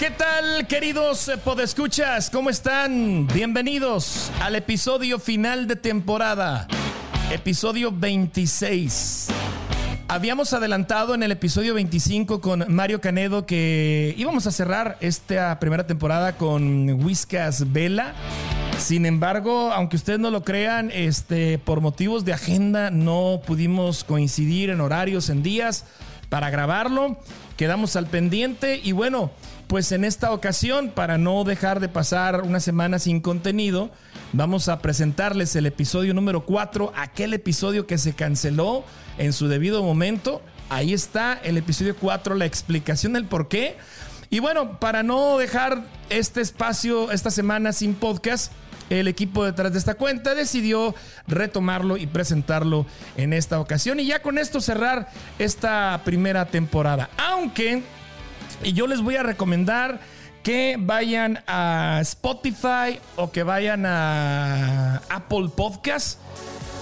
[0.00, 2.30] ¿Qué tal, queridos eh, podescuchas?
[2.30, 3.26] ¿Cómo están?
[3.26, 6.66] Bienvenidos al episodio final de temporada,
[7.30, 9.28] episodio 26.
[10.08, 15.86] Habíamos adelantado en el episodio 25 con Mario Canedo que íbamos a cerrar esta primera
[15.86, 18.14] temporada con Whiskas Vela.
[18.78, 24.70] Sin embargo, aunque ustedes no lo crean, este, por motivos de agenda no pudimos coincidir
[24.70, 25.84] en horarios, en días
[26.30, 27.18] para grabarlo.
[27.58, 29.30] Quedamos al pendiente y bueno,
[29.70, 33.92] pues en esta ocasión, para no dejar de pasar una semana sin contenido,
[34.32, 38.82] vamos a presentarles el episodio número 4, aquel episodio que se canceló
[39.16, 40.42] en su debido momento.
[40.70, 43.76] Ahí está el episodio 4, la explicación del por qué.
[44.28, 48.50] Y bueno, para no dejar este espacio esta semana sin podcast,
[48.88, 50.96] el equipo detrás de esta cuenta decidió
[51.28, 54.00] retomarlo y presentarlo en esta ocasión.
[54.00, 55.08] Y ya con esto cerrar
[55.38, 57.08] esta primera temporada.
[57.16, 57.84] Aunque
[58.62, 60.00] y yo les voy a recomendar
[60.42, 66.18] que vayan a Spotify o que vayan a Apple Podcast.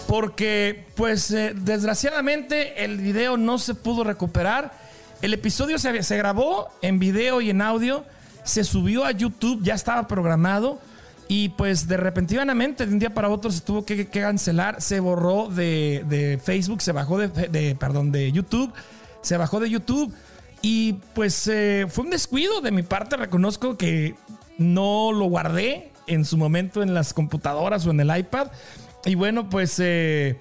[0.06, 4.72] Porque, pues, eh, desgraciadamente el video no se pudo recuperar.
[5.20, 8.04] El episodio se, grabó en video y en audio.
[8.42, 10.78] Se subió a YouTube, ya estaba programado.
[11.30, 14.80] Y pues de repentinamente, de un día para otro, se tuvo que, cancelar.
[14.80, 18.72] Se borró de, Facebook, se bajó de, perdón, de YouTube.
[19.20, 20.14] Se bajó de YouTube.
[20.62, 24.14] Y pues eh, fue un descuido de mi parte, reconozco que
[24.58, 28.48] no lo guardé en su momento en las computadoras o en el iPad.
[29.04, 30.40] Y bueno, pues eh,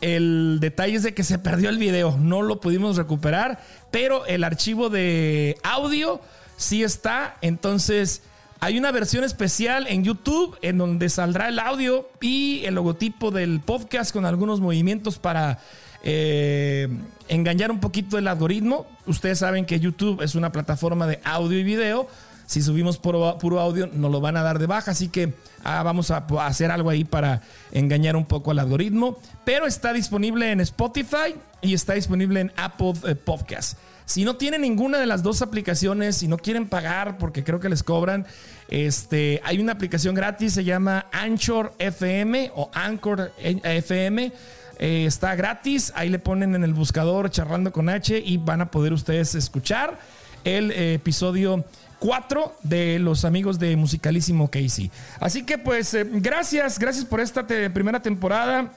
[0.00, 4.44] el detalle es de que se perdió el video, no lo pudimos recuperar, pero el
[4.44, 6.20] archivo de audio
[6.56, 7.36] sí está.
[7.40, 8.22] Entonces
[8.60, 13.60] hay una versión especial en YouTube en donde saldrá el audio y el logotipo del
[13.60, 15.58] podcast con algunos movimientos para
[16.06, 16.86] eh,
[17.28, 18.86] engañar un poquito el algoritmo.
[19.06, 22.08] Ustedes saben que YouTube es una plataforma de audio y video.
[22.46, 24.90] Si subimos puro, audio, nos lo van a dar de baja.
[24.90, 25.32] Así que
[25.64, 27.40] ah, vamos a, hacer algo ahí para
[27.72, 29.18] engañar un poco al algoritmo.
[29.46, 33.78] Pero está disponible en Spotify y está disponible en Apple eh, Podcast.
[34.04, 37.70] Si no tienen ninguna de las dos aplicaciones, si no quieren pagar, porque creo que
[37.70, 38.26] les cobran,
[38.68, 44.30] este, hay una aplicación gratis, se llama Anchor FM o Anchor FM
[44.78, 48.70] eh, está gratis, ahí le ponen en el buscador charlando con H y van a
[48.70, 49.98] poder ustedes escuchar
[50.42, 51.64] el eh, episodio
[52.00, 54.90] 4 de los amigos de Musicalísimo Casey.
[55.20, 58.72] Así que pues eh, gracias, gracias por esta primera temporada.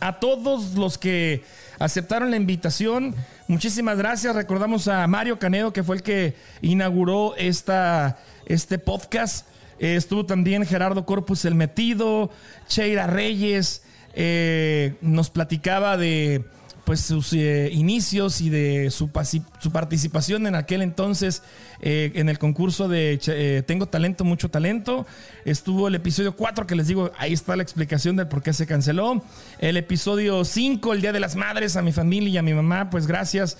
[0.00, 1.44] A todos los que
[1.78, 3.14] aceptaron la invitación,
[3.46, 4.34] muchísimas gracias.
[4.34, 9.46] Recordamos a Mario Canedo, que fue el que inauguró esta, este podcast.
[9.78, 12.30] estuvo también Gerardo Corpus el Metido,
[12.66, 13.82] Cheira Reyes,
[14.14, 16.44] eh, nos platicaba de
[16.84, 21.44] pues sus eh, inicios y de su, participación en aquel entonces
[21.80, 25.06] eh, en el concurso de Tengo talento, mucho talento.
[25.44, 28.66] Estuvo el episodio 4 que les digo, ahí está la explicación del por qué se
[28.66, 29.22] canceló.
[29.60, 32.90] El episodio 5, el Día de las Madres, a mi familia y a mi mamá,
[32.90, 33.58] pues gracias.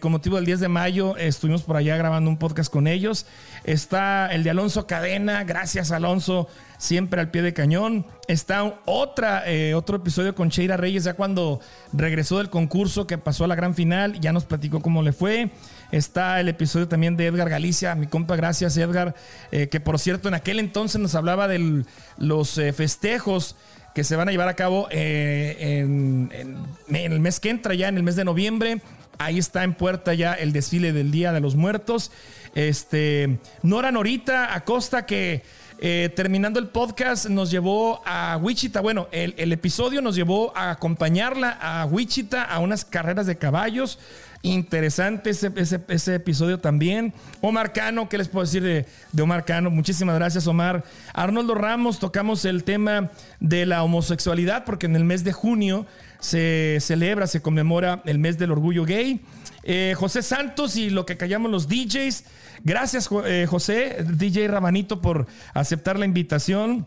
[0.00, 3.24] con motivo del 10 de mayo estuvimos por allá grabando un podcast con ellos.
[3.64, 6.46] Está el de Alonso Cadena, gracias Alonso
[6.80, 8.06] siempre al pie de cañón.
[8.26, 11.60] Está otra, eh, otro episodio con Sheira Reyes, ya cuando
[11.92, 15.50] regresó del concurso que pasó a la gran final, ya nos platicó cómo le fue.
[15.92, 19.14] Está el episodio también de Edgar Galicia, mi compa, gracias Edgar,
[19.52, 21.84] eh, que por cierto en aquel entonces nos hablaba de
[22.16, 23.56] los eh, festejos
[23.94, 27.96] que se van a llevar a cabo en, en el mes que entra, ya en
[27.96, 28.80] el mes de noviembre.
[29.18, 32.10] Ahí está en puerta ya el desfile del Día de los Muertos.
[32.54, 35.42] Este, Nora Norita Acosta, que
[35.82, 38.82] eh, terminando el podcast, nos llevó a Wichita.
[38.82, 43.98] Bueno, el, episodio nos llevó a acompañarla a Wichita a unas carreras de caballos.
[44.42, 47.14] Interesante ese, episodio también.
[47.40, 49.70] Omar Cano, ¿qué les puedo decir de, Omar Cano?
[49.70, 50.84] Muchísimas gracias, Omar.
[51.14, 55.86] Arnoldo Ramos, tocamos el tema de la homosexualidad, porque en el mes de junio
[56.18, 59.22] se celebra, se conmemora el mes del orgullo gay.
[59.62, 62.24] Eh, José Santos y lo que callamos los DJs.
[62.62, 66.86] Gracias, eh, José, DJ Rabanito, por aceptar la invitación.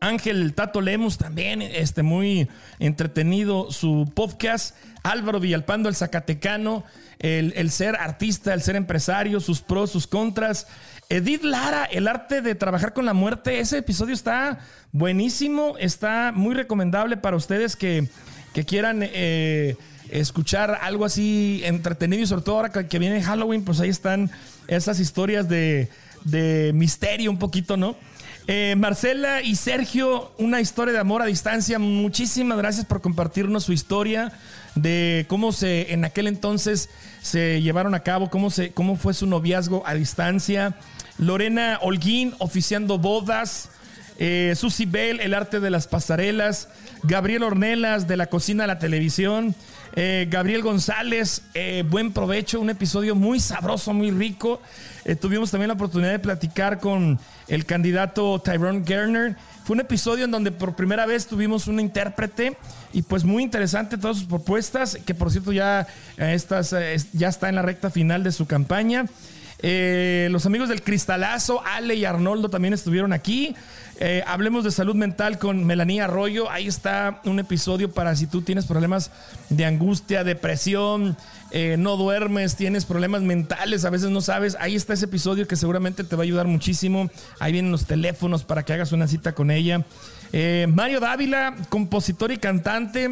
[0.00, 2.48] Ángel Tato Lemus también, este, muy
[2.78, 4.74] entretenido su podcast.
[5.02, 6.84] Álvaro Villalpando, el Zacatecano,
[7.18, 10.66] el, el, ser artista, el ser empresario, sus pros, sus contras.
[11.10, 13.60] Edith Lara, el arte de trabajar con la muerte.
[13.60, 14.60] Ese episodio está
[14.92, 18.08] buenísimo, está muy recomendable para ustedes que,
[18.54, 19.76] que quieran eh,
[20.12, 24.30] escuchar algo así entretenido y sobre todo ahora que viene Halloween, pues ahí están
[24.68, 25.88] esas historias de,
[26.74, 27.96] misterio un poquito, ¿no?
[28.46, 31.78] Eh, Marcela y Sergio, una historia de amor a distancia.
[31.78, 34.32] Muchísimas gracias por compartirnos su historia.
[34.76, 36.90] de cómo se en aquel entonces
[37.20, 40.76] se llevaron a cabo, cómo, se, cómo fue su noviazgo a distancia.
[41.18, 43.70] Lorena Holguín oficiando bodas.
[44.20, 44.54] Eh,
[44.86, 46.68] Bell, el arte de las pasarelas.
[47.02, 49.54] Gabriel Ornelas, de la cocina a la televisión.
[49.96, 54.60] Eh, Gabriel González, eh, buen provecho, un episodio muy sabroso, muy rico.
[55.04, 57.18] Eh, tuvimos también la oportunidad de platicar con
[57.48, 59.36] el candidato Tyrone Gerner.
[59.64, 62.56] Fue un episodio en donde por primera vez tuvimos un intérprete
[62.92, 65.86] y pues muy interesante todas sus propuestas, que por cierto ya,
[66.18, 66.74] estas,
[67.12, 69.06] ya está en la recta final de su campaña.
[69.62, 73.54] Los amigos del Cristalazo, Ale y Arnoldo también estuvieron aquí.
[74.02, 76.50] Eh, hablemos de salud mental con Melanía Arroyo.
[76.50, 79.10] Ahí está un episodio para si tú tienes problemas
[79.50, 81.18] de angustia, depresión,
[81.50, 84.56] eh, no duermes, tienes problemas mentales, a veces no sabes.
[84.58, 87.10] Ahí está ese episodio que seguramente te va a ayudar muchísimo.
[87.40, 89.84] Ahí vienen los teléfonos para que hagas una cita con ella.
[90.32, 93.10] Eh, Mario Dávila, compositor y cantante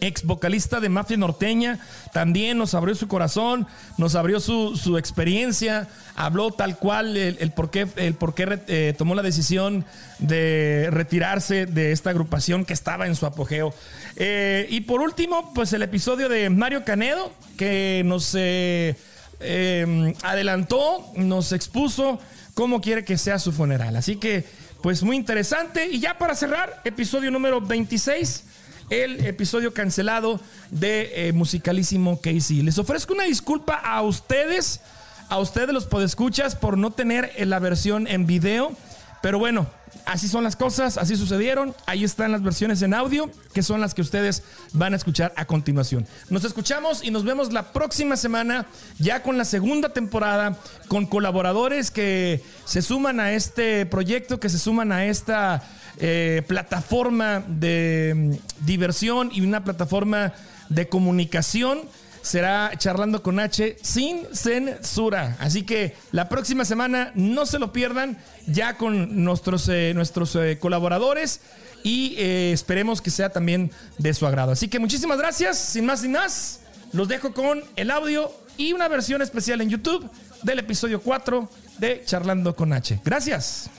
[0.00, 1.78] ex vocalista de Mafia Norteña,
[2.12, 3.66] también nos abrió su corazón,
[3.96, 9.14] nos abrió su, experiencia, habló tal cual el, por qué, el por qué eh, tomó
[9.14, 9.84] la decisión
[10.18, 13.74] de retirarse de esta agrupación que estaba en su apogeo.
[14.16, 18.96] Eh, y por último, pues el episodio de Mario Canedo, que nos eh,
[19.40, 22.18] em, adelantó, nos expuso
[22.54, 23.94] cómo quiere que sea su funeral.
[23.96, 24.44] Así que,
[24.82, 25.88] pues muy interesante.
[25.88, 28.44] Y ya para cerrar, episodio número 26
[28.90, 30.40] el episodio cancelado
[30.70, 32.62] de eh, Musicalísimo Casey.
[32.62, 34.80] Les ofrezco una disculpa a ustedes,
[35.28, 38.72] a ustedes los podescuchas, por no tener la versión en video.
[39.20, 39.66] Pero bueno,
[40.06, 41.74] así son las cosas, así sucedieron.
[41.86, 44.42] Ahí están las versiones en audio, que son las que ustedes
[44.72, 46.06] van a escuchar a continuación.
[46.30, 48.66] Nos escuchamos y nos vemos la próxima semana,
[48.98, 50.56] ya con la segunda temporada,
[50.88, 55.62] con colaboradores que se suman a este proyecto, que se suman a esta
[56.00, 60.32] eh, plataforma de mm, diversión y una plataforma
[60.68, 61.80] de comunicación.
[62.22, 65.36] Será charlando con H sin censura.
[65.40, 70.58] Así que la próxima semana no se lo pierdan ya con nuestros, eh, nuestros eh,
[70.60, 71.40] colaboradores
[71.84, 74.52] y esperemos que sea también de su agrado.
[74.52, 75.58] Así que muchísimas gracias.
[75.58, 76.60] Sin más ni más,
[76.92, 80.10] los dejo con el audio y una versión especial en YouTube
[80.42, 81.48] del episodio 4
[81.78, 83.00] de Charlando con H.
[83.04, 83.70] Gracias.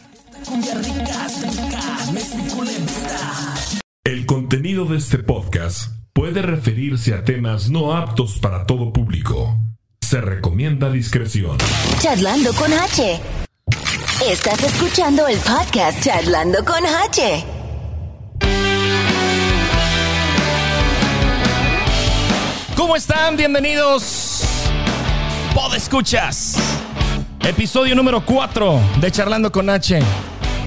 [4.04, 9.60] El contenido de este podcast puede referirse a temas no aptos para todo público.
[10.02, 11.58] Se recomienda discreción.
[12.00, 13.22] Charlando con H.
[14.28, 17.46] Estás escuchando el podcast Charlando con H.
[22.76, 23.38] ¿Cómo están?
[23.38, 24.46] Bienvenidos.
[25.54, 26.56] Pod Escuchas.
[27.48, 30.00] Episodio número 4 de Charlando con H.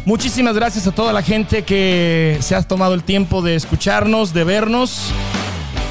[0.04, 4.42] Muchísimas gracias a toda la gente que se ha tomado el tiempo de escucharnos, de
[4.42, 5.12] vernos.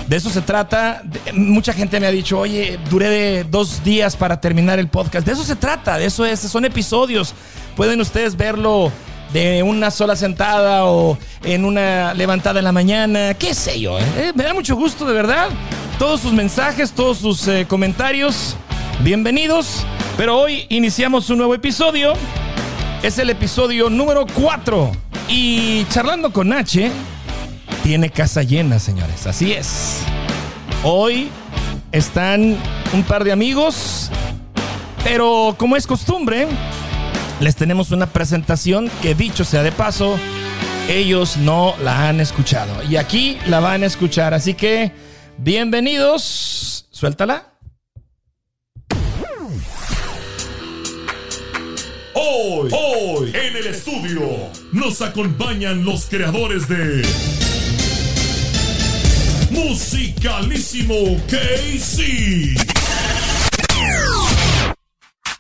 [0.07, 1.03] De eso se trata.
[1.33, 5.25] Mucha gente me ha dicho, oye, duré dos días para terminar el podcast.
[5.25, 7.33] De eso se trata, de eso es, son episodios.
[7.77, 8.91] Pueden ustedes verlo
[9.31, 13.97] de una sola sentada o en una levantada en la mañana, qué sé yo.
[13.97, 14.33] ¿eh?
[14.35, 15.47] Me da mucho gusto, de verdad.
[15.97, 18.57] Todos sus mensajes, todos sus eh, comentarios,
[18.99, 19.85] bienvenidos.
[20.17, 22.13] Pero hoy iniciamos un nuevo episodio
[23.03, 24.91] es el episodio número 4.
[25.27, 26.91] Y charlando con H,
[27.83, 29.25] tiene casa llena, señores.
[29.27, 29.99] Así es.
[30.83, 31.29] Hoy
[31.91, 32.57] están
[32.93, 34.11] un par de amigos,
[35.03, 36.47] pero como es costumbre,
[37.39, 40.17] les tenemos una presentación que dicho sea de paso,
[40.87, 42.83] ellos no la han escuchado.
[42.83, 44.33] Y aquí la van a escuchar.
[44.33, 44.91] Así que,
[45.37, 46.85] bienvenidos.
[46.91, 47.50] Suéltala.
[52.33, 54.21] Hoy, hoy, en el estudio,
[54.71, 57.01] nos acompañan los creadores de
[59.49, 60.95] Musicalísimo
[61.27, 62.55] Casey.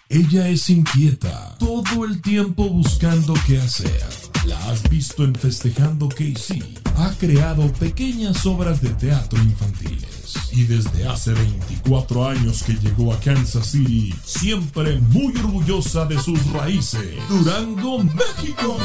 [0.09, 4.03] Ella es inquieta, todo el tiempo buscando qué hacer.
[4.45, 6.77] La has visto en Festejando Casey.
[6.97, 10.10] Ha creado pequeñas obras de teatro infantiles
[10.51, 16.45] y desde hace 24 años que llegó a Kansas City, siempre muy orgullosa de sus
[16.51, 17.15] raíces.
[17.29, 18.77] Durango, México.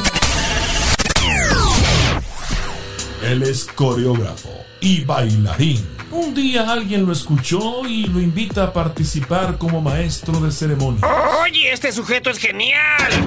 [3.22, 4.50] Él es coreógrafo
[4.80, 5.84] y bailarín.
[6.12, 11.02] Un día alguien lo escuchó y lo invita a participar como maestro de ceremonia.
[11.42, 13.26] Oye, este sujeto es genial.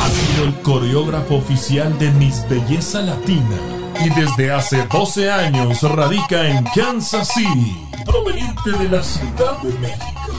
[0.00, 6.46] Ha sido el coreógrafo oficial de Miss Belleza Latina y desde hace 12 años radica
[6.46, 10.32] en Kansas City, proveniente de la Ciudad de México.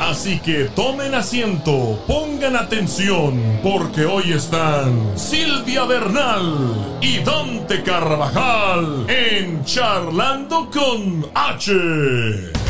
[0.00, 9.64] Así que tomen asiento, pongan atención, porque hoy están Silvia Bernal y Dante Carvajal en
[9.64, 12.63] Charlando con H.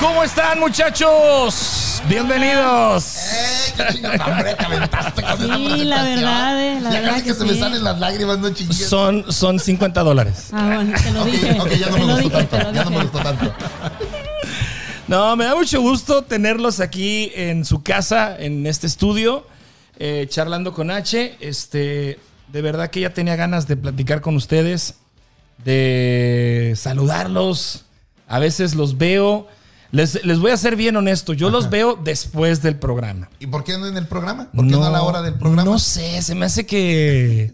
[0.00, 2.00] ¿Cómo están, muchachos?
[2.08, 3.16] Bienvenidos.
[3.16, 4.20] ¡Eh, qué chingón!
[4.20, 7.44] Hombre, te aventaste con Sí, la verdad, eh, la ya verdad casi que, que se
[7.44, 8.88] me salen las lágrimas, no chingues.
[8.88, 10.48] Son, son 50 dólares.
[10.52, 11.60] Ah, bueno, te lo dije.
[11.60, 12.58] ok, ya no te me lo gustó dije, tanto.
[12.58, 13.08] lo Ya no me dije.
[13.10, 13.54] gustó tanto.
[15.08, 19.46] No, me da mucho gusto tenerlos aquí en su casa, en este estudio,
[19.98, 21.36] eh, charlando con H.
[21.40, 24.94] Este, de verdad que ya tenía ganas de platicar con ustedes,
[25.64, 27.84] de saludarlos.
[28.28, 29.48] A veces los veo.
[29.90, 33.30] Les, les voy a ser bien honesto, yo los veo después del programa.
[33.40, 34.48] ¿Y por qué no en el programa?
[34.54, 35.64] ¿Por qué no, a la hora del programa?
[35.70, 37.52] No sé, se me hace que.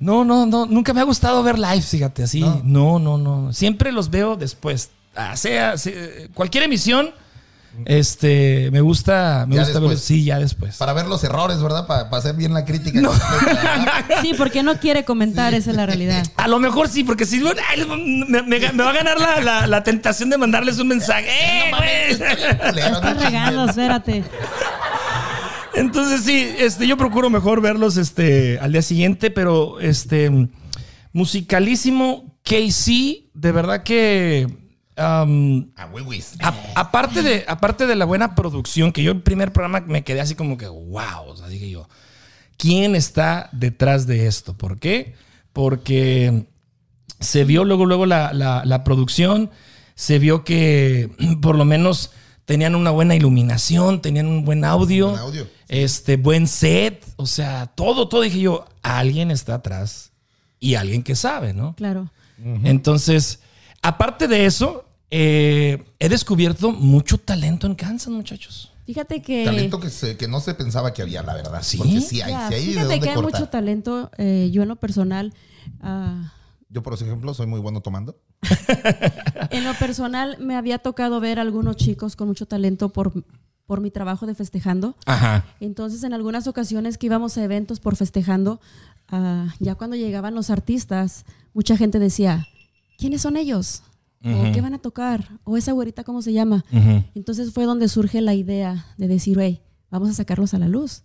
[0.00, 0.64] No, no, no.
[0.66, 2.40] Nunca me ha gustado ver live, fíjate, así.
[2.40, 2.60] No.
[2.64, 3.52] No, no, no.
[3.52, 4.90] Siempre los veo después.
[5.14, 7.10] Ah, sea, se- cualquier emisión,
[7.84, 9.90] este, me gusta, me Ya gusta ver.
[9.90, 10.04] después.
[10.04, 10.76] Sí, ya después.
[10.76, 11.86] Para ver los errores, ¿verdad?
[11.86, 13.00] Para, para hacer bien la crítica.
[14.22, 16.24] Sí, porque no quiere comentar, esa es la realidad.
[16.36, 17.86] A lo mejor sí, porque si ay,
[18.28, 21.26] me, me- me va a ganar la, la- la tentación de mandarles un mensaje.
[21.28, 23.70] ¡Eh, no Estás regando, chingues.
[23.70, 24.24] espérate.
[25.74, 30.30] Entonces sí, este, yo procuro mejor verlos este, al día siguiente, pero este
[31.12, 34.46] musicalísimo KC, de verdad que
[34.96, 36.22] güey, güey.
[36.42, 40.20] a- aparte de aparte de la buena producción, que yo el primer programa me quedé
[40.20, 41.88] así como que wow, o sea, dije yo,
[42.56, 44.54] ¿quién está detrás de esto?
[44.56, 45.14] ¿Por qué?
[45.52, 46.46] Porque
[47.20, 49.50] se vio luego, luego la, la- la producción,
[49.94, 51.10] se vio que
[51.42, 52.12] por lo menos
[52.44, 55.48] tenían una buena iluminación, tenían un buen audio, Buen audio.
[55.68, 60.12] este buen set, o sea, todo, todo dije yo, alguien está atrás
[60.60, 61.74] y alguien que sabe, ¿no?
[61.74, 62.10] Claro.
[62.64, 63.40] Entonces,
[63.82, 68.72] aparte de eso, eh, he descubierto mucho talento en Kansas, muchachos.
[68.86, 69.44] Fíjate que.
[69.44, 71.60] Talento que, se- que no se pensaba que había, la verdad.
[71.62, 71.76] ¿Sí?
[71.78, 73.40] Porque sí hay, Ya, sí hay de fíjate dónde que hay cortar.
[73.40, 74.10] mucho talento.
[74.18, 75.32] eh, yo en lo personal.
[75.80, 76.32] ah,
[76.68, 78.16] Yo, por ejemplo, soy muy bueno tomando.
[79.50, 83.12] en lo personal me había tocado ver algunos chicos con mucho talento por,
[83.66, 84.94] por mi trabajo de festejando.
[85.06, 85.44] Ajá.
[85.60, 88.60] Entonces, en algunas ocasiones que íbamos a eventos por festejando,
[89.08, 92.46] ah, ya cuando llegaban los artistas, mucha gente decía,
[92.98, 93.82] ¿quiénes son ellos?
[94.24, 95.38] ¿O qué van a tocar?
[95.44, 96.64] ¿O esa güerita cómo se llama?
[97.14, 101.02] Entonces fue donde surge la idea de decir, hey, vamos a sacarlos a la luz.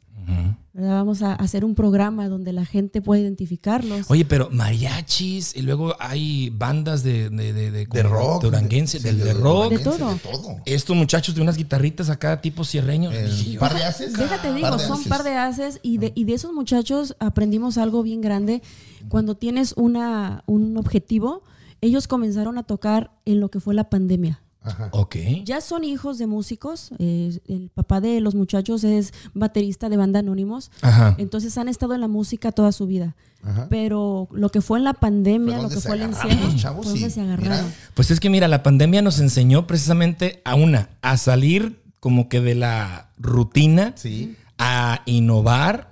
[0.73, 0.91] ¿verdad?
[0.93, 4.09] Vamos a hacer un programa donde la gente pueda identificarlos.
[4.09, 8.43] Oye, pero mariachis y luego hay bandas de, de, de, de- De rock.
[8.43, 9.71] duranguense, de rock.
[9.71, 10.13] De todo.
[10.13, 10.55] De todo.
[10.65, 13.13] Estos muchachos de unas guitarritas acá tipo cierreños.
[13.45, 14.13] Yo, par de haces.
[14.13, 15.07] Déjate digo, Par son haces.
[15.07, 18.61] par de haces y de, y de esos muchachos aprendimos algo bien grande.
[19.09, 21.43] Cuando tienes una, un objetivo,
[21.81, 24.41] ellos comenzaron a tocar en lo que fue la pandemia.
[24.63, 24.89] Ajá.
[24.91, 25.15] Ok.
[25.43, 26.91] Ya son hijos de músicos.
[26.99, 30.69] eh, el papá de los muchachos es baterista de banda Anónimos.
[30.83, 31.15] Ajá.
[31.17, 33.15] Entonces han estado en la música toda su vida.
[33.43, 33.65] Ajá.
[33.71, 37.65] Pero lo que fue en la pandemia, lo que fue el encierro, chavos se agarraron.
[37.65, 37.65] mira.
[37.95, 42.39] Pues es que mira, la pandemia nos enseñó precisamente a una, a salir como que
[42.39, 44.35] de la rutina, Sí.
[44.59, 45.90] a innovar.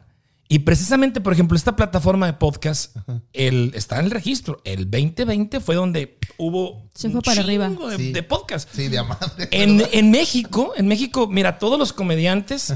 [0.51, 2.95] Y precisamente, por ejemplo, esta plataforma de podcast,
[3.33, 4.59] el, está en el registro.
[4.65, 7.67] El 2020 fue donde hubo Se un fue para arriba.
[7.67, 8.11] chingo de, Sí.
[8.11, 8.67] de podcast.
[8.73, 9.47] Sí, de amable.
[9.51, 12.73] En, en México, en México, mira, todos los comediantes,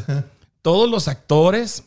[0.61, 1.83] todos los actores,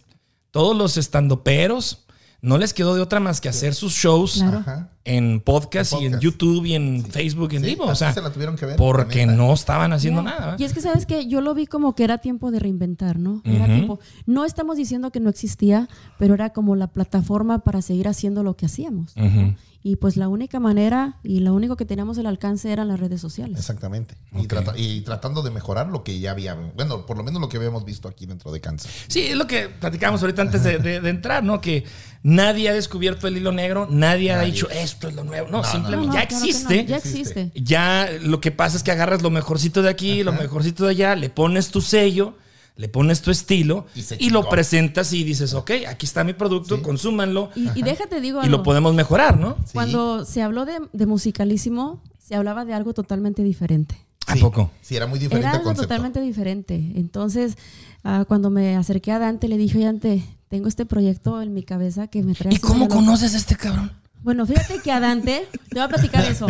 [0.50, 2.05] todos los estandoperos,
[2.43, 4.88] no les quedó de otra más que hacer sus shows Claro.
[5.05, 6.21] En podcast, En y en.
[6.21, 7.85] YouTube y en Facebook en Sí, vivo.
[7.85, 10.52] O sea, se la tuvieron que ver, porque no estaban haciendo nada.
[10.55, 10.57] ¿eh?
[10.59, 13.40] Y es que, ¿sabes que Yo lo vi como que era tiempo de reinventar, ¿no?
[13.45, 14.00] Era tiempo.
[14.26, 15.88] No estamos diciendo que no existía,
[16.19, 19.14] pero era como la plataforma para seguir haciendo lo que hacíamos.
[19.16, 19.55] Ujú.
[19.88, 23.21] Y pues la única manera y lo único que teníamos al alcance eran las redes
[23.21, 23.57] sociales.
[23.57, 24.16] Exactamente.
[24.35, 24.47] Y, Ok.
[24.49, 27.57] trata- y tratando de mejorar lo que ya había, bueno, por lo menos lo que
[27.57, 28.90] habíamos visto aquí dentro de Kansas.
[29.07, 31.61] Sí, es lo que platicábamos ahorita antes de, de- de entrar, ¿no?
[31.61, 31.85] Que
[32.25, 35.49] nadie ha descubierto el hilo negro, nadie, ha dicho esto es lo nuevo.
[35.52, 36.85] No, simplemente No, no, ya claro que no, existe.
[36.87, 37.21] Ya Existe.
[37.43, 37.62] existe.
[37.62, 41.14] Ya lo que pasa es que agarras lo mejorcito de aquí, lo mejorcito de allá,
[41.14, 42.35] le pones tu sello,
[42.76, 43.87] le pones tu estilo
[44.18, 48.42] Y lo presentas y dices, ok, aquí está mi producto, consúmanlo Y, y déjate digo
[48.45, 49.56] y lo podemos mejorar, ¿no?
[49.64, 49.73] Sí.
[49.75, 53.97] Cuando se habló de, de musicalísimo, se hablaba de algo totalmente diferente.
[54.26, 54.71] ¿A Sí, poco?
[54.83, 55.88] Sí, era muy diferente Era algo concepto.
[55.88, 56.92] totalmente diferente.
[56.97, 57.56] Entonces,
[58.02, 61.62] ah, cuando me acerqué a Dante, le dije, oye, Dante, tengo este proyecto en mi
[61.62, 62.52] cabeza que me trae...
[62.52, 62.97] ¿Y cómo de loco".
[62.97, 63.92] conoces a este cabrón?
[64.26, 66.49] Bueno, fíjate que a Dante, te voy a platicar eso.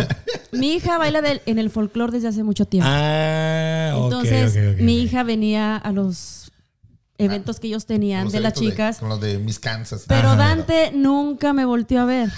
[0.51, 2.89] Mi hija baila del- en el folclore desde hace mucho tiempo.
[2.91, 6.51] Ah, ok, Entonces, mi hija venía a los
[7.19, 10.05] eventos que ellos tenían de las chicas, con los de Miss Kansas.
[10.09, 10.37] pero Ajá.
[10.37, 12.31] Dante nunca me volteó a ver.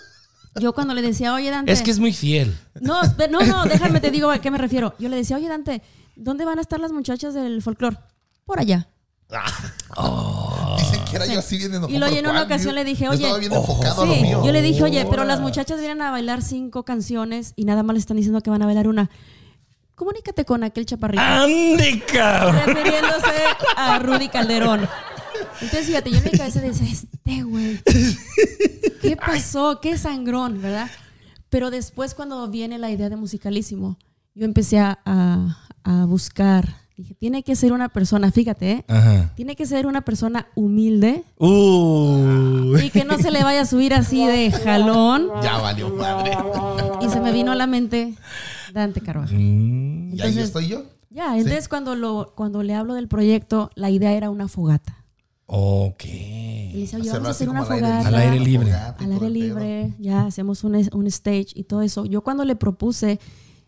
[0.60, 1.72] Yo cuando le decía, oye, Dante.
[1.72, 2.54] Es que es muy fiel.
[2.82, 3.00] No,
[3.30, 4.94] no, no, déjame te digo a qué me refiero.
[4.98, 5.80] Yo le decía, oye, Dante,
[6.14, 7.96] ¿dónde van a estar las muchachas del folclore?
[8.44, 8.86] Por allá.
[9.30, 10.63] Dicen que
[11.16, 11.90] era yo así bien enojado.
[11.94, 15.24] Y lo ¿pero oye en una ocasión le dije, oye, yo le dije, oye, pero
[15.24, 18.62] las muchachas vienen a bailar cinco canciones y nada más le están diciendo que van
[18.62, 19.10] a bailar una.
[19.94, 21.22] Comunícate con aquel chaparrito.
[21.22, 22.56] ¡Ande, cabrón!
[22.66, 23.32] refiriéndose
[23.76, 24.88] a Rudy Calderón.
[25.60, 27.80] Entonces, fíjate, yo en mi cabeza decía, este güey,
[29.02, 29.78] ¿qué pasó?
[29.80, 30.60] ¿Qué sangrón?
[30.60, 30.90] ¿Verdad?
[31.48, 33.96] Pero después cuando viene la idea de musicalísimo,
[34.34, 36.83] yo empecé a, a- a buscar.
[36.96, 38.84] Dije, tiene que ser una persona, fíjate, ¿eh?
[38.86, 39.32] Ajá.
[39.34, 42.76] tiene que ser una persona humilde Uh.
[42.78, 45.28] y que no se le vaya a subir así de jalón.
[45.42, 46.32] Ya valió madre.
[47.00, 48.14] Y se me vino a la mente
[48.72, 49.40] Dante Carvajal.
[49.40, 50.84] Y ahí Entonces- estoy yo.
[51.10, 55.04] Ya, entonces cuando, lo, cuando le hablo del proyecto, la idea era una fogata.
[55.46, 56.04] Ok.
[56.04, 58.06] Y le dice, oye, vamos a hacer una fogata.
[58.08, 58.72] Al aire libre.
[58.72, 62.04] Al aire libre, ya hacemos un, un stage y todo eso.
[62.04, 63.20] Yo cuando le propuse,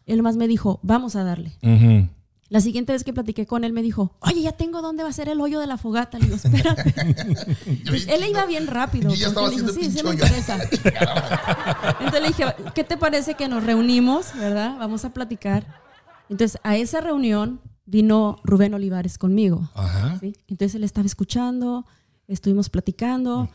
[0.07, 1.53] él más me dijo, vamos a darle.
[1.63, 2.09] Ujú.
[2.49, 5.13] La siguiente vez que platiqué con él me dijo, oye, ya tengo dónde va a
[5.13, 6.19] ser el hoyo de la fogata.
[6.19, 6.95] Le digo, espérate.
[7.87, 9.11] Pues él iba bien rápido.
[9.11, 10.13] Yo ya estaba dijo, sí, sí me pinche hoyo".
[10.13, 10.59] interesa.
[12.01, 14.77] Entonces le dije, ¿qué te parece que nos reunimos, verdad?
[14.79, 15.83] Vamos a platicar.
[16.29, 19.71] Entonces a esa reunión vino Rubén Olivares conmigo.
[19.75, 20.19] Ajá.
[20.21, 20.37] ¿sí?
[20.49, 21.87] Entonces él estaba escuchando,
[22.29, 23.49] estuvimos platicando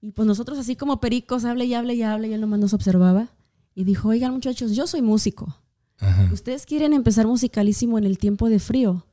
[0.00, 2.74] y pues nosotros así como pericos, hable y hable y hable y él nomás nos
[2.74, 3.28] observaba
[3.74, 5.56] y dijo, oigan muchachos, yo soy músico.
[5.98, 6.28] Ajá.
[6.32, 9.06] Ustedes quieren empezar musicalísimo en el tiempo de frío.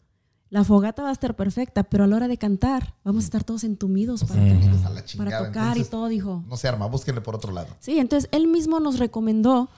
[0.49, 3.43] La fogata va a estar perfecta, pero a la hora de cantar vamos a estar
[3.43, 6.43] todos entumidos para, Pues la para tocar Entonces, y todo, dijo.
[6.47, 7.69] No se arma, búsquenle por otro lado.
[7.79, 9.69] Sí, entonces él mismo nos recomendó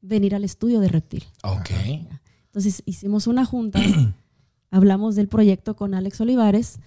[0.00, 1.24] venir al estudio de Reptil.
[1.42, 1.70] Ok.
[2.46, 3.78] Entonces hicimos una junta,
[4.70, 6.78] hablamos del proyecto con Alex Olivares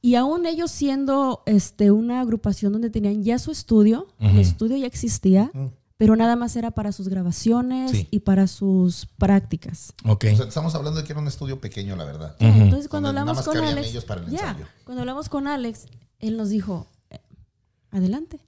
[0.00, 4.86] y aún ellos siendo este, una agrupación donde tenían ya su estudio, el estudio ya
[4.86, 5.52] existía,
[6.02, 8.08] pero nada más era para sus grabaciones Sí.
[8.10, 9.92] y para sus prácticas.
[10.04, 10.24] Ok.
[10.32, 12.34] O sea, estamos hablando de que era un estudio pequeño, la verdad.
[12.40, 14.66] Entonces cuando Donde hablamos con Alex, ellos para el ya, ensayo.
[14.82, 15.86] cuando hablamos con Alex,
[16.18, 17.20] él nos dijo, "Eh,
[17.92, 18.40] adelante.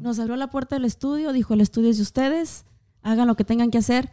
[0.00, 2.64] Nos abrió la puerta del estudio, dijo, el estudio es de ustedes,
[3.02, 4.10] hagan lo que tengan que hacer.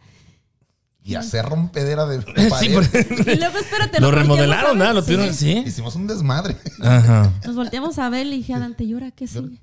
[1.02, 2.74] Y hacer rompedera de Sí, pared.
[2.74, 2.84] por-
[3.28, 4.92] Y luego, espérate, lo remodelaron, ¿no?
[4.92, 5.12] Lo Sí.
[5.14, 5.64] tuvieron, ¿sí?
[5.66, 6.56] Hicimos un desmadre.
[6.80, 7.32] Ajá.
[7.44, 9.60] Nos volteamos a ver y dije Dante, ¿y ahora qué sigue?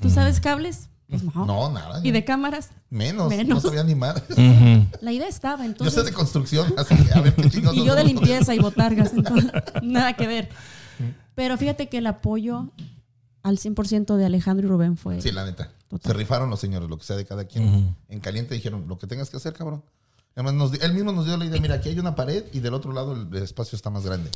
[0.00, 0.88] ¿Tú sabes cables?
[1.10, 1.44] Pues no.
[1.44, 2.00] No, nada.
[2.04, 2.70] ¿Y de cámaras?
[2.88, 3.28] Menos.
[3.28, 3.48] Menos.
[3.48, 4.22] No sabía ni madre.
[4.30, 4.86] Ujú.
[5.00, 5.94] La idea estaba, Yo entonces.
[5.94, 9.12] sé de construcción, así que a ver qué chingados y yo de limpieza y botargas,
[9.12, 9.50] entonces,
[9.82, 10.48] nada que ver.
[11.34, 12.70] Pero fíjate que el apoyo
[13.42, 15.20] al 100% de Alejandro y Rubén fue...
[15.20, 15.70] Sí, la neta.
[15.88, 16.12] Total.
[16.12, 17.96] Se rifaron los señores, lo que sea de cada quien.
[18.08, 19.82] En caliente dijeron, lo que tengas que hacer, cabrón.
[20.36, 22.72] Además, nos él mismo nos dio la idea, mira, aquí hay una pared y del
[22.74, 24.30] otro lado el espacio está más grande.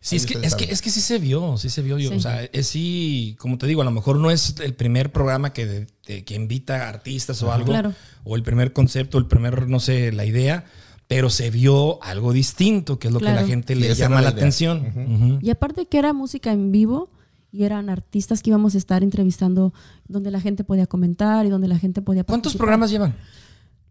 [0.00, 1.98] Sí, Ahí es que, es, que, es que sí se vio, sí se vio.
[1.98, 2.16] Yo, Sí.
[2.16, 5.52] O sea, es sí, como te digo, a lo mejor no es el primer programa
[5.52, 7.66] que, de- de- que invita a artistas o algo.
[7.68, 7.94] Claro.
[8.24, 10.64] O el primer concepto, el primer, no sé, la idea.
[11.08, 13.42] Pero se vio algo distinto, que es lo que Claro.
[13.42, 14.30] la gente le llama la idea.
[14.30, 15.38] atención.
[15.40, 17.10] Y aparte que era música en vivo
[17.52, 19.72] y eran artistas que íbamos a estar entrevistando
[20.08, 22.58] donde la gente podía comentar y donde la gente podía ¿Cuántos participar.
[22.64, 23.14] programas llevan?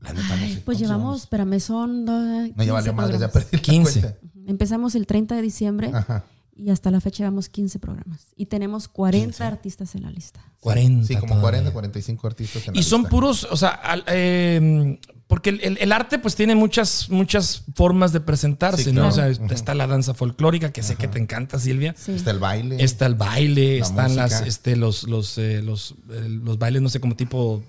[0.06, 0.54] La neta, no sé.
[0.54, 2.06] Pues ¿Cuántos llevamos, espérame, son...
[2.06, 3.32] dos- No, 15 ya valió madre, ya programas.
[3.32, 4.02] perdí la 15.
[4.02, 4.20] cuenta.
[4.48, 6.24] Empezamos el 30 de diciembre Ajá.
[6.56, 8.28] y hasta la fecha llevamos 15 programas.
[8.36, 10.40] Y tenemos 40 artistas en la lista.
[10.60, 11.08] 40.
[11.08, 11.42] Sí, como todavía.
[11.42, 13.10] 40, 45 artistas en la Y son lista.
[13.10, 18.14] puros, o sea, al- eh, porque el, el- el arte pues tiene muchas, muchas formas
[18.14, 19.08] de presentarse, Sí, ¿no?
[19.08, 21.96] O sea, está la danza folclórica, que sé que te encanta, Silvia.
[21.98, 22.12] Sí.
[22.12, 22.84] Está el baile.
[22.84, 26.90] Está el baile, La están las, este, los, los, eh, los, eh, los bailes, no
[26.90, 27.64] sé, como tipo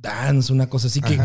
[0.00, 1.08] dance, una cosa así Ajá.
[1.08, 1.20] que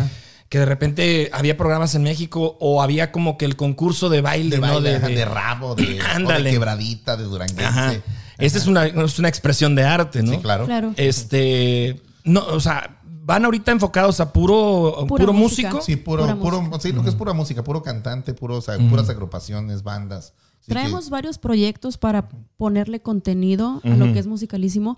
[0.50, 4.62] de repente había programas en México o había como que el concurso de baile, de
[4.62, 4.80] ¿no?
[4.82, 6.52] De- ajá, de- de rabo, de, o de Ándale.
[6.52, 7.66] quebradita, de duranguense.
[7.66, 7.94] Ajá.
[8.38, 10.32] Esta es una, es una expresión de arte, ¿no?
[10.34, 10.66] Sí, claro.
[10.66, 10.94] Claro.
[10.96, 15.70] Este, no, o sea, van ahorita enfocados a puro, Pura puro música.
[15.72, 15.86] músico.
[15.86, 16.80] Sí, puro, Pura puro, música.
[16.80, 20.34] sí, lo que es pura música, puro cantante, puro, o sea, puras agrupaciones, bandas.
[20.62, 24.98] Así Traemos que- varios proyectos para ponerle contenido a lo que es musicalísimo,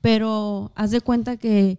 [0.00, 1.78] pero haz de cuenta que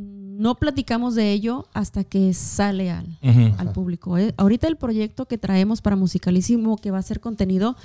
[0.00, 3.18] no platicamos de ello hasta que sale al,
[3.58, 4.16] al público.
[4.16, 4.32] ¿eh?
[4.36, 7.76] Ahorita el proyecto que traemos para musicalísimo, que va a ser contenido,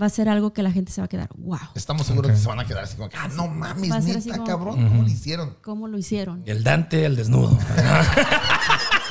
[0.00, 2.36] va a ser algo que la gente se va a quedar, wow, Estamos seguros que
[2.38, 5.08] se van a quedar así como que, ah, no mames, neta, como- cabrón, ¿cómo lo
[5.08, 5.56] hicieron?
[5.60, 6.42] ¿cómo lo hicieron?
[6.46, 7.58] El Dante, el desnudo.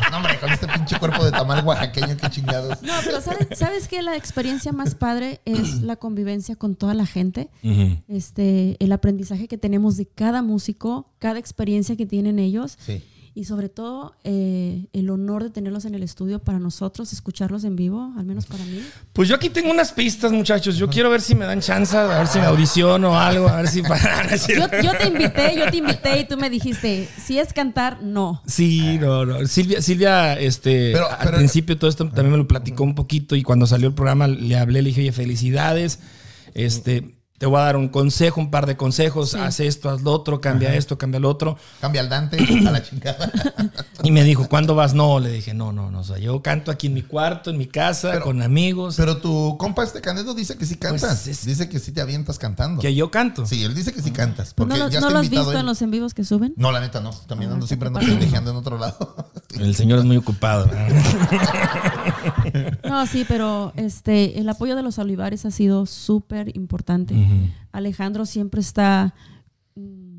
[0.10, 2.82] No, hombre, con este pinche cuerpo de tamal oaxaqueño, qué chingados.
[2.82, 7.06] No, pero ¿sabes, ¿sabes que La experiencia más padre es la convivencia con toda la
[7.06, 7.50] gente.
[8.08, 12.78] este, el aprendizaje que tenemos de cada músico, cada experiencia que tienen ellos.
[12.80, 13.04] Sí.
[13.34, 17.76] Y sobre todo eh, el honor de tenerlos en el estudio para nosotros, escucharlos en
[17.78, 18.82] vivo, al menos para mí.
[19.14, 20.76] Pues yo aquí tengo unas pistas, muchachos.
[20.76, 23.58] Yo quiero ver si me dan chance, a ver si me audiciono o algo, a
[23.58, 24.36] ver si para.
[24.48, 28.42] Yo, yo te invité, yo te invité y tú me dijiste, si es cantar, no.
[28.46, 29.46] Sí, no, no.
[29.48, 33.44] Silvia, Silvia, este, Pero- al principio todo esto también me lo platicó un poquito y
[33.44, 36.00] cuando salió el programa le hablé, le dije, oye, felicidades.
[36.54, 39.34] Este, te voy a dar un consejo, un par de consejos.
[39.34, 41.58] Haz esto, haz lo otro, cambia esto, cambia lo otro.
[41.80, 43.32] Cambia al Dante a la chingada.
[44.04, 44.94] Y me dijo, ¿cuándo vas?
[44.94, 46.02] No, le dije, no, no, no.
[46.02, 48.94] O sea, yo canto aquí en mi cuarto, en mi casa, Pero- con amigos.
[48.96, 51.02] Pero tu compa este Canedo dice que sí cantas.
[51.24, 52.80] Pues es- Dice que sí te avientas cantando.
[52.80, 53.48] que yo canto.
[53.48, 54.54] Sí, él dice que sí cantas.
[54.54, 55.60] Pues Porque ¿No, lo- ya no está lo has invitado visto él.
[55.62, 56.54] en los en vivos que suben?
[56.58, 57.10] No, la neta no.
[57.26, 58.00] También ando siempre ando
[58.52, 59.16] en otro lado.
[59.58, 60.70] El señor es muy ocupado.
[62.88, 67.16] No, sí, pero este, el apoyo de los Olivares ha sido súper importante.
[67.72, 69.14] Alejandro siempre está
[69.76, 70.12] mm,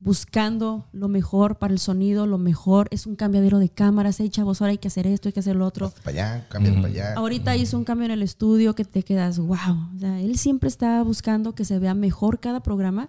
[0.00, 2.88] buscando lo mejor para el sonido, lo mejor.
[2.90, 4.18] Es un cambiadero de cámaras.
[4.18, 5.92] Hey, chavos, ahora hay que hacer esto, hay que hacer lo otro.
[6.02, 7.14] para allá, cambia para allá.
[7.14, 9.90] Ahorita hizo un cambio en el estudio que te quedas, wow.
[9.94, 13.08] O sea, él siempre está buscando que se vea mejor cada programa.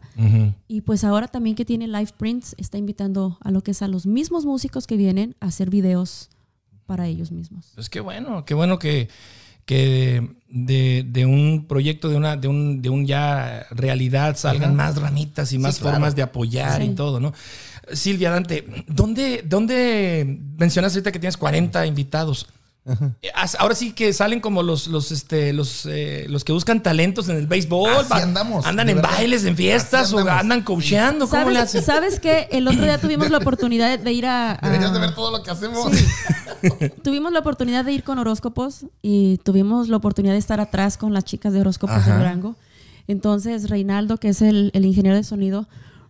[0.68, 3.88] Y pues ahora también que tiene Live Prints, está invitando a lo que es a
[3.88, 6.31] los mismos músicos que vienen a hacer videos
[6.92, 7.72] para ellos mismos.
[7.74, 9.08] Pues qué bueno, qué bueno que,
[9.64, 15.00] que de, de un proyecto, de una, de un, de un ya realidad salgan más
[15.00, 17.34] ramitas y más formas de apoyar y todo, ¿no?
[17.94, 22.50] Silvia Dante, ¿dónde, dónde mencionas ahorita que tienes 40 invitados?
[23.22, 27.30] Eh, Ahora sí que salen como los, los, este, los, eh, los que buscan talentos
[27.30, 27.92] en el béisbol.
[27.92, 29.12] Así andamos, Andan en verdad.
[29.12, 31.28] bailes, en fiestas o andan coacheando.
[31.28, 31.84] ¿Cómo le ¿Sabes, hacen?
[31.84, 32.48] ¿Sabes qué?
[32.52, 34.54] El otro día tuvimos la oportunidad de ir a...
[34.54, 35.92] a- Deberías de ver todo lo que hacemos.
[37.04, 41.14] tuvimos la oportunidad de ir con horóscopos y tuvimos la oportunidad de estar atrás con
[41.14, 42.12] las chicas de horóscopos Ajá.
[42.14, 42.56] de Durango.
[43.08, 45.68] Entonces Reinaldo, que es el, el ingeniero de sonido,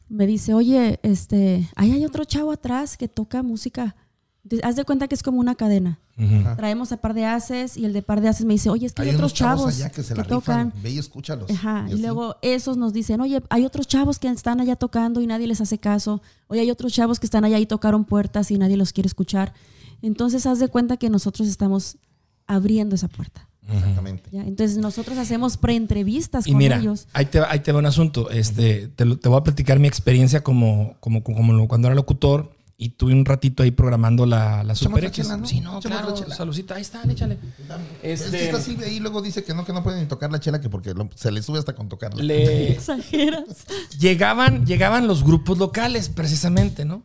[0.10, 3.96] me dice, oye, este, ahí hay otro chavo atrás que toca música.
[4.64, 6.00] Haz de cuenta que es como una cadena.
[6.56, 8.94] Traemos a par de haces y el de par de haces me dice, oye, es
[8.94, 10.68] que hay, Hay otros chavos chavos allá que se la tocan.
[10.72, 10.84] rifan.
[10.84, 11.50] Ve y escúchalos.
[11.50, 15.28] Ajá, y, luego esos nos dicen, oye, hay otros chavos que están allá tocando y
[15.28, 16.22] nadie les hace caso.
[16.48, 19.54] Oye, hay otros chavos que están allá y tocaron puertas y nadie los quiere escuchar.
[20.04, 21.98] Entonces, haz de cuenta que nosotros estamos
[22.48, 23.48] abriendo esa puerta.
[23.72, 24.30] Exactamente.
[24.32, 24.42] ¿ya?
[24.44, 27.08] Entonces, nosotros hacemos preentrevistas Y con mira, ellos.
[27.14, 28.30] ahí te, ahí te va un asunto.
[28.30, 32.52] Este, te, lo- te voy a platicar mi experiencia como, como, como cuando era locutor
[32.84, 35.18] y tuve un ratito ahí programando la, la Super X.
[35.24, 35.46] chela, ¿no?
[35.46, 36.10] Sí, no, Echamos claro.
[36.10, 36.36] la chela.
[36.36, 37.38] Salucita, ahí está, échale.
[38.02, 40.08] Es Este- que está Silvia ahí y luego dice que no, que no pueden ni
[40.08, 42.24] tocar la chela, que porque lo- se le sube hasta con tocarla.
[42.24, 43.44] Le, Exageras.
[44.00, 47.04] llegaban, llegaban los grupos locales, precisamente, ¿no?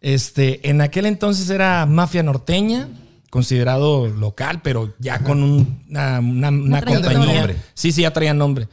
[0.00, 2.88] Este, en aquel entonces era Mafia Norteña,
[3.30, 7.34] considerado local, pero ya con un- una, una- una compañía.
[7.34, 7.56] nombre.
[7.74, 8.68] Sí, sí, ya traía nombre.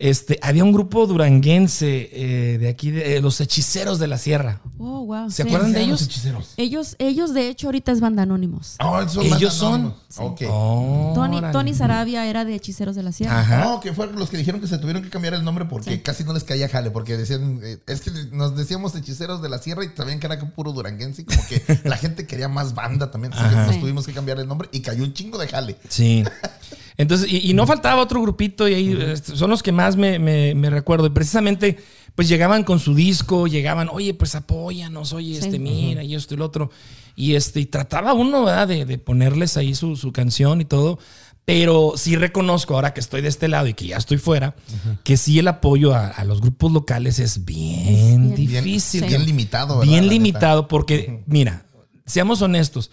[0.00, 4.60] Este, había un grupo duranguense eh, de aquí, de, eh, los hechiceros de la sierra.
[4.78, 5.28] Oh, wow.
[5.28, 5.48] ¿Se sí.
[5.48, 6.02] acuerdan de Los ellos?
[6.02, 6.54] hechiceros.
[6.56, 8.76] Ellos, ellos, de hecho, ahorita es banda anónimos.
[8.78, 9.74] Ah, esos Ellos son.
[9.74, 9.96] anónimos.
[10.18, 10.42] Ok.
[10.48, 11.40] Oh, Tony.
[11.50, 13.40] Tony Sarabia era de Hechiceros de la Sierra.
[13.40, 13.64] Ajá.
[13.64, 16.22] No, que fueron los que dijeron que se tuvieron que cambiar el nombre porque casi
[16.22, 19.84] no les caía jale, porque decían, eh, es que nos decíamos hechiceros de la sierra
[19.84, 23.32] y también que era puro duranguense y como que la gente quería más banda también,
[23.34, 23.80] así que nos Sí.
[23.80, 25.76] tuvimos que cambiar el nombre y cayó un chingo de jale.
[25.88, 26.22] Sí.
[26.98, 30.18] Entonces, y, y no faltaba otro grupito y ahí este, son los que más me,
[30.18, 31.06] me- me recuerdo.
[31.06, 31.78] Y precisamente,
[32.14, 35.46] pues llegaban con su disco, llegaban, oye, pues apóyanos, oye, Sí.
[35.46, 36.70] este, mira, y esto y lo otro.
[37.14, 38.66] Y este, y trataba uno, ¿verdad?
[38.68, 40.98] De, de ponerles ahí su, su canción y todo.
[41.44, 44.54] Pero sí reconozco, ahora que estoy de este lado y que ya estoy fuera,
[45.02, 49.04] que sí el apoyo a, a los grupos locales es bien Es bien- Bien, difícil.
[49.06, 49.90] bien limitado, ¿verdad?
[49.90, 51.64] Bien limitado, porque, mira,
[52.04, 52.90] seamos honestos,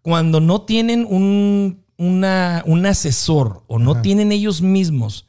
[0.00, 5.26] cuando no tienen un, una- un asesor o no tienen ellos mismos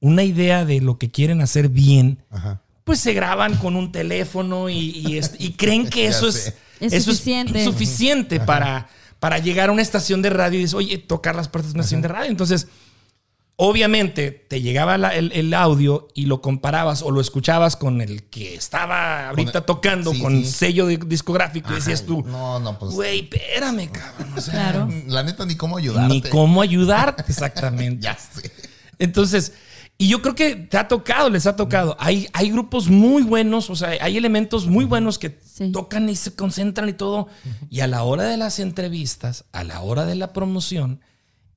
[0.00, 2.18] una idea de lo que quieren hacer bien.
[2.30, 2.60] Ajá.
[2.84, 6.54] pues se graban con un teléfono y, y es- y creen que eso es.
[6.80, 7.64] Es eso suficiente.
[7.64, 8.88] suficiente para,
[9.20, 11.82] para llegar a una estación de radio y dices, oye, tocar las puertas de una
[11.82, 12.28] estación de radio.
[12.30, 12.66] Entonces,
[13.56, 18.24] obviamente te llegaba la- el, el audio y lo comparabas o lo escuchabas con el
[18.24, 20.50] que estaba ahorita Con el- tocando sí, con sí.
[20.50, 22.92] sello de- discográfico y decías tú, No, no, pues.
[22.92, 24.32] güey, espérame, cabrón.
[24.36, 24.88] O sea, Claro.
[25.06, 26.14] La neta, ni cómo ayudarte.
[26.14, 28.02] ni cómo ayudarte exactamente.
[28.02, 28.50] Ya sé.
[28.98, 29.52] Entonces,
[29.98, 31.96] y yo creo que te ha tocado, les ha tocado.
[32.00, 35.70] Hay, hay grupos muy buenos, o sea, hay elementos muy buenos que Sí.
[35.70, 37.28] tocan y se concentran y todo.
[37.70, 41.00] Y a la hora de las entrevistas, a la hora de la promoción,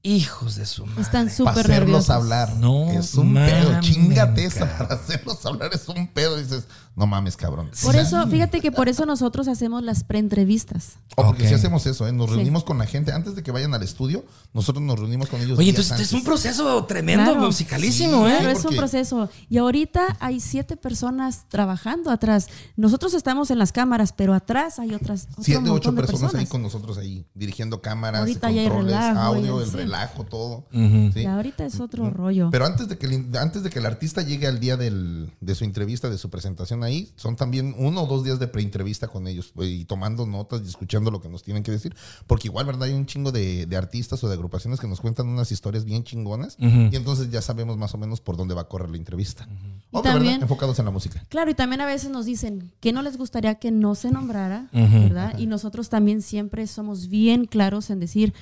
[0.05, 1.01] Hijos de su madre.
[1.01, 2.09] Están Para súper hacerlos nerviosos.
[2.11, 2.55] hablar.
[2.57, 3.79] No es un pedo.
[3.81, 4.77] Chingate esa.
[4.77, 6.37] Para hacerlos hablar es un pedo.
[6.37, 6.65] Dices,
[6.95, 7.71] no mames, cabrón.
[7.83, 10.93] Por eso, fíjate que por eso nosotros hacemos las preentrevistas.
[11.15, 11.49] O porque Ok.
[11.49, 12.11] si hacemos eso, ¿eh?
[12.13, 12.35] nos Sí.
[12.35, 14.23] reunimos con la gente antes de que vayan al estudio.
[14.53, 15.57] Nosotros nos reunimos con ellos.
[15.57, 16.27] Oye, días entonces es un antes.
[16.27, 17.47] proceso tremendo, Claro.
[17.47, 18.35] musicalísimo, Sí, ¿eh?
[18.37, 19.29] Claro, es porque- un proceso.
[19.49, 22.47] Y ahorita hay siete personas trabajando atrás.
[22.77, 25.27] Nosotros estamos en las cámaras, pero atrás hay otras.
[25.31, 28.93] otro Siete, ocho de personas, ahí con nosotros ahí, dirigiendo cámaras, Ahorita ya hay controles,
[28.95, 29.77] relajo, audio, ya, el sí.
[29.95, 30.65] Relajo, todo.
[30.71, 31.21] ¿sí?
[31.21, 32.49] Y ahorita es otro rollo.
[32.51, 35.55] Pero antes de que el, antes de que el artista llegue al día del- de
[35.55, 39.27] su entrevista, de su presentación ahí, son también uno o dos días de preentrevista con
[39.27, 41.95] ellos güey, y tomando notas y escuchando lo que nos tienen que decir.
[42.27, 42.83] Porque igual, ¿verdad?
[42.83, 46.03] Hay un chingo de, de artistas o de agrupaciones que nos cuentan unas historias bien
[46.03, 49.47] chingonas y entonces ya sabemos más o menos por dónde va a correr la entrevista.
[49.49, 51.23] Y O de verdad, también- enfocados en la música.
[51.29, 54.67] Claro, y también a veces nos dicen que no les gustaría que no se nombrara,
[54.73, 55.37] ¿verdad?
[55.37, 58.33] Y nosotros también siempre somos bien claros en decir,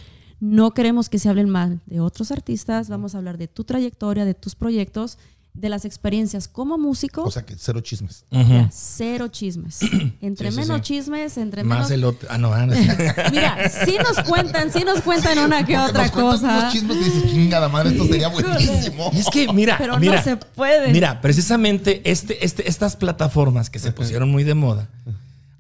[0.44, 4.26] no queremos que se hablen mal de otros artistas, vamos a hablar de tu trayectoria,
[4.26, 5.18] de tus proyectos,
[5.54, 7.24] de las experiencias como músico.
[7.24, 8.26] O sea que cero chismes.
[8.30, 9.80] Mira, cero chismes.
[10.20, 10.82] Entre Sí, menos sí.
[10.96, 11.92] chismes, entre Más menos...
[11.92, 12.28] el otro.
[12.30, 12.74] Ah, no, ah, no.
[13.32, 16.58] Mira, sí nos cuentan, sí nos cuentan una que Porque otra nos cosa.
[16.60, 19.12] unos chismes y dices, chingada madre, esto sería buenísimo.
[19.14, 20.92] Y es que, mira, Pero no mira, se puede.
[20.92, 24.90] Mira, precisamente este, este, estas plataformas que se pusieron muy de moda.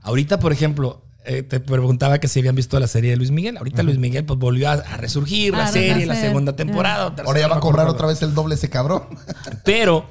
[0.02, 3.58] Ahorita, por ejemplo, eh, te preguntaba que si habían visto la serie de Luis Miguel.
[3.58, 6.26] Ahorita Luis Miguel pues volvió a, a resurgir la A serie, la renacer.
[6.28, 7.06] segunda temporada.
[7.06, 9.04] o Ahora tercera, ya va a no cobrar otra vez el doble ese cabrón.
[9.66, 10.06] Pero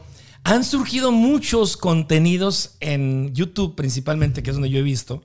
[0.44, 5.22] han surgido muchos contenidos en YouTube, principalmente, que es donde yo he visto,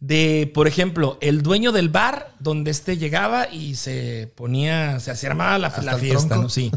[0.00, 5.14] de, por ejemplo, el dueño del bar donde este llegaba y se ponía, o sea,
[5.14, 6.42] se armaba la, la el fiesta, tronco.
[6.44, 6.48] ¿no?
[6.48, 6.70] Sí.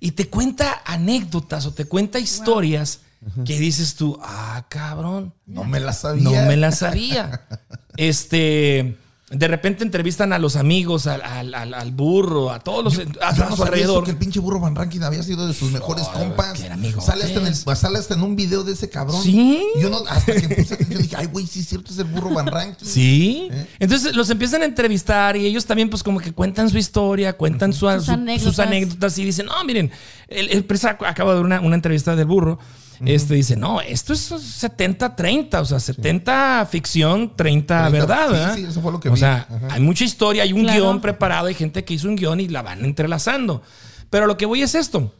[0.00, 3.00] Y te cuenta anécdotas o te cuenta historias
[3.44, 5.34] que dices tú, ah, cabrón.
[5.44, 6.22] No me la sabía.
[6.22, 7.42] No me la sabía.
[7.98, 8.96] Este,
[9.30, 13.02] de repente entrevistan a los amigos, al, al- al- al burro, a todos los a,
[13.34, 14.04] Yo a no sabía eso, alrededor.
[14.04, 16.58] que el pinche burro Van Rankin había sido de sus mejores compas.
[16.58, 17.04] que era amigotes.
[17.04, 19.22] sale, hasta en el- sale hasta en un video de ese cabrón.
[19.22, 19.60] Sí.
[19.80, 22.30] Yo no, hasta que puse atención dije, ay, güey, sí es cierto, es el burro
[22.30, 22.88] Van Rankin.
[22.88, 23.48] Sí.
[23.50, 23.66] ¿Eh?
[23.80, 27.72] Entonces los empiezan a entrevistar y ellos también pues como que cuentan su historia, cuentan
[27.72, 28.42] su- Sus su- anécdotas.
[28.54, 29.90] sus anécdotas y dicen, no, miren,
[30.28, 32.58] el, el presa acaba de dar una, una entrevista del burro.
[33.04, 38.26] Este dice, no, esto es 70-30, o sea, 70 ficción, 30, 30, verdad.
[38.26, 38.54] sí, ¿verdad?
[38.56, 39.18] sí, eso fue lo que O vi.
[39.20, 39.68] sea, Ajá.
[39.74, 40.80] hay mucha historia, hay un Claro.
[40.82, 43.62] guion preparado, hay gente que hizo un guion y la van entrelazando.
[44.10, 45.14] Pero lo que voy es esto.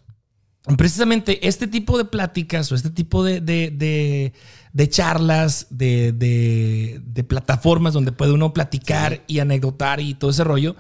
[0.77, 4.33] Precisamente este tipo de pláticas o este tipo de, de- de-
[4.73, 10.45] de charlas, de, de- de plataformas donde puede uno platicar y anecdotar y todo ese
[10.45, 10.77] rollo,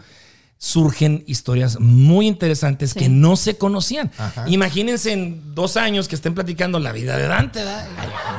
[0.61, 2.99] surgen historias muy interesantes Sí.
[2.99, 4.11] que no se conocían.
[4.19, 4.45] Ajá.
[4.49, 7.87] Imagínense en dos años que estén platicando la vida de Dante, ¿verdad?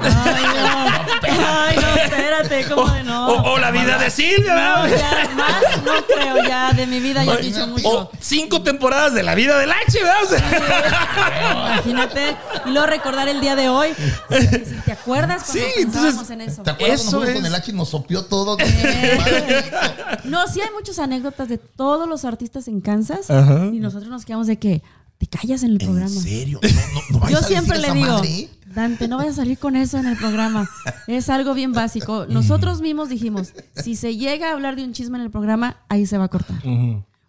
[0.01, 1.47] Ay, no.
[1.47, 3.27] Ay, no, espérate, o, ¿cómo de no?
[3.29, 4.97] o- o la vida de Silvia, No, ¿verdad?
[4.99, 7.89] ya, más no creo ya, de mi vida ya he dicho mucho.
[7.89, 10.23] O cinco temporadas de la vida del H, ¿verdad?
[10.23, 13.89] O sea, Imagínate, y luego recordar el día de hoy.
[14.85, 16.63] ¿Te acuerdas cuando Sí, pensábamos entonces, en eso?
[16.63, 17.35] ¿Te acuerdas Eso cuando fuimos es.
[17.35, 18.57] con el H y nos sopió todo?
[20.25, 23.67] No, sí hay muchas anécdotas de todos los artistas en Kansas Ajá.
[23.71, 24.81] y nosotros nos quedamos de que
[25.17, 26.07] te callas en el programa.
[26.07, 26.59] ¿En serio?
[26.63, 28.49] No, no, no Yo siempre le digo, madre.
[28.73, 30.69] Dante, no vayas a salir con eso en el programa.
[31.07, 32.25] Es algo bien básico.
[32.29, 36.05] Nosotros mismos dijimos, si se llega a hablar de un chisme en el programa, ahí
[36.05, 36.61] se va a cortar.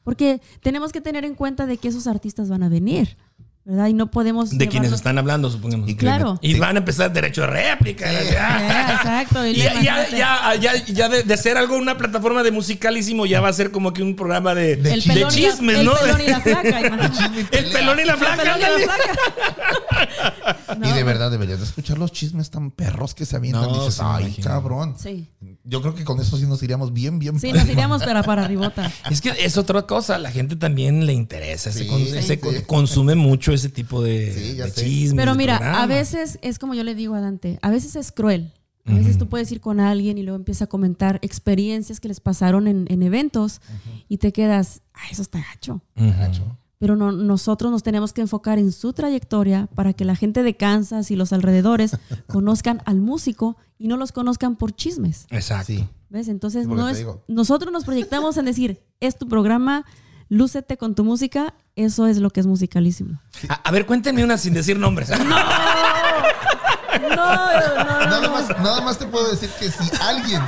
[0.04, 3.16] Porque tenemos que tener en cuenta de que esos artistas van a venir,
[3.64, 3.86] ¿verdad?
[3.88, 4.56] Y no podemos...
[4.56, 5.88] de quienes están hablando, supongamos.
[5.88, 6.38] Y Claro.
[6.42, 8.06] Y van a empezar derecho de réplica.
[8.12, 8.94] Eh, ya.
[8.96, 9.46] exacto.
[9.46, 13.40] Y ya, ya, ya, ya, ya de, de ser algo una plataforma de musicalísimo, ya
[13.40, 15.78] va a ser como que un programa de, De el chi- pelón, y la- chismes,
[15.78, 15.94] el ¿no?
[15.94, 16.78] pelón y la flaca.
[17.50, 18.42] El pelón y la El flaca.
[20.76, 23.62] Y de verdad deberías de escuchar los chismes tan perros que se avientan.
[23.70, 24.94] No, Dices, ay, cabrón.
[24.98, 25.28] Sí,
[25.64, 27.38] Yo creo que con eso sí nos iríamos bien, bien.
[27.40, 28.90] sí, nos iríamos para, para arribota.
[29.10, 32.36] Es que es otra cosa, la gente también le interesa, con- sí, sí.
[32.38, 35.14] con- consume mucho ese tipo de, chismes.
[35.16, 38.52] Pero mira, a veces es como yo le digo a Dante, a veces es cruel.
[38.86, 42.18] A veces tú puedes ir con alguien y luego empieza a comentar experiencias que les
[42.18, 43.60] pasaron en, en eventos
[44.08, 45.80] y te quedas, ah, eso está gacho.
[45.96, 46.10] Ujú.
[46.80, 50.56] Pero no, nosotros nos tenemos que enfocar en su trayectoria para que la gente de
[50.56, 55.26] Kansas y los alrededores conozcan al músico y no los conozcan por chismes.
[55.30, 55.66] Exacto.
[55.66, 55.88] Sí.
[56.08, 56.26] ¿Ves?
[56.26, 59.84] Entonces, no es, nosotros nos proyectamos en decir, es tu programa,
[60.28, 63.20] lúcete con tu música, eso es lo que es musicalísimo.
[63.48, 65.10] A, a ver, cuéntenme una sin decir nombres.
[67.00, 67.84] No, no, no.
[67.84, 68.30] Nada no.
[68.32, 70.42] más, nada más te puedo decir que si alguien,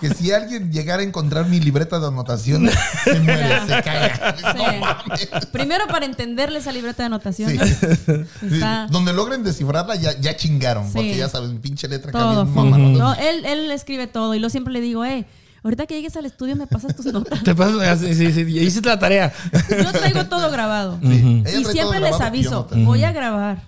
[0.00, 4.36] que si alguien llegara a encontrar mi libreta de anotaciones, se muere, se caga.
[4.36, 4.44] Sí.
[4.56, 5.28] No mames.
[5.52, 7.78] Primero para entenderle esa libreta de anotaciones.
[7.78, 8.54] Sí.
[8.54, 10.86] Está Donde logren descifrarla ya, ya chingaron.
[10.86, 10.92] Sí.
[10.94, 12.44] Porque ya sabes, mi pinche letra acá todo.
[12.44, 12.98] bien mamalona.
[12.98, 15.26] No, él, él escribe todo y lo siempre le digo, eh,
[15.64, 17.42] Ahorita que llegues al estudio me pasas tus notas.
[17.44, 19.32] Te paso, ah, sí, sí, sí, hiciste la tarea.
[19.68, 20.98] Yo traigo todo grabado.
[21.02, 23.62] Ella Y todo siempre les grabado y yo aviso, voy a grabar.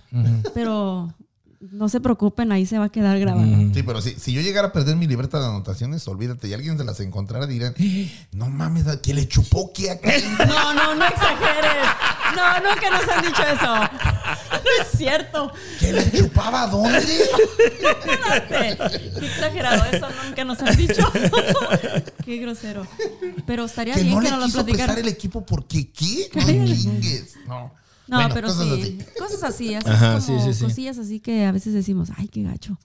[0.55, 1.13] Pero
[1.61, 3.47] no se preocupen, ahí se va a quedar grabado.
[3.75, 6.79] Sí, pero si, si yo llegara a perder mi libreta de anotaciones, olvídate, y alguien
[6.79, 7.75] se las encontrara, dirán,
[8.33, 10.11] no mames, ¿que le chupó qué acá?
[10.47, 11.87] No, no, no exageres.
[12.35, 13.75] No, nunca nos han dicho eso.
[14.51, 15.53] No es cierto.
[15.79, 17.03] ¿Que le chupaba dónde?
[18.49, 21.11] Qué exagerado, eso nunca nos han dicho.
[22.25, 22.87] Qué grosero.
[23.47, 24.95] Pero estaría Que bien no que le nos lo quiso platicaran.
[24.95, 26.31] prestar el equipo porque ¿qué?
[27.47, 27.49] No.
[27.49, 27.73] No.
[28.11, 28.81] No, Bueno, pero cosas sí.
[28.83, 28.99] así.
[29.19, 30.65] Cosas así, así Ajá, como sí, sí, sí.
[30.65, 32.79] cosillas así que a veces decimos, ay, qué gacho.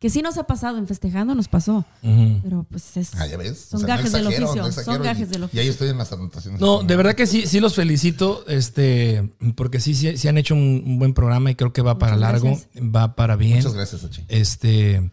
[0.00, 1.84] Que sí nos ha pasado, en festejando nos pasó.
[2.00, 3.14] Pero pues es.
[3.14, 3.66] Ah, ya ves.
[3.70, 4.46] Son O sea, no gajes del oficio.
[4.62, 5.70] no exagero, son y- gajes del Y ahí oficio.
[5.70, 6.60] estoy en las anotaciones.
[6.60, 10.54] No, de verdad que sí, sí los felicito, este, porque sí, sí, sí han hecho
[10.54, 12.68] un, un buen programa y creo que va para Muchas largo, gracias.
[12.96, 13.58] va para bien.
[13.58, 14.24] Muchas gracias, Sachi.
[14.26, 15.08] Este,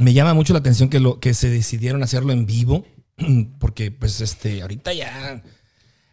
[0.00, 2.86] me llama mucho la atención que lo que se decidieron hacerlo en vivo,
[3.58, 5.42] porque pues este, ahorita ya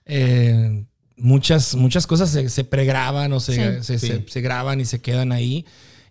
[0.05, 0.85] eh,
[1.17, 3.83] muchas muchas cosas se, se pregraban o se, Sí.
[3.83, 4.07] se, Sí.
[4.07, 5.65] se- se graban y se quedan ahí.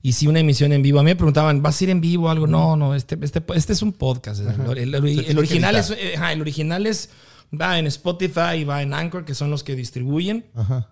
[0.04, 2.26] Y si una emisión en vivo, a mí me preguntaban, ¿vas a ir en vivo
[2.26, 2.46] o algo?
[2.48, 4.40] No, no, este, este, este es un podcast.
[4.40, 7.10] El, el- el- Se el tiene original es, ajá, el original es,
[7.58, 10.46] va en Spotify y va en Anchor, que son los que distribuyen.
[10.54, 10.88] Ajá.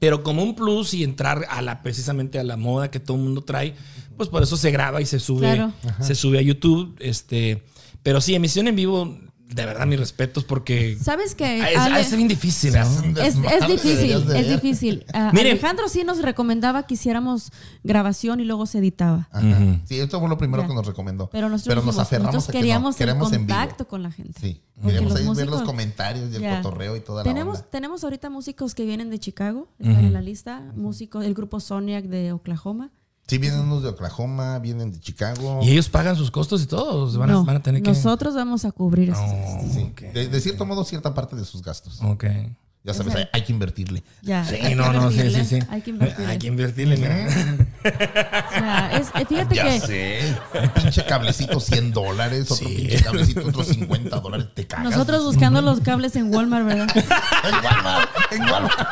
[0.00, 3.22] Pero como un plus y entrar a la precisamente a la moda que todo el
[3.22, 3.74] mundo trae,
[4.16, 5.72] pues por eso se graba y se sube, Claro.
[6.00, 6.96] se sube a YouTube.
[7.00, 7.62] Este,
[8.02, 9.16] pero sí, emisión en vivo,
[9.54, 11.58] de verdad, mis respetos, porque ¿Sabes qué?
[11.72, 12.00] es, Ale?
[12.00, 12.80] es bien difícil, ¿no?
[13.22, 15.06] Es, es difícil, es difícil.
[15.14, 15.52] Ah, Miren.
[15.52, 17.52] Alejandro sí nos recomendaba que hiciéramos
[17.84, 19.28] grabación y luego se editaba.
[19.30, 19.80] Ajá.
[19.84, 20.68] Sí, esto fue lo primero Ya.
[20.68, 21.28] que nos recomendó.
[21.30, 23.58] Pero nosotros, nos dijimos, aferramos nosotros a que queríamos no, queremos el en vivo.
[23.58, 24.40] contacto con la gente.
[24.40, 26.56] Sí, queríamos los ahí ver los comentarios y el Ya.
[26.60, 27.70] cotorreo y toda tenemos, la onda.
[27.70, 30.62] tenemos ahorita músicos que vienen de Chicago, están en la lista.
[30.74, 32.90] Músicos, el grupo Soniac de Oklahoma.
[33.26, 35.60] Sí, vienen unos de Oklahoma, vienen de Chicago.
[35.62, 37.10] Y ellos pagan sus costos y todo.
[37.18, 37.90] Van, a, No, van a tener que.
[37.90, 39.20] Nosotros vamos a cubrir eso.
[39.24, 40.00] Oh, Sí, ok.
[40.12, 42.00] de, de cierto modo, cierta parte de sus gastos.
[42.02, 42.24] Ok.
[42.86, 44.04] Ya sabes, sea- hay, hay que invertirle.
[44.20, 44.44] Ya.
[44.44, 45.66] Sí, hay que no, no, sí, sí, invertirle, sí.
[45.70, 46.26] Hay que invertirle.
[46.32, 46.96] Hay que invertirle.
[46.98, 47.26] mira.
[47.86, 50.36] O sea, es- eh, fíjate que sé.
[50.62, 52.74] Un pinche cablecito 100 dólares, otro Sí.
[52.76, 54.48] pinche cablecito otros 50 dólares.
[54.54, 54.90] Te cagas.
[54.90, 56.86] nosotros buscando los cables en Walmart, ¿verdad?
[56.94, 58.88] En Walmart, en Walmart.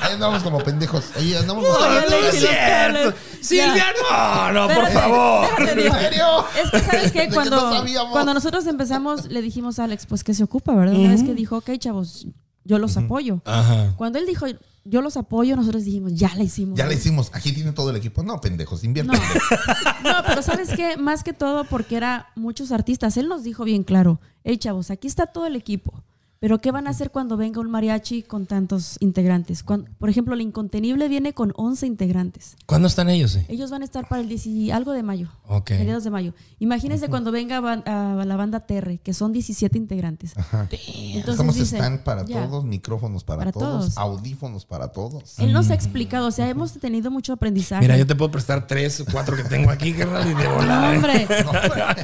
[0.00, 1.04] Ahí andamos como pendejos.
[1.16, 3.14] Ahí andamos No, no Lexi, es cierto.
[3.40, 5.48] Silvia, no, no, por Espérate, favor.
[5.58, 5.94] déjate digo.
[5.94, 6.44] ¿En serio?
[6.62, 7.34] Es que, ¿sabes De qué?
[7.34, 8.12] Cuando, no sabíamos.
[8.12, 10.94] cuando nosotros empezamos, le dijimos a Alex, pues que se ocupa, ¿verdad?
[10.94, 12.26] Una vez que dijo, ok, chavos,
[12.64, 13.40] yo los apoyo.
[13.44, 13.92] Ajá.
[13.96, 14.46] Cuando él dijo,
[14.84, 16.78] yo los apoyo, nosotros dijimos, ya la hicimos.
[16.78, 17.30] Ya le hicimos.
[17.32, 18.22] Aquí tiene todo el equipo.
[18.22, 18.82] No, pendejos.
[18.84, 19.12] No.
[19.12, 20.96] No, pero ¿sabes qué?
[20.96, 23.16] Más que todo porque era muchos artistas.
[23.16, 26.02] Él nos dijo bien claro, hey chavos, aquí está todo el equipo.
[26.44, 29.62] Pero ¿qué van a hacer cuando venga un mariachi con tantos integrantes?
[29.62, 32.54] Cuando- por ejemplo, el Incontenible viene con 11 integrantes.
[32.66, 33.34] ¿Cuándo están ellos?
[33.36, 33.46] eh?
[33.48, 35.30] Ellos van a estar para el 10 y algo de mayo.
[35.48, 35.70] Ok.
[35.70, 36.34] Mediados de mayo.
[36.58, 40.36] Imagínense cuando venga ban- a la banda Terre, que son 17 integrantes.
[40.36, 40.68] Ajá.
[40.70, 42.44] Entonces Estamos dice, stand para ya.
[42.46, 43.96] todos, micrófonos para, Para todos, todos.
[43.96, 45.38] audífonos para todos.
[45.38, 47.80] Él nos ha explicado, o sea, hemos tenido mucho aprendizaje.
[47.80, 50.20] Mira, yo te puedo prestar tres o cuatro que tengo aquí, y de No.
[50.20, 50.96] ¿eh?
[50.96, 51.26] hombre.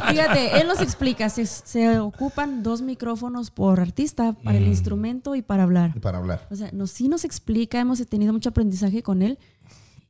[0.09, 5.43] Fíjate, él nos explica, se, se ocupan dos micrófonos por artista, para el instrumento y
[5.43, 5.93] para hablar.
[5.97, 6.47] Y para hablar.
[6.51, 9.39] O sea, nos, sí nos explica, hemos tenido mucho aprendizaje con él.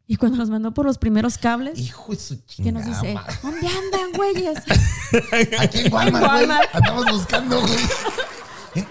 [0.06, 3.14] Y cuando nos mandó por los primeros cables, Hijo de su que nos dice.
[3.42, 4.59] ¿dónde andan, güeyes?
[5.61, 6.26] Aquí en Walmart.
[6.26, 6.74] Walmart.
[6.74, 7.78] Andamos buscando, güey.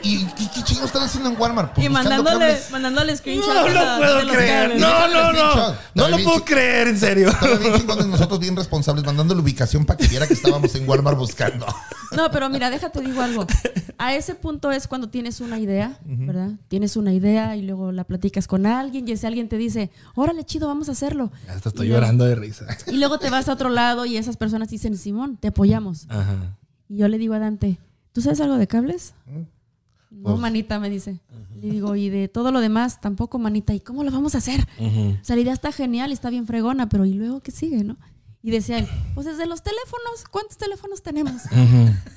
[0.04, 1.74] ¿Y, y qué chingo están haciendo en Walmart?
[1.74, 4.80] Pues y mandándole, mandándole screenshot No lo puedo creer.
[4.80, 5.76] No, no, no.
[5.96, 7.30] No lo puedo creer, en serio.
[7.30, 10.88] Estaba bien chingones nosotros, bien responsables, mandando la ubicación para que viera que estábamos en
[10.88, 11.66] Walmart buscando.
[12.12, 13.46] No, pero mira, déjate digo algo.
[13.98, 16.52] A ese punto es cuando tienes una idea, ¿verdad?
[16.68, 20.44] Tienes una idea y luego la platicas con alguien y ese alguien te dice, órale,
[20.44, 21.32] chido, vamos a hacerlo.
[21.48, 22.66] Hasta estoy Y luego- llorando de risa.
[22.88, 26.06] Y luego te vas a otro lado y esas personas dicen, Simón, te apoyamos.
[26.10, 26.58] Ajá.
[26.90, 27.78] Y yo le digo a Dante,
[28.12, 29.14] ¿tú sabes algo de cables?
[30.10, 31.20] No, Pues- manita, me dice.
[31.62, 33.74] Le digo, y de todo lo demás, tampoco, manita.
[33.74, 34.66] ¿Y cómo lo vamos a hacer?
[34.80, 37.84] O sea, la idea está genial y está bien fregona, pero ¿y luego qué sigue,
[37.84, 37.98] no?
[38.42, 41.42] Y decía él, pues desde los teléfonos, ¿cuántos teléfonos tenemos?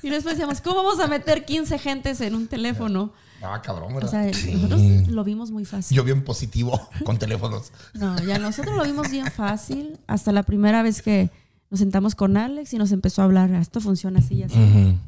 [0.01, 3.11] Y después decíamos, ¿cómo vamos a meter 15 gentes en un teléfono?
[3.41, 4.09] Ah, cabrón, O ¿verdad?
[4.31, 5.97] sea, nosotros lo vimos muy fácil.
[5.97, 7.73] Yo bien positivo con teléfonos.
[7.93, 9.99] No, ya nosotros lo vimos bien fácil.
[10.07, 11.29] Hasta la primera vez que
[11.69, 14.57] nos sentamos con Alex y nos empezó a hablar, esto funciona así y así.
[14.57, 14.99] Dijimos,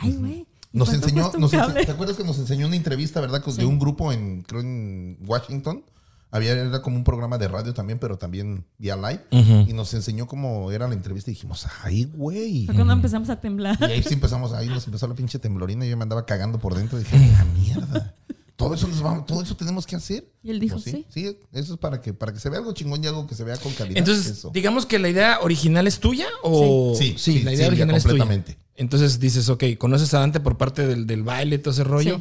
[0.00, 0.46] Ay, güey.
[0.72, 3.44] ¿Y Nos enseñó, nos cable?" ¿te acuerdas que nos enseñó una entrevista, verdad?
[3.44, 5.84] De un grupo en, creo en Washington.
[6.32, 9.24] Había, era como un programa de radio también, pero también vía live.
[9.68, 12.66] Y nos enseñó cómo era la entrevista y dijimos, ay, güey.
[12.66, 13.76] Fue cuando empezamos a temblar.
[13.80, 16.60] Y ahí sí empezamos, ahí nos empezó la pinche temblorina y yo me andaba cagando
[16.60, 17.00] por dentro.
[17.00, 18.14] Y dije, la mierda.
[18.54, 20.30] Todo eso, nos vamos, todo eso tenemos que hacer.
[20.42, 21.06] Y él dijo, Pues sí.
[21.08, 21.36] sí.
[21.50, 23.56] eso es para que, para que se vea algo chingón y algo que se vea
[23.56, 23.96] con calidad.
[23.98, 24.50] Entonces, eso.
[24.52, 27.96] digamos que la idea original es tuya o Sí, sí, sí, la idea sí, original
[27.96, 28.18] es tuya.
[28.18, 28.58] completamente.
[28.80, 32.20] Entonces dices, ok, conoces a Dante por parte del, del baile, todo ese rollo.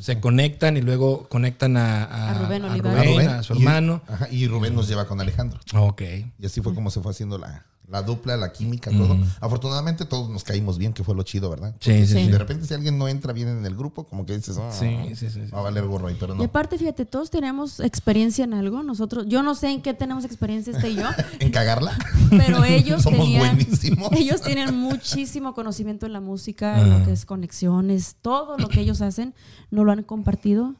[0.00, 3.10] Se conectan y luego conectan a, a, A Rubén a Olivares.
[3.12, 4.02] Rubén, a su y- hermano.
[4.08, 5.60] ajá, y Rubén nos lleva con Alejandro.
[5.74, 6.02] Ok.
[6.38, 9.18] Y así fue como se fue haciendo la, la dupla, la química, todo.
[9.40, 11.74] Afortunadamente todos nos caímos bien, que fue lo chido, ¿verdad?
[11.80, 12.26] Sí, sí.
[12.28, 15.14] De repente si alguien no entra bien en el grupo, como que dices, ah, Sí,
[15.14, 16.44] sí, sí, va a valer gorro ahí, pero Y no.
[16.44, 18.82] aparte, fíjate, todos tenemos experiencia en algo.
[18.82, 21.04] Nosotros, yo no sé en qué tenemos experiencia este y yo,
[21.40, 21.96] En cagarla.
[22.30, 24.10] pero ellos Somos tenían, buenísimos.
[24.16, 28.80] ellos tienen muchísimo conocimiento en la música, en lo que es conexiones, todo lo que
[28.80, 29.34] ellos hacen,
[29.70, 30.74] no lo han compartido.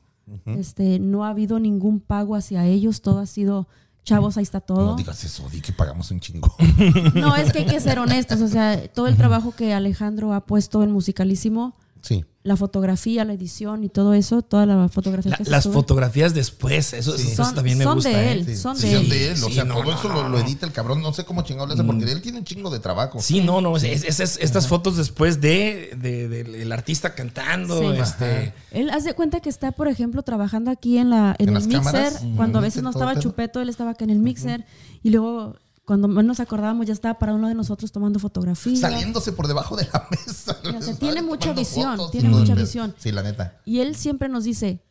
[0.47, 3.69] Este, no ha habido ningún pago hacia ellos, todo ha sido
[4.05, 4.87] chavos, ahí está todo.
[4.87, 6.55] No digas eso, di que pagamos un chingo.
[7.15, 10.45] No, es que hay que ser honestos, o sea, todo el trabajo que Alejandro ha
[10.45, 12.25] puesto en Musicalísimo, Sí.
[12.45, 15.75] la fotografía, la edición y todo eso, toda la fotografía La- que se las sube,
[15.75, 17.29] fotografías después, eso, Sí.
[17.29, 18.11] eso Son- también me son gusta.
[18.11, 18.33] de ¿eh?
[18.33, 18.45] él.
[18.47, 19.09] Sí, Son sí, de son él.
[19.11, 19.43] de él.
[19.45, 21.01] O Sí, sea, no, todo no, eso lo, lo edita el cabrón.
[21.01, 23.21] No sé cómo chingado le hace, porque él tiene un chingo de trabajo.
[23.21, 23.77] Sí, no, no.
[23.77, 27.99] es- es- es- estas fotos después de, de- del el artista cantando, Sí.
[28.01, 28.53] este.
[28.73, 31.67] Él hace cuenta que está, por ejemplo, trabajando aquí en la en, En el las
[31.69, 31.85] mixer.
[31.85, 32.25] cámaras.
[32.35, 33.17] Cuando a veces no estaba.
[33.21, 34.67] Chupeto, él estaba acá en el mixer.
[35.05, 35.55] Y luego,
[35.93, 38.81] cuando menos nos acordábamos, ya estaba para uno de nosotros tomando fotografía.
[38.81, 40.57] Saliéndose por debajo de la mesa.
[40.59, 40.99] O sea, ¿sabes?
[40.99, 42.95] tiene mucha visión, fotos, tiene mucha visión.
[42.97, 43.61] Sí, la neta.
[43.67, 44.83] Y él siempre nos dice,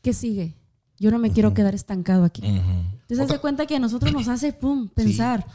[0.00, 0.56] ¿qué sigue?
[0.98, 2.40] Yo no me quiero quedar estancado aquí.
[2.42, 5.46] Entonces, hace cuenta que a nosotros nos hace, pum, pensar.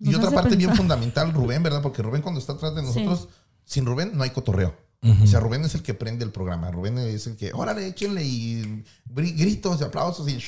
[0.00, 1.80] Y otra parte bien fundamental, Rubén, ¿verdad?
[1.80, 3.28] Porque Rubén cuando está atrás de nosotros,
[3.64, 4.74] sin Rubén no hay cotorreo.
[5.22, 6.72] O sea, Rubén es el que prende el programa.
[6.72, 10.40] Rubén es el que, órale, échenle y gritos y aplausos y...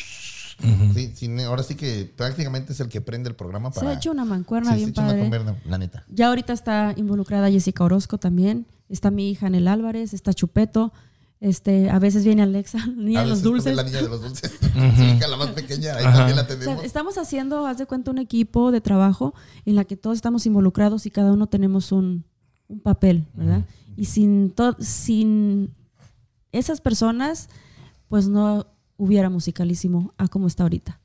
[0.94, 3.90] Sí, sí, ahora sí que prácticamente es el que prende el programa Se para...
[3.92, 5.22] ha hecho una mancuerna Sí, se bien echa una padre.
[5.22, 6.04] converna, la neta.
[6.08, 8.66] Ya ahorita está involucrada Jessica Orozco también.
[8.88, 10.92] Está mi hija Anel Álvarez, está Chupeto.
[11.38, 13.76] Este, a veces viene Alexa, la niña A de los dulces.
[13.76, 14.52] La niña de los dulces.
[14.96, 16.84] Su hija, la más pequeña, ahí también la O sea, tenemos.
[16.84, 19.34] estamos haciendo, haz de cuenta, un equipo de trabajo
[19.66, 22.24] en la que todos estamos involucrados y cada uno tenemos un,
[22.68, 23.62] un papel, ¿verdad?
[23.98, 25.74] Y sin, sin
[26.52, 27.48] esas personas,
[28.08, 28.66] pues no
[28.96, 30.98] hubiera musicalísimo a como está ahorita.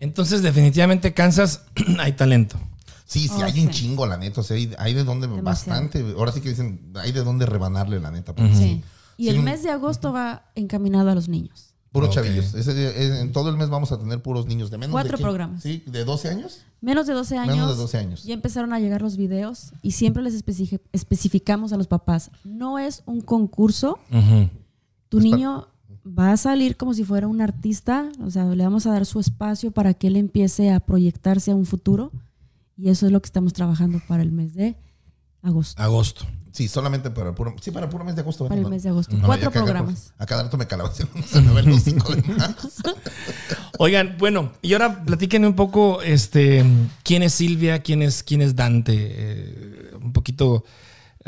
[0.00, 1.62] Entonces, definitivamente, Kansas
[1.98, 2.58] hay talento.
[3.06, 4.40] Sí, sí, Oh, hay un chingo, la neta.
[4.40, 5.80] O sea, hay, hay de dónde, Demasiado.
[5.80, 6.14] bastante.
[6.18, 8.34] Ahora sí que dicen, hay de dónde rebanarle, la neta.
[8.34, 8.58] porque Sí.
[8.62, 8.82] sí.
[9.18, 11.72] Y Sí, el un- mes de agosto va encaminado a los niños.
[11.92, 12.52] Puros chavillos.
[12.52, 15.16] Ese eh, en todo el mes vamos a tener puros niños de menos Cuatro de
[15.16, 15.26] quién?
[15.26, 15.62] programas.
[15.62, 16.58] Sí, de 12 años.
[16.82, 17.54] Menos de 12 años.
[17.56, 18.24] Menos de 12 años.
[18.24, 22.30] Ya empezaron a llegar los videos y siempre les especi- especificamos a los papás.
[22.44, 23.98] No es un concurso.
[25.08, 25.68] Tu niño
[26.06, 28.08] va a salir como si fuera un artista.
[28.24, 31.54] O sea, le vamos a dar su espacio para que él empiece a proyectarse a
[31.54, 32.12] un futuro.
[32.76, 34.76] Y eso es lo que estamos trabajando para el mes de
[35.42, 35.80] agosto.
[35.82, 36.26] Agosto.
[36.52, 38.48] Sí, solamente para puro, sí, para puro mes de agosto.
[38.48, 39.14] Para el mes de agosto.
[39.14, 39.92] No, Cuatro acá, programas.
[39.92, 40.90] pues, A cada rato me calaba.
[41.26, 42.22] Se me ven los cinco de.
[43.78, 46.64] Oigan, bueno, y ahora platíquenme un poco, este,
[47.02, 50.64] quién es Silvia, quién es, quién es Dante, eh, un poquito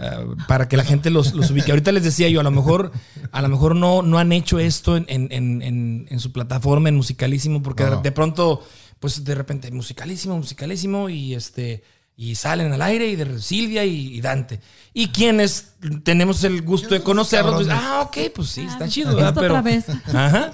[0.01, 1.71] eh, para que la gente los, los ubique.
[1.73, 2.93] Ahorita les decía yo, a lo mejor,
[3.33, 6.89] a lo mejor no, no han hecho esto en, en- en- en- en su plataforma,
[6.89, 8.01] en Musicalísimo, porque de- No.
[8.01, 8.65] de pronto,
[9.01, 11.83] pues de repente, Musicalísimo, Musicalísimo, y este,
[12.17, 14.61] y salen al aire, y de Silvia y, y Dante.
[14.95, 15.73] Y quienes
[16.03, 19.35] tenemos el gusto de conocerlos, pues, ah, ok, pues sí, está chido, Esto ¿verdad?
[19.41, 19.85] Pero, otra vez.
[20.13, 20.51] Ajá.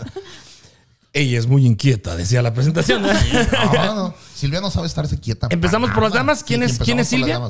[1.16, 3.02] Ella es muy inquieta, decía la presentación.
[3.02, 4.14] No, no.
[4.34, 5.46] Silvia no sabe estarse quieta.
[5.50, 6.42] Empezamos para por las damas.
[6.42, 7.40] ¿Quién es- quién es Silvia?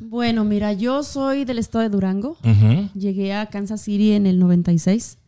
[0.00, 2.36] Bueno, mira, yo soy del estado de Durango.
[2.94, 5.18] Llegué a Kansas City en el 96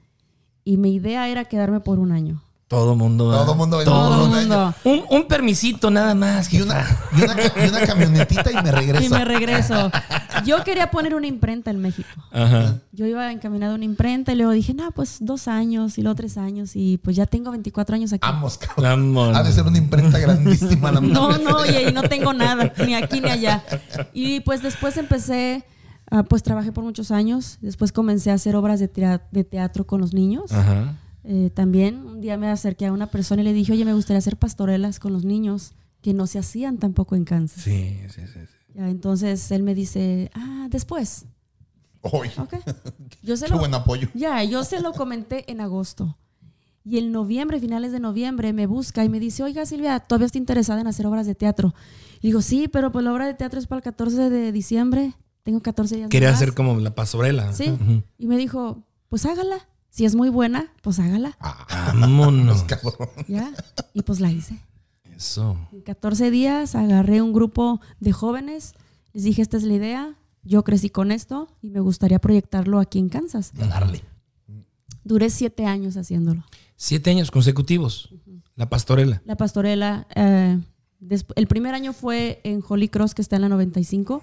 [0.65, 2.43] y mi idea era quedarme por un año.
[2.69, 3.25] Todo mundo.
[3.31, 3.55] Todo ¿verdad?
[3.57, 4.41] mundo Todo un año.
[4.41, 4.75] mundo.
[4.85, 6.53] Un, un permisito nada más.
[6.53, 6.85] Y una,
[7.17, 9.05] y, una, ca- y una camionetita y me regreso.
[9.07, 9.91] Y me regreso.
[10.45, 12.09] Yo quería poner una imprenta en México.
[12.31, 12.75] Ajá.
[12.93, 16.15] Yo iba encaminado a una imprenta y luego dije, no, pues dos años y luego
[16.17, 18.21] tres años y pues ya tengo 24 años aquí.
[18.29, 19.15] Vamos, cabrón.
[19.15, 19.37] Vámonos.
[19.37, 20.93] Ha de ser una imprenta grandísima.
[20.93, 21.45] la No, madre.
[21.45, 23.65] no, oye, y no tengo nada, ni aquí ni allá.
[24.13, 25.65] Y pues después empecé,
[26.11, 27.57] ah, pues trabajé por muchos años.
[27.63, 28.89] Después comencé a hacer obras de,
[29.31, 30.53] de teatro con los niños.
[30.53, 30.95] Ajá.
[31.25, 34.19] Eh, también un día me acerqué a una persona y le dije, oye, me gustaría
[34.19, 37.63] hacer pastorelas con los niños, que no se hacían tampoco en Kansas.
[37.63, 38.41] Sí, sí, sí.
[38.41, 38.55] sí.
[38.75, 41.25] Ya, entonces él me dice, ah, después.
[42.03, 42.55] Uy, Ok.
[43.23, 44.09] Yo se qué lo, buen apoyo.
[44.15, 46.17] ya, yo se lo comenté en agosto.
[46.85, 50.39] Y en noviembre, finales de noviembre, me busca y me dice, oiga Silvia, ¿todavía está
[50.39, 51.75] interesada en hacer obras de teatro?
[52.21, 55.13] Y digo, sí, pero pues la obra de teatro es para el 14 de diciembre.
[55.43, 56.09] Tengo 14 días.
[56.09, 56.37] Quería más".
[56.41, 57.53] hacer como la pastorela.
[57.53, 57.77] Sí.
[58.17, 59.69] Y me dijo, pues hágala.
[59.99, 61.37] Si es muy buena, pues hágala.
[61.93, 62.63] Vámonos.
[62.69, 63.09] Cabrón.
[63.27, 63.53] Ya.
[63.95, 64.57] Y pues la hice.
[65.17, 65.59] Eso.
[65.73, 68.75] En 14 días agarré un grupo de jóvenes,
[69.13, 73.01] les dije, esta es la idea, yo crecí con esto y me gustaría proyectarlo aquí
[73.01, 73.51] en Kansas.
[73.55, 74.05] Darle.
[75.03, 76.45] Duré siete años haciéndolo.
[76.77, 78.15] Siete años consecutivos.
[78.55, 79.21] La pastorela.
[79.25, 80.61] La pastorela, eh,
[81.35, 84.23] el primer año fue en Holy Cross, que está en la 95,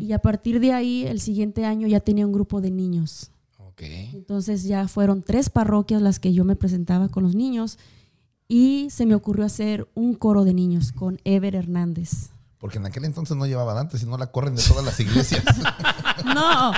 [0.00, 3.31] y a partir de ahí, el siguiente año ya tenía un grupo de niños.
[3.78, 7.78] Entonces ya fueron tres parroquias las que yo me presentaba con los niños
[8.48, 12.30] y se me ocurrió hacer un coro de niños con Ever Hernández.
[12.58, 15.42] Porque en aquel entonces no llevaban antes y no la corren de todas las iglesias.
[16.24, 16.72] No,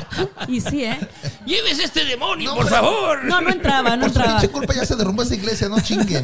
[0.48, 0.98] y sí, ¿eh?
[1.44, 3.24] ¡Lleves este demonio, No, por favor!
[3.24, 4.40] No, no entraba, no Por entraba.
[4.40, 6.22] pinche culpa ya se derrumbó esa iglesia, no chinguen.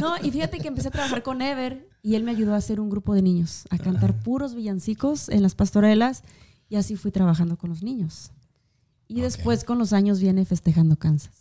[0.00, 2.78] No, y fíjate que empecé a trabajar con Ever y él me ayudó a hacer
[2.78, 6.22] un grupo de niños, a cantar puros villancicos en las pastorelas
[6.68, 8.30] y así fui trabajando con los niños.
[9.10, 11.32] Y después con los años viene Festejando Kansas.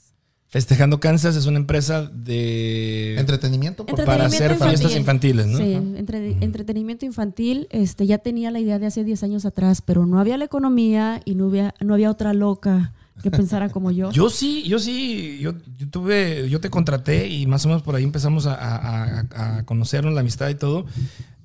[0.47, 3.15] Festejando Kansas es una empresa de...
[3.20, 3.86] Entretenimiento.
[3.86, 5.59] por- Para hacer fiestas infantiles, ¿no?
[5.59, 7.67] Sí, entre- entretenimiento infantil.
[7.70, 11.22] Este, ya tenía la idea de hace 10 años atrás, pero no había la economía
[11.24, 14.09] y no había, no había otra loca que pensara como yo.
[14.13, 17.93] Yo sí, yo sí, yo, yo tuve, yo te contraté y más o menos por
[17.95, 20.86] ahí empezamos a, a- a- a conocernos, la amistad y todo,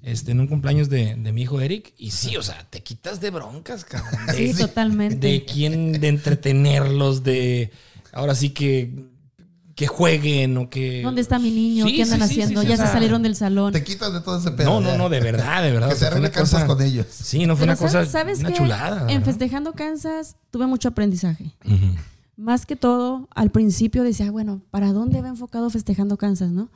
[0.05, 1.93] este, en un cumpleaños de, de mi hijo Eric.
[1.99, 4.27] Y sí, o sea, te quitas de broncas, cabrón.
[4.27, 5.27] De, Sí, totalmente.
[5.27, 7.73] de quién, de entretenerlos, de
[8.13, 9.13] ahora sí que,
[9.75, 11.03] que jueguen o que...
[11.03, 11.87] ¿Dónde está mi niño?
[11.87, 12.61] Sí, ¿Qué andan sí, sí, haciendo?
[12.63, 13.73] sí, ya o se salieron del salón.
[13.73, 14.69] Te quitas de todo ese pedo.
[14.69, 15.89] No, no, no, de verdad, de verdad.
[15.89, 17.07] Que o se sea, una Kansas cosa- con ellos.
[17.11, 18.55] Sí, no fue Pero una cosa, ¿sabes- ¿sabes una qué?
[18.57, 19.11] chulada.
[19.11, 19.25] En.
[19.25, 21.53] Festejando Kansas tuve mucho aprendizaje.
[22.37, 26.69] Más que todo, al principio decía, bueno, ¿para dónde va enfocado Festejando Kansas, no?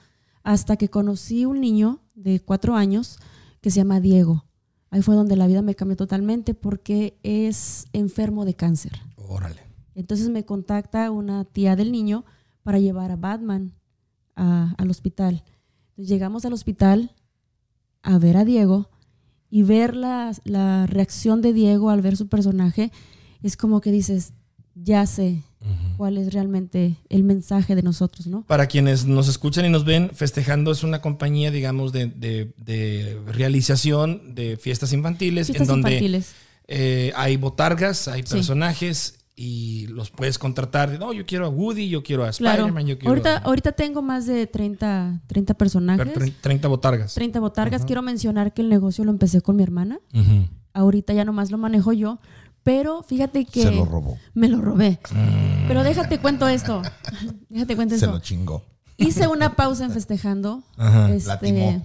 [0.48, 3.18] Hasta que conocí un niño de cuatro años
[3.60, 4.46] que se llama Diego.
[4.90, 8.92] Ahí fue donde la vida me cambió totalmente porque es enfermo de cáncer.
[9.16, 9.60] Órale.
[9.94, 12.24] Entonces me contacta una tía del niño
[12.62, 13.74] para llevar a Batman
[14.36, 15.44] a- al hospital.
[15.90, 17.14] Entonces llegamos al hospital
[18.02, 18.88] a ver a Diego
[19.50, 22.90] y ver la, la reacción de Diego al ver su personaje
[23.42, 24.32] es como que dices,
[24.74, 25.42] ya sé
[25.96, 28.42] cuál es realmente el mensaje de nosotros, ¿no?
[28.42, 33.18] Para quienes nos escuchan y nos ven, Festejando es una compañía, digamos, de, de- de
[33.26, 36.32] realización de fiestas infantiles, Fiestas en donde infantiles.
[36.66, 38.34] eh, hay botargas, hay Sí.
[38.34, 40.98] personajes y los puedes contratar.
[40.98, 42.62] No, yo quiero a Woody, yo quiero a Claro.
[42.62, 47.14] Spider-Man, yo quiero Ahorita, a ahorita tengo más de 30, 30 personajes, tre- 30 botargas.
[47.14, 47.84] 30 botargas.
[47.84, 50.00] Quiero mencionar que el negocio lo empecé con mi hermana.
[50.74, 52.20] Ahorita ya nomás lo manejo yo.
[52.68, 53.62] Pero fíjate que...
[53.62, 54.18] Se lo robó.
[54.34, 55.00] Me lo robé.
[55.68, 56.82] Pero déjate cuento esto.
[57.48, 58.12] Déjate cuento Se esto.
[58.12, 58.62] lo chingó.
[58.98, 60.62] Hice una pausa en festejando.
[60.76, 61.08] Ajá.
[61.08, 61.80] Este,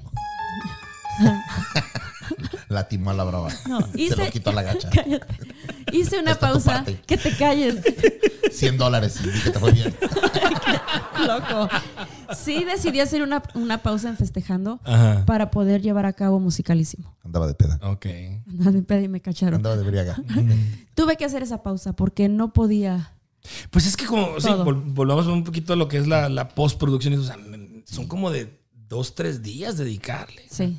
[2.73, 2.87] La timó.
[2.87, 3.49] La timó a la brava.
[3.69, 4.89] no, Se lo quitó a la gacha.
[4.89, 5.25] Cállate.
[5.91, 6.83] Hice una Esta pausa.
[7.05, 7.75] Que te calles,
[8.51, 9.93] 100 dólares y que te fue bien.
[11.27, 11.69] loco.
[12.35, 15.23] Sí decidí hacer una, una pausa en festejando Ajá.
[15.25, 17.15] para poder llevar a cabo musicalísimo.
[17.23, 17.79] Andaba de peda.
[17.83, 18.05] Ok.
[18.49, 19.55] Andaba de pedo y me cacharon.
[19.55, 20.15] Andaba de briaga.
[20.95, 23.13] Tuve que hacer esa pausa porque no podía.
[23.71, 26.49] Pues es que como, sí, vol- volvamos un poquito a lo que es la, la
[26.49, 27.13] postproducción.
[27.19, 27.37] O sea,
[27.85, 30.43] son como de dos, tres días dedicarle.
[30.49, 30.77] Sí.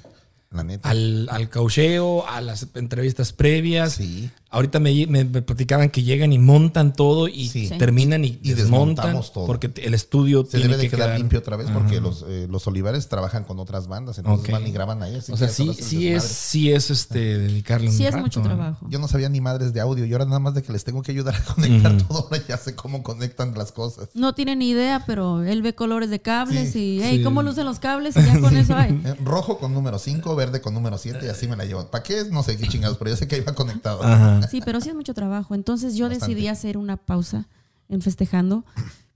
[0.54, 0.88] La neta.
[0.88, 3.94] Al, al caucheo, a las entrevistas previas.
[3.94, 4.30] Sí.
[4.54, 7.68] Ahorita me, me- me platicaban que llegan y montan todo y Sí.
[7.78, 9.06] Terminan y, Y desmontan.
[9.06, 9.46] desmontamos todo.
[9.46, 12.24] Porque el estudio Se tiene debe de que quedar quedar limpio otra vez porque los,
[12.28, 15.16] eh, los Olivares trabajan con otras bandas, entonces van y graban ahí.
[15.16, 18.40] así O sea, sí, sí es, sí es este dedicarle un Sí es rato, mucho
[18.40, 18.44] ¿eh?
[18.44, 18.86] trabajo.
[18.88, 21.02] Yo no sabía ni madres de audio y ahora nada más de que les tengo
[21.02, 24.08] que ayudar a conectar todo, ahora ya sé cómo conectan las cosas.
[24.14, 27.22] No tiene ni idea, pero él ve colores de cables Sí, y, hey, sí.
[27.24, 28.16] ¿cómo lucen los cables?
[28.16, 28.92] Y ya con eso hay.
[29.04, 31.86] Eh, Rojo con número 5, verde con número 7 y así me la llevo.
[31.90, 32.24] ¿Para qué?
[32.30, 34.02] No sé qué chingados, pero yo sé que iba conectado.
[34.02, 34.43] Ajá.
[34.50, 35.54] Sí, pero sí es mucho trabajo.
[35.54, 36.32] Entonces yo Bastante.
[36.34, 37.48] decidí hacer una pausa
[37.88, 38.64] en festejando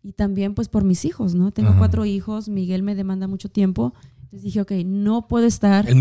[0.02, 1.50] y también pues por mis hijos, ¿no?
[1.50, 1.78] Tengo Ajá.
[1.78, 3.94] cuatro hijos, Miguel me demanda mucho tiempo.
[4.24, 5.88] Entonces dije, ok, no puedo estar.
[5.88, 5.96] El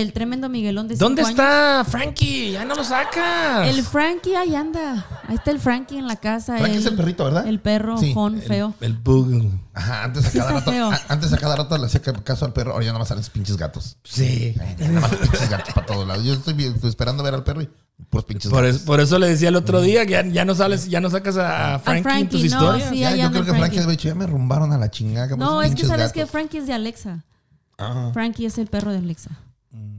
[0.00, 1.84] El, tremendo Miguelón de ¿Dónde cinco años.
[1.84, 2.52] está Frankie?
[2.52, 3.68] Ya no lo sacas.
[3.68, 5.06] El Frankie ahí anda.
[5.28, 6.58] Ahí está el Frankie en la casa.
[6.58, 7.46] Frankie es el perrito, ¿verdad?
[7.46, 8.12] El perro, Sí.
[8.12, 8.74] jon, feo.
[8.80, 9.50] El bug.
[9.72, 10.90] Ajá, antes a cada rato, feo.
[10.90, 13.22] a- antes a cada rato le hacía caso al perro, ahora ya nada más salen
[13.24, 13.96] sus pinches gatos.
[14.04, 14.54] Sí.
[14.60, 16.24] Ay, nada más pinches gatos para todos lados.
[16.24, 17.70] Yo estoy, esperando ver al perro y
[18.10, 18.64] Por, gatos.
[18.64, 21.08] es- por eso le decía el otro día que ya, ya no sales, ya no
[21.10, 22.88] sacas a Frankie, en Frankie, tus no, historias.
[22.90, 22.98] sí.
[22.98, 25.36] Ya, yo creo que Frankie haber dicho, ya me rumbaron a la chingada.
[25.36, 26.12] No, es que sabes gatos.
[26.12, 27.24] que Frankie es de Alexa.
[27.78, 28.10] Ah.
[28.12, 29.30] Frankie es el perro de Alexa.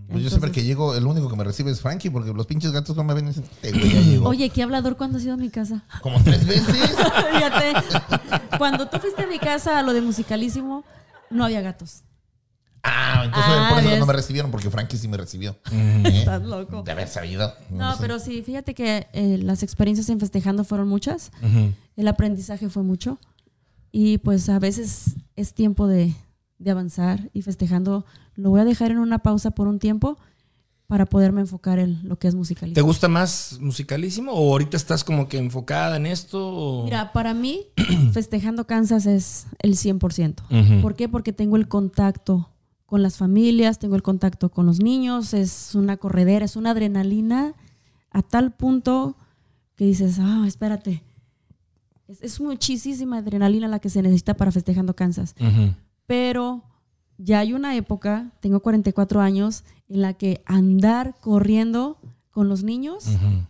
[0.09, 2.71] Pues yo siempre que llego, el único que me recibe es Frankie, porque los pinches
[2.71, 4.30] gatos no me ven y dicen, "Este güey ya llegó.
[4.30, 5.84] Oye, qué hablador cuando has ido a mi casa.
[6.01, 6.76] Como tres veces.
[7.34, 7.73] Fíjate,
[8.57, 10.84] cuando tú fuiste a mi casa a lo de musicalísimo,
[11.32, 12.03] no había gatos.
[12.84, 13.99] Ah, entonces Ah, por eso ves.
[13.99, 15.57] no me recibieron, porque Frankie sí me recibió.
[15.71, 16.03] ¿Eh?
[16.05, 16.84] Estás loco.
[16.84, 17.51] De haber sabido.
[17.71, 17.97] No, sé.
[17.99, 21.32] pero sí, fíjate que eh, las experiencias en festejando fueron muchas.
[21.97, 23.17] El aprendizaje fue mucho.
[23.91, 26.13] Y pues a veces es tiempo de,
[26.59, 28.05] de avanzar y festejando.
[28.36, 30.17] Lo voy a dejar en una pausa por un tiempo
[30.88, 32.86] para poderme enfocar en lo que es ¿Te musicalísimo.
[32.86, 36.47] gusta más musicalísimo o ahorita estás como que enfocada en esto?
[36.47, 37.61] o- Mira, para mí,
[38.13, 40.43] festejando Kansas es el 100%.
[40.43, 40.81] Ujú.
[40.81, 41.09] ¿Por qué?
[41.09, 42.49] Porque tengo el contacto
[42.86, 47.55] con las familias, tengo el contacto con los niños, es una corredera, es una adrenalina
[48.11, 49.15] a tal punto
[49.75, 51.01] que dices, ah, espérate.
[52.07, 55.33] Es, es muchísima adrenalina la que se necesita para festejando Kansas.
[55.39, 55.73] Ujú.
[56.05, 56.61] Pero
[57.18, 61.97] ya hay una época, tengo 44 años, en la que andar corriendo
[62.32, 63.05] con los niños,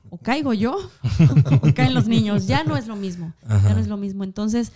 [0.09, 0.77] o caigo yo,
[1.61, 4.23] o caen los niños, ya no es lo mismo, ya no es lo mismo.
[4.23, 4.71] Entonces,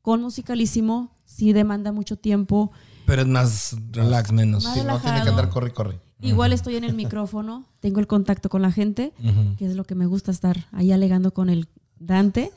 [0.00, 2.70] con musicalísimo sí demanda mucho tiempo.
[3.06, 4.64] Pero es más relax, menos.
[4.64, 6.00] Más Sí, no tiene que andar corre, corre.
[6.20, 9.12] Igual estoy en el micrófono, tengo el contacto con la gente,
[9.58, 12.52] que es lo que me gusta estar ahí alegando con el Dante,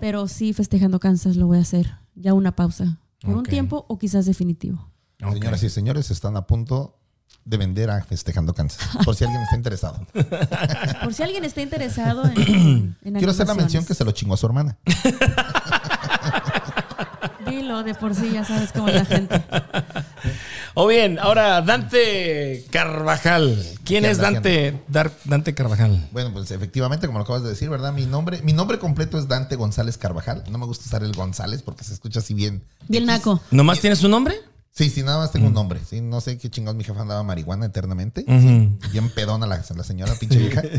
[0.00, 3.98] pero sí festejando Kansas lo voy a hacer, ya una pausa, por un tiempo o
[3.98, 4.90] quizás definitivo.
[5.18, 6.98] Señoras y señores, están a punto
[7.44, 8.88] de vender a Festejando Kansas.
[9.04, 10.06] Por si alguien está interesado.
[11.04, 14.34] Por si alguien está interesado en, en Quiero hacer la mención que se lo chingó
[14.34, 14.76] a su hermana.
[17.46, 19.44] Dilo, de por sí ya sabes cómo es la gente.
[20.78, 23.56] O bien, ahora Dante Carvajal.
[23.82, 26.06] ¿Quién ¿Qué es Dante, Dar- Dante Carvajal?
[26.12, 27.94] Bueno, pues efectivamente, como lo acabas de decir, ¿verdad?
[27.94, 30.44] Mi nombre, mi nombre completo es Dante González Carvajal.
[30.50, 32.62] No me gusta usar el González porque se escucha así bien.
[32.88, 33.40] Bien naco.
[33.50, 34.36] ¿Nomás tienes su nombre?
[34.76, 35.32] Sí, sí, nada más Mm.
[35.32, 35.80] tengo un nombre.
[35.88, 38.24] Sí, no sé qué chingados mi jefa andaba marihuana eternamente.
[38.28, 40.60] Sí, bien pedona la, la señora, pinche vieja.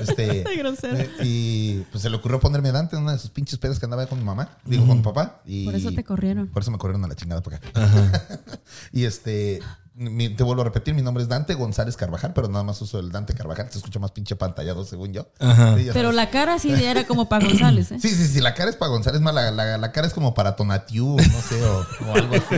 [0.00, 3.58] Sí, este, eh, y pues se le ocurrió ponerme Dante en una de sus pinches
[3.58, 5.42] pedas que andaba con mi mamá, digo con mi papá.
[5.46, 6.48] Y Por eso te corrieron.
[6.48, 7.70] Por eso me corrieron a la chingada para acá.
[8.92, 9.60] y este,
[10.08, 12.98] mi- te vuelvo a repetir, mi nombre es Dante González Carvajal, pero nada más uso
[12.98, 13.70] el Dante Carvajal.
[13.70, 15.28] Se escucha más pinche pantallado, según yo.
[15.38, 15.76] Ajá.
[15.76, 16.16] Sí, ya Pero sabes.
[16.16, 17.98] la cara sí era como para González, ¿eh?
[18.00, 20.32] Sí, sí, sí, la cara es para González, más la, la- la cara es como
[20.34, 22.56] para Tonatiu, no sé, o, o algo así.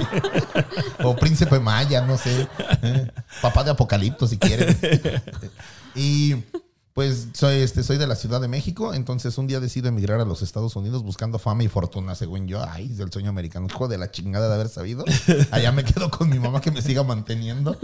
[1.02, 2.48] o Príncipe Maya, no sé.
[2.82, 3.10] Eh,
[3.42, 4.78] Papá de Apocalipto, si quieren.
[5.94, 6.36] y
[6.94, 10.24] pues soy, este, soy de la Ciudad de México, entonces un día decido emigrar a
[10.24, 12.62] los Estados Unidos buscando fama y fortuna, según yo.
[12.68, 15.04] Ay, del sueño americano, hijo de la chingada de haber sabido.
[15.50, 17.78] Allá me quedo con mi mamá que me siga manteniendo.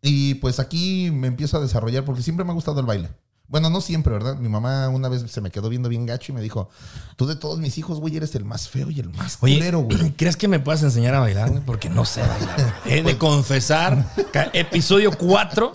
[0.00, 3.10] Y pues aquí me empiezo a desarrollar porque siempre me ha gustado el baile.
[3.46, 4.38] Bueno, no siempre, ¿verdad?
[4.38, 6.70] Mi mamá una vez se me quedó viendo bien gacho y me dijo,
[7.16, 9.80] tú de todos mis hijos, güey, eres el más feo y el más Oye, culero,
[9.80, 10.12] güey.
[10.16, 11.50] ¿crees que me puedas enseñar a bailar?
[11.50, 11.62] güey?
[11.62, 12.74] Porque no sé bailar.
[12.86, 14.10] He de confesar,
[14.54, 15.72] episodio 4,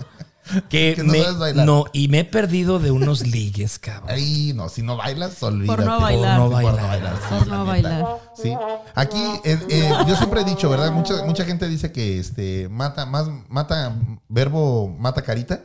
[0.70, 1.66] que, Que no me, sabes bailar.
[1.66, 4.10] no, y me he perdido de unos ligues, cabrón.
[4.12, 5.86] Ay, no, si no bailas, olvídate.
[5.86, 6.40] no bailar.
[6.40, 6.88] Por no Por no bailar.
[6.88, 7.16] bailar.
[7.18, 8.06] sí, Por no bailar.
[8.42, 8.54] Sí.
[8.96, 10.92] Aquí, eh, eh, yo siempre he dicho, ¿verdad?
[10.92, 13.96] Mucha, mucha gente dice que este mata, más, mata,
[14.28, 15.64] verbo mata carita,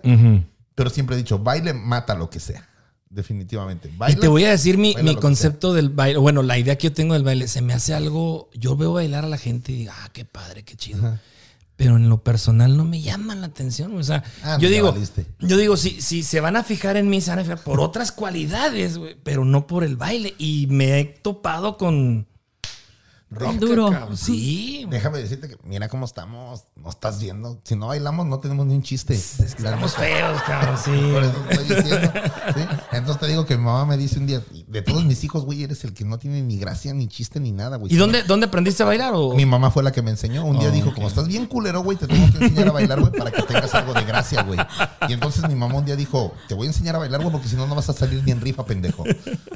[0.75, 2.67] pero siempre he dicho, baile mata lo que sea.
[3.09, 3.93] Definitivamente.
[4.09, 6.19] Y te voy a decir mi, mi concepto del baile.
[6.19, 8.51] Bueno, la idea que yo tengo del baile, se me hace algo.
[8.55, 11.17] Yo veo bailar a la gente y digo, ah, qué padre, qué chido.
[11.77, 13.97] Pero en lo personal no me llaman la atención.
[13.97, 14.95] O sea, Ah, yo digo,
[15.41, 17.81] yo digo, si, si se van a fijar en mí, se van a fijar por
[17.81, 20.35] otras cualidades, güey, pero no por el baile.
[20.39, 22.29] Y me he topado con
[23.35, 23.91] rock, Duro.
[23.91, 24.17] cabrón.
[24.17, 27.61] Sí, Déjame decirte que mira cómo estamos, no estás viendo.
[27.65, 29.15] Si no bailamos, no tenemos ni un chiste.
[29.15, 30.91] estamos feos, cabrón, sí.
[31.13, 32.13] Por eso estoy diciendo,
[32.55, 32.61] ¿sí?
[32.93, 35.63] Entonces te digo que mi mamá me dice un día, de todos mis hijos, güey,
[35.65, 37.93] eres el que no tiene ni gracia, ni chiste, ni nada, güey.
[37.93, 39.15] ¿Y dónde, dónde aprendiste a bailar?
[39.15, 39.35] O?
[39.35, 40.45] Mi mamá fue la que me enseñó.
[40.45, 43.01] Un día Oh, dijo, como estás bien culero, güey, te tengo que enseñar a bailar,
[43.01, 44.59] güey, para que tengas algo de gracia, güey.
[45.09, 47.49] Y entonces mi mamá un día dijo, te voy a enseñar a bailar, güey, porque
[47.49, 49.05] si no, no vas a salir ni en rifa, pendejo.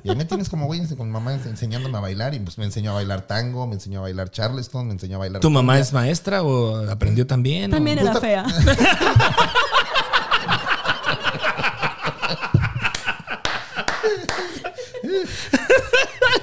[0.03, 2.35] Y ahí me tienes como, güey, con mi mamá enseñándome a bailar.
[2.35, 5.19] Y pues me enseñó a bailar tango, me enseñó a bailar charleston, me enseñó a
[5.21, 5.41] bailar...
[5.41, 7.71] ¿Tu mamá es maestra o aprendió también?
[7.71, 8.45] También o- era fea.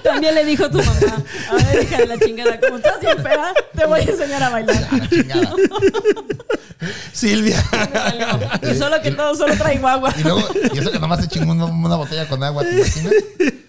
[0.03, 3.53] También le dijo tu mamá, a ver, hija de la chingada, como estás bien fea,
[3.75, 4.87] te voy a enseñar a bailar.
[4.91, 5.53] A la chingada.
[7.11, 7.63] Silvia.
[8.61, 10.13] Y solo que todo, solo traigo agua.
[10.17, 10.41] Y luego,
[10.73, 13.13] y eso que nomás se chingó una, una botella con agua, ¿te imaginas?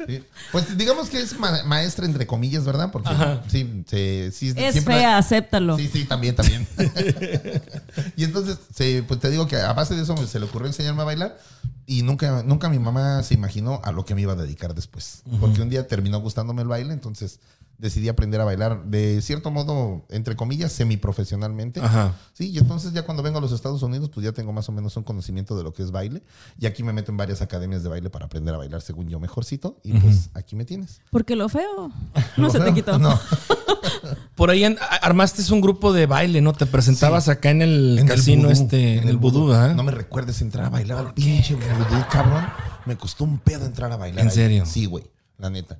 [0.06, 0.24] Sí.
[0.52, 2.90] Pues digamos que es ma- maestra entre comillas, ¿verdad?
[2.92, 3.10] Porque
[3.48, 5.76] sí, se- sí, Es siempre- fea, acéptalo.
[5.76, 6.66] Sí, sí, también, también.
[8.16, 11.02] y entonces, se- pues te digo que a base de eso se le ocurrió enseñarme
[11.02, 11.38] a bailar
[11.86, 15.22] y nunca, nunca mi mamá se imaginó a lo que me iba a dedicar después.
[15.40, 17.38] Porque un día terminó gustándome el baile, entonces
[17.78, 21.80] decidí aprender a bailar de cierto modo, entre comillas, semiprofesionalmente.
[21.80, 22.14] Ajá.
[22.32, 24.72] Sí, y entonces ya cuando vengo a los Estados Unidos, pues ya tengo más o
[24.72, 26.22] menos un conocimiento de lo que es baile.
[26.58, 29.20] Y aquí me meto en varias academias de baile para aprender a bailar según yo
[29.20, 29.78] mejorcito.
[29.82, 31.00] Y pues aquí me tienes.
[31.10, 31.88] Porque lo feo
[32.36, 32.98] no ¿Lo se te quitó.
[32.98, 33.18] No.
[34.34, 36.52] Por ahí en- armaste un grupo de baile, ¿no?
[36.52, 39.74] Te presentabas acá en el En el casino vudú, este, en el vudú, ¿verdad?
[39.74, 42.44] No me recuerdes entrar a bailar al pinche vudú, cabrón.
[42.84, 44.20] Me costó un pedo entrar a bailar.
[44.22, 44.34] ¿En ahí.
[44.34, 44.66] serio?
[44.66, 45.04] Sí, güey,
[45.38, 45.78] la neta.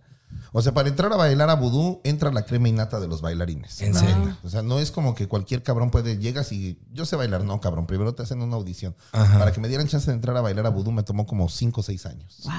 [0.59, 3.83] O sea, para entrar a bailar a vudú, entra la crema innata de los bailarines.
[3.83, 4.39] ¿En serio?
[4.43, 7.61] O sea, no es como que cualquier cabrón puede, llegas y yo sé bailar, no,
[7.61, 7.87] cabrón.
[7.87, 8.97] Primero te hacen una audición.
[9.13, 9.39] Ajá.
[9.39, 11.79] Para que me dieran chance de entrar a bailar a vudú me tomó como 5
[11.81, 12.41] o 6 años.
[12.45, 12.53] Wow.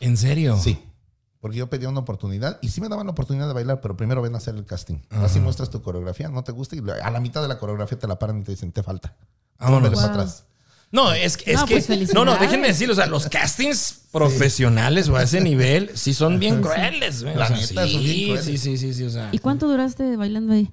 [0.00, 0.58] ¿En serio?
[0.62, 0.78] Sí.
[1.40, 4.20] Porque yo pedía una oportunidad y sí me daban la oportunidad de bailar, pero primero
[4.20, 4.96] ven a hacer el casting.
[5.08, 8.06] Así muestras tu coreografía, no te gusta y a la mitad de la coreografía te
[8.06, 9.16] la paran y te dicen, te falta.
[9.58, 9.84] Vámonos.
[9.84, 10.16] Vele para Wow.
[10.20, 10.44] atrás.
[10.90, 11.80] No, es, que- es No, que.
[11.82, 12.92] pues, no, no, déjenme decirlo.
[12.94, 17.22] O sea, los castings profesionales o a ese nivel sí son bien crueles.
[17.22, 17.34] güey.
[17.34, 18.44] O La sea, neta, sí, son bien crueles.
[18.46, 19.28] sí, sí, sí, sí, o sea.
[19.32, 20.70] ¿Y cuánto duraste bailando ahí?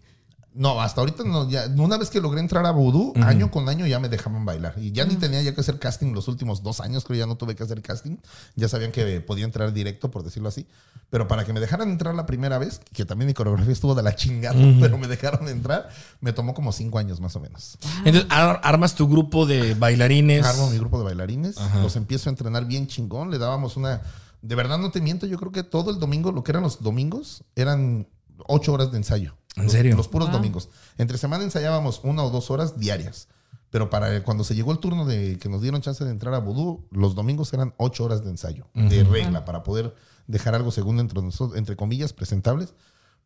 [0.58, 1.50] No, hasta ahorita no.
[1.50, 4.74] Ya, una vez que logré entrar a Voodoo, año con año ya me dejaban bailar.
[4.78, 7.36] Y ya ni tenía ya que hacer casting los últimos dos años, creo ya no
[7.36, 8.18] tuve que hacer casting.
[8.56, 10.66] Ya sabían que podía entrar directo, por decirlo así.
[11.10, 14.02] Pero para que me dejaran entrar la primera vez, que también mi coreografía estuvo de
[14.04, 15.90] la chingada, pero me dejaron entrar,
[16.22, 17.78] me tomó como cinco años más o menos.
[18.06, 20.46] Entonces, ar- armas tu grupo de bailarines.
[20.46, 24.02] Armo mi grupo de bailarines, los empiezo a entrenar bien chingón, le dábamos una...
[24.42, 26.82] De verdad no te miento, yo creo que todo el domingo, lo que eran los
[26.82, 28.08] domingos, eran
[28.48, 29.36] ocho horas de ensayo.
[29.56, 29.96] ¿En Los- serio?
[29.96, 30.70] Los puros domingos.
[30.98, 33.28] Entre semana ensayábamos una o dos horas diarias.
[33.72, 36.34] Pero para el- cuando se llegó el turno de que nos dieron chance de entrar
[36.34, 39.96] a Voodoo, los domingos eran ocho horas de ensayo, de regla, para poder
[40.28, 42.74] dejar algo según entre nosotros, entre comillas, presentables.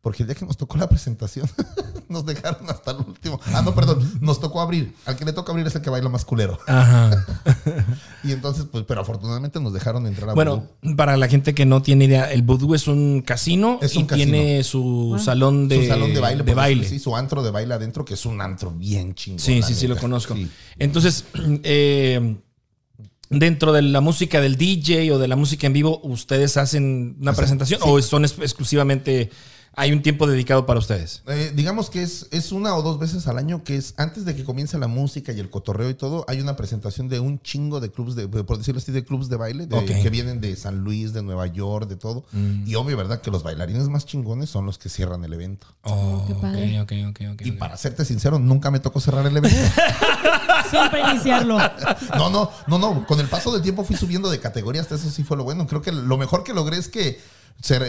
[0.02, 1.46] Porque el día que nos tocó la presentación,
[2.08, 3.38] nos dejaron hasta el último.
[3.52, 4.94] Ah, no, perdón, nos tocó abrir.
[5.04, 6.58] Al que le toca abrir es el que baila más culero.
[6.66, 7.10] Ajá.
[8.24, 10.96] Y entonces, pues, pero afortunadamente nos dejaron entrar a Bueno, Voodoo.
[10.96, 14.06] para la gente que no tiene idea, el Voodoo es un casino Es un y
[14.06, 14.32] casino.
[14.32, 16.44] tiene su salón de, su salón de baile.
[16.44, 19.38] de así, su antro de baile adentro, que es un antro bien chingón.
[19.40, 20.34] Sí, sí, sí, lo conozco.
[20.34, 20.50] Sí.
[20.78, 21.24] Entonces,
[21.62, 22.36] eh,
[23.30, 27.32] dentro de la música del DJ o de la música en vivo, ¿ustedes hacen una
[27.32, 29.30] presentación o son exclusivamente,
[29.76, 31.22] hay un tiempo dedicado para ustedes?
[31.28, 34.34] Eh, digamos que es, es una o dos veces al año que es antes de
[34.36, 37.80] que comience la música y el cotorreo y todo, hay una presentación de un chingo
[37.80, 40.80] de clubs de, por decirlo así, de clubs de baile de- que vienen de San
[40.80, 42.24] Luis, de Nueva York, de todo.
[42.66, 43.20] Y obvio, ¿verdad?
[43.20, 45.66] Que los bailarines más chingones son los que cierran el evento.
[45.82, 49.58] Oh, ok, ok, ok, Y para serte sincero, nunca me tocó cerrar el evento.
[50.70, 51.58] Siempre iniciarlo.
[52.16, 53.06] No, no, no, no.
[53.06, 55.66] Con el paso del tiempo fui subiendo de categoría, hasta eso sí fue lo bueno.
[55.66, 57.18] Creo que lo mejor que logré es que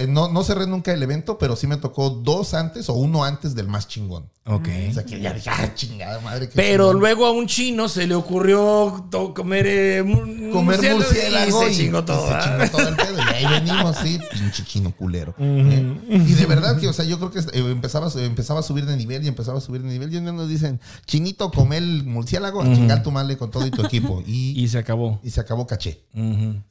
[0.07, 3.55] no, no cerré nunca el evento, pero sí me tocó dos antes o uno antes
[3.55, 4.29] del más chingón.
[4.45, 4.67] Ok.
[4.89, 6.49] O sea que ya dije, ah, chingada madre.
[6.55, 6.99] Pero chingón".
[6.99, 12.27] luego a un chino se le ocurrió comer, eh, comer murciélago y se chingó todo.
[12.27, 12.65] se ¿verdad?
[12.65, 13.17] chingó todo el pedo.
[13.19, 15.35] Y ahí venimos, sí, pinche chino culero.
[15.37, 15.95] ¿eh?
[16.09, 18.97] Y de verdad que, o sea, yo creo que eh, empezaba, empezaba a subir de
[18.97, 20.11] nivel y empezaba a subir de nivel.
[20.11, 23.65] Y un día nos dicen, chinito, come el murciélago, a chingar tu madre con todo
[23.65, 24.23] y tu equipo.
[24.25, 25.19] Y, Y se acabó.
[25.23, 26.01] y se acabó caché.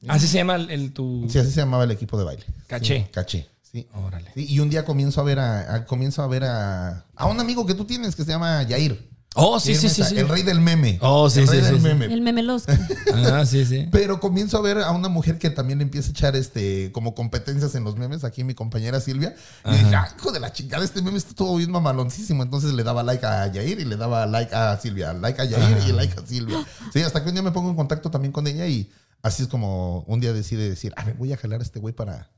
[0.08, 1.26] Así se llama el, el tu.
[1.28, 2.44] Sí, así se llamaba el equipo de baile.
[2.66, 2.89] Caché.
[3.12, 3.48] Caché.
[3.62, 3.86] Sí.
[3.94, 4.30] Órale.
[4.34, 7.38] Sí, y un día comienzo a ver a, a- comienzo a ver a, a un
[7.38, 9.08] amigo que tú tienes que se llama Yair.
[9.36, 10.18] Oh, sí, sí, sí, sí.
[10.18, 10.98] El rey del meme.
[11.02, 11.82] Oh, sí, el sí, rey sí, del sí.
[11.86, 12.06] meme.
[12.06, 12.72] El memelosco.
[13.14, 13.86] Ah, sí, sí.
[13.92, 17.14] Pero comienzo a ver a una mujer que también le empieza a echar este como
[17.14, 19.36] competencias en los memes, aquí mi compañera Silvia.
[19.66, 22.42] Y dije, ah, hijo de la chingada, este meme está todo bien mamaloncísimo.
[22.42, 25.78] Entonces le daba like a Yair y le daba like a Silvia, like a Yair
[25.88, 26.66] y like a Silvia.
[26.92, 28.90] Sí, hasta que un día me pongo en contacto también con ella y
[29.22, 31.94] así es como un día decide decir, a ver, voy a jalar a este güey
[31.94, 32.30] para,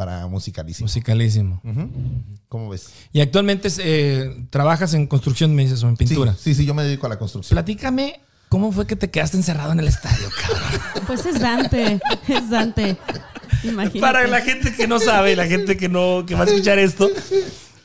[0.00, 0.86] para musicalísimo.
[0.86, 1.60] Musicalísimo.
[2.48, 2.88] ¿Cómo ves?
[3.12, 6.32] Y actualmente eh, trabajas en construcción, me dices, o en pintura.
[6.32, 7.54] Sí, sí, sí, yo me dedico a la construcción.
[7.54, 10.80] Platícame cómo fue que te quedaste encerrado en el estadio, cabrón.
[11.06, 12.00] Pues es Dante.
[12.28, 12.96] Es Dante.
[13.62, 14.00] Imagínate.
[14.00, 17.10] Para la gente que no sabe, la gente que no que va a escuchar esto,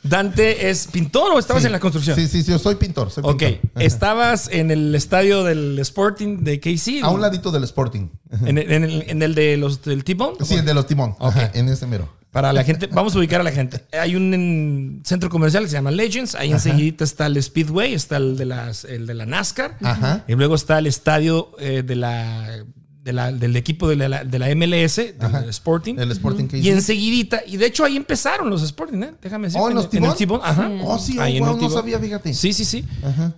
[0.09, 1.67] Dante es pintor o estabas Sí.
[1.67, 2.15] en la construcción.
[2.15, 3.09] Sí, sí, sí, yo soy pintor.
[3.11, 3.81] Soy Ok, pintor.
[3.81, 7.01] Estabas en el estadio del Sporting de KC.
[7.03, 8.09] A un ladito del Sporting.
[8.45, 10.37] En el, en el- en el de los del T-Bone.
[10.45, 11.11] Sí, el de los timón.
[11.19, 11.35] Ok.
[11.35, 12.07] Ajá, en ese mero.
[12.31, 13.85] Para la gente, vamos a ubicar a la gente.
[13.97, 16.35] Hay un en- centro comercial que se llama Legends.
[16.35, 19.77] Ahí enseguida está el Speedway, está el de, las, el de la NASCAR.
[19.81, 20.25] Ajá.
[20.27, 22.65] Y luego está el estadio eh, de la,
[23.05, 25.47] de la- del equipo de la, de la MLS, del.
[25.49, 25.95] Sporting.
[25.99, 29.11] El Sporting que Y enseguidita, y de hecho ahí empezaron los Sporting, ¿eh?
[29.21, 29.61] Déjame decir.
[29.61, 30.09] Oh, ¿en los en el
[30.43, 30.71] Ajá.
[30.83, 32.33] Oh, sí, oh, Ahí en wow, el no sabía, fíjate.
[32.33, 32.83] Sí, sí, sí.
[33.03, 33.33] Ajá.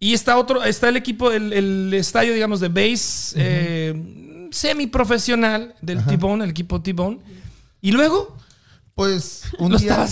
[0.00, 6.04] Y está otro, está el equipo, el, el estadio, digamos, de base eh, semiprofesional del
[6.04, 7.18] T-Bone, el equipo T-Bone.
[7.80, 8.36] Y luego,
[8.94, 10.06] Pues un día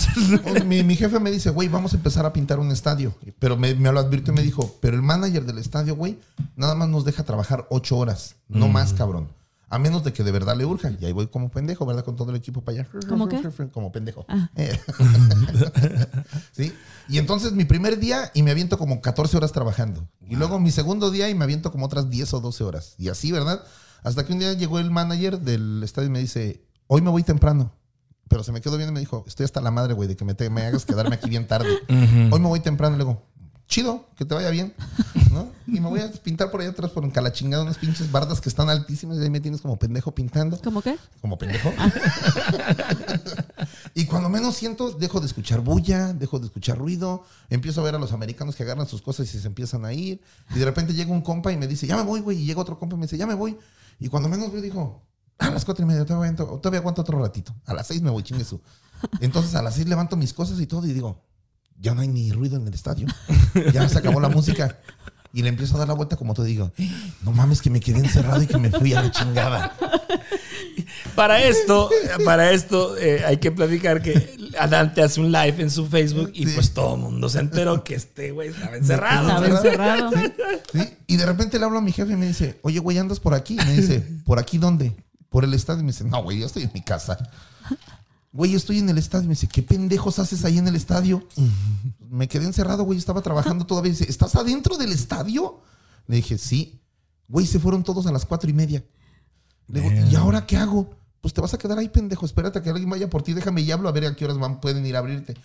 [0.45, 3.13] un- mi, mi jefe me dice, güey, vamos a empezar a pintar un estadio.
[3.39, 6.19] Pero me, me lo advirtió y me dijo, pero el manager del estadio, güey,
[6.55, 8.71] nada más nos deja trabajar ocho horas, no Mm.
[8.71, 9.27] más, cabrón.
[9.69, 10.91] A menos de que de verdad le urja.
[10.99, 12.03] Y ahí voy como pendejo, ¿verdad?
[12.03, 12.89] Con todo el equipo para allá.
[13.07, 13.41] ¿Cómo qué?
[13.71, 14.25] Como pendejo.
[14.27, 14.49] Ah.
[14.57, 14.77] Eh.
[16.51, 16.73] ¿Sí?
[17.07, 20.07] Y entonces mi primer día y me aviento como 14 horas trabajando.
[20.27, 22.95] Y luego mi segundo día y me aviento como otras 10 o 12 horas.
[22.97, 23.63] Y así, ¿verdad?
[24.03, 27.23] Hasta que un día llegó el manager del estadio y me dice, hoy me voy
[27.23, 27.71] temprano.
[28.31, 30.23] Pero se me quedó bien y me dijo, estoy hasta la madre, güey, de que
[30.23, 31.67] me, te- me hagas quedarme aquí bien tarde.
[32.31, 32.95] Hoy me voy temprano.
[32.95, 33.21] Y le digo,
[33.67, 34.73] chido, que te vaya bien.
[35.33, 35.49] ¿no?
[35.67, 38.47] Y me voy a pintar por allá atrás por en chingada unas pinches bardas que
[38.47, 39.17] están altísimas.
[39.17, 40.57] Y ahí me tienes como pendejo pintando.
[40.63, 40.97] ¿Cómo qué?
[41.19, 41.73] Como pendejo.
[43.93, 47.95] y cuando menos siento, dejo de escuchar bulla, dejo de escuchar ruido, empiezo a ver
[47.95, 50.21] a los americanos que agarran sus cosas y se empiezan a ir.
[50.55, 52.37] Y de repente llega un compa y me dice, ya me voy, güey.
[52.41, 53.57] Y llega otro compa y me dice, ya me voy.
[53.99, 55.03] Y cuando menos veo, digo,
[55.41, 57.53] A las cuatro y media, todavía aguanto, todavía aguanto otro ratito.
[57.65, 58.61] A las seis me voy, chingue su.
[59.19, 61.23] Entonces a las seis levanto mis cosas y todo y digo,
[61.79, 63.07] ya no hay ni ruido en el estadio.
[63.73, 64.77] Ya se acabó la música.
[65.33, 66.71] Y le empiezo a dar la vuelta como te digo,
[67.23, 69.77] no mames que me quedé encerrado y que me fui a la chingada.
[71.15, 71.89] Para esto,
[72.25, 76.45] para esto eh, hay que platicar que Adante hace un live en su Facebook y
[76.45, 76.51] Sí.
[76.53, 79.29] pues todo el mundo se enteró que este güey estaba encerrado.
[79.29, 80.11] Estaba encerrado.
[80.73, 80.81] ¿Sí?
[81.07, 83.33] Y de repente le hablo a mi jefe y me dice, oye, güey, ¿andas por
[83.33, 83.53] aquí?
[83.53, 84.95] Y me dice, ¿por aquí dónde?
[85.31, 85.79] Por el estadio.
[85.79, 87.17] Y me dice, no, güey, yo estoy en mi casa.
[88.33, 89.23] Güey, estoy en el estadio.
[89.27, 91.27] Me dice, ¿qué pendejos haces ahí en el estadio?
[92.09, 93.89] Me quedé encerrado, güey, estaba trabajando todavía.
[93.89, 95.59] Y dice, ¿estás adentro del estadio?
[96.07, 96.79] Le dije, sí.
[97.27, 98.85] Güey, se fueron todos a las cuatro y media.
[99.67, 100.95] Le digo, ¿y ahora qué hago?
[101.19, 102.25] Pues te vas a quedar ahí, pendejo.
[102.25, 103.33] Espérate a que alguien vaya por ti.
[103.33, 105.35] Déjame y hablo a ver a qué horas van, pueden ir a abrirte.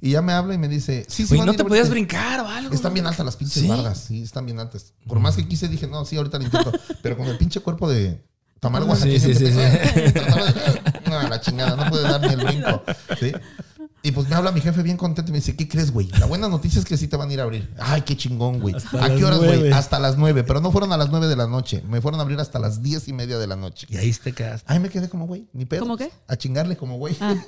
[0.00, 2.12] Y ya me habla y me dice, sí, sí, Güey, no te podías abrirte".
[2.16, 2.74] brincar o algo.
[2.74, 3.68] Están bien altas las pinches ¿Sí?
[3.68, 4.94] bardas, sí, están bien altas.
[5.06, 6.72] Por más que quise, dije, no, sí, ahorita lo intento.
[7.02, 8.20] Pero con el pinche cuerpo de
[8.62, 12.82] tamal Sí, oaxaqueño sí, sí, de- No, la chingada, no puede dar ni el brinco.
[13.18, 13.32] ¿sí?
[14.04, 16.08] Y pues me habla mi jefe bien contento y me dice, ¿qué crees, güey?
[16.18, 17.72] La buena noticia es que sí te van a ir a abrir.
[17.78, 18.74] Ay, qué chingón, güey.
[18.74, 19.72] ¿A qué horas, güey?
[19.72, 20.44] Hasta las nueve.
[20.44, 21.82] Pero no fueron a las nueve de la noche.
[21.88, 23.86] Me fueron a abrir hasta las diez y media de la noche.
[23.90, 24.72] Y ahí te quedaste.
[24.72, 25.80] Ahí me quedé como güey, ni pedo.
[25.80, 26.10] ¿Cómo qué?
[26.28, 27.16] A chingarle como güey.
[27.20, 27.34] Ah.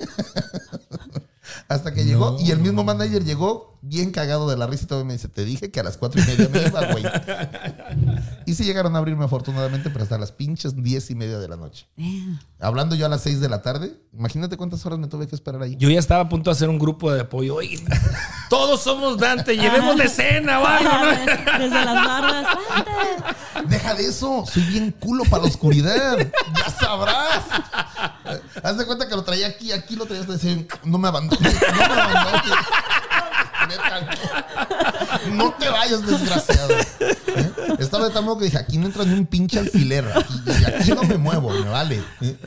[1.67, 5.01] Hasta que llegó y el mismo manager llegó bien cagado de la risa y todo
[5.01, 7.03] y me dice, te dije que a las cuatro y media me iba, güey.
[8.45, 11.55] y sí llegaron a abrirme afortunadamente, pero hasta las pinches diez y media de la
[11.55, 11.87] noche.
[12.59, 15.61] Hablando yo a las seis de la tarde, imagínate cuántas horas me tuve que esperar
[15.61, 15.75] ahí.
[15.77, 17.55] Yo ya estaba a punto de hacer un grupo de apoyo.
[17.55, 17.83] Oye,
[18.49, 21.05] todos somos Dante, llevemos la escena o algo, ¿no?
[21.59, 22.47] Desde las bardas.
[23.53, 23.69] ¡Ande!
[23.69, 26.17] Deja de eso, soy bien culo para la oscuridad.
[26.17, 27.43] ya sabrás.
[28.63, 31.53] Haz de cuenta que lo traía aquí, aquí lo traía hasta decir, no me abandones,
[31.53, 32.41] no me abandones.
[35.31, 36.73] No te vayas, desgraciado.
[36.99, 37.51] ¿Eh?
[37.79, 40.05] Estaba de tal modo que dije, aquí no entra ni un pinche alfiler.
[40.15, 42.03] Aquí, y aquí no me muevo, me vale.
[42.21, 42.37] ¿Eh?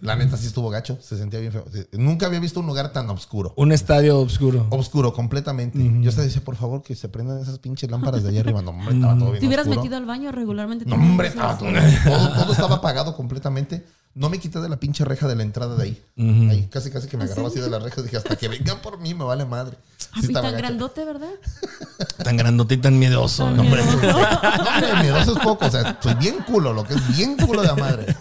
[0.00, 1.64] La neta sí estuvo gacho, se sentía bien feo.
[1.92, 3.52] Nunca había visto un lugar tan oscuro.
[3.56, 4.66] Un estadio oscuro.
[4.70, 5.78] Oscuro, completamente.
[6.00, 8.62] Yo hasta decía, por favor, que se prendan esas pinches lámparas de allá arriba.
[8.62, 9.82] No, hombre, estaba todo bien Te hubieras oscuro.
[9.82, 10.84] metido al baño regularmente.
[10.86, 11.68] No, hombre, estaba todo,
[12.04, 13.84] todo, todo estaba apagado completamente.
[14.12, 16.02] No me quité de la pinche reja de la entrada de ahí.
[16.50, 18.02] Ahí casi, casi que me agarraba así de la reja.
[18.02, 19.76] Dije, hasta que vengan por mí, me vale madre.
[20.12, 21.30] Ah, Sí y estaba tan grandote, ¿verdad?
[22.24, 23.44] Tan grandote y tan miedoso.
[23.44, 23.62] Tan ¿no?
[23.62, 24.08] Hombre, miedoso.
[24.42, 25.66] no, hombre, miedoso es poco.
[25.66, 28.16] O sea, soy bien culo, lo que es bien culo de la madre.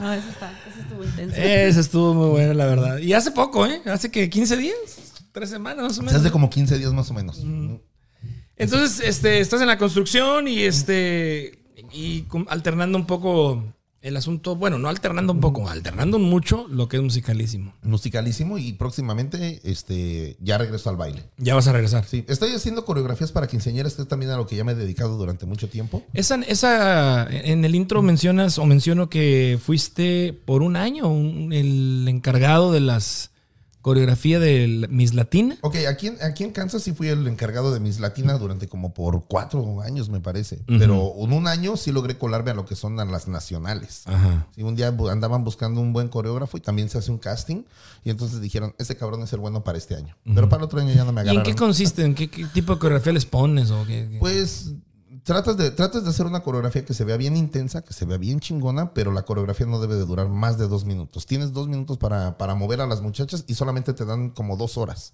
[0.00, 1.36] No, eso está, eso estuvo intenso.
[1.36, 2.98] Ese estuvo muy bueno, la verdad.
[2.98, 3.82] Y hace poco, ¿eh?
[3.86, 4.74] Hace que 15 días,
[5.30, 6.20] tres semanas más o menos.
[6.20, 7.40] hace como 15 días más o menos.
[8.56, 11.58] Entonces, este, estás en la construcción y este
[11.92, 13.62] y alternando un poco
[14.02, 17.74] el asunto, bueno, no alternando un poco, alternando mucho lo que es musicalísimo.
[17.82, 21.24] Musicalísimo y próximamente este, ya regreso al baile.
[21.36, 22.04] Ya vas a regresar.
[22.06, 24.74] Sí, estoy haciendo coreografías para quinceañeras, que es también a lo que ya me he
[24.74, 26.02] dedicado durante mucho tiempo.
[26.14, 32.06] Esa, esa, en el intro mencionas o menciono que fuiste por un año un- el
[32.08, 33.30] encargado de las
[33.82, 35.56] coreografía de Miss Latina.
[35.62, 38.92] Ok, aquí en, aquí en Kansas sí fui el encargado de Miss Latina durante como
[38.92, 40.62] por cuatro años, me parece.
[40.66, 44.02] Pero en un año sí logré colarme a lo que son las nacionales.
[44.06, 44.48] Ajá.
[44.54, 47.62] Sí, un día andaban buscando un buen coreógrafo y también se hace un casting.
[48.04, 50.16] Y entonces dijeron, ese cabrón es el bueno para este año.
[50.24, 51.44] Pero para el otro año ya no me ¿Y en agarraron.
[51.44, 52.04] qué consiste?
[52.04, 53.70] ¿En qué, qué tipo de coreografía les pones?
[53.70, 54.18] O qué, qué?
[54.18, 54.72] Pues
[55.22, 58.18] tratas de, tratas de hacer una coreografía que se vea bien intensa, que se vea
[58.18, 61.26] bien chingona, pero la coreografía no debe de durar más de dos minutos.
[61.26, 64.76] Tienes dos minutos para, para mover a las muchachas y solamente te dan como dos
[64.76, 65.12] horas.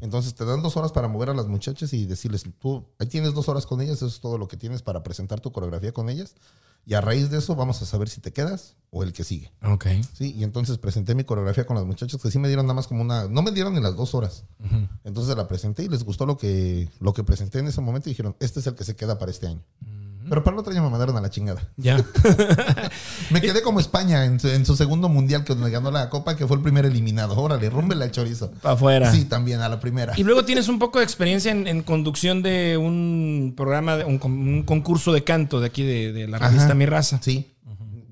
[0.00, 3.34] Entonces te dan dos horas para mover a las muchachas y decirles, tú ahí tienes
[3.34, 6.08] dos horas con ellas, eso es todo lo que tienes para presentar tu coreografía con
[6.08, 6.34] ellas.
[6.86, 9.52] Y a raíz de eso vamos a saber si te quedas o el que sigue.
[9.62, 9.86] Ok.
[10.12, 12.88] Sí, y entonces presenté mi coreografía con las muchachas que sí me dieron nada más
[12.88, 14.44] como una, no me dieron ni las dos horas.
[15.04, 18.12] Entonces la presenté y les gustó lo que, lo que presenté en ese momento y
[18.12, 19.62] dijeron, este es el que se queda para este año.
[20.30, 21.60] Pero para el otro año me mandaron a la chingada.
[21.76, 22.02] Ya.
[23.30, 26.46] Me quedé como España en su, en su segundo mundial que ganó la copa, que
[26.46, 27.36] fue el primer eliminado.
[27.36, 28.50] Órale, rúmbele al chorizo.
[28.62, 29.12] Para afuera.
[29.12, 30.14] Sí, también a la primera.
[30.16, 34.18] Y luego tienes un poco de experiencia en, en conducción de un programa, de un,
[34.18, 36.74] con- un concurso de canto de aquí de, de la revista Ajá.
[36.74, 37.18] Mi Raza.
[37.22, 37.50] Sí.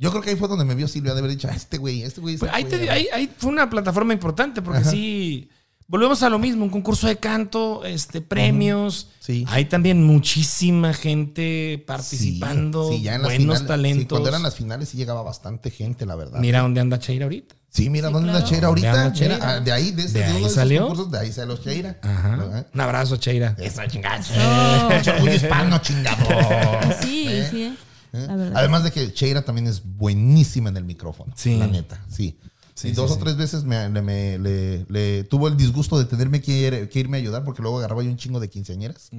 [0.01, 2.03] Yo creo que ahí fue donde me vio Silvia de haber dicho, "Ah, este güey,
[2.03, 2.35] este güey.
[2.35, 2.79] es Pues ahí, güey".
[2.81, 4.91] te- ahí- ahí fue una plataforma importante porque Ajá.
[4.91, 5.49] sí.
[5.91, 9.09] Volvemos a lo mismo, un concurso de canto, este, premios.
[9.21, 9.47] Sí.
[9.49, 14.07] Hay también muchísima gente participando, Sí, sí, ya en las buenos finales, sí, talentos.
[14.09, 16.41] cuando eran las finales sí llegaba bastante gente, la verdad.
[16.41, 17.55] Mira dónde anda Cheira ahorita.
[17.71, 18.39] Sí, mira, Sí, ¿dónde claro.
[18.39, 18.89] anda Cheira ahorita?
[18.89, 19.35] ¿Dónde anda Cheira?
[19.37, 20.81] Mira, ah, de ahí, de, ese, ¿De de ahí uno de esos salió?
[20.83, 21.99] concursos, de ahí salió Cheira.
[22.03, 22.35] Ajá.
[22.35, 22.67] Ajá.
[22.75, 23.57] Un abrazo, Cheira.
[23.59, 24.21] Esa chingada.
[24.39, 25.27] Oh.
[25.29, 26.27] Hispano, chingado.
[27.03, 27.49] Sí, ¿Eh?
[27.51, 27.77] sí.
[28.13, 28.51] ¿Eh?
[28.55, 31.33] Además de que Cheira también es buenísima en el micrófono.
[31.37, 31.57] Sí.
[31.57, 32.39] La neta, sí.
[32.79, 33.21] Sí, y sí, dos o sí.
[33.21, 37.01] tres veces me, le, me- le- le tuvo el disgusto de tenerme que, ir- que
[37.01, 39.11] irme a ayudar porque luego agarraba yo un chingo de quinceañeras.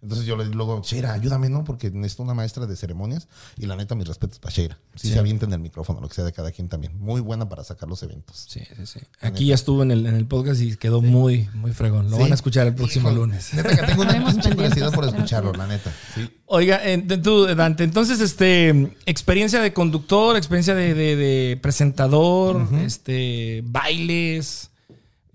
[0.00, 1.64] Entonces yo le digo, luego, Sheira, ayúdame, ¿no?
[1.64, 3.26] Porque necesito una maestra de ceremonias.
[3.58, 4.78] Y la neta, mis respetos para Sheira.
[4.94, 6.98] Sí, se avienta en el micrófono, lo que sea de cada quien también.
[7.00, 8.46] Muy buena para sacar los eventos.
[8.48, 9.00] Sí, sí, sí.
[9.20, 12.10] Aquí ya estuvo en el, en el podcast y quedó muy, muy fregón.
[12.10, 12.22] Lo Sí.
[12.22, 13.52] van a escuchar el próximo lunes.
[13.54, 15.92] Neta que tengo una pinche curiosidad por escucharlo, la neta.
[16.14, 16.30] Sí.
[16.52, 23.62] Oiga, eh, tú, Dante, entonces, este, experiencia de conductor, experiencia de, de- de presentador, este,
[23.66, 24.69] bailes,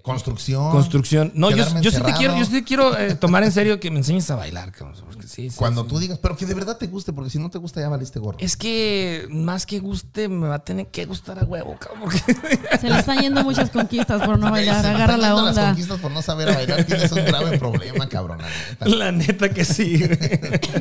[0.05, 0.71] Construcción.
[0.71, 1.31] construcción.
[1.33, 3.89] No, yo, yo sí te quiero, yo sí te quiero eh, tomar en serio que
[3.89, 5.87] me enseñes a bailar, cabrón, porque sí, sí, Cuando sí.
[5.89, 8.19] tú digas, pero que de verdad te guste, porque si no te gusta ya valiste
[8.19, 8.37] gorro.
[8.39, 12.01] Es que más que guste, me va a tener que gustar a huevo, cabrón.
[12.03, 14.81] porque- Se le están yendo muchas conquistas por no bailar.
[14.83, 15.67] se Agarra la yendo Las onda.
[15.69, 18.37] conquistas por no saber bailar tienes un grave problema, cabrón.
[18.43, 18.85] la neta.
[18.87, 20.01] La neta que sí.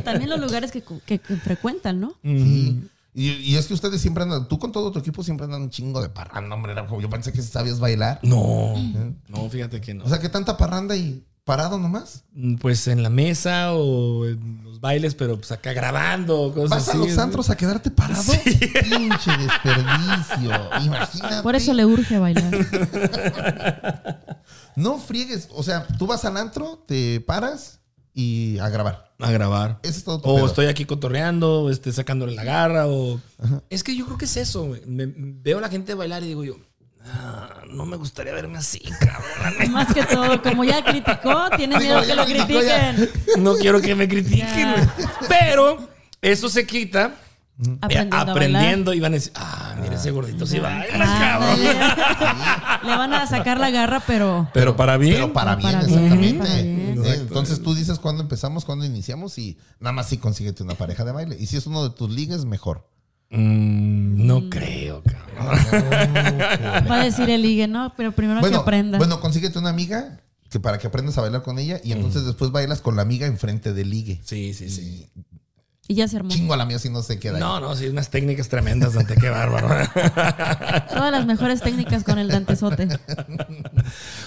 [0.05, 2.15] También los lugares que, que- que frecuentan, ¿no?
[2.23, 2.83] Sí.
[3.15, 5.71] Y, y es que ustedes siempre andan, tú con todo tu equipo siempre andan un
[5.71, 6.75] chingo de parranda, hombre.
[7.01, 8.19] Yo pensé que sabías bailar.
[8.23, 8.75] No,
[9.29, 10.05] no, fíjate que no.
[10.05, 12.25] O sea, que tanta parranda y parado nomás.
[12.61, 16.97] Pues en la mesa o en los bailes, pero pues acá grabando, cosas ¿Vas así.
[16.97, 18.33] a los antros a quedarte parado?
[18.45, 20.71] Pinche desperdicio.
[20.83, 21.43] Imagínate.
[21.43, 22.53] Por eso le urge bailar.
[24.77, 25.49] No friegues.
[25.55, 27.79] O sea, tú vas al antro, te paras
[28.15, 29.13] y a grabar.
[29.19, 29.79] A grabar.
[29.83, 30.47] Ese es todo tu O pedo.
[30.47, 33.21] estoy aquí cotorreando, este, sacándole la garra, o...
[33.71, 34.83] Es que yo creo que es eso, güey.
[34.87, 36.57] Me- veo a la gente bailar y digo yo,
[37.05, 39.73] "Ah, no me gustaría verme así, cabrón.
[39.73, 42.95] Más que todo, como ya criticó, tiene miedo que lo criticó, ya.
[42.95, 43.43] critiquen.
[43.45, 45.09] No quiero que me critiquen, güey.
[45.29, 45.89] Pero
[46.23, 47.15] eso se quita
[47.81, 51.51] Aprendiendo, a aprendiendo y van a decir, ah, mira ese gordito sí baila, cabrón.
[51.51, 52.85] Ándale.
[52.85, 55.15] Le van a sacar la garra, pero Pero para bien.
[55.15, 56.39] Pero para bien, para bien, exactamente.
[56.39, 57.03] para bien.
[57.05, 61.05] Eh, Entonces tú dices cuándo empezamos, cuándo iniciamos y nada más sí consíguete una pareja
[61.05, 61.37] de baile.
[61.39, 62.89] Y si es uno de tus ligas, mejor.
[63.31, 65.59] Mm, no creo, cabrón.
[66.91, 67.93] va a decir el ligue, ¿no?
[67.97, 68.99] Pero primero que aprenda.
[68.99, 72.51] bueno, consíguete una amiga que para que aprendas a bailar con ella y entonces después
[72.51, 74.21] bailas con la amiga enfrente del ligue.
[74.25, 75.09] Sí, sí, sí.
[75.15, 75.25] y
[75.89, 76.31] ya se armó.
[76.31, 77.35] Chingo a la mía si no se queda.
[77.35, 77.41] ahí.
[77.41, 79.69] No, no, sí, unas técnicas tremendas, Dante, qué bárbaro.
[80.89, 82.89] Todas las mejores técnicas con el dantesote.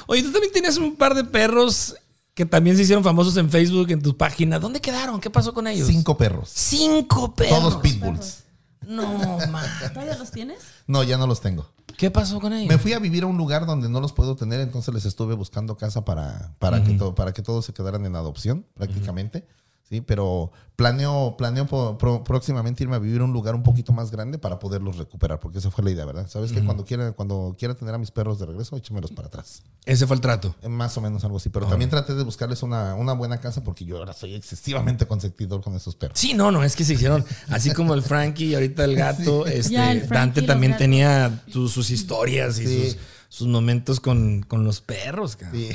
[0.07, 1.95] Oye, tú también tienes un par de perros
[2.33, 4.59] que también se hicieron famosos en Facebook, en tu página.
[4.59, 5.19] ¿Dónde quedaron?
[5.19, 5.87] ¿Qué pasó con ellos?
[5.87, 6.49] Cinco perros.
[6.53, 7.59] Cinco perros.
[7.59, 8.43] Todos pitbulls.
[8.85, 9.03] No,
[9.49, 9.65] man.
[9.93, 10.59] ¿Todavía los tienes?
[10.85, 11.67] No, ya no los tengo.
[11.97, 12.69] ¿Qué pasó con ellos?
[12.71, 15.33] Me fui a vivir a un lugar donde no los puedo tener, entonces les estuve
[15.33, 19.47] buscando casa para, para, que, to- para que todos se quedaran en adopción, prácticamente.
[19.89, 21.65] Sí, pero planeo, planeo
[21.97, 25.39] pro- próximamente irme a vivir a un lugar un poquito más grande para poderlos recuperar,
[25.39, 26.27] porque esa fue la idea, ¿verdad?
[26.27, 29.63] Sabes que cuando quiera, cuando quiera tener a mis perros de regreso, échamelos para atrás.
[29.85, 30.53] Ese fue el trato.
[30.61, 31.47] Eh, Más o menos algo así.
[31.49, 35.61] Pero también traté de buscarles una, una buena casa porque yo ahora soy excesivamente consentidor
[35.61, 36.19] con esos perros.
[36.19, 39.45] Sí, no, no, es que se hicieron así como el Frankie y ahorita el gato.
[39.47, 40.83] Este, Ya, el Frankie Dante también gatos.
[40.83, 42.89] tenía tu- sus historias y Sí.
[42.91, 42.97] sus,
[43.29, 45.37] sus momentos con, con los perros.
[45.37, 45.61] cabrón.
[45.61, 45.69] Sí,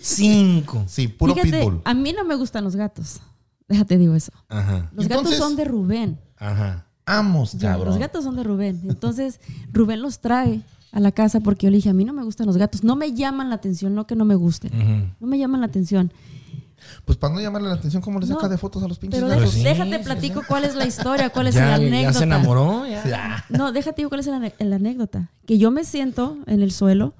[0.00, 0.84] Cinco.
[0.88, 1.80] Sí, puro Fíjate, pitbull.
[1.84, 3.20] a mí no me gustan los gatos.
[3.74, 4.30] Déjate digo eso.
[4.48, 6.18] Ajá, Los Entonces- gatos son de Rubén.
[6.36, 6.86] ajá.
[7.06, 7.88] Amos, Ya, cabrón.
[7.88, 8.80] los gatos son de Rubén.
[8.88, 9.38] Entonces,
[9.72, 10.62] Rubén los trae
[10.92, 12.82] a la casa porque yo le dije, a mí no me gustan los gatos.
[12.84, 15.14] No me llaman la atención, no que no me gusten.
[15.20, 16.12] No me llaman la atención.
[17.04, 19.20] Pues para no llamarle la atención, ¿cómo le saca No, de fotos a los pinches
[19.20, 19.52] Pero gatos?
[19.52, 22.18] de- sí, déjate sí, platico cuál es la historia, cuál es Ya, la ya anécdota.
[22.18, 22.86] se enamoró.
[22.86, 23.02] Ya.
[23.08, 23.44] Ya.
[23.48, 25.30] No, déjate digo cuál es la, la anécdota.
[25.46, 27.12] Que yo me siento en el suelo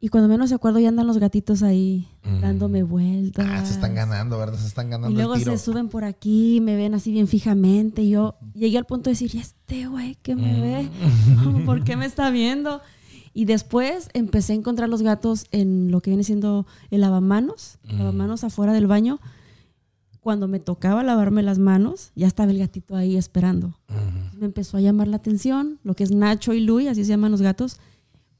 [0.00, 2.08] y cuando menos acuerdo ya andan los gatitos ahí
[2.40, 3.46] dándome vueltas.
[3.48, 4.58] Ah, se están ganando, ¿verdad?
[4.58, 5.56] Se están ganando Y luego el tiro.
[5.56, 8.02] se suben por aquí, me ven así bien fijamente.
[8.02, 10.88] Y yo llegué al punto de decir, ¿y este güey que me ve?
[11.66, 12.80] ¿Por qué me está viendo?
[13.34, 18.44] Y después empecé a encontrar los gatos en lo que viene siendo el lavamanos, lavamanos
[18.44, 19.20] afuera del baño.
[20.20, 23.78] Cuando me tocaba lavarme las manos, ya estaba el gatito ahí esperando.
[24.36, 27.32] Me empezó a llamar la atención, lo que es Nacho y Luis, así se llaman
[27.32, 27.78] los gatos.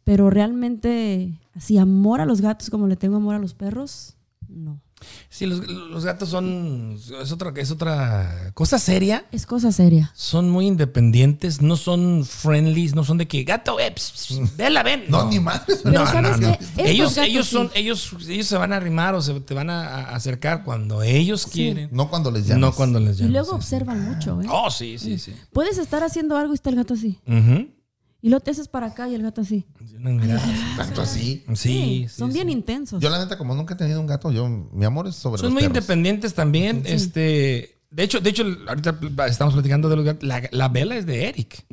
[0.09, 4.15] Pero realmente, así amor a los gatos como le tengo amor a los perros,
[4.49, 4.81] no.
[5.29, 6.99] Sí, los, los gatos son.
[7.23, 9.27] Es otra, es otra cosa seria.
[9.31, 10.11] Es cosa seria.
[10.15, 13.95] Son muy independientes, no son friendlies, no son de que gato, eh,
[14.57, 15.05] vela, ven.
[15.09, 15.39] No, ni.
[15.39, 16.57] Pero No, ¿sabes no, no.
[16.79, 17.53] Ellos, ellos sí.
[17.53, 21.03] son, ellos, ellos se van a arrimar o se te van a, a acercar cuando
[21.03, 21.91] ellos quieren.
[21.93, 22.61] No cuando les llamas.
[22.63, 23.33] No cuando les Y llamas.
[23.33, 23.57] luego sí, sí.
[23.57, 24.47] observan mucho, ¿eh?
[24.51, 25.35] Oh, sí, sí, sí.
[25.53, 27.21] Puedes estar haciendo algo y está el gato así.
[27.27, 27.69] Ujú.
[28.21, 29.65] Y luego te haces para acá y el gato así.
[30.77, 31.45] Tanto así.
[31.49, 32.35] Sí, sí, son sí.
[32.35, 33.01] bien intensos.
[33.03, 35.47] Yo la neta, como nunca he tenido un gato, yo, mi amor es sobre Son
[35.47, 35.77] los muy perros.
[35.77, 36.83] independientes también.
[36.85, 38.99] Este, de hecho, de hecho, ahorita
[39.29, 40.25] estamos platicando de los gatos.
[40.29, 41.65] La, la vela es de Eric.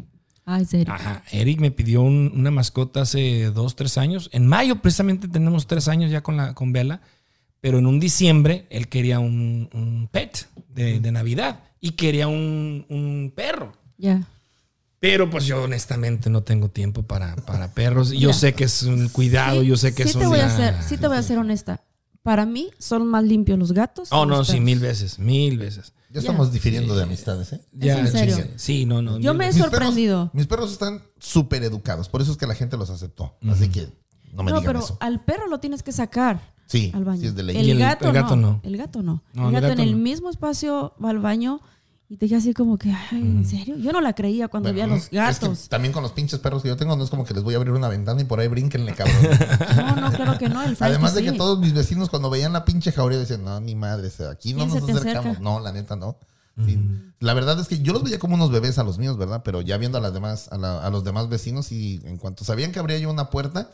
[0.46, 0.94] Ay, serio.
[0.94, 1.24] Ajá.
[1.32, 4.30] Eric me pidió un- una mascota hace dos, tres años.
[4.32, 7.02] En mayo, precisamente, tenemos tres años ya con la con Vela.
[7.62, 12.86] Pero en un diciembre, él quería un, un pet de, de Navidad y quería un,
[12.90, 13.72] un perro.
[13.98, 14.28] Ya.
[15.08, 18.10] Pero pues yo honestamente no tengo tiempo para, para perros.
[18.10, 18.34] Yo Mira.
[18.34, 20.30] sé que es un cuidado, yo sé que sí es te una...
[20.30, 21.84] voy a ser, sí te voy a ser honesta.
[22.24, 24.08] Para mí son más limpios los gatos.
[24.12, 25.94] Oh, no, sí, mil veces, mil veces.
[26.10, 27.62] Ya estamos difiriendo de amistades, ¿eh?
[27.72, 28.36] Ya, en serio?
[28.36, 29.20] sí, Sí, no, no.
[29.20, 29.62] Yo me he veces.
[29.62, 30.18] sorprendido.
[30.32, 33.38] Perros, mis perros están súper educados, por eso es que la gente los aceptó.
[33.48, 33.88] Así que
[34.34, 34.98] no me No, digan pero eso.
[35.02, 37.22] al perro lo tienes que sacar Sí, al baño.
[37.22, 37.58] sí es de ley.
[37.58, 38.54] El, el- gato, el gato no.
[38.54, 38.60] no.
[38.64, 39.22] El gato no.
[39.34, 41.62] No, el el gato, en el mismo espacio va al baño
[42.08, 43.78] y te queda así como que, ay, ¿en serio?
[43.78, 45.70] Yo no la creía cuando vi a Bueno, los es que gatos.
[45.70, 47.58] también con los pinches perros que yo tengo, no es como que les voy a
[47.58, 49.16] abrir una ventana y por ahí brínquenle, cabrón.
[49.76, 50.60] No, no, claro que no.
[50.80, 51.26] Además de sí.
[51.32, 54.30] que todos mis vecinos cuando veían la pinche jauría decían, no, ni madre, o sea,
[54.30, 55.26] aquí no ¿Quién nos acercamos.
[55.26, 55.40] acerca?
[55.42, 56.18] No, la neta no.
[56.66, 56.80] Sí.
[57.20, 59.42] La verdad es que yo los veía como unos bebés a los míos, ¿verdad?
[59.44, 62.46] Pero ya viendo a las demás, a, la- a los demás vecinos y en cuanto
[62.46, 63.72] sabían que abría yo una puerta,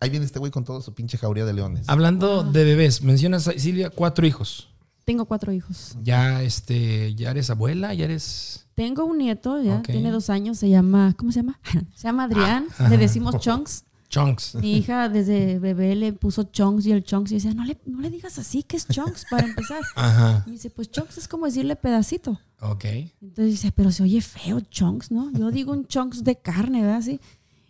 [0.00, 1.86] ahí viene este güey con todo su pinche jauría de leones.
[1.88, 2.50] Hablando Ah.
[2.50, 4.68] de bebés, mencionas, Silvia, cuatro hijos.
[5.04, 5.96] Tengo cuatro hijos.
[6.02, 8.66] Ya, este, ya eres abuela, ya eres...
[8.74, 9.86] Tengo un nieto, ya Ok.
[9.86, 11.60] tiene dos años, se llama, ¿cómo se llama?
[11.94, 12.88] Se llama Adrián, Ah.
[12.88, 13.84] le decimos Chunks.
[14.08, 14.54] Chunks.
[14.56, 18.00] Mi hija desde bebé le puso Chunks y el Chunks y decía, no le, no
[18.00, 19.80] le digas así, que es Chunks para empezar.
[19.96, 22.40] Ajá, Y dice, pues Chunks es como decirle pedacito.
[22.60, 22.84] ok.
[23.20, 25.30] Entonces dice, pero se oye feo Chunks, ¿no?
[25.32, 26.98] Yo digo un Chunks de carne, ¿verdad?
[26.98, 27.20] Así.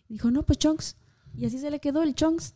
[0.08, 0.96] Dijo, no, pues Chunks.
[1.36, 2.54] Y así se le quedó el Chunks.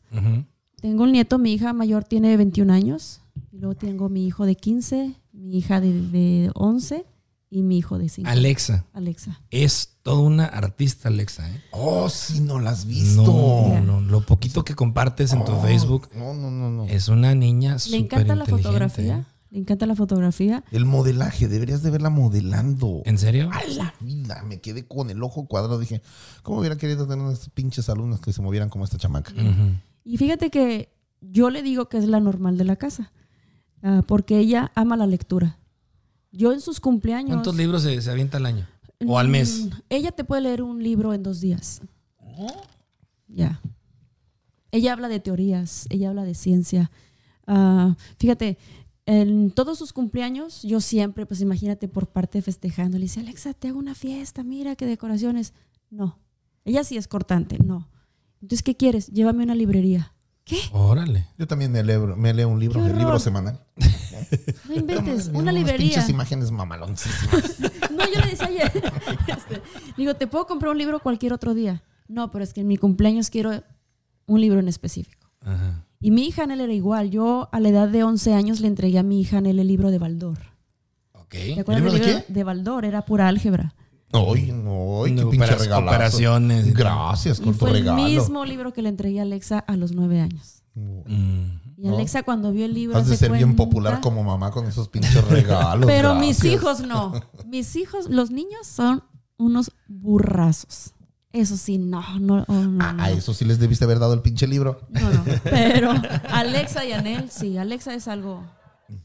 [0.80, 3.20] Tengo un nieto, mi hija mayor tiene 21 años.
[3.59, 7.04] Y luego tengo mi hijo de 15, mi hija de, de 11
[7.50, 8.30] y mi hijo de 5.
[8.30, 9.40] Alexa, Alexa.
[9.50, 11.61] es toda una artista, Alexa, ¿eh?
[11.72, 13.24] Oh, sí, no la has visto.
[13.24, 16.84] No, no, lo poquito que compartes en tu Oh, Facebook No, no, no, no.
[16.84, 19.18] es una niña Le súper encanta la fotografía.
[19.18, 19.24] ¿eh?
[19.50, 20.62] Le encanta la fotografía.
[20.70, 23.02] El modelaje, deberías de verla modelando.
[23.06, 23.50] ¿En serio?
[23.52, 25.80] A la vida, me quedé con el ojo cuadrado.
[25.80, 26.00] Dije,
[26.44, 29.32] ¿cómo hubiera querido tener unas pinches alumnas que se movieran como esta chamaca?
[30.04, 33.11] Y fíjate que yo le digo que es la normal de la casa.
[33.82, 35.58] Ah, porque ella ama la lectura.
[36.32, 37.30] Yo en sus cumpleaños.
[37.30, 38.66] ¿Cuántos libros se, se avienta al año?
[39.06, 39.66] ¿O al mes?
[39.66, 41.80] Mm, Ella te puede leer un libro en dos días.
[43.28, 43.60] Ya.
[44.70, 46.90] Ella habla de teorías, ella habla de ciencia.
[47.46, 48.58] Ah, fíjate,
[49.06, 53.68] en todos sus cumpleaños, yo siempre, pues imagínate, por parte festejando, le dice, Alexa, te
[53.68, 55.54] hago una fiesta, mira qué decoraciones.
[55.90, 56.18] No.
[56.64, 57.88] Ella sí es cortante, no.
[58.42, 59.08] Entonces, ¿qué quieres?
[59.08, 60.12] Llévame a una librería.
[60.49, 60.59] ¿Qué?
[60.72, 61.26] Órale.
[61.36, 63.61] Yo también me leo, me leo un libro, Qué el libro semanal.
[64.66, 65.90] No inventes, una librería.
[65.90, 67.57] pinches imágenes mamaloncísimas.
[67.99, 68.70] No, yo le decía ayer,
[69.26, 69.61] este,
[69.96, 71.82] digo, te puedo comprar un libro cualquier otro día.
[72.07, 73.64] No, pero es que en mi cumpleaños quiero
[74.26, 75.28] un libro en específico.
[75.40, 75.84] Ajá.
[76.01, 77.11] Y mi hija Anel era igual.
[77.11, 79.90] Yo a la edad de 11 años le entregué a mi hija Anel el libro
[79.90, 80.38] de Baldor.
[81.12, 81.30] Ok.
[81.30, 82.84] ¿Te acuerdas libro del de libro de Baldor?
[82.84, 83.74] Era pura álgebra.
[84.12, 85.86] Ay, no, ay, qué No, pinche regalazo.
[85.86, 86.74] operaciones.
[86.74, 88.02] Gracias con tu fue el regalo.
[88.02, 90.62] mismo libro que le entregué a Alexa a los 9 años.
[90.74, 91.59] Mm.
[91.76, 92.96] Y Alexa cuando vio el libro...
[92.96, 95.86] Has de se ser bien popular como mamá con esos pinches regalos.
[95.86, 97.12] Pero mis hijos no.
[97.46, 99.04] Mis hijos, los niños son
[99.36, 100.94] unos burrazos.
[101.32, 103.02] Eso sí, no, no, oh, no, Ah, no.
[103.02, 104.80] a eso sí les debiste haber dado el pinche libro.
[104.88, 105.22] No, no.
[105.44, 105.92] Pero
[106.30, 108.42] Alexa y Anel, sí, Alexa es algo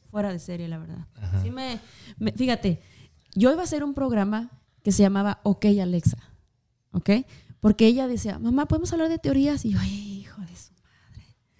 [0.09, 1.05] fuera de serie, la verdad.
[1.43, 1.79] Sí me,
[2.17, 2.81] me- fíjate,
[3.35, 4.49] yo iba a hacer un programa
[4.83, 6.17] que se llamaba Ok Alexa,
[6.91, 7.09] ¿ok?
[7.59, 9.63] Porque ella decía, mamá, ¿podemos hablar de teorías?
[9.63, 10.73] Y yo, ay, hijo de su...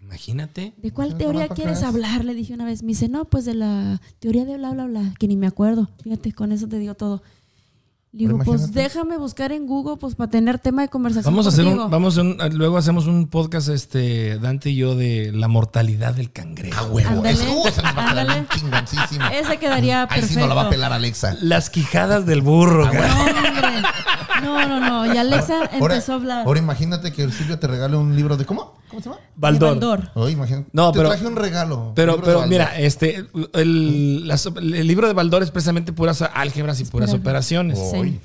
[0.02, 0.74] Imagínate.
[0.78, 2.26] ¿De cuál teoría mamá, ¿para quieres hablar?
[2.26, 2.84] Le dije una vez.
[2.84, 5.90] Me dice, no, pues de la teoría de bla, bla, bla, que ni me acuerdo.
[6.04, 7.24] Fíjate, con eso te digo todo.
[8.16, 11.50] Le digo, pues déjame buscar en Google, pues para tener tema de conversación Vamos a
[11.50, 11.90] hacer un, contigo.
[11.90, 16.32] vamos a un- luego hacemos un podcast, este, Dante y yo, de la mortalidad del
[16.32, 16.80] cangrejo.
[16.80, 17.10] A huevo.
[17.10, 19.26] Ándale, Eso uh, se nos va a quedar chingoncísimo.
[19.34, 20.34] Ese quedaría Ahí perfecto.
[20.36, 21.36] sí no la va a pelar Alexa.
[21.42, 22.88] Las quijadas del burro.
[22.92, 23.08] cara.
[23.08, 23.90] No, hombre.
[24.42, 25.14] No, no, no.
[25.14, 26.46] Y Alexa empezó a hablar.
[26.48, 28.76] ahora imagínate que Silvia te regale un libro de ¿cómo?
[28.90, 29.22] ¿Cómo se llama?
[29.36, 29.70] Baldor.
[29.72, 30.12] Baldor.
[30.14, 30.70] Oh, imagínate.
[30.72, 31.94] No, te pero- traje un regalo.
[31.96, 36.80] Pero, libro pero mira, este, el, las- el libro de Baldor es precisamente puras álgebras
[36.80, 37.80] y puras pura- operaciones.
[37.92, 38.20] Sí.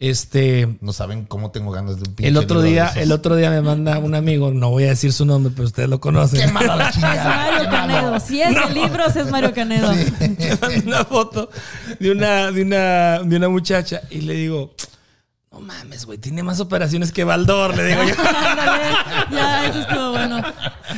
[0.00, 3.36] Este, No saben cómo tengo ganas de un pinche el otro libro día, el otro
[3.36, 6.40] día me manda un amigo, no voy a decir su nombre, pero ustedes lo conocen.
[6.46, 6.98] Qué malo la Es.
[6.98, 7.70] Mario qué malo.
[7.70, 8.20] Canedo.
[8.20, 9.92] Si es de libros, es Mario Canedo.
[10.20, 11.48] Me manda una foto
[12.00, 14.74] de una, de una, de una muchacha y le digo,
[15.54, 18.14] no mames, güey, tiene más operaciones que Baldor, le digo yo.
[19.30, 20.42] Ya, eso estuvo bueno.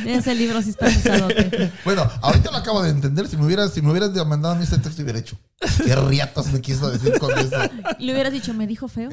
[0.05, 1.71] Ese libro sí está pesadote.
[1.85, 3.27] Bueno, ahorita lo acabo de entender.
[3.27, 5.37] Si me hubieras, si me hubieras mandado a mí este texto, hubiera hecho.
[5.83, 7.55] Qué riatas me quiso decir con eso.
[7.99, 9.09] Le hubieras dicho, ¿me dijo feo?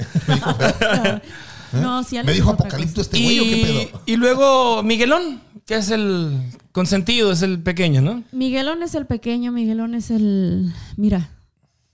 [1.72, 4.02] No, si Alex ¿Me dijo Apocalipto este güey o qué Y, pedo?
[4.06, 6.40] y luego Miguelón, que es el
[6.72, 8.22] consentido, es el pequeño, ¿no?
[8.32, 10.72] Miguelón es el pequeño, Miguelón es el...
[10.96, 11.30] Mira,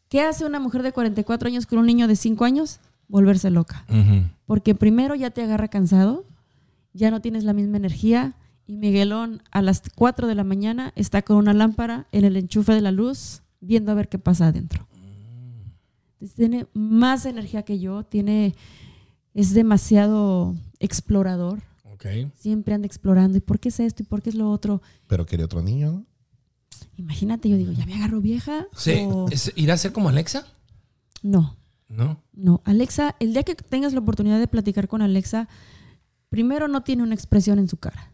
[0.08, 2.78] ¿qué hace una mujer de 44 años con un niño de 5 años?
[3.10, 3.84] Volverse loca.
[4.46, 6.24] Porque primero ya te agarra cansado,
[6.92, 8.34] ya no tienes la misma energía
[8.66, 12.72] y Miguelón a las 4 de la mañana está con una lámpara en el enchufe
[12.72, 14.86] de la luz viendo a ver qué pasa adentro.
[16.14, 18.54] Entonces, tiene más energía que yo, tiene
[19.34, 21.60] es demasiado explorador.
[22.36, 23.36] Siempre anda explorando.
[23.38, 24.02] ¿Y por qué es esto?
[24.02, 24.80] ¿Y por qué es lo otro?
[25.06, 26.04] Pero quería otro niño, ¿no?
[26.96, 28.66] Imagínate, yo digo, ¿ya me agarro vieja?
[28.74, 29.02] Sí.
[29.06, 30.46] O- ¿Es- ¿Irá a ser como Alexa?
[31.22, 31.56] No,
[31.90, 32.22] No.
[32.32, 32.62] no.
[32.64, 35.48] Alexa, el día que tengas la oportunidad de platicar con Alexa,
[36.30, 38.12] primero no tiene una expresión en su cara.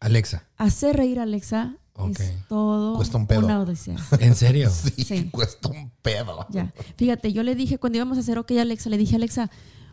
[0.00, 0.48] Alexa.
[0.56, 2.20] Hacer reír a Alexa Ok.
[2.20, 3.44] es todo Cuesta un pedo.
[3.44, 3.96] una odisea.
[4.20, 4.70] ¿En serio?
[4.96, 5.30] Sí, Sí.
[5.30, 6.46] cuesta un pedo.
[6.50, 6.72] Ya.
[6.96, 9.50] Fíjate, yo le dije, cuando íbamos a hacer OK Alexa, le dije, Alexa,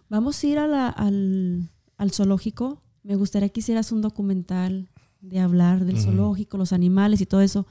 [0.10, 2.82] vamos a ir a la- al, al zoológico.
[3.04, 4.90] Me gustaría que hicieras un documental
[5.22, 7.66] de hablar del zoológico, los animales y todo eso.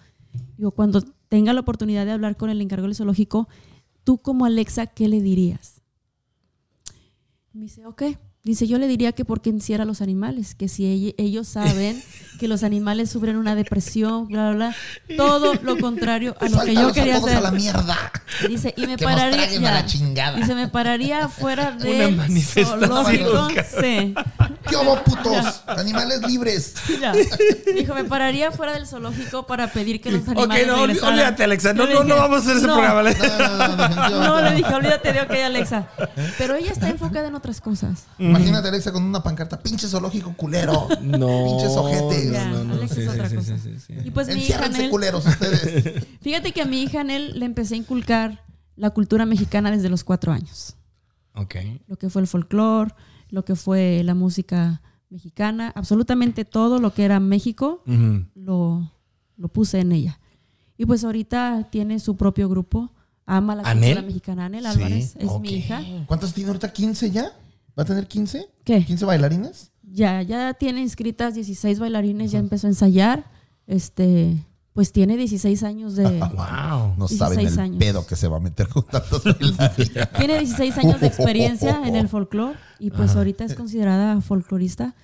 [0.57, 3.49] Digo, cuando tenga la oportunidad de hablar con el encargado del zoológico,
[4.05, 5.83] tú como Alexa, ¿qué le dirías?
[7.53, 8.03] Me dice, ok.
[8.45, 12.03] Dice, yo le diría que porque encierra a los animales, que si ell- ellos saben
[12.39, 14.75] que los animales sufren una depresión, bla, bla,
[15.09, 15.17] bla.
[15.17, 17.39] Todo lo contrario a lo que yo a quería todos hacer.
[17.39, 17.97] a la mierda.
[18.47, 19.37] Dice, y me Que nos pararía.
[19.39, 20.37] traguen a la chingada.
[20.37, 23.51] Dice, me pararía fuera Una del manifestación.
[23.81, 24.15] Sí.
[24.69, 25.63] ¿Qué hubo, putos?
[25.67, 26.75] Animales libres.
[27.01, 27.13] Ya.
[27.75, 31.15] Dijo, me pararía fuera del zoológico para pedir que los Ok, animales no, regresaran.
[31.15, 31.73] olvídate, Alexa.
[31.73, 32.75] No, no, no vamos a hacer ese "No".
[32.75, 33.03] programa.
[33.03, 35.89] No, no, no, definitivamente No, le dije, olvídate de OK, Alexa.
[36.37, 38.05] Pero ella está enfocada en otras cosas.
[38.39, 40.89] Imagínate Alexa con una pancarta, pinche zoológico culero.
[41.03, 41.45] No.
[41.47, 42.33] Pinches ojetes.
[42.33, 43.59] Ya, No, no, Alexa sí, es otra sí, cosa.
[43.59, 43.95] sí, sí, sí.
[44.05, 46.07] Y pues mi hija Enciérrense Nel, culeros ustedes.
[46.21, 48.45] fíjate que a mi hija Nel le empecé a inculcar
[48.77, 50.77] la cultura mexicana desde los cuatro años.
[51.37, 51.55] Ok.
[51.89, 52.93] lo que fue el folclore,
[53.29, 54.81] lo que fue la música
[55.11, 58.25] mexicana, absolutamente todo lo que era México Ujú.
[58.35, 58.93] lo,
[59.37, 60.21] lo puse en ella.
[60.77, 62.93] Y pues ahorita tiene su propio grupo,
[63.27, 63.91] ama la ¿Anel?
[63.95, 64.45] cultura mexicana.
[64.47, 65.41] Anel Álvarez es ok.
[65.43, 65.83] mi hija.
[66.07, 66.73] ¿Cuántos tiene ahorita?
[66.73, 67.33] ¿15 ya?
[67.79, 68.47] ¿Va a tener 15?
[68.65, 68.87] ¿Qué?
[68.87, 69.71] ¿15 bailarines?
[69.83, 73.31] Ya, ya tiene inscritas 16 bailarines, ya empezó a ensayar.
[73.67, 74.37] Este,
[74.73, 76.05] pues tiene 16 años de...
[76.19, 76.95] Wow.
[76.97, 77.79] No 16 saben el años.
[77.79, 80.09] pedo que se va a meter con tantos bailarines.
[80.17, 84.95] Tiene 16 años de experiencia en el folclore y pues ahorita es considerada folclorista.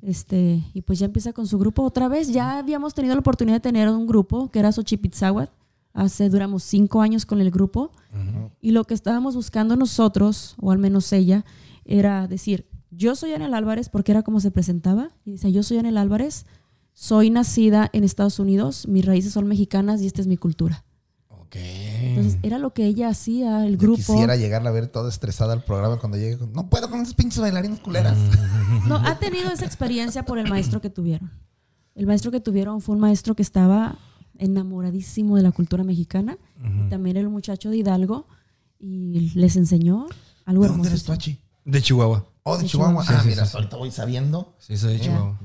[0.00, 2.28] Este, y pues ya empieza con su grupo otra vez.
[2.28, 5.50] Ya habíamos tenido la oportunidad de tener un grupo que era Xochipitzahuat.
[5.92, 7.90] Hace, duramos cinco años con el grupo.
[8.60, 11.44] Y lo que estábamos buscando nosotros, o al menos ella,
[11.88, 15.10] era decir, yo soy Anel Álvarez, porque era como se presentaba.
[15.24, 16.46] Y dice, yo soy Anel Álvarez,
[16.94, 20.84] soy nacida en Estados Unidos, mis raíces son mexicanas y esta es mi cultura.
[21.28, 21.56] Ok.
[21.56, 23.96] Entonces, era lo que ella hacía, el Yo grupo.
[23.96, 26.38] quisiera llegarla a ver toda estresada al programa cuando llegue.
[26.52, 28.16] No puedo con esos pinches bailarines culeras.
[28.86, 31.30] No, ha tenido esa experiencia por el maestro que tuvieron.
[31.94, 33.98] El maestro que tuvieron fue un maestro que estaba
[34.36, 36.36] enamoradísimo de la cultura mexicana.
[36.86, 38.26] Y también era un muchacho de Hidalgo
[38.78, 40.06] y les enseñó
[40.44, 41.06] algo ¿De dónde eres hermoso.
[41.06, 41.38] tú, Achi?
[41.70, 42.24] De Chihuahua.
[42.44, 43.02] Oh, de De Chihuahua.
[43.04, 43.20] Chihuahua.
[43.20, 43.56] Ah, Sí, mira, sí.
[43.56, 44.54] ahorita voy sabiendo.
[44.58, 45.38] Sí, soy de Chihuahua.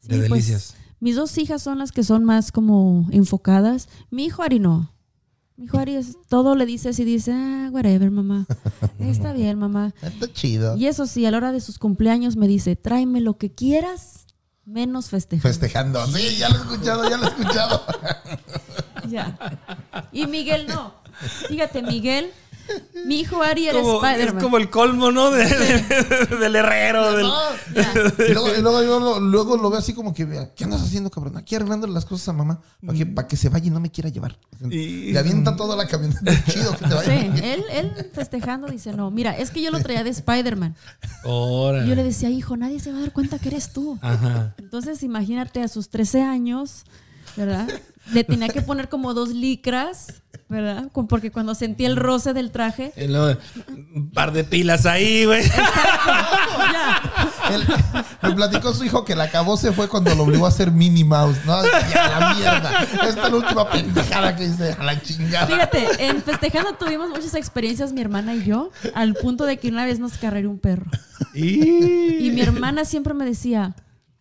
[0.00, 0.74] Sí, De pues, delicias.
[1.00, 3.88] mis dos hijas son las que son más como enfocadas.
[4.10, 4.92] Mi hijo Ari no.
[5.56, 8.46] Mi hijo Ari es, todo le dice así, dice, ah, whatever, mamá.
[8.98, 9.92] Está bien, mamá.
[10.02, 10.76] Está chido.
[10.76, 14.26] Y eso sí, a la hora de sus cumpleaños me dice, tráeme lo que quieras,
[14.64, 15.42] menos festejar.
[15.50, 16.04] Festejando.
[16.08, 17.82] Sí, ya lo he escuchado, ya lo he escuchado.
[19.08, 19.38] Ya.
[20.12, 20.92] Y Miguel no.
[21.48, 22.30] Fíjate, Miguel,
[23.06, 24.42] mi hijo Ari era Como- es Spider-Man.
[24.42, 25.30] como el colmo, ¿no?
[25.30, 27.12] De- de- del herrero.
[27.16, 27.26] Del...
[28.28, 30.26] Y luego, y luego yo lo, luego lo veo así como que,
[30.56, 31.36] ¿qué andas haciendo, cabrón?
[31.36, 33.90] Aquí arreglándole las cosas a mamá para que, para que se vaya y no me
[33.90, 34.38] quiera llevar.
[34.70, 36.44] Y- Le avienta toda la camioneta.
[36.46, 37.54] Chido que te Sí, vaya.
[37.54, 40.74] él, él festejando dice, no, mira, es que yo lo traía de Spider-Man.
[41.24, 41.28] Y
[41.88, 43.98] yo le decía, hijo, nadie se va a dar cuenta que eres tú.
[44.02, 44.54] Ajá.
[44.58, 46.84] Entonces, imagínate, a sus 13 años,
[47.36, 47.68] ¿verdad?
[48.12, 50.90] Le tenía que poner como dos licras, ¿verdad?
[51.08, 53.38] Porque cuando sentí el roce del traje, luego,
[53.94, 55.42] un par de pilas ahí, güey.
[58.22, 61.04] me platicó su hijo que la acabó se fue cuando lo obligó a hacer Minnie
[61.04, 61.38] Mouse.
[61.44, 62.82] No, ya a la mierda.
[62.82, 64.72] Esta es la última pendejada que hice.
[64.78, 65.46] A la chingada.
[65.46, 69.84] Fíjate, en festejando tuvimos muchas experiencias mi hermana y yo, al punto de que una
[69.84, 70.86] vez nos carreré un perro.
[71.34, 73.76] Y mi hermana siempre me decía,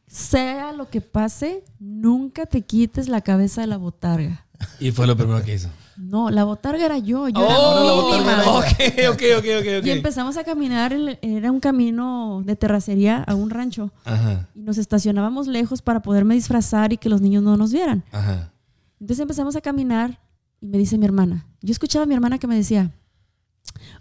[0.07, 4.45] sea lo que pase, nunca te quites la cabeza de la botarga.
[4.79, 5.69] Y fue lo primero que hizo.
[5.97, 8.51] No, la botarga era yo, yo Oh, era mínima.
[8.57, 8.65] ok,
[9.13, 9.85] ok, ok, ok, ok.
[9.85, 13.91] Y empezamos a caminar, era un camino de terracería a un rancho.
[14.05, 18.03] Ajá, Y nos estacionábamos lejos para poderme disfrazar y que los niños no nos vieran.
[18.11, 18.51] ajá.
[18.99, 20.19] Entonces empezamos a caminar
[20.61, 21.45] y me dice mi hermana.
[21.61, 22.91] Yo escuchaba a mi hermana que me decía,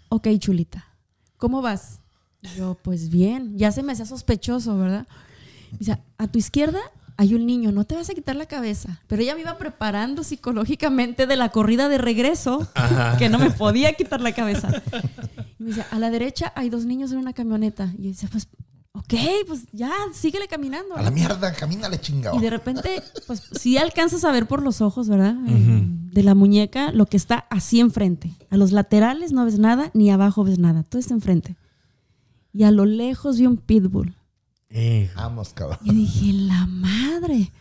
[0.09, 0.85] ok, chulita,
[1.37, 1.99] ¿cómo vas?
[2.41, 5.07] Y yo, pues bien, ya se me hacía sospechoso, ¿verdad?
[5.71, 6.79] Me dice, a tu izquierda
[7.17, 9.01] hay un niño, no te vas a quitar la cabeza.
[9.07, 12.67] Pero ella me iba preparando psicológicamente de la corrida de regreso,
[13.17, 14.69] que no me podía quitar la cabeza.
[15.59, 17.91] Y me dice, a la derecha hay dos niños en una camioneta.
[17.97, 18.47] Y yo decía, pues,
[18.93, 19.13] ok,
[19.47, 20.95] pues ya, síguele caminando.
[20.95, 22.37] A la mierda, camínale chingado.
[22.37, 25.35] Y de repente, pues sí alcanzas a ver por los ojos, ¿verdad?
[25.47, 25.81] Eh,
[26.11, 28.31] De la muñeca lo que está así enfrente.
[28.51, 30.83] A los laterales no ves nada, ni abajo ves nada.
[30.83, 31.55] Todo está enfrente.
[32.53, 34.15] y a lo lejos vi un pitbull.
[35.15, 35.79] Vamos, cabrón.
[35.83, 37.51] Y dije, la madre.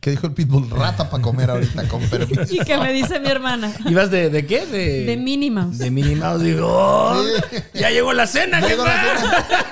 [0.00, 0.68] ¿Qué dijo el pitbull?
[0.68, 2.42] Rata para comer ahorita, con permiso.
[2.54, 4.66] Y que me dice mi hermana, ¿Ibas de, de qué?
[4.66, 5.78] De, de Minnie Mouse.
[5.78, 6.42] De Minnie Mouse.
[6.42, 7.56] Digo, oh, Sí.
[7.80, 9.14] ya llegó la cena, Ya llegó jefa.
[9.14, 9.66] la cena.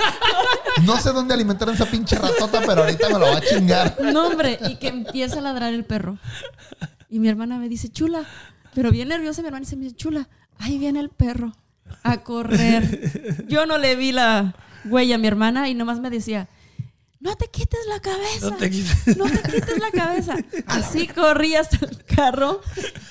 [0.87, 3.99] No sé dónde alimentar a esa pinche ratota, pero ahorita me lo va a chingar.
[4.13, 6.17] No, hombre, y que empieza a ladrar el perro.
[7.11, 8.25] Y mi hermana me dice, chula,
[8.75, 10.29] pero bien nerviosa mi hermana y se me dice, chula,
[10.59, 11.53] ahí viene el perro
[12.05, 13.45] a correr.
[13.49, 14.55] Yo no le vi la
[14.87, 16.49] huella a mi hermana y nomás me decía,
[17.23, 18.51] no te quites la cabeza.
[18.51, 19.17] No te quites.
[19.17, 20.37] No te quites la cabeza.
[20.67, 22.61] Así corrí hasta el carro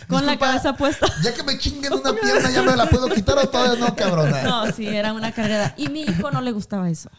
[0.07, 1.07] con la cabeza puesta.
[1.23, 4.43] Ya que me chinguen una pierna, ¿ya me la puedo quitar o todavía no, cabrona?
[4.43, 5.73] No, sí, era una cargada.
[5.77, 7.09] Y mi hijo no le gustaba eso.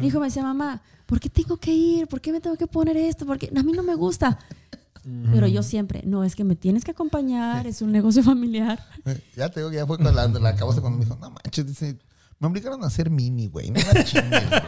[0.00, 2.06] Mi hijo me decía, mamá, ¿por qué tengo que ir?
[2.06, 3.26] ¿Por qué me tengo que poner esto?
[3.26, 4.38] Porque a mí no me gusta.
[5.32, 8.78] Pero yo siempre, no, es que me tienes que acompañar, es un negocio familiar.
[9.36, 11.98] Ya te digo que ya fue con la, la cuando me dijo, no manches, dice,
[12.44, 13.70] me obligaron a hacer mini, güey.
[13.70, 14.62] No la chingues, güey.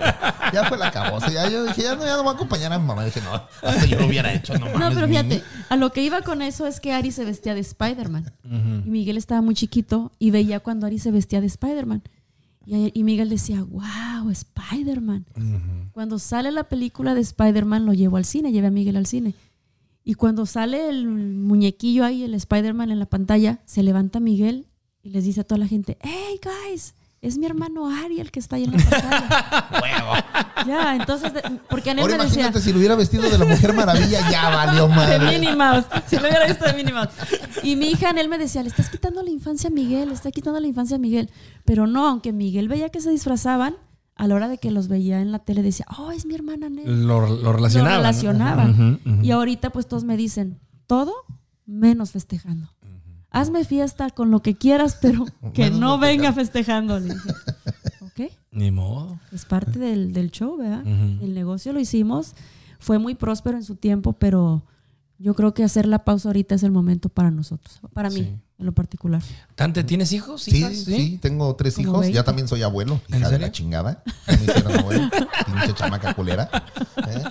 [0.53, 1.33] Ya fue la acabose.
[1.33, 3.05] Ya yo dije, ya no, ya no voy a acompañar a mi mamá.
[3.05, 4.79] Dije, no, hasta yo lo hubiera hecho, no mames.
[4.79, 5.19] No, pero Mini.
[5.19, 8.33] fíjate, a lo que iba con eso es que Ari se vestía de Spider-Man.
[8.45, 12.03] Y Miguel estaba muy chiquito y veía cuando Ari se vestía de Spider-Man.
[12.65, 15.27] Y, y Miguel decía, wow, Spider-Man.
[15.93, 19.35] Cuando sale la película de Spider-Man, lo llevo al cine, llevé a Miguel al cine.
[20.05, 24.67] Y cuando sale el muñequillo ahí, el Spider-Man en la pantalla, se levanta Miguel
[25.03, 26.95] y les dice a toda la gente, hey, guys,
[27.27, 29.67] es mi hermano Ari el que está ahí en la pantalla.
[30.67, 32.41] Ya, entonces, de- porque Anel Ahora me decía...
[32.43, 35.39] imagínate si lo hubiera vestido de la Mujer Maravilla, ya valió De madre.
[35.39, 35.85] Minnie Mouse.
[36.09, 37.11] Si lo hubiera visto de Minnie Mouse.
[37.63, 40.33] Y mi hija Anel me decía, le estás quitando la infancia a Miguel, le estás
[40.33, 41.31] quitando la infancia a Miguel.
[41.65, 43.77] Pero no, aunque Miguel veía que se disfrazaban,
[44.17, 46.67] a la hora de que los veía en la tele decía, oh, es mi hermana
[46.67, 47.07] Anel.
[47.07, 47.91] Lo, lo relacionaba.
[47.91, 48.03] Lo ¿no?
[48.03, 48.65] relacionaba.
[48.65, 49.23] Ujú, ujú.
[49.23, 50.59] Y ahorita pues todos me dicen,
[50.89, 51.13] todo
[51.67, 52.73] menos festejando.
[53.37, 56.99] Hazme fiesta con lo que quieras, pero que Menos no venga festejando.
[56.99, 57.31] Le dije,
[58.01, 58.33] ok.
[58.51, 59.19] Ni modo.
[59.33, 60.87] Es parte del, del show, ¿verdad?
[60.87, 62.35] El negocio lo hicimos,
[62.79, 64.63] fue muy próspero en su tiempo, pero
[65.19, 68.39] yo creo que hacer la pausa ahorita es el momento para nosotros, para mí Sí.
[68.59, 69.23] en lo particular.
[69.55, 70.43] Tante, ¿tienes hijos?
[70.43, 72.01] Sí, sí, tengo tres hijos.
[72.01, 72.15] 20.
[72.15, 73.01] Ya también soy abuelo.
[73.09, 73.47] ¿En Hija de serio?
[73.47, 74.03] la chingada.
[74.27, 75.11] Ya me hicieron abuelo.
[75.47, 76.49] Pinche chamaca culera.
[77.09, 77.23] ¿eh?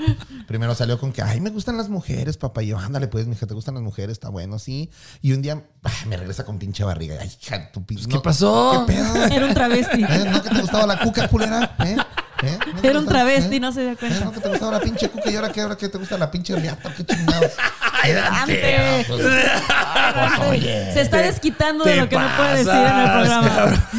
[0.48, 2.64] Primero salió con que, ay, me gustan las mujeres, papá.
[2.64, 4.14] Y yo, ándale, pues, mija, ¿te gustan las mujeres?
[4.14, 4.90] Está bueno, sí.
[5.22, 7.18] Y un día ah, me regresa con pinche barriga.
[7.20, 8.08] Ay, hija, tu pinche.
[8.08, 8.86] ¿Qué pasó?
[8.88, 9.16] ¿Qué pedo?
[9.32, 10.04] Era un travesti.
[10.04, 10.30] ¿Eh?
[10.32, 11.76] ¿No que te gustaba la cuca culera?
[11.86, 11.98] ¿Eh?
[12.46, 12.58] ¿Eh?
[12.76, 13.60] ¿No que Era un travesti, ¿Eh?
[13.60, 13.98] no se dio ¿Eh?
[13.98, 14.26] cuenta.
[14.26, 15.62] ¿No que te gustaba la pinche cuca y ahora qué?
[15.62, 16.94] ¿Ahora qué te gusta la pinche riata?
[16.96, 17.52] ¿Qué chingados?
[18.04, 18.62] Ay, Dante.
[18.62, 19.06] Dante.
[19.08, 20.94] Pues, pues, oye.
[20.94, 23.90] Se está desquitando de lo que no puede decir en el programa.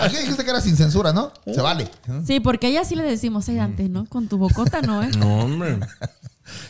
[0.04, 1.32] Aquí dijiste que era sin censura, ¿no?
[1.52, 1.84] Se vale.
[1.84, 2.22] ¿eh?
[2.26, 4.06] Sí, porque a ella sí le decimos, ay Dante, ¿no?
[4.06, 5.10] Con tu bocota no, ¿eh?
[5.16, 5.78] No, hombre.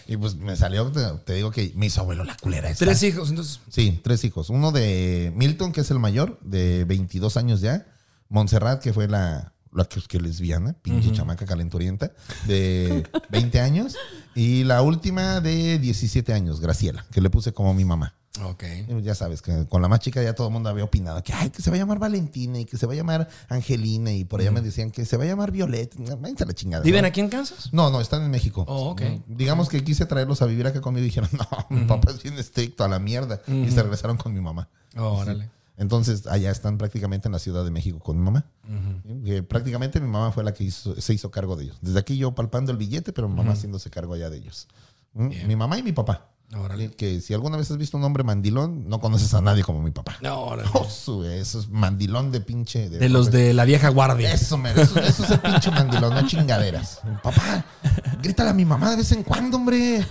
[0.07, 2.69] Y pues me salió, te, te digo que me hizo abuelo la culera.
[2.69, 2.85] esta.
[2.85, 3.61] Tres hijos, entonces.
[3.71, 4.51] Sí, tres hijos.
[4.51, 7.87] Uno de Milton, que es el mayor, de 22 años ya.
[8.29, 12.13] Montserrat, que fue la, la que, que lesbiana, pinche chamaca calenturienta,
[12.47, 13.97] de 20 años.
[14.35, 18.15] Y la última de 17 años, Graciela, que le puse como mi mamá.
[18.45, 18.63] Ok.
[19.03, 21.51] Ya sabes, que con la más chica ya todo el mundo había opinado que, ay,
[21.51, 24.13] que se va a llamar Valentina y que se va a llamar Angelina.
[24.13, 25.97] Y por allá me decían que se va a llamar Violeta.
[25.99, 26.85] No, váyanse la chingada.
[26.85, 27.09] ¿Viven ¿no?
[27.09, 27.73] aquí en Kansas?
[27.73, 28.65] No, no, están en México.
[28.69, 29.03] Oh, ok.
[29.27, 32.39] Digamos que quise traerlos a vivir acá conmigo y dijeron, no, mi papá es bien
[32.39, 33.43] estricto a la mierda.
[33.49, 34.69] Y se regresaron con mi mamá.
[34.97, 35.51] Oh, órale.
[35.81, 38.45] Entonces, allá están prácticamente en la Ciudad de México con mi mamá.
[39.49, 41.79] Prácticamente mi mamá fue la que hizo- se hizo cargo de ellos.
[41.81, 44.69] Desde aquí yo palpando el billete, pero mi mamá haciéndose cargo allá de ellos.
[45.15, 45.29] ¿Mm?
[45.47, 46.29] Mi mamá y mi papá.
[46.57, 46.91] Órale.
[46.91, 49.93] Que si alguna vez has visto un hombre mandilón, no conoces a nadie como mi
[49.93, 50.17] papá.
[50.21, 50.69] No, órale.
[50.75, 52.91] Oh, eso es mandilón de pinche.
[52.91, 54.33] De los de la vieja guardia.
[54.33, 57.01] Eso, eso, eso es el pinche mandilón, no chingaderas.
[57.23, 57.65] Papá,
[58.23, 60.05] grítale a mi mamá de vez en cuando, hombre.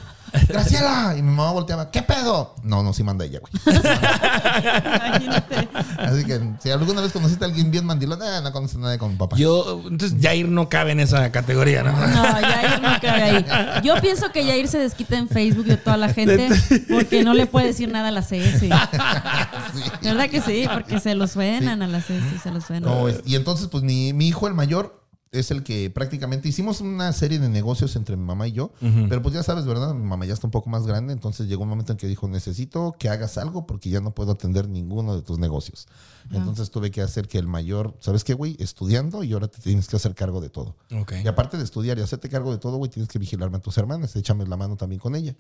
[0.47, 1.15] Graciela.
[1.18, 2.56] Y mi mamá volteaba, ¿qué pedo?
[2.64, 3.76] No, no, sí manda ella, güey.
[3.76, 5.69] Imagínate.
[5.97, 8.97] Así que si alguna vez conociste a alguien bien mandilón, eh, no conoces a nadie
[8.97, 9.38] como mi papá.
[9.38, 11.91] Yo, entonces Jair no cabe en esa categoría, ¿no?
[11.91, 13.45] No, Yair no cabe ahí.
[13.84, 16.49] Yo pienso que Yair se desquita en Facebook de toda la gente
[16.89, 18.61] porque no le puede decir nada a la CS.
[20.01, 20.68] ¿Verdad que sí?
[20.72, 22.89] Porque se lo suenan a la CS, se lo suenan.
[22.89, 24.98] No, y entonces, pues mi, mi hijo, el mayor,
[25.31, 28.72] es el que prácticamente hicimos una serie de negocios entre mi mamá y yo.
[29.10, 29.93] Pero pues ya sabes, ¿verdad?
[29.93, 31.14] Mi mamá ya está un poco más grande.
[31.14, 34.31] Entonces llegó un momento en que dijo: Necesito que hagas algo porque ya no puedo
[34.31, 35.88] atender ninguno de tus negocios.
[36.31, 38.56] Entonces tuve que hacer que el mayor, ¿sabes qué, güey?
[38.60, 40.76] Estudiando y ahora te tienes que hacer cargo de todo.
[41.23, 43.77] Y aparte de estudiar y hacerte cargo de todo, güey, tienes que vigilarme a tus
[43.77, 44.15] hermanas.
[44.15, 45.35] Échame la mano también con ella.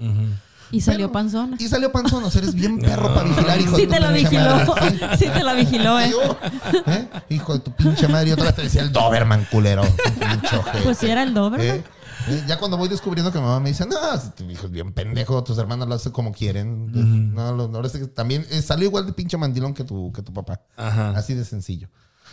[0.71, 1.57] Y salió Pero- panzona.
[1.59, 2.27] Y salió panzona.
[2.27, 4.55] O sea, eres bien perro para vigilar, hijo Sí de tu te la pinche vigiló.
[4.55, 4.89] madre.
[4.89, 4.99] Sí.
[5.25, 6.11] Sí te la vigiló, ¿eh?
[6.87, 7.07] ¿Eh?
[7.29, 8.29] Hijo de tu pinche madre.
[8.29, 9.81] Y otra vez te decía el Doberman, culero.
[10.83, 11.77] Pues sí era el Doberman.
[11.77, 11.83] ¿Eh?
[12.47, 13.95] Ya cuando voy descubriendo que mi mamá me dice, no,
[14.35, 17.33] tu hijo es bien pendejo, tus hermanos lo hacen como quieren.
[17.33, 20.33] No, lo- sí que también eh, salió igual de pinche mandilón que tu, que tu
[20.33, 20.61] papá.
[20.77, 21.11] Ajá.
[21.11, 21.89] Así de sencillo.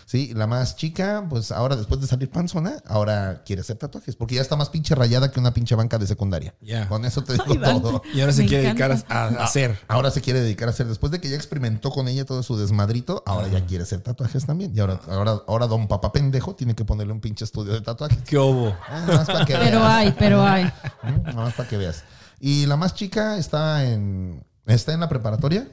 [0.07, 4.37] Sí, la más chica, pues ahora después de salir panzona, ahora quiere hacer tatuajes, porque
[4.37, 6.55] ya está más pinche rayada que una pinche banca de secundaria.
[6.61, 6.89] Ya.
[6.89, 8.03] Con eso te digo Ay, todo.
[8.15, 9.77] Y ahora se Me quiere dedicar a, a hacer.
[9.89, 12.57] Ahora se quiere dedicar a hacer, después de que ya experimentó con ella todo su
[12.57, 14.73] desmadrito, ahora ya quiere hacer tatuajes también.
[14.77, 18.19] Y ahora, ahora, ahora don papá pendejo tiene que ponerle un pinche estudio de tatuajes.
[18.23, 18.77] ¿Qué hubo?
[18.89, 19.91] Ah, Nada más para que Pero veas.
[19.93, 20.73] hay, pero hay.
[21.25, 22.05] Nada más para que veas.
[22.39, 25.67] Y la más chica está en, está en la preparatoria.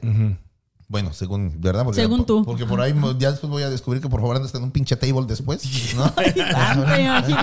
[0.86, 1.82] Bueno, según, ¿verdad?
[1.84, 2.44] Porque, Según tú.
[2.44, 4.96] Porque por ahí ya después voy a descubrir que por favor andas en un pinche
[4.96, 5.62] table después.
[5.96, 6.12] ¿no?
[6.22, 7.34] Imagínate.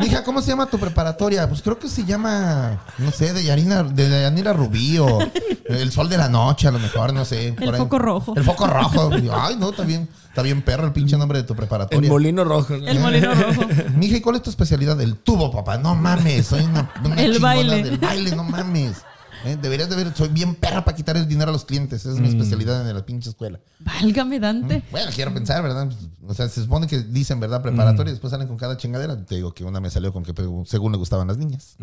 [0.00, 1.48] Mija, ¿cómo se llama tu preparatoria?
[1.48, 5.18] Pues creo que se llama, no sé, de Yanira, de Yanira Rubí o
[5.64, 7.54] El Sol de la Noche, a lo mejor, no sé.
[7.58, 7.80] por ahí.
[7.80, 8.34] foco rojo.
[8.36, 9.10] El foco rojo.
[9.32, 12.10] Ay, no, está bien, está bien perro el pinche nombre de tu El preparatoria.
[12.10, 12.76] molino rojo.
[12.76, 12.86] ¿no?
[12.86, 13.62] El molino rojo.
[13.96, 15.00] Mija, ¿y cuál es tu especialidad?
[15.00, 15.78] El tubo, papá.
[15.78, 17.82] No mames, soy una, una El chingona baile.
[17.82, 18.98] del baile, no mames.
[19.44, 22.00] Eh, Deberías de ver, soy bien perra para quitar el dinero a los clientes.
[22.00, 22.22] Esa es Mm.
[22.22, 23.60] mi especialidad en la pinche escuela.
[23.80, 24.82] Válgame, Dante.
[24.90, 25.90] Bueno, quiero pensar, ¿verdad?
[26.26, 27.60] O sea, se supone que dicen, ¿verdad?
[27.62, 29.22] Preparatoria y después salen con cada chingadera.
[29.24, 30.32] Te digo que una me salió con que
[30.66, 31.76] según le gustaban las niñas.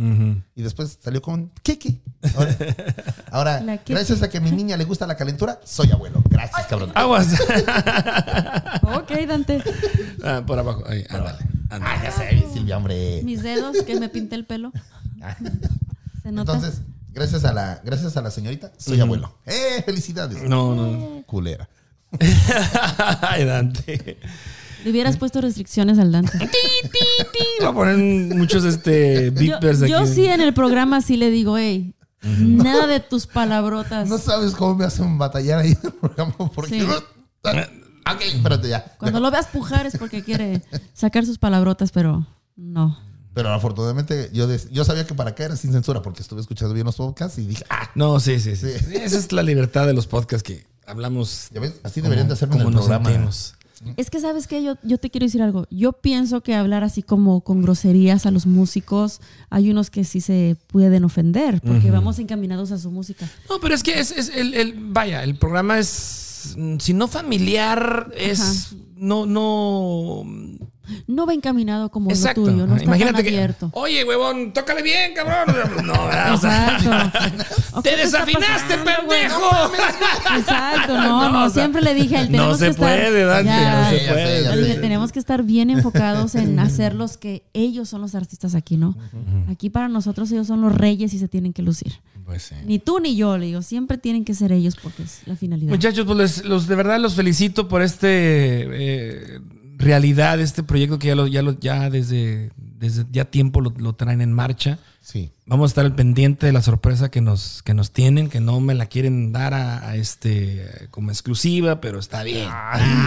[0.56, 2.02] Y después salió con Kiki.
[2.36, 2.56] Ahora,
[3.32, 3.94] ahora, La Kiki.
[3.94, 6.22] gracias a que a mi niña le gusta la calentura, soy abuelo.
[6.30, 6.92] Gracias, cabrón.
[6.96, 7.28] Aguas.
[8.84, 9.62] Ok, Dante.
[10.24, 10.84] Ah, por abajo.
[10.88, 11.38] Ahí, ándale.
[11.70, 11.86] ándale.
[11.86, 13.22] Ah, ya sé, Silvia, hombre.
[13.24, 14.72] Mis dedos, que me pinté el pelo.
[16.24, 16.54] ¿Se nota?
[16.54, 16.82] Entonces,
[17.12, 19.38] gracias a la, gracias a la señorita, soy abuelo.
[19.46, 19.82] ¡Eh!
[19.86, 20.44] ¡Felicidades!
[20.44, 21.24] No, no.
[21.26, 21.70] Culera.
[23.22, 24.20] Ay, Dante.
[24.84, 26.38] Le hubieras puesto restricciones al Dante.
[27.60, 27.98] Voy a poner
[28.36, 30.14] muchos este Yo, beepers yo aquí.
[30.14, 34.10] sí en el programa sí le digo, hey, nada de tus palabrotas.
[34.10, 36.80] No sabes cómo me hacen batallar ahí en el programa porque.
[36.82, 36.88] Sí.
[38.12, 38.84] Ok, espérate ya.
[38.98, 40.62] Cuando lo veas pujar es porque quiere
[40.94, 42.26] sacar sus palabrotas, pero
[42.56, 42.98] no.
[43.34, 46.86] Pero afortunadamente yo, yo sabía que para acá era sin censura porque estuve escuchando bien
[46.86, 48.95] los podcasts y dije, ah, No, sí, sí, sí, Sí.
[48.95, 51.48] Esa es la libertad de los podcasts que hablamos.
[51.53, 53.10] ya ves, así deberían de hacerlo en como el nos programa.
[53.10, 53.56] sentimos.
[53.98, 54.62] Es que, ¿sabes qué?
[54.62, 55.66] Yo, yo te quiero decir algo.
[55.72, 60.22] Yo pienso que hablar así como con groserías a los músicos, hay unos que sí
[60.22, 63.28] se pueden ofender porque vamos encaminados a su música.
[63.49, 67.08] No, pero es que es, es el, el- vaya, el programa es, mm, si no
[67.08, 70.26] familiar, es, no, no,
[71.07, 72.41] No va encaminado como exacto.
[72.41, 73.69] lo tuyo, no está Imagínate tan que, abierto.
[73.73, 75.55] oye, huevón, tócale bien, cabrón.
[75.85, 75.93] No,
[76.34, 76.89] Exacto.
[77.73, 79.72] ¿O te desafinaste, pendejo.
[80.38, 82.72] Exacto, no, no, No, o sea, siempre le dije a él, no tenemos se que
[82.72, 84.43] estar, puede, Dante, Ya, no se Ya sé, puede.
[84.43, 84.81] ya le dije, sé.
[84.81, 88.95] tenemos que estar bien enfocados en hacer los que ellos son los artistas aquí, ¿no?
[89.49, 91.93] Aquí para nosotros ellos son los reyes y se tienen que lucir.
[92.26, 92.55] Pues sí.
[92.65, 95.72] Ni tú ni yo, le digo, siempre tienen que ser ellos porque es la finalidad.
[95.72, 98.07] Muchachos, pues les- los, de verdad los felicito por este
[98.69, 99.39] eh,
[99.82, 103.94] realidad, este proyecto que ya, lo, ya, lo, ya desde, desde ya tiempo lo, lo
[103.94, 104.80] traen en marcha.
[105.03, 105.32] Sí.
[105.48, 108.60] Vamos a estar al pendiente de la sorpresa que nos, que nos tienen, que no
[108.61, 112.48] me la quieren dar a, a este como exclusiva, pero está bien.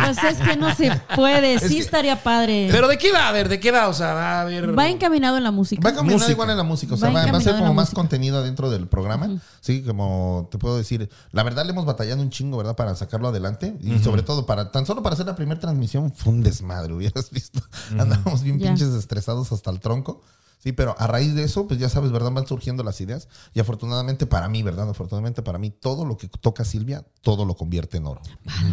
[0.04, 2.68] Pues es que no se puede, sí que- estaría padre.
[2.70, 3.48] Pero ¿de qué va a ver?
[3.48, 3.88] ¿De qué va?
[3.88, 4.76] O sea, va a haber...
[4.76, 5.80] va encaminado en la música.
[5.82, 6.32] Va caminando Música.
[6.32, 7.94] igual en la música, o sea, Va va, va a encaminado ser como más música.
[7.96, 9.30] contenido dentro del programa.
[9.60, 12.76] Sí, como te puedo decir, la verdad le hemos batallado un chingo, ¿verdad?
[12.76, 16.32] Para sacarlo adelante y sobre todo para, tan solo para hacer la primera transmisión fue
[16.32, 17.62] un desmadre, hubieras visto.
[17.98, 20.20] Andábamos bien pinches estresados hasta el tronco.
[20.58, 22.30] Sí, pero a raíz de eso, pues ya sabes, ¿verdad?
[22.32, 23.28] Van surgiendo las ideas.
[23.52, 24.88] Y afortunadamente para mí, ¿verdad?
[24.88, 28.22] Afortunadamente para mí, todo lo que toca Silvia, todo lo convierte en oro.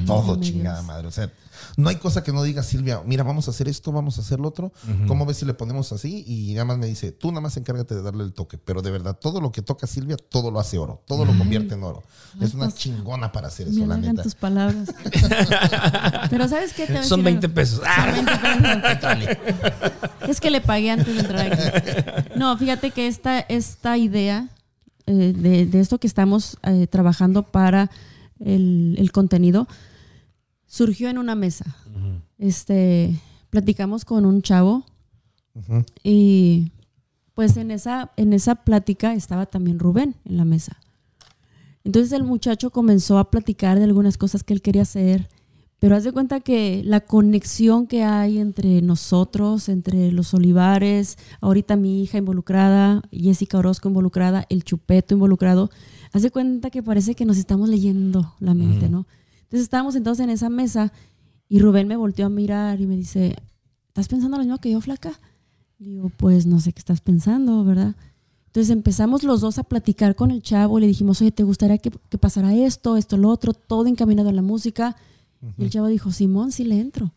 [0.05, 0.87] todo chingada Dios.
[0.87, 1.07] madre.
[1.07, 1.31] O sea,
[1.75, 4.39] no hay cosa que no diga Silvia, mira, vamos a hacer esto, vamos a hacer
[4.39, 4.71] lo otro.
[5.07, 6.23] ¿Cómo ves si le ponemos así?
[6.25, 8.57] Y nada más me dice, tú nada más encárgate de darle el toque.
[8.57, 11.03] Pero de verdad, todo lo que toca Silvia, todo lo hace oro.
[11.05, 12.03] Todo lo convierte en oro.
[12.39, 14.23] Es una chingona para hacer Me eso, la neta.
[14.23, 14.93] tus palabras.
[16.29, 16.87] Pero ¿sabes qué?
[16.87, 17.55] Te Son decir 20 algo.
[17.55, 17.81] pesos.
[17.85, 18.25] Ah, Son
[18.63, 19.37] 20 pesos.
[20.27, 21.70] Es que le pagué antes de entrar aquí.
[22.35, 24.49] No, fíjate que esta, esta idea
[25.05, 27.89] eh, de, de esto que estamos eh, trabajando para
[28.39, 29.67] el, el contenido
[30.65, 31.75] surgió en una mesa.
[32.37, 33.19] Este,
[33.49, 34.85] platicamos con un chavo
[36.03, 36.71] y
[37.33, 40.77] pues en esa, en esa plática estaba también Rubén en la mesa.
[41.83, 45.27] Entonces el muchacho comenzó a platicar de algunas cosas que él quería hacer,
[45.81, 51.75] pero haz de cuenta que la conexión que hay entre nosotros, entre los Olivares, ahorita
[51.75, 55.71] mi hija involucrada, Jessica Orozco involucrada, el Chupeto involucrado,
[56.13, 59.07] haz de cuenta que parece que nos estamos leyendo la mente, ¿no?
[59.37, 60.93] Entonces estábamos sentados en esa mesa
[61.49, 63.35] y Rubén me volteó a mirar y me dice,
[63.87, 65.19] ¿estás pensando lo mismo que yo, flaca?
[65.79, 67.95] Digo, pues no sé qué estás pensando, ¿verdad?
[68.45, 71.89] Entonces empezamos los dos a platicar con el chavo, le dijimos, oye, ¿te gustaría que,
[71.89, 74.95] que pasara esto, esto, lo otro, todo encaminado a la música?
[75.57, 77.13] Y el chavo dijo, Simón, sí le entro.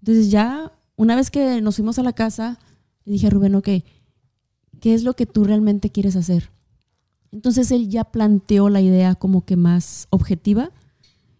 [0.00, 2.58] Entonces ya, una vez que nos fuimos a la casa,
[3.04, 3.68] le dije a Rubén, ok,
[4.80, 6.50] ¿qué es lo que tú realmente quieres hacer?
[7.32, 10.70] Entonces él ya planteó la idea como que más objetiva.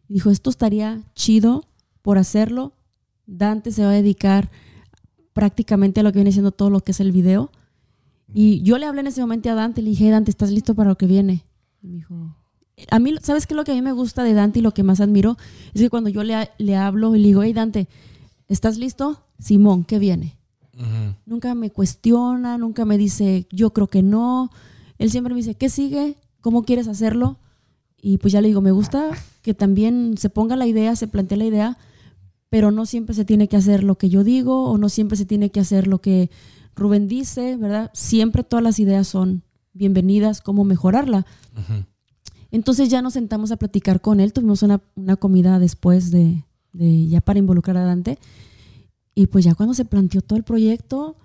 [0.09, 1.65] Dijo, esto estaría chido
[2.03, 2.73] por hacerlo,
[3.27, 4.51] Dante se va a dedicar
[5.35, 7.53] prácticamente a lo que viene siendo todo lo que es el video.
[8.33, 10.75] Y yo le hablé en ese momento a Dante, le dije, "Hey, Dante, ¿estás listo
[10.75, 11.45] para lo que viene?
[11.83, 12.35] Y me dijo,
[12.91, 14.73] a mí, ¿sabes qué es lo que a mí me gusta de Dante y lo
[14.73, 15.37] que más admiro?
[15.75, 17.89] Es que cuando yo le, le hablo y le digo, hey Dante,
[18.49, 19.23] ¿estás listo?
[19.39, 20.37] Simón, ¿qué viene?
[21.27, 24.51] Nunca me cuestiona, nunca me dice, yo creo que no.
[24.99, 26.17] Él siempre me dice, ¿qué sigue?
[26.41, 27.37] ¿Cómo quieres hacerlo?
[28.01, 29.11] Y pues ya le digo, me gusta
[29.43, 31.79] que también se ponga la idea, se plantee la idea,
[32.49, 35.25] pero no siempre se tiene que hacer lo que yo digo o no siempre se
[35.25, 36.31] tiene que hacer lo que
[36.77, 37.91] Rubén dice, ¿verdad?
[37.93, 39.43] Siempre todas las ideas son
[39.73, 41.27] bienvenidas, cómo mejorarla.
[42.51, 47.07] Entonces ya nos sentamos a platicar con él, tuvimos una, una comida después de, de
[47.09, 48.19] ya para involucrar a Dante.
[49.15, 51.17] Y pues ya cuando se planteó todo el proyecto,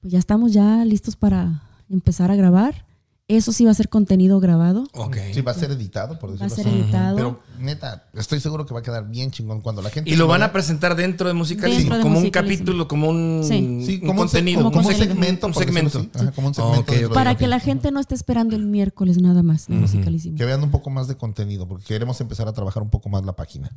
[0.00, 2.85] pues ya estamos ya listos para empezar a grabar.
[3.28, 4.86] Eso sí va a ser contenido grabado.
[4.94, 5.16] Ok.
[5.34, 6.78] Sí, va a ser editado, por Va a decirlo ser así.
[6.78, 7.16] editado.
[7.16, 10.08] Pero neta, estoy seguro que va a quedar bien chingón cuando la gente.
[10.08, 13.42] Y lo van a presentar dentro de Musicalismo, Dentro de como un capítulo, como un,
[13.42, 13.98] Sí.
[13.98, 14.62] Como un, contenido.
[14.62, 15.48] como, como un segmento.
[15.48, 15.98] Un decirlo segmento.
[15.98, 16.10] así.
[16.14, 17.14] Ajá, como un segmento.
[17.14, 20.36] Para que la gente no esté esperando el miércoles nada más, de musicalísimo.
[20.36, 23.24] Que vean un poco más de contenido, porque queremos empezar a trabajar un poco más
[23.24, 23.72] la página.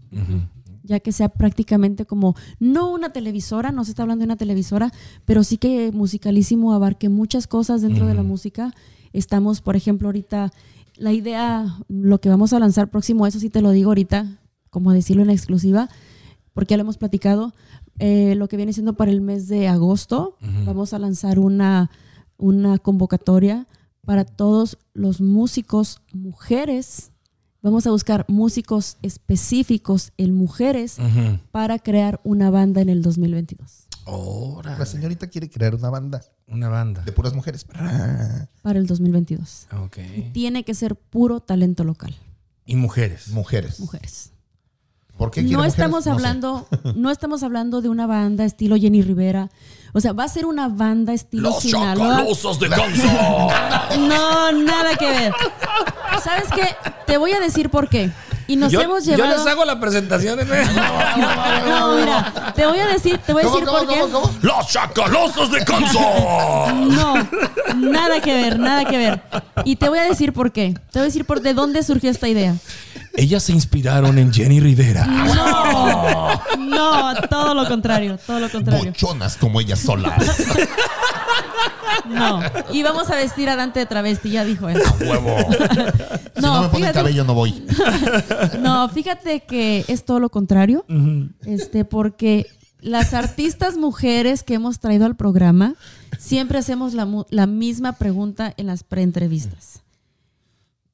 [0.84, 4.91] ya que sea prácticamente como, no una televisora, no se está hablando de una televisora,
[5.26, 8.76] pero sí que musicalísimo abarque muchas cosas dentro de la música.
[9.14, 10.52] Estamos, por ejemplo, ahorita,
[10.95, 14.91] la idea, lo que vamos a lanzar próximo, eso sí te lo digo ahorita, como
[14.94, 15.90] decirlo en exclusiva,
[16.53, 17.53] porque ya lo hemos platicado,
[17.99, 21.91] eh, lo que viene siendo para el mes de agosto, vamos a lanzar una,
[22.38, 23.68] una convocatoria
[24.06, 27.11] para todos los músicos mujeres.
[27.61, 30.98] Vamos a buscar músicos específicos en mujeres
[31.52, 33.88] para crear una banda en el 2022.
[34.10, 37.02] Ahora, La señorita quiere crear una banda una banda.
[37.03, 37.64] de puras mujeres.
[38.61, 39.68] Para el 2022.
[39.84, 39.98] Ok.
[40.34, 42.15] Tiene que ser puro talento local,
[42.65, 43.27] Y mujeres.
[43.30, 43.80] Mujeres.
[43.80, 44.31] mujeres.
[45.18, 45.73] ¿Por qué quiere No mujeres?
[45.73, 46.10] estamos No sé.
[46.11, 49.49] hablando, no estamos hablando de una banda estilo Jenny Rivera.
[49.94, 52.23] O sea, va a ser una banda estilo Los Sinaloa.
[52.23, 53.99] de Kansas.
[53.99, 55.34] No, nada que ver.
[56.23, 56.68] ¿Sabes qué?
[57.06, 58.11] Te voy a decir por qué.
[58.49, 59.38] Y nos yo, hemos yo llevado.
[59.38, 60.39] les hago la presentación.
[60.39, 60.43] ¿eh?
[61.69, 63.99] No, mira, te voy a decir, te voy a ¿Cómo, decir cómo, por qué.
[64.01, 64.34] cómo, cómo?
[64.41, 65.95] Los chacalosos de Kansas.
[66.89, 67.13] No,
[67.76, 69.21] nada que ver, nada que ver.
[69.65, 70.73] Y te voy a decir por qué.
[70.91, 72.55] Te voy a decir por de dónde surgió esta idea.
[73.19, 75.05] Ellas se inspiraron en Jenny Rivera.
[75.05, 78.91] No, no, todo lo contrario, todo lo contrario.
[78.91, 80.41] Bochonas como ellas solas.
[82.07, 82.39] No.
[82.71, 84.81] Y vamos a vestir a Dante de travesti, ya dijo él.
[85.01, 85.37] Huevo.
[86.35, 87.65] si no, No, me ponen fíjate, cabello, no voy.
[88.61, 90.85] no, fíjate que es todo lo contrario.
[91.45, 92.47] Este, porque
[92.79, 95.75] las artistas mujeres que hemos traído al programa
[96.17, 99.81] siempre hacemos la, la misma pregunta en las preentrevistas.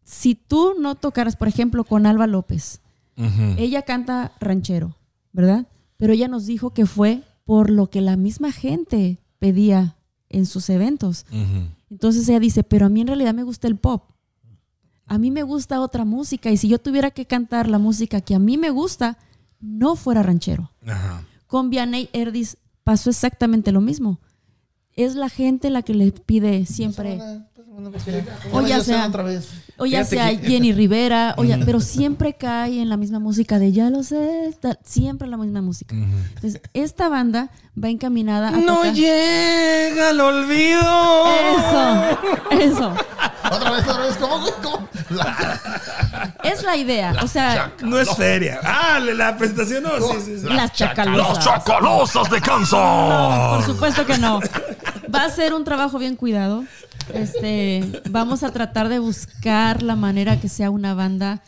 [0.06, 2.80] Si tú no tocaras, por ejemplo, con Alba López,
[3.58, 4.96] ella canta ranchero,
[5.34, 5.68] ¿verdad?
[5.98, 9.96] Pero ella nos dijo que fue por lo que la misma gente pedía
[10.30, 11.26] en sus eventos.
[11.90, 14.04] Entonces ella dice, pero a mí en realidad me gusta el pop.
[15.08, 18.34] A mí me gusta otra música y si yo tuviera que cantar la música que
[18.36, 19.18] a mí me gusta,
[19.60, 20.72] no fuera ranchero.
[20.86, 21.24] Ajá.
[21.48, 24.20] Con Vianney Erdis pasó exactamente lo mismo.
[24.94, 27.20] Es la gente la que le pide siempre,
[28.52, 29.50] O ya sea- otra vez.
[29.78, 33.20] O ya Fíjate sea que- Jenny Rivera, o ya- pero siempre cae en la misma
[33.20, 35.96] música de ya lo sé, siempre la misma música.
[35.96, 37.50] Entonces, esta banda
[37.82, 41.26] va encaminada a No tocar- llega al olvido.
[41.58, 42.94] Eso, eso.
[43.52, 44.16] Otra vez, otra vez.
[44.18, 44.48] ¿Cómo?
[44.64, 44.90] ¿Cómo?
[45.10, 45.60] La-
[46.44, 47.14] Es la idea.
[47.22, 48.60] O sea, No es feria.
[48.64, 50.00] Ah, la presentación no.
[50.00, 50.46] Sí, sí, sí.
[50.48, 51.44] las chacalosas.
[51.44, 53.56] chacalosos de Kansas.
[53.56, 54.40] Por supuesto que no.
[55.14, 56.64] Va a ser un trabajo bien cuidado.
[57.14, 61.44] Este, vamos a tratar de buscar la manera que sea una banda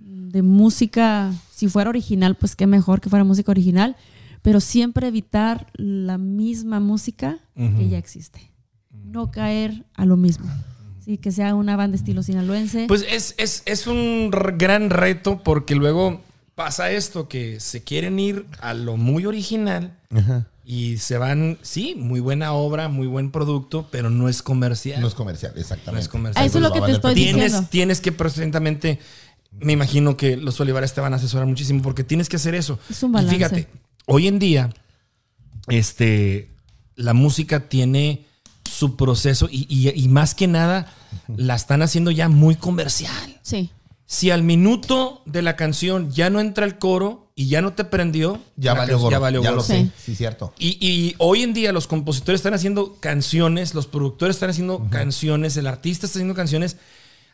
[0.00, 1.32] de música.
[1.54, 3.96] Si fuera original, pues qué mejor que fuera música original.
[4.42, 8.52] Pero siempre evitar la misma música que ya existe.
[8.90, 10.46] No caer a lo mismo.
[11.04, 12.86] Sí, que sea una banda estilo sinaloense.
[12.86, 16.20] Pues es, es, es un gran reto porque luego
[16.54, 19.96] pasa esto, que se quieren ir a lo muy original
[20.70, 25.00] y se van, sí, muy buena obra, muy buen producto, pero no es comercial.
[25.00, 25.92] No es comercial, exactamente.
[25.92, 26.42] No es comercial.
[26.42, 27.68] Ah, eso es lo que te estoy tienes, diciendo.
[27.70, 28.98] tienes que presentemente,
[29.60, 32.78] me imagino que los Olivares te van a asesorar muchísimo porque tienes que hacer eso.
[32.90, 33.34] Es un Y balance.
[33.34, 33.68] fíjate,
[34.04, 34.68] hoy en día,
[35.68, 36.50] este,
[36.96, 38.26] la música tiene
[38.70, 40.92] su proceso y, y- y más que nada
[41.28, 43.38] la están haciendo ya muy comercial.
[43.42, 43.70] sí.
[44.10, 47.84] Si al minuto de la canción ya no entra el coro y ya no te
[47.84, 49.10] prendió, Ya la valió gorro.
[49.12, 49.62] ya valió Ya gorro.
[49.62, 49.82] lo sé.
[49.84, 49.92] Sí.
[50.06, 50.52] Sí, cierto.
[50.58, 55.56] Y, y hoy en día los compositores están haciendo canciones, los productores están haciendo canciones,
[55.56, 56.76] el artista está haciendo canciones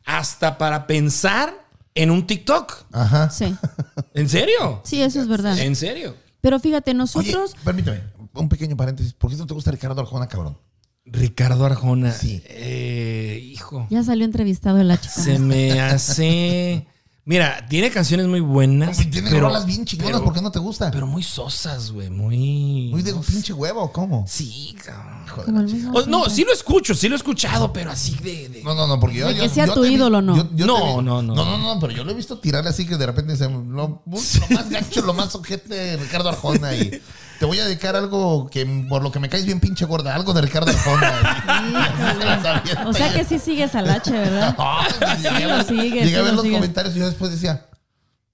[0.05, 1.55] hasta para pensar
[1.95, 2.85] en un TikTok.
[2.93, 3.31] Ajá.
[3.31, 3.55] Sí,
[4.15, 4.83] ¿En serio?
[4.85, 5.59] sí, eso es verdad.
[5.59, 6.15] ¿En serio?
[6.43, 8.03] Pero fíjate, Oye, nosotros, permítame,
[8.35, 9.15] un pequeño paréntesis.
[9.15, 10.59] ¿Por qué no te gusta Ricardo Arjona, cabrón?
[11.07, 12.13] Ricardo Arjona.
[12.13, 12.43] Sí.
[12.47, 13.87] Eh, hijo.
[13.91, 15.09] ya salió entrevistado el chica.
[15.15, 16.87] Se me hace.
[17.27, 18.99] Mira, tiene canciones muy buenas.
[19.11, 20.91] Tiene pero, rolas bien chingonas, pero- ¿por qué no te gusta?
[20.91, 22.11] Pero muy sosas, güey.
[22.11, 22.89] Muy.
[22.91, 24.27] Muy de un pinche huevo, ¿cómo?
[24.29, 25.15] Sí, cabrón.
[25.95, 28.51] O- no, sí lo escucho, sí lo he escuchado, pero así de.
[28.51, 29.29] de- No, no, no, porque yo.
[29.29, 30.37] De yo- que sea yo tu vi- ídolo, no.
[30.37, 31.35] yo- yo te No, vi- no, no.
[31.35, 33.49] No, no, no, pero yo lo he visto tirarle así que de repente se.
[33.49, 34.05] Lo, lo más
[34.71, 36.75] gacho, lo más ojete Ricardo Arjona.
[36.77, 37.01] Y
[37.39, 40.33] te voy a dedicar algo que por lo que me caes bien pinche gorda, algo
[40.33, 42.35] de Ricardo Arjona.
[42.87, 44.55] O sea que sí sigues al H, ¿verdad?
[44.59, 44.93] Ay,
[45.23, 47.31] llegué a lo ver- sigues, llegué sí a ver lo los comentarios y yo después
[47.31, 47.67] decía.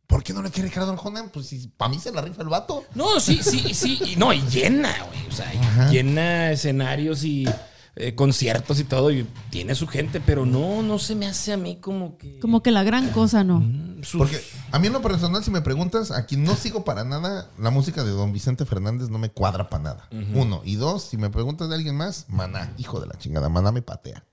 [0.06, 1.28] ¿Por qué no le quiere Ricardo Arjona?
[1.32, 2.82] Pues si para mí se la rifa el vato.
[2.96, 3.96] No, sí, sí, sí.
[4.04, 5.24] Y no, y llena, güey.
[5.28, 7.48] O sea, llena escenarios y
[7.96, 9.10] eh, conciertos y todo.
[9.10, 12.38] Y tiene su gente, pero no, no se me hace a mí como que.
[12.38, 13.62] Como que la gran cosa, ¿no?
[14.02, 14.40] sus- Porque
[14.72, 17.70] a mí en lo personal, si me preguntas, a quien no sigo para nada, la
[17.70, 20.08] música de Don Vicente Fernández no me cuadra para nada.
[20.34, 20.62] Uno.
[20.64, 23.82] Y dos, si me preguntas de alguien más, Maná, hijo de la chingada, Maná me
[23.82, 24.24] patea.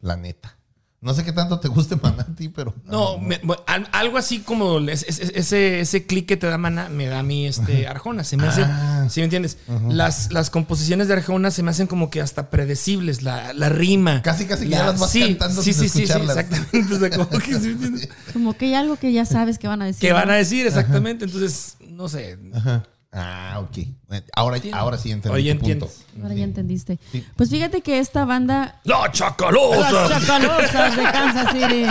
[0.00, 0.58] La neta.
[1.02, 2.72] No sé qué tanto te guste Maná a ti, pero...
[2.86, 6.46] No, me- me- al- algo así como es- es- es- ese, ese clic que te
[6.46, 8.22] da Mana, me da a mí este Arjona.
[8.22, 9.08] Se me hace, Ah.
[9.10, 9.58] ¿sí me entiendes?
[9.88, 14.22] las, las composiciones de Arjona se me hacen como que hasta predecibles, la, la rima.
[14.22, 16.36] Casi, casi que la- ya las vas sí, cantando sí, sin sí, sí, sí, escucharlas.
[16.36, 16.94] exactamente.
[16.94, 18.08] O sea, como que, ¿sí me entiendes?
[18.32, 20.00] Como que hay algo que ya sabes que van a decir.
[20.00, 21.24] ¿Qué van a decir exactamente?
[21.24, 22.38] Entonces, no sé.
[22.54, 22.84] Ajá.
[23.14, 23.86] Ah, ok.
[24.34, 25.50] Ahora, ahora sí entendí punto.
[25.50, 26.04] entiendes.
[26.22, 26.98] Ahora ya entendiste.
[27.10, 27.22] Sí.
[27.36, 30.08] Pues fíjate que esta banda ¡La chacalosa!
[30.08, 31.84] Las Chacalosas de Kansas City.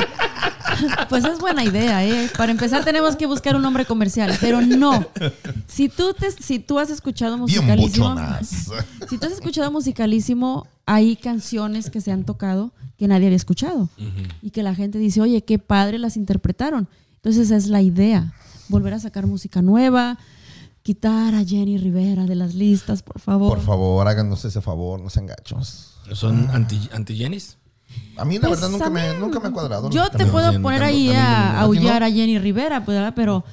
[1.09, 2.29] Pues es buena idea, ¿eh?
[2.35, 5.05] Para empezar tenemos que buscar un nombre comercial, pero no.
[5.67, 8.15] Si tú, te, si tú has escuchado Bien musicalísimo,
[9.09, 13.89] si tú has escuchado musicalísimo, hay canciones que se han tocado que nadie había escuchado
[14.41, 16.87] y que la gente dice, oye, qué padre las interpretaron.
[17.15, 18.33] Entonces esa es la idea,
[18.69, 20.17] volver a sacar música nueva,
[20.83, 23.49] quitar a Jenny Rivera de las listas, por favor.
[23.49, 25.99] Por favor, háganos ese favor, no sean gachos.
[26.13, 27.57] ¿Son anti, anti-Jenis?
[28.17, 29.89] A mí, la Pues, verdad, nunca me, nunca me ha cuadrado.
[29.89, 33.43] Yo te puedo poner ahí a aullar a Jenny Rivera, pues, pero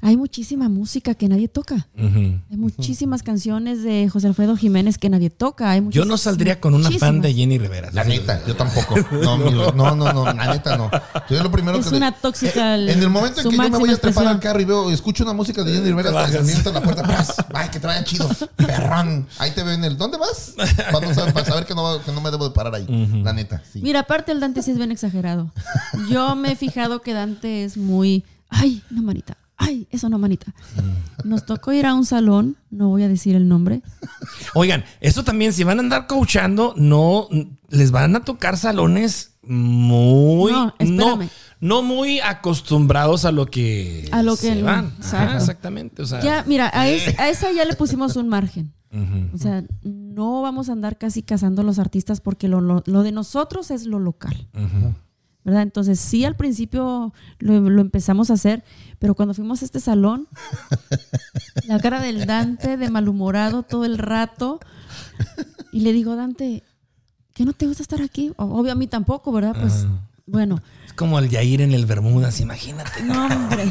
[0.00, 1.88] hay muchísima música que nadie toca.
[1.96, 5.70] Hay muchísimas canciones de José Alfredo Jiménez que nadie toca.
[5.72, 7.34] Hay Yo no saldría con una fan de.
[7.34, 7.90] Jenny Rivera.
[7.92, 8.94] La neta, yo tampoco.
[9.12, 10.90] No, no, no, no, la neta no.
[11.28, 13.78] Yo lo primero Es que una tóxica En en el momento en que yo me
[13.78, 16.44] voy a trepar al carro y veo, escucho una música de Jenny Rivera, hasta que
[16.44, 17.34] se en la puerta, ¡pras!
[17.54, 18.28] ¡Ay, que te vaya chido!
[18.56, 19.26] ¡Perrón!
[19.38, 19.96] Ahí te veo en el.
[19.96, 20.54] ¿Dónde vas?
[20.92, 22.86] Para, saber- para saber que no, va- que no me debo de parar ahí.
[23.24, 23.80] La neta, sí.
[23.82, 25.52] Mira, aparte el Dante sí es bien exagerado.
[26.08, 28.24] Yo me he fijado que Dante es muy...
[28.48, 29.36] Ay, no, manita.
[29.60, 30.54] Ay, eso no, manita.
[31.24, 33.82] Nos tocó ir a un salón, no voy a decir el nombre,
[34.54, 37.28] Oigan, eso también, si van a andar coachando, no
[37.68, 41.28] les van a tocar salones muy No, no, espérame.
[41.60, 44.86] no muy acostumbrados a lo que A lo que- se van.
[44.86, 45.36] Ajá, exacto.
[45.36, 46.02] exactamente.
[46.02, 48.72] O sea, Ya, mira, a, es- a esa ya le pusimos un margen.
[49.34, 53.02] O sea, no vamos a andar casi cazando a los artistas porque lo, lo- lo
[53.02, 54.48] de nosotros es lo local.
[55.44, 55.62] ¿Verdad?
[55.62, 58.64] Entonces, sí, al principio lo, lo empezamos a hacer,
[58.98, 60.28] pero cuando fuimos a este salón,
[61.66, 64.60] la cara del Dante de malhumorado todo el rato.
[65.72, 66.64] Y le digo, Dante,
[67.34, 68.32] ¿qué no te gusta estar aquí?
[68.36, 69.56] Obvio, a mí tampoco, ¿verdad?
[69.58, 69.86] Pues,
[70.26, 73.02] bueno, es como el Yair en el Bermudas, imagínate.
[73.04, 73.68] no, hombre.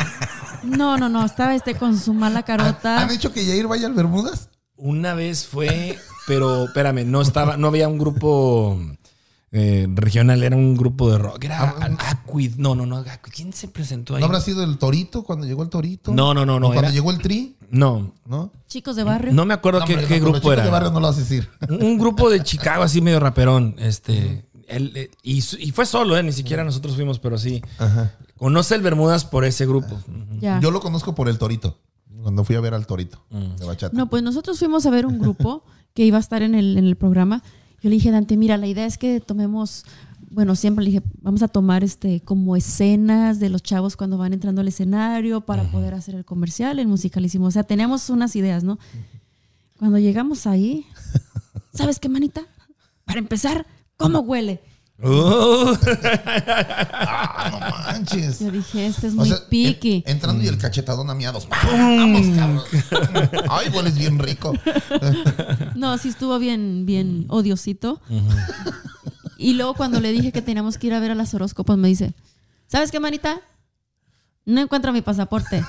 [0.64, 3.02] No, no, no, estaba este con su mala carota.
[3.02, 4.50] ¿Han hecho que Jair vaya al Bermudas?
[4.76, 8.80] Una vez fue, pero espérame, no estaba, no había un grupo
[9.52, 11.44] eh, regional, era un grupo de rock.
[11.46, 11.74] Era
[12.10, 12.56] Aquid.
[12.58, 12.98] No, no, no.
[12.98, 13.32] Aquid.
[13.34, 14.20] ¿Quién se presentó ahí?
[14.20, 16.14] ¿No habrá sido el Torito cuando llegó el Torito?
[16.14, 18.52] No, no, no, no, ¿O Cuando era- llegó el Tri, No, ¿no?
[18.68, 19.34] Chicos de barrio.
[19.34, 20.64] no me acuerdo No, qué, hombre, qué no, los grupo chicos era.
[20.66, 21.50] de barrio no lo vas a decir.
[21.70, 23.76] Un grupo de Chicago así medio raperón.
[23.80, 24.46] Este.
[24.68, 25.42] él, eh, y,
[25.72, 26.24] fue solo, ¿eh?
[26.24, 27.62] Ni siquiera nosotros fuimos, pero sí.
[28.38, 30.00] Conoce el Bermudas por ese grupo.
[30.40, 30.60] Ya.
[30.60, 31.78] Yo lo conozco por el Torito.
[32.22, 33.96] Cuando fui a ver al Torito de bachata.
[33.96, 35.64] No, pues nosotros fuimos a ver un grupo
[35.94, 37.42] que iba a estar en el, en el programa.
[37.82, 39.86] Yo le dije, Dante, mira, la idea es que tomemos,
[40.32, 44.34] bueno, siempre le dije, vamos a tomar este como escenas de los chavos cuando van
[44.34, 47.46] entrando al escenario para poder hacer el comercial, el musicalísimo.
[47.46, 48.80] O sea, teníamos unas ideas, ¿no?
[49.78, 50.86] Cuando llegamos ahí,
[51.74, 52.48] ¿sabes qué, manita?
[53.06, 54.62] Para empezar, ¿cómo huele?
[55.00, 55.76] Uh,
[56.92, 57.60] Ah, no
[58.00, 58.40] manches.
[58.40, 60.04] Yo dije, este es O muy sea, piqui.
[60.06, 61.48] en- entrando y el cachetadón a miados.
[61.50, 62.64] Vamos, cabrón.
[63.50, 64.54] Ay, hueles bien rico.
[65.76, 68.02] No, sí estuvo bien, bien odiosito.
[69.38, 71.88] Y luego cuando le dije que teníamos que ir a ver a las horóscopos, me
[71.88, 72.14] dice,
[72.68, 73.40] ¿sabes qué, manita?
[74.46, 75.64] No encuentro mi pasaporte.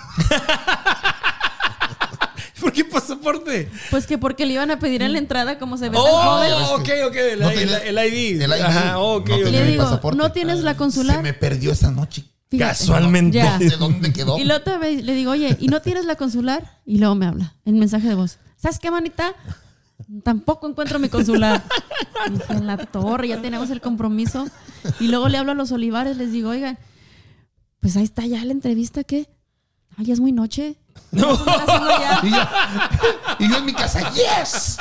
[2.83, 3.71] ¿Por qué pasaporte?
[3.91, 5.97] Pues que porque le iban a pedir en la entrada como se ve.
[5.99, 7.17] Oh, ok, ok.
[7.17, 8.43] El, No el- tenía- el ID.
[8.43, 8.61] El ID.
[8.63, 9.29] Ajá, ok.
[9.31, 10.19] No Le digo, pasaporte.
[10.19, 11.23] ¿no tienes la Se consular?
[11.23, 12.25] me perdió esa noche.
[12.51, 12.71] Fíjate.
[12.79, 13.37] Casualmente.
[13.39, 13.59] Ya.
[13.59, 14.39] ¿De dónde quedó?
[14.39, 16.79] Y luego otra vez le digo, oye, ¿y no tienes la consular?
[16.87, 18.39] Y luego me habla en mensaje de voz.
[18.57, 19.35] ¿Sabes qué, manita?
[20.23, 21.63] Tampoco encuentro mi consular.
[22.31, 24.49] Dije, en la torre, ya tenemos el compromiso.
[25.01, 26.79] Y luego le hablo a los olivares, les digo, oigan,
[27.81, 29.29] pues ahí está ya la entrevista, ¿qué?
[29.97, 30.77] Ay, ya es muy noche.
[31.13, 31.45] No.
[31.45, 32.21] Ya.
[32.23, 34.79] Y yo, y yo en mi casa, ¡yes!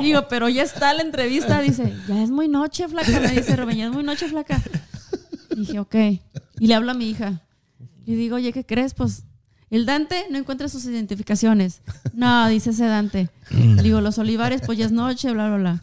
[0.00, 1.60] Digo, pero ya está la entrevista.
[1.60, 3.20] Dice, ya es muy noche, flaca.
[3.20, 4.60] Me dice Rubén, ya es muy noche, flaca.
[5.56, 5.94] Dije, ok.
[6.60, 7.42] Y le hablo a mi hija.
[8.04, 8.94] Y digo, oye, ¿qué crees?
[8.94, 9.24] Pues
[9.70, 11.80] el Dante no encuentra sus identificaciones.
[12.12, 13.30] No, dice ese Dante.
[13.50, 15.82] Le digo, los olivares, pues ya es noche, bla, bla, bla.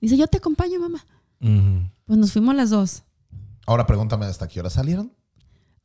[0.00, 1.04] Dice, yo te acompaño, mamá.
[2.06, 3.02] Pues nos fuimos las dos.
[3.66, 5.12] Ahora pregúntame hasta qué hora salieron.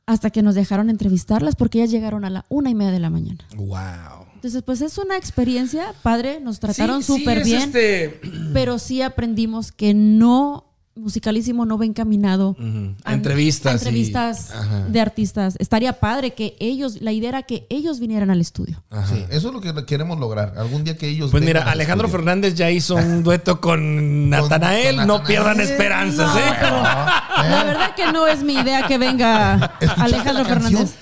[0.07, 3.09] Hasta que nos dejaron entrevistarlas porque ellas llegaron a la una y media de la
[3.09, 3.45] mañana.
[3.57, 4.25] Wow.
[4.35, 6.39] Entonces, pues es una experiencia padre.
[6.39, 7.61] Nos trataron Sí, sí, súper es bien.
[7.63, 8.21] este-
[8.53, 10.63] pero sí aprendimos que no
[10.97, 12.55] musicalísimo no va encaminado.
[13.03, 14.49] A entrevistas a entrevistas
[14.89, 19.13] de artistas estaría padre que ellos la idea era que ellos vinieran al estudio Ajá.
[19.15, 20.53] Sí, eso es lo que queremos lograr.
[20.57, 21.31] Algún día que ellos.
[21.31, 22.23] Pues mira, al Alejandro estudio.
[22.25, 25.05] Fernández ya hizo un dueto con Natanael.
[25.07, 26.53] no pierdan esperanzas, No, ¿eh?
[27.49, 30.45] la verdad que no es mi idea que venga ¿Escuchaste Alejandro?
[30.45, 30.95] Fernández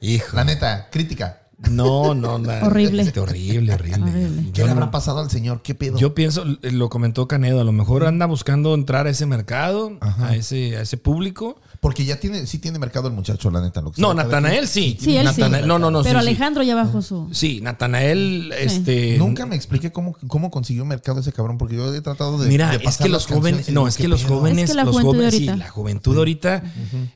[0.00, 0.36] Hijo.
[0.36, 1.41] La neta, crítica.
[1.70, 2.52] No, no, no.
[2.62, 3.02] Horrible.
[3.02, 4.02] Este, horrible, horrible.
[4.02, 4.42] Horrible.
[4.52, 5.62] ¿Qué Yo, le habrá pasado al señor?
[5.62, 5.98] ¿Qué pedo?
[5.98, 10.34] yo pienso, lo comentó Canedo, a lo mejor anda buscando entrar a ese mercado, a
[10.34, 11.56] ese, a ese público.
[11.82, 13.80] Porque ya tiene, sí tiene mercado el muchacho, la neta.
[13.80, 14.96] Lo que No, Natanael sí.
[15.00, 15.40] Sí, él sí.
[15.40, 16.04] No, no, no.
[16.04, 16.28] pero sí, sí.
[16.28, 19.18] Alejandro ya bajó su Sí, Natanael, este.
[19.18, 22.46] Nunca me expliqué cómo, cómo consiguió mercado ese cabrón, porque yo he tratado de.
[22.46, 24.84] Mira, de es que los jóvenes, no, es ¿qué que los jóvenes, Es que la
[24.84, 26.62] los juventud jóvenes, sí, la juventud ahorita,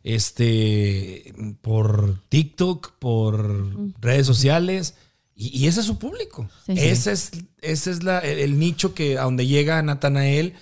[0.03, 1.33] este,
[1.63, 4.95] por TikTok, por redes sociales,
[5.37, 6.49] y, y ese es su público.
[6.67, 6.73] Sí.
[6.77, 7.31] Ese es,
[7.61, 10.55] ese es la- el, el nicho que a donde llega Natanael.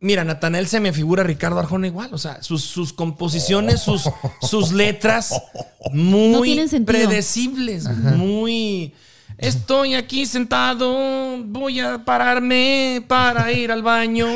[0.00, 4.08] Mira, Natanael se me figura a Ricardo Arjona igual, o sea, sus, sus composiciones, sus,
[4.40, 5.34] sus letras,
[5.92, 7.84] muy No predecibles,
[8.16, 8.94] muy...
[9.38, 14.26] Estoy aquí sentado, voy a pararme para ir al baño.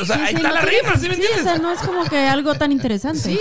[0.00, 1.40] O sea, Sí, ahí sí, está no la rima, ¿sí me sí, entiendes?
[1.40, 3.36] o sea, no es como que algo tan interesante.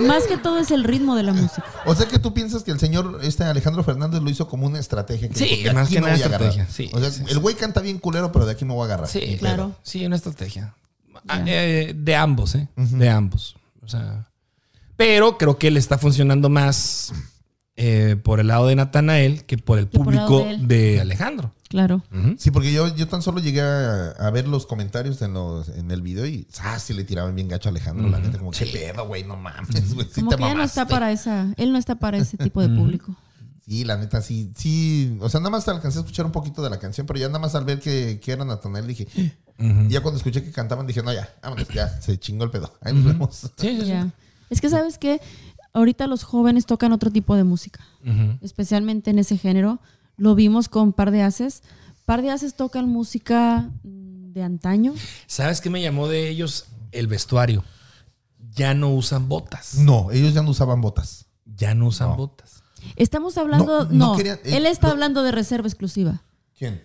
[0.00, 1.62] Más que todo es el ritmo de la música.
[1.84, 4.78] O sea que tú piensas que el señor este Alejandro Fernández lo hizo como una
[4.78, 5.28] estrategia.
[5.28, 6.48] Que Sí, dijo, "De más aquí que me nada voy a agarrar".
[6.48, 8.82] estrategia, sí, o sea, sí, el güey canta bien culero, pero de aquí me voy
[8.82, 9.08] a agarrar.
[9.08, 9.76] Sí, claro.
[9.82, 10.74] Sí, una estrategia.
[11.28, 12.66] Ah, eh, de ambos, ¿eh?
[12.76, 13.56] De ambos.
[13.84, 14.26] O sea,
[14.96, 17.12] pero creo que le está funcionando más
[17.80, 21.54] eh, por el lado de Natanael que por el por público de Alejandro.
[21.68, 22.02] Claro.
[22.38, 25.90] Sí, porque yo, yo tan solo llegué a, a ver los comentarios en, los, en
[25.92, 28.66] el video y ah, sí le tiraban bien gacho a Alejandro, la neta, como que
[28.66, 30.80] pedo, güey, no mames, güey, sí Como te que no mamaste".
[30.80, 33.14] está para esa, él no está para ese tipo de público.
[33.64, 35.16] Sí, la neta, sí, sí.
[35.20, 37.38] O sea, nada más alcancé a escuchar un poquito de la canción, pero ya nada
[37.38, 39.06] más al ver que, que era Natanael dije,
[39.58, 42.72] y ya cuando escuché que cantaban dije, no, ya, vámonos, ya, se chingó el pedo.
[42.80, 43.36] Ahí nos vemos.
[43.36, 43.86] Sí, sí, sí.
[43.88, 44.10] Ya.
[44.50, 45.20] Es que sabes que
[45.72, 47.84] ahorita los jóvenes tocan otro tipo de música,
[48.40, 49.80] especialmente en ese género.
[50.16, 51.62] Lo vimos con Par de Haces.
[52.04, 54.94] Par de Haces tocan música mm, de antaño.
[55.26, 56.66] ¿Sabes qué me llamó de ellos?
[56.90, 57.62] El vestuario.
[58.54, 59.74] Ya no usan botas.
[59.76, 61.26] No, ellos ya no usaban botas.
[61.44, 62.16] Ya no usan No.
[62.16, 62.62] botas.
[62.96, 66.22] Estamos hablando, No, no, no querían- eh, él está hablando de reserva exclusiva.
[66.56, 66.82] ¿Quién?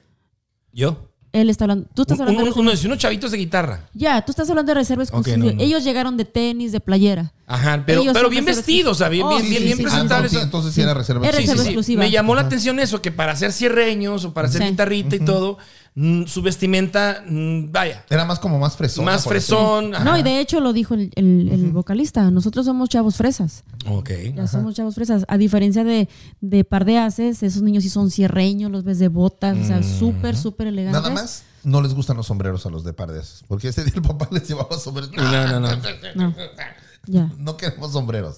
[0.71, 1.09] ¿Yo?
[1.31, 3.89] Él está hablando, tú estás Un- hablando de un- reserva- unos, chavitos de guitarra.
[3.93, 5.37] Ya, tú estás hablando de reserva exclusiva.
[5.37, 5.61] no, no.
[5.61, 7.33] Ellos llegaron de tenis, de playera.
[7.45, 9.77] Ajá, pero, Ellos pero bien vestidos, o sea, bien, Oh, bien, sí, bien, sí, bien
[9.77, 9.87] sí, sí.
[9.87, 10.33] Ah, presentables.
[10.33, 11.27] entonces, sí era reserva.
[11.27, 11.69] Es Sí, sí, reserva sí.
[11.69, 11.99] exclusiva.
[12.03, 14.69] Me llamó la atención eso, que para hacer cierreños o para hacer Sí.
[14.69, 15.57] guitarrita y todo,
[15.95, 19.03] mm, su vestimenta, mm, vaya, Era más como más fresón.
[19.05, 19.93] más fresón.
[19.93, 20.05] ajá.
[20.05, 22.31] No, y de hecho lo dijo el, el- el vocalista.
[22.31, 23.65] Nosotros somos chavos fresas.
[23.87, 24.09] Ok.
[24.35, 25.25] Ya somos chavos fresas.
[25.27, 26.07] A diferencia de,
[26.39, 29.83] de par de haces, esos niños sí son cierreños, los ves de botas, o sea,
[29.83, 31.01] súper, súper elegantes.
[31.01, 33.43] Nada más no les gustan los sombreros a los de Pardes.
[33.49, 35.11] Porque ese día el papá les llevaba sombreros.
[35.11, 35.75] No, No, no,
[36.15, 36.33] no.
[37.05, 37.13] No.
[37.13, 37.31] Ya.
[37.37, 38.35] no queremos sombreros.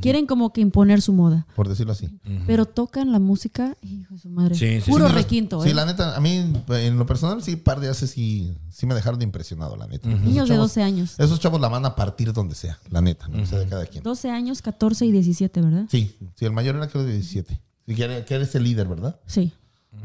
[0.00, 1.46] Quieren como que imponer su moda.
[1.56, 2.08] Por decirlo así.
[2.46, 4.54] Pero tocan la música, hijo de su madre.
[4.54, 5.74] Sí, sí, Puro Sí, requinto, Sí, ¿eh?
[5.74, 9.20] la neta, a mí en lo personal sí, par de haces sí, sí me dejaron
[9.22, 10.08] impresionado, la neta.
[10.08, 11.18] Niños de chavos- 12 años.
[11.18, 14.04] Esos chavos la van a partir donde sea, la neta, no sé de cada quien.
[14.04, 15.86] 12 años, 14 y 17, ¿verdad?
[15.90, 17.60] Sí, sí, el mayor era creo de 17.
[17.86, 19.18] Y que, era- que eres el líder, ¿verdad?
[19.26, 19.52] Sí.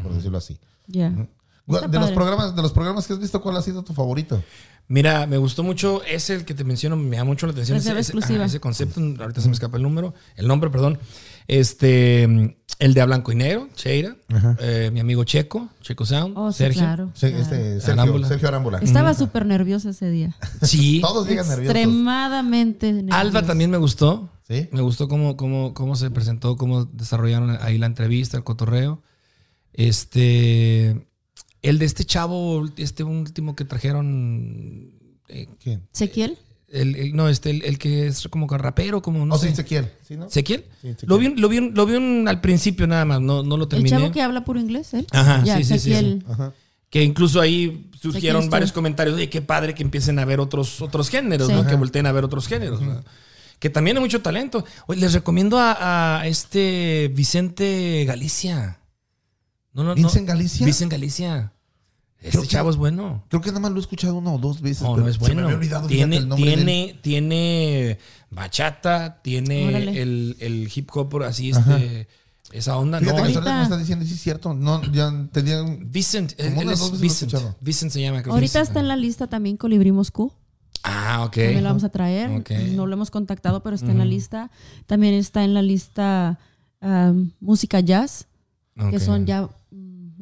[0.01, 0.57] Por decirlo así.
[0.87, 1.09] Ya.
[1.11, 4.41] De los programas, de los programas que has visto, ¿cuál ha sido tu favorito?
[4.89, 7.91] Mira, me gustó mucho ese el que te menciono, me da mucho la atención ese,
[7.91, 8.43] exclusiva.
[8.45, 10.97] ese concepto, ahorita se me escapa el número, el nombre, perdón.
[11.47, 12.23] Este,
[12.79, 14.15] el de a blanco y negro, Cheira,
[14.59, 16.81] eh, mi amigo Checo, Checo Sound, Oh, sí, Sergio.
[16.81, 17.11] claro.
[17.13, 17.43] Se- claro.
[17.43, 18.27] este, Sergio, Arámbula.
[18.27, 18.77] Sergio Arámbula.
[18.79, 20.35] Estaba súper nerviosa ese día.
[20.63, 20.99] Sí.
[21.03, 21.75] Todos llegan nerviosos.
[21.75, 23.19] Extremadamente nerviosa.
[23.19, 24.29] Alba también me gustó.
[24.47, 24.69] Sí.
[24.71, 29.01] Me gustó cómo, cómo, cómo se presentó, cómo desarrollaron ahí la entrevista, el cotorreo.
[29.73, 31.07] Este.
[31.61, 34.91] El de este chavo, este último que trajeron.
[35.27, 35.83] eh, ¿Quién?
[35.93, 36.37] ¿Ezequiel?
[36.71, 39.47] El, el- no, este, el, el que es como rapero, como no No sé.
[39.47, 39.91] sé, Ezequiel.
[40.07, 40.25] ¿Sí, no?
[40.29, 40.65] Sí, Ezequiel.
[41.03, 43.69] Lo vi, lo vi, lo vi un- al principio nada más, no, no lo El
[43.69, 43.89] terminé.
[43.89, 45.05] chavo que habla puro inglés, ¿eh?
[45.11, 46.19] Ajá, ya, sí, sí, sí.
[46.29, 46.53] Ajá.
[46.89, 51.09] Que incluso ahí surgieron varios comentarios, oye, qué padre que empiecen a ver otros, otros
[51.09, 51.53] géneros, Sí.
[51.53, 51.65] ¿no?
[51.67, 52.81] Que volteen a ver otros géneros.
[52.81, 53.03] ¿no?
[53.59, 54.63] Que también hay mucho talento.
[54.87, 58.78] Oye, les recomiendo a, a este Vicente Galicia.
[59.79, 59.95] No, no, no.
[59.95, 60.65] ¿Vincent Galicia?
[60.65, 61.53] Vicente Galicia.
[62.17, 63.23] Este Creo que- chavo es bueno.
[63.29, 64.83] Creo que nada más lo he escuchado una o dos veces.
[64.83, 65.35] No, pero no es se bueno.
[65.35, 66.99] me había olvidado tiene, el nombre de él.
[67.01, 67.97] tiene,
[68.29, 69.69] bachata, tiene
[70.01, 72.09] el, el hip hop así, este,
[72.51, 72.99] esa onda.
[72.99, 74.53] Fíjate no, que ahorita me estás diciendo, sí es cierto.
[74.53, 75.89] No, ya tenían.
[75.89, 77.31] Vicent, Como él es Vicent.
[77.31, 77.55] escuchado.
[77.61, 78.21] Vicent se llama.
[78.21, 78.33] creo.
[78.33, 78.67] Ahorita Vicent.
[78.67, 80.33] está en la lista también Colibrí Moscú.
[80.83, 81.35] Ah, ok.
[81.35, 82.31] También lo vamos a traer.
[82.31, 82.51] Ok.
[82.73, 84.51] No lo hemos contactado, pero está en la lista.
[84.87, 86.37] También está en la lista
[86.81, 88.27] um, música jazz,
[88.89, 89.49] que son ya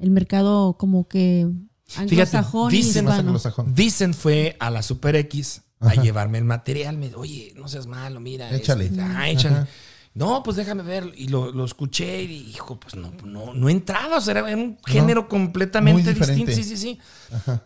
[0.02, 1.48] el mercado como que
[1.88, 3.11] Fíjate, anglosajón y hispano.
[3.11, 3.74] anglosajón.
[3.74, 5.91] Vicent fue a la Super X Ajá.
[5.99, 6.98] a llevarme el material.
[6.98, 8.53] Me dijo, oye, no seas malo, mira.
[8.53, 8.86] Échale.
[8.86, 9.56] este, ah, échale.
[9.56, 9.68] Ajá.
[10.14, 11.11] No, pues déjame ver.
[11.15, 14.18] Y lo, lo escuché y hijo, pues no, no, no entraba.
[14.18, 16.52] O sea, era un género completamente distinto.
[16.52, 16.99] Sí, sí, sí.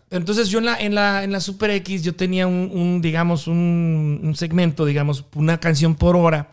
[0.10, 3.48] Entonces yo en la, en la, en la Super X yo tenía un, un, digamos,
[3.48, 6.50] un, un segmento, digamos, una canción por hora.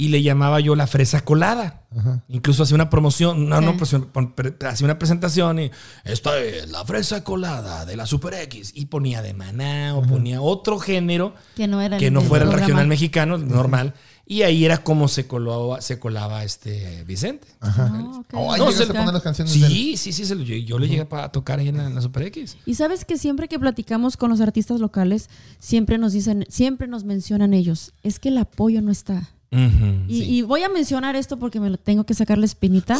[0.00, 1.82] Y le llamaba yo la fresa colada.
[2.28, 3.98] Incluso hacía una promoción, no, no, Sí.
[4.12, 5.70] pues, pre- hacía una presentación y
[6.04, 8.72] esta es la fresa colada de la Super X.
[8.74, 12.52] Y ponía de maná o ponía otro género Que no era que no fuera el
[12.52, 13.92] regional mexicano, normal.
[14.24, 17.48] Y ahí era como se colaba, se colaba este Vicente.
[17.60, 18.26] Ah, ok.
[18.34, 19.52] Oh, ahí No, se- a poner las canciones.
[19.52, 21.94] Sí, sí, sí, se lo- yo, yo le llegué a tocar ahí en la, en
[21.96, 22.56] la Super X.
[22.64, 25.28] Y sabes que siempre que platicamos con los artistas locales,
[25.58, 29.28] siempre nos dicen, siempre nos mencionan ellos, es que el apoyo no está.
[29.50, 32.98] Y voy a mencionar esto porque me lo tengo que sacar la espinita.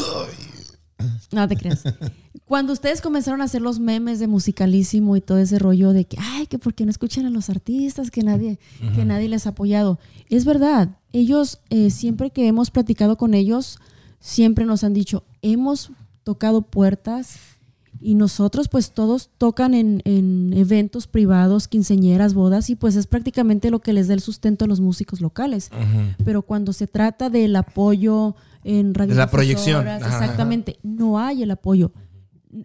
[1.31, 1.83] No te creas.
[2.45, 6.17] Cuando ustedes comenzaron a hacer los memes de musicalísimo y todo ese rollo de que,
[6.19, 8.59] ay, que porque no escuchan a los artistas, que nadie,
[8.95, 9.99] que nadie les ha apoyado.
[10.29, 13.79] Es verdad, ellos, eh, siempre que hemos platicado con ellos,
[14.19, 15.91] siempre nos han dicho, hemos
[16.23, 17.37] tocado puertas
[18.01, 23.69] y nosotros pues todos tocan en, en eventos privados, quinceñeras, bodas y pues es prácticamente
[23.69, 25.69] lo que les da el sustento a los músicos locales.
[26.25, 29.87] Pero cuando se trata del apoyo en radio la proyección.
[29.87, 29.97] Ajá.
[29.97, 31.91] exactamente, no hay el apoyo.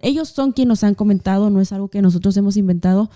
[0.00, 3.10] Ellos son quienes nos han comentado, no es algo que nosotros hemos inventado.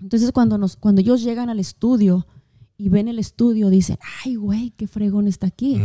[0.00, 2.26] Entonces cuando, nos, cuando ellos llegan al estudio
[2.76, 5.80] y ven el estudio, dicen, ay, güey, qué fregón está aquí.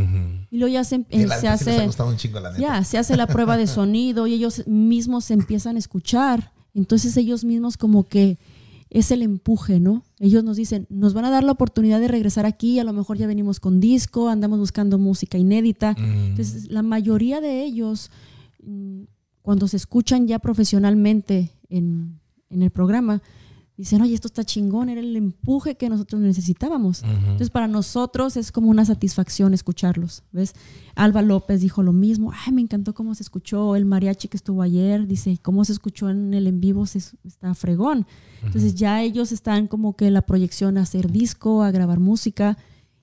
[0.49, 1.77] Y luego ya se, Que eh, se hace...
[1.81, 2.61] ha chingo, la neta.
[2.61, 6.51] Ya, se hace la prueba de sonido y ellos mismos se empiezan a escuchar.
[6.73, 8.39] Entonces ellos mismos como que
[8.89, 10.03] es el empuje, ¿no?
[10.19, 13.17] Ellos nos dicen, nos van a dar la oportunidad de regresar aquí, a lo mejor
[13.17, 15.95] ya venimos con disco, andamos buscando música inédita.
[15.97, 18.09] Entonces la mayoría de ellos,
[18.63, 19.03] mm,
[19.43, 23.21] cuando se escuchan ya profesionalmente en, en el programa,
[23.79, 27.01] dicen, oye, esto está chingón, era el empuje que nosotros necesitábamos.
[27.01, 30.53] Entonces, para nosotros es como una satisfacción escucharlos, ¿ves?
[30.95, 34.63] Alba López dijo lo mismo, ay, me encantó cómo se escuchó el mariachi que estuvo
[34.63, 38.05] ayer, dice, cómo se escuchó en el en vivo, se, está fregón.
[38.43, 42.57] Entonces, ya ellos están como que la proyección a hacer disco, a grabar música,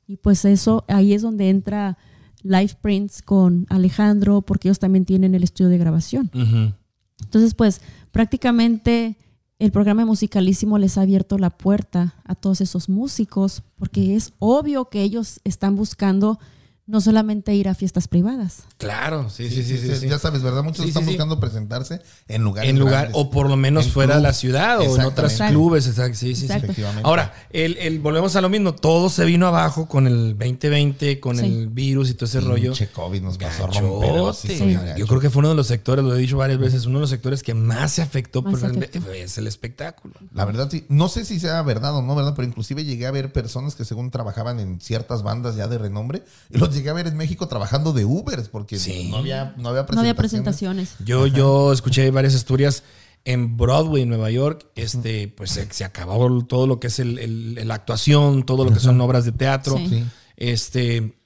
[0.07, 1.97] y pues eso, ahí es donde entra
[2.43, 6.31] Live Prints con Alejandro, porque ellos también tienen el estudio de grabación.
[6.35, 6.74] Ujú.
[7.23, 7.81] Entonces, pues
[8.12, 9.16] prácticamente
[9.59, 14.91] el programa Musicalísimo les ha abierto la puerta a todos esos músicos, porque es obvio
[14.91, 16.39] que ellos están buscando
[16.87, 18.63] no solamente ir a fiestas privadas.
[18.79, 19.89] Claro, sí, sí, sí, sí.
[19.97, 20.09] sí.
[20.09, 20.63] Ya sabes, ¿verdad?
[20.63, 21.09] Muchos están sí.
[21.11, 23.17] buscando presentarse en lugares En lugar, grandes.
[23.21, 25.87] o por lo menos En fuera de la ciudad o en otros clubes.
[25.89, 26.45] exacto, Sí, sí, sí.
[26.45, 26.67] Exacto.
[26.67, 27.03] Efectivamente.
[27.05, 28.75] Ahora, el, el- volvemos a lo mismo.
[28.75, 31.45] Todo se vino abajo con el 2020, con Sí.
[31.47, 32.71] el virus y todo ese rollo.
[32.71, 34.11] Pinche COVID nos pasó romper.
[34.31, 34.57] así, Sí.
[34.59, 36.99] sí, Yo creo que fue uno de los sectores, lo he dicho varias veces, uno
[36.99, 39.13] de los sectores que más se afectó Más por se el- afectó.
[39.13, 40.15] es el espectáculo.
[40.33, 40.85] La verdad, sí.
[40.89, 42.35] No sé si sea verdad o no, ¿verdad?
[42.37, 46.23] Pero inclusive llegué a ver personas que según trabajaban en ciertas bandas ya de renombre
[46.51, 49.09] y los llegué a ver en México trabajando de Ubers porque Sí.
[49.11, 49.94] no, había, no había presentaciones.
[49.97, 50.94] No había presentaciones.
[51.05, 52.85] Yo, yo escuché varias historias
[53.24, 54.66] en Broadway, en Nueva York.
[54.77, 58.73] Este, pues se, se acabó todo lo que es el, el- la actuación, todo lo
[58.73, 59.77] que son obras de teatro.
[59.78, 60.05] Sí.
[60.36, 61.16] Este.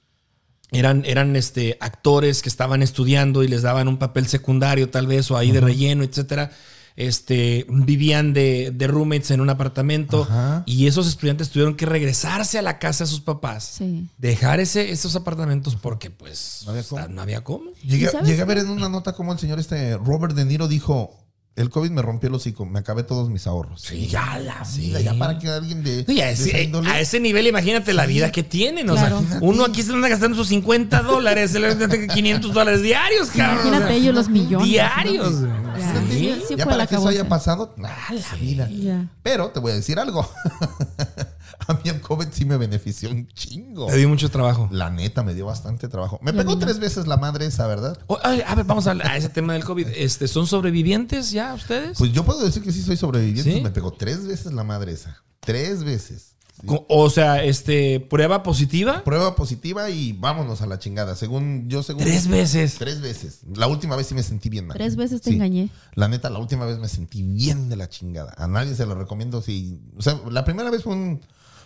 [0.73, 5.29] Eran, eran este, actores que estaban estudiando y les daban un papel secundario, tal vez,
[5.29, 6.49] o ahí de relleno, etcétera.
[6.95, 10.63] Este, vivían de, de roommates en un apartamento Ajá.
[10.65, 14.07] y esos estudiantes tuvieron que regresarse a la casa de sus papás, Sí.
[14.17, 17.07] dejar ese, esos apartamentos porque pues No había cómo.
[17.07, 17.71] no había cómo.
[17.83, 20.45] Llegué, ¿Y sabes llegué a ver en una nota como el señor este Robert De
[20.45, 21.17] Niro dijo,
[21.55, 23.81] el COVID me rompió el hocico, me acabé todos mis ahorros.
[23.81, 24.07] Sí.
[24.07, 24.81] ya la Sí.
[24.87, 27.45] vida, ya para que alguien de, No, y a, ese, esa índole- a ese nivel,
[27.47, 28.89] imagínate la vida que tienen.
[28.89, 29.21] O Claro.
[29.27, 33.29] sea, uno aquí se anda gastando sus 50 dólares, él anda gastando 500 dólares diarios,
[33.29, 33.67] cabrón.
[33.67, 34.67] Imagínate O sea, ellos los millones.
[34.69, 35.41] Diarios.
[35.77, 36.17] Ya, Sí.
[36.17, 38.69] sí, sí ya fue para que eso haya pasado, ah, la vida.
[38.69, 39.09] Ya.
[39.21, 40.27] Pero te voy a decir algo.
[41.71, 43.87] a mí el COVID sí me benefició un chingo.
[43.87, 44.67] Te dio mucho trabajo.
[44.71, 46.19] La neta, me dio bastante trabajo.
[46.21, 47.97] Me pegó tres veces la madre esa, ¿verdad?
[48.23, 49.87] Ay, a ver, vamos a, a ese tema del COVID.
[49.95, 51.97] Este, ¿Son sobrevivientes ya ustedes?
[51.97, 53.53] Pues yo puedo decir que sí soy sobreviviente.
[53.53, 53.61] ¿Sí?
[53.61, 55.21] Me pegó tres veces la madre esa.
[55.39, 56.27] Tres veces.
[56.61, 56.67] Sí.
[56.89, 59.03] O sea, este, prueba positiva.
[59.03, 61.15] Prueba positiva y vámonos a la chingada.
[61.15, 62.03] Según yo, según.
[62.03, 62.75] Tres veces.
[62.77, 63.39] Tres veces.
[63.55, 64.77] La última vez sí me sentí bien mal.
[64.77, 65.37] Tres veces te Sí.
[65.37, 65.69] engañé.
[65.95, 68.35] La neta, la última vez me sentí bien de la chingada.
[68.37, 69.41] A nadie se lo recomiendo.
[69.41, 71.21] Si, o sea, la primera vez fue un-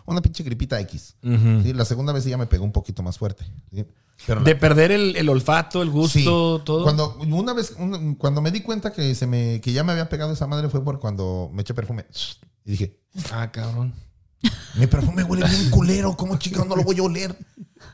[0.05, 1.15] una pinche gripita X.
[1.21, 1.73] ¿sí?
[1.73, 3.45] La segunda vez ya me pegó un poquito más fuerte.
[3.71, 3.85] ¿sí?
[4.27, 6.23] Pero la- De perder el, el olfato, el gusto, Sí.
[6.23, 6.83] todo.
[6.83, 10.07] Cuando una vez, un- cuando me di cuenta que se me, que ya me había
[10.09, 12.05] pegado esa madre fue por cuando me eché perfume.
[12.63, 12.99] Y dije,
[13.31, 13.93] Ah, cabrón.
[14.75, 17.35] mi perfume huele bien culero, ¿cómo chingado no lo voy a oler?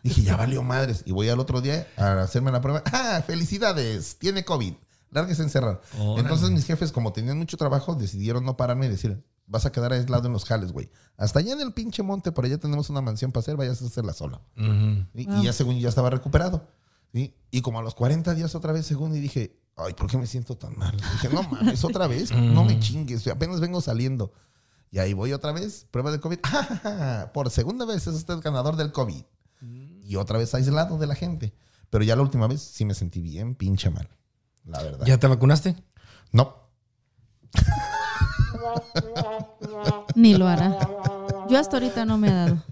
[0.04, 1.04] Dije, ya valió madres.
[1.06, 2.84] Y voy al otro día a hacerme la prueba.
[2.92, 4.18] ¡Ah, felicidades!
[4.20, 4.74] Tiene COVID.
[5.12, 5.82] Lárguese a encerrar.
[6.18, 9.22] Entonces mis jefes, como tenían mucho trabajo, decidieron no pararme y decir,
[9.52, 10.90] vas a quedar aislado en los jales, güey.
[11.18, 13.86] Hasta allá en el pinche monte, por allá tenemos una mansión para hacer, vayas a
[13.86, 14.42] hacerla sola.
[15.14, 16.68] Y ya según yo ya estaba recuperado.
[17.14, 17.36] ¿sí?
[17.52, 20.26] Y como a los 40 días otra vez, según, y dije, ay, ¿por qué me
[20.26, 20.96] siento tan mal?
[20.96, 24.34] Dije, no mames, otra vez, no me chingues, apenas vengo saliendo.
[24.90, 26.40] Y ahí voy otra vez, prueba de COVID.
[27.34, 29.24] Por segunda vez es usted ganador del COVID.
[30.04, 31.54] Y otra vez aislado de la gente.
[31.90, 34.10] Pero ya la última vez sí me sentí bien pinche mal.
[34.66, 35.06] La verdad.
[35.06, 35.76] ¿Ya te vacunaste?
[36.32, 36.72] No.
[40.22, 40.78] Ni lo hará.
[41.50, 42.64] Yo hasta ahorita no me ha dado.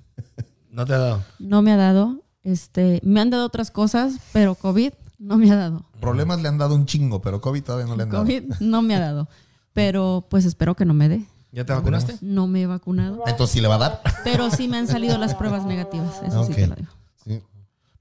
[0.72, 1.24] No te ha dado.
[1.40, 2.22] No me ha dado.
[2.44, 5.86] Este, me han dado otras cosas, pero COVID no me ha dado.
[6.00, 8.24] Problemas le han dado un chingo, pero COVID todavía no le han dado.
[8.24, 9.28] COVID no me ha dado.
[9.74, 11.26] Pero pues espero que no me dé.
[11.52, 12.18] ¿Ya te vacunaste?
[12.22, 13.24] No me he vacunado.
[13.26, 14.02] Entonces sí le va a dar.
[14.24, 16.22] Pero sí me han salido las pruebas negativas.
[16.24, 16.56] Eso sí Ok.
[16.58, 16.92] te lo digo.
[17.26, 17.42] Sí.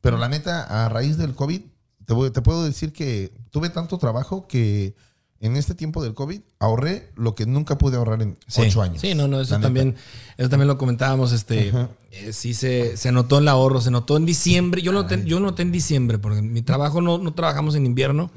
[0.03, 1.63] Pero la neta, a raíz del COVID,
[2.05, 4.95] te, voy- te puedo decir que tuve tanto trabajo que
[5.41, 8.63] en este tiempo del COVID ahorré lo que nunca pude ahorrar en Sí.
[8.63, 9.01] ocho años.
[9.01, 9.95] Sí, no, no, eso también,
[10.37, 11.73] eso también lo comentábamos, este,
[12.11, 15.39] eh, sí se, se notó el ahorro, se notó en diciembre, yo lo noté, yo
[15.39, 18.31] noté en diciembre, porque en mi trabajo no, no trabajamos en invierno,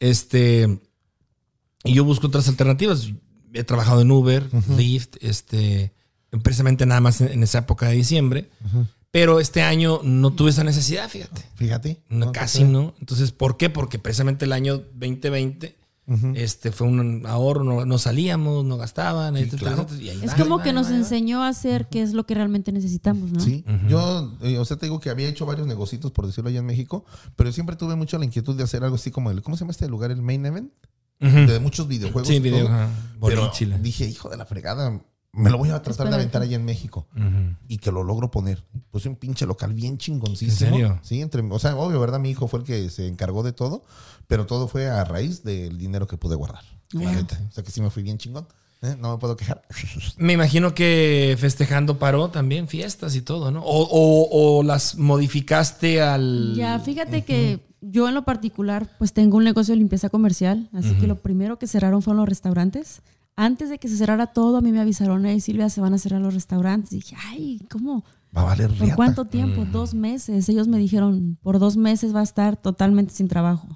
[0.00, 0.80] este,
[1.84, 3.08] y yo busco otras alternativas,
[3.52, 5.92] he trabajado en Uber, Lyft, este,
[6.42, 8.48] precisamente nada más en, en esa época de diciembre,
[9.10, 11.42] pero este año no tuve esa necesidad, fíjate.
[11.56, 12.00] Fíjate.
[12.08, 12.32] No, ¿no?
[12.32, 12.94] casi no.
[13.00, 13.70] Entonces, ¿por qué?
[13.70, 15.76] Porque precisamente el año 2020
[16.34, 19.36] este, fue un ahorro, no, no salíamos, no gastaban.
[19.36, 19.82] Sí, etcétera, claro.
[19.82, 22.26] etcétera, y ahí Es va, como que va, nos enseñó a hacer qué es lo
[22.26, 23.38] que realmente necesitamos, ¿no?
[23.38, 26.58] Sí, yo, eh, o sea, te digo que había hecho varios negocios, por decirlo allá
[26.58, 27.04] en México,
[27.36, 29.70] pero siempre tuve mucho la inquietud de hacer algo así como el, ¿cómo se llama
[29.70, 30.10] este lugar?
[30.10, 30.72] El Main Event,
[31.20, 32.26] de muchos videojuegos.
[32.26, 32.68] Sí, video.
[33.20, 35.00] Pero la- dije, hijo de la fregada,
[35.32, 37.06] me lo voy a tratar de para aventar allá en México.
[37.16, 37.56] Ujú.
[37.68, 38.64] y que lo logro poner.
[38.90, 40.68] Puse un pinche local bien chingoncísimo.
[40.68, 40.98] ¿En serio?
[41.02, 42.18] Sí, entre, o sea, obvio, ¿verdad?
[42.18, 43.84] Mi hijo fue el que se encargó de todo,
[44.26, 46.64] pero todo fue a raíz del dinero que pude guardar.
[46.92, 47.40] Neta.
[47.48, 48.48] O sea que sí me fui bien chingón.
[48.82, 48.96] ¿eh?
[48.98, 49.62] No me puedo quejar.
[50.16, 53.60] Me imagino que festejando paró también fiestas y todo, ¿no?
[53.62, 56.54] O, o- o las modificaste al.
[56.56, 60.94] Ya, fíjate que yo en lo particular, pues tengo un negocio de limpieza comercial, así
[60.94, 63.00] que lo primero que cerraron fueron los restaurantes.
[63.42, 65.98] Antes de que se cerrara todo, a mí me avisaron, hey Silvia, se van a
[65.98, 66.92] cerrar los restaurantes.
[66.92, 68.04] Y dije, ay, ¿cómo?
[68.36, 68.96] Va a valer ¿Por riata.
[68.96, 69.64] cuánto tiempo?
[69.64, 70.46] Dos meses.
[70.50, 73.66] Ellos me dijeron, por dos meses va a estar totalmente sin trabajo.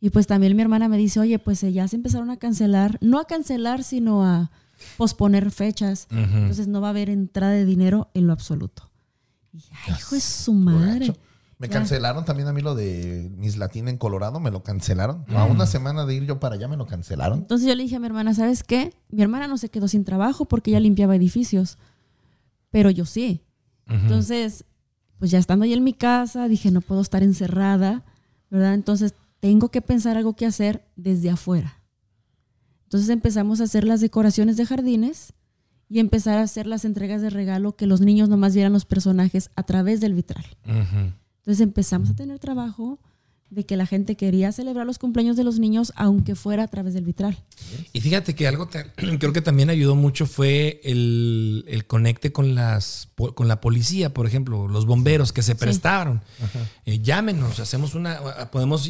[0.00, 2.98] Y pues también mi hermana me dice, oye, pues eh, ya se empezaron a cancelar,
[3.00, 4.50] no a cancelar, sino a
[4.96, 6.08] posponer fechas.
[6.10, 8.90] Entonces no va a haber entrada de dinero en lo absoluto.
[9.52, 11.14] Y dije, ay, hijo de su madre.
[11.62, 15.24] Me cancelaron también a mí lo de Miss Latina en Colorado, me lo cancelaron.
[15.28, 15.36] Mm.
[15.36, 17.38] A una semana de ir yo para allá me lo cancelaron.
[17.38, 18.92] Entonces yo le dije a mi hermana, ¿sabes qué?
[19.10, 21.78] Mi hermana no se quedó sin trabajo porque ella limpiaba edificios,
[22.72, 23.44] pero yo sí.
[23.86, 24.64] Entonces,
[25.20, 28.02] pues ya estando ahí en mi casa, dije, no puedo estar encerrada,
[28.50, 28.74] ¿verdad?
[28.74, 31.80] Entonces tengo que pensar algo que hacer desde afuera.
[32.86, 35.32] Entonces empezamos a hacer las decoraciones de jardines
[35.88, 39.50] y empezar a hacer las entregas de regalo que los niños nomás vieran los personajes
[39.54, 40.44] a través del vitral.
[40.66, 41.21] Ujú.
[41.42, 42.98] Entonces empezamos a tener trabajo
[43.50, 46.94] de que la gente quería celebrar los cumpleaños de los niños aunque fuera a través
[46.94, 47.36] del vitral.
[47.92, 52.54] Y fíjate que algo ta- creo que también ayudó mucho fue el, el conecte con
[52.54, 56.22] las po- con la policía, por ejemplo, los bomberos que se prestaron.
[56.86, 58.88] Eh, llámenos, hacemos una, podemos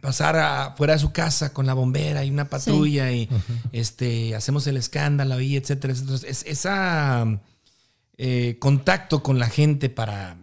[0.00, 3.28] pasar a- fuera de su casa con la bombera y una patrulla y
[3.72, 6.18] este hacemos el escándalo ahí, etcétera, etcétera.
[6.30, 7.40] Es, esa
[8.18, 10.36] eh, contacto con la gente para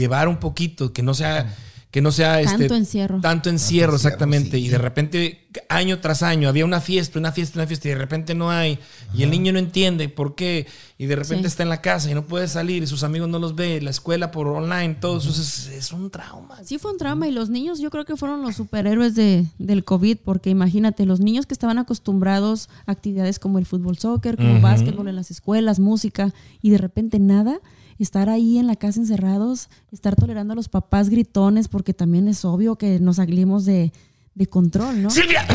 [0.00, 1.54] llevar un poquito, que no sea
[1.90, 3.20] que no sea este, Tanto encierro.
[3.20, 4.58] Tanto encierro, exactamente.
[4.58, 4.66] sí.
[4.66, 7.98] Y de repente, año tras año, había una fiesta, una fiesta, una fiesta, y de
[7.98, 8.78] repente no hay.
[9.12, 10.68] Y el niño no entiende por qué.
[10.98, 11.46] Y de repente Sí.
[11.48, 13.90] está en la casa y no puede salir, y sus amigos no los ve, la
[13.90, 16.62] escuela por online, todo eso es, es un trauma.
[16.62, 19.82] Sí fue un trauma y los niños yo creo que fueron los superhéroes de, del
[19.82, 24.60] COVID porque imagínate, los niños que estaban acostumbrados a actividades como el fútbol, soccer, como
[24.60, 26.32] básquetbol en las escuelas, música
[26.62, 27.58] y de repente nada,
[28.02, 32.44] estar ahí en la casa encerrados, estar tolerando a los papás gritones porque también es
[32.44, 33.92] obvio que nos salimos de,
[34.34, 35.10] de control, ¿no?
[35.10, 35.46] Silvia,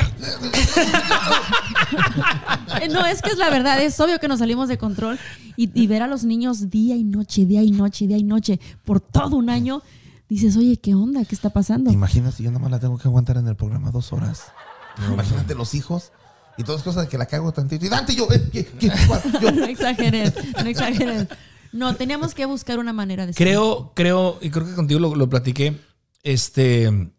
[2.82, 5.20] Eh, No, es que es la verdad, es obvio que nos salimos de control
[5.56, 8.60] y, y ver a los niños día y noche, día y noche, día y noche,
[8.84, 9.82] por todo un año,
[10.30, 11.24] dices, oye, ¿qué onda?
[11.26, 11.90] ¿Qué está pasando?
[11.90, 14.44] ¿Te imaginas si yo nada más la tengo que aguantar en el programa dos horas?
[15.12, 16.12] Imagínate los hijos
[16.58, 17.86] y todas cosas de que la cago tantito.
[17.86, 19.22] Y Dante, yo, eh, ¿qué, qué, cuál?
[19.42, 19.52] yo.
[19.52, 21.28] no exageres, no exageres.
[21.76, 25.30] No, teníamos que buscar una manera de creo, creo, y creo que contigo lo, lo
[25.30, 25.78] platiqué,
[26.24, 27.12] este,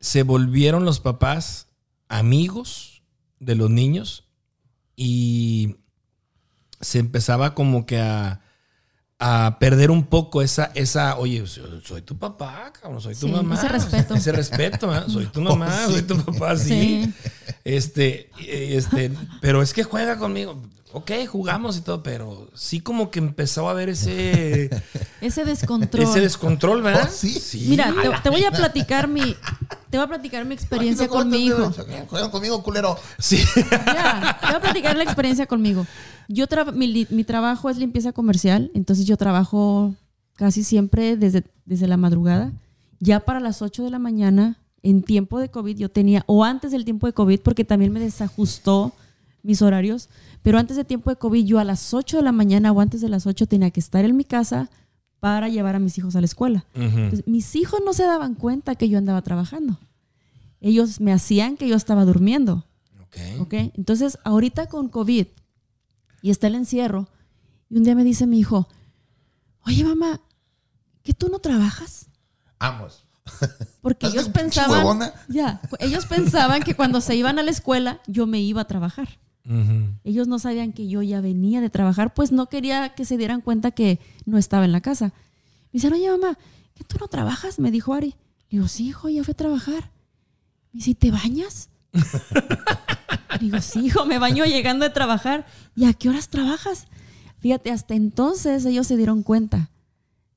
[0.00, 1.68] se volvieron los papás
[2.08, 3.02] amigos
[3.40, 4.24] de los niños
[4.94, 5.76] y
[6.80, 8.42] se empezaba como que a,
[9.18, 13.54] a perder un poco esa, esa, oye, soy, tu papá, cabrón, soy tu Sí, mamá.
[13.56, 14.14] ese respeto.
[14.14, 15.02] Ese respeto, ¿eh?
[15.08, 15.92] soy tu mamá, Oh, sí.
[15.94, 16.68] soy tu papá, sí.
[16.68, 17.14] Sí.
[17.64, 18.30] Este,
[18.76, 19.10] este,
[19.40, 20.62] pero es que juega conmigo.
[20.92, 24.70] Ok, jugamos y todo, pero sí como que empezó a haber ese,
[25.20, 26.02] Ese descontrol.
[26.04, 27.08] ese descontrol, ¿verdad?
[27.10, 27.66] Oh, sí.
[27.68, 29.34] Mira, te, te voy a platicar mi,
[29.90, 31.72] te voy a platicar mi experiencia con mi hijo.
[32.08, 32.96] Juegan conmigo, culero.
[33.18, 33.42] Sí.
[33.70, 35.86] Ya, te voy a platicar la experiencia conmigo.
[36.28, 39.94] Yo tra- mi, mi trabajo es limpieza comercial, entonces yo trabajo
[40.34, 42.52] casi siempre desde, desde la madrugada.
[43.00, 46.70] Ya para las 8 de la mañana, en tiempo de COVID, yo tenía, o antes
[46.70, 48.92] del tiempo de COVID, porque también me desajustó
[49.42, 50.08] mis horarios,
[50.46, 53.00] pero antes de tiempo de COVID, yo a las 8 de la mañana o antes
[53.00, 54.70] de las 8 tenía que estar en mi casa
[55.18, 56.64] para llevar a mis hijos a la escuela.
[56.72, 59.80] Entonces, mis hijos no se daban cuenta que yo andaba trabajando.
[60.60, 62.64] Ellos me hacían que yo estaba durmiendo.
[63.00, 63.40] Ok.
[63.40, 63.54] ¿Ok?
[63.74, 65.26] Entonces, ahorita con COVID
[66.22, 67.08] y está el encierro,
[67.68, 68.68] y un día me dice mi hijo,
[69.64, 70.20] oye mamá,
[71.02, 72.06] ¿que tú no trabajas?
[72.60, 73.02] Vamos.
[73.80, 78.38] Porque ellos pensaban, ya, ellos pensaban que cuando se iban a la escuela yo me
[78.38, 79.08] iba a trabajar.
[80.02, 83.40] Ellos no sabían que yo ya venía de trabajar, pues no quería que se dieran
[83.40, 85.06] cuenta que no estaba en la casa.
[85.66, 86.36] Me dicen, oye mamá,
[86.74, 87.58] ¿que tú no trabajas?
[87.58, 88.16] Me dijo Ari.
[88.50, 89.92] Le digo, sí, hijo, ya fui a trabajar.
[90.72, 91.70] Me dice, ¿y te bañas?
[93.40, 95.46] Digo, sí, hijo, me baño llegando de trabajar.
[95.74, 96.86] ¿Y a qué horas trabajas?
[97.38, 99.70] Fíjate, hasta entonces ellos se dieron cuenta.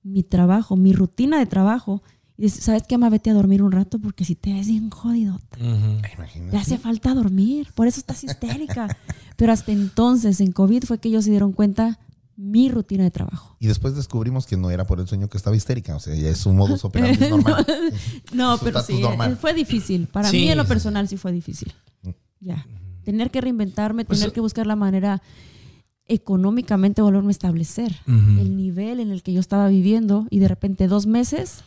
[0.03, 2.03] Mi trabajo, mi rutina de trabajo.
[2.39, 3.09] Y dice, ¿sabes qué, mamá?
[3.09, 5.57] Vete a dormir un rato porque si te ves bien jodidota.
[5.57, 6.55] Te Imagínate.
[6.55, 8.87] hace falta dormir, por eso estás histérica.
[9.35, 11.99] Pero hasta entonces, en COVID, fue que ellos se dieron cuenta
[12.37, 13.57] mi rutina de trabajo.
[13.59, 15.97] Y después descubrimos que no era por el sueño que estaba histérica.
[15.97, 17.65] O sea, ya es su modus operandi normal.
[18.33, 19.33] No, Su pero sí, normal.
[19.33, 20.07] eh, fue difícil.
[20.07, 20.37] Para Sí.
[20.37, 21.73] mí, en lo personal, sí fue difícil.
[22.39, 22.65] Ya.
[23.03, 25.21] Tener que reinventarme, Pues, tener que buscar la manera
[26.07, 27.95] económicamente volverme a establecer.
[28.07, 31.63] El nivel en el que yo estaba viviendo y de repente dos meses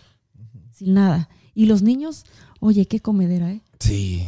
[0.72, 1.28] sin nada.
[1.54, 2.24] Y los niños,
[2.60, 3.62] oye, qué comedera, ¿eh?
[3.78, 4.26] Sí.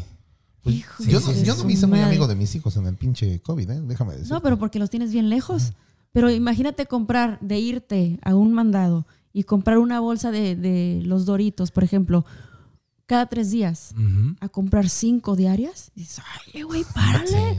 [0.63, 2.97] Pues, Hijo yo, no, yo no me hice muy amigo de mis hijos en el
[2.97, 3.81] pinche COVID, ¿eh?
[3.85, 4.33] déjame decir.
[4.33, 5.73] No, pero porque los tienes bien lejos.
[6.13, 11.27] Pero imagínate comprar, de irte a un mandado y comprar una bolsa de, de los
[11.27, 12.25] doritos, por ejemplo,
[13.07, 13.95] cada tres días,
[14.41, 15.91] a comprar cinco diarias.
[15.95, 16.23] Y dices,
[16.55, 17.57] ay, güey, párale.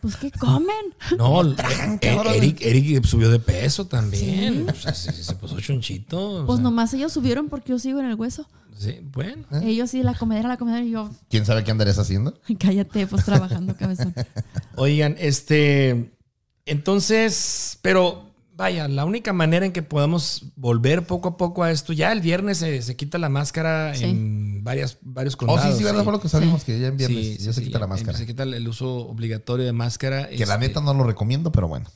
[0.00, 0.74] Pues, ¿qué comen?
[1.16, 1.54] No, eh,
[2.00, 2.34] cabrón.
[2.34, 4.68] Eric, Eric subió de peso también.
[4.68, 6.44] O sea, se, se puso chonchito.
[6.46, 8.46] Pues sea, nomás ellos subieron porque yo sigo en el hueso.
[8.76, 9.44] sí, bueno.
[9.62, 12.38] Ellos sí, la comedera, la comedera, y yo, ¿Quién sabe qué andarías haciendo?
[12.58, 14.14] cállate, pues trabajando, cabezón.
[14.76, 16.12] Oigan, este.
[16.66, 18.29] Entonces, pero
[18.60, 22.20] vaya, la única manera en que podamos volver poco a poco a esto, ya el
[22.20, 24.04] viernes se, se quita la máscara Sí.
[24.04, 25.72] en varias, varios Oh, condados.
[25.72, 26.04] sí, sí, ¿verdad?
[26.04, 27.86] Fue lo que sabíamos que ya en viernes Sí, ya sí, se sí, quita la
[27.86, 28.18] ya- máscara.
[28.18, 30.28] Se quita el- uso obligatorio de máscara.
[30.28, 31.86] Que la este, neta no lo recomiendo, pero bueno.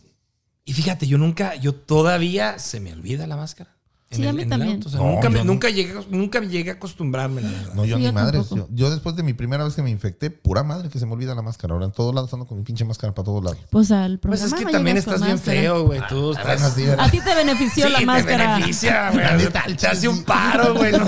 [0.65, 3.74] Y fíjate, yo nunca, yo todavía se me olvida la máscara.
[4.15, 4.75] Sí, el- a mí también.
[4.75, 4.89] auto.
[4.89, 5.45] O sea, No, nunca, me- no.
[5.45, 7.75] nunca, llegué, nunca llegué a acostumbrarme, la verdad.
[7.75, 8.49] No, yo Sí, ni yo madres.
[8.51, 11.13] Yo, yo después de mi primera vez que me infecté, pura madre que se me
[11.13, 11.75] olvida la máscara.
[11.75, 13.59] Ahora en todos lados ando con mi pinche máscara para todos lados.
[13.71, 15.61] Pues al Pues programa es que no también estás bien máscara.
[15.61, 16.01] feo, güey.
[16.09, 16.75] Tú Bueno, estás...
[16.75, 17.07] sí, ¿verdad?
[17.07, 18.45] A ti te benefició la máscara.
[18.45, 19.77] Te beneficia, güey.
[19.77, 20.93] Te hace un paro, güey.
[20.93, 20.99] ¿no?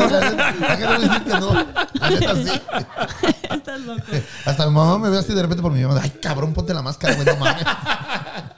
[3.51, 4.03] Estás loco.
[4.45, 6.01] Hasta mi mamá me ve así de repente por mi mamá.
[6.03, 7.65] Ay, cabrón, ponte la máscara, güey, no mames.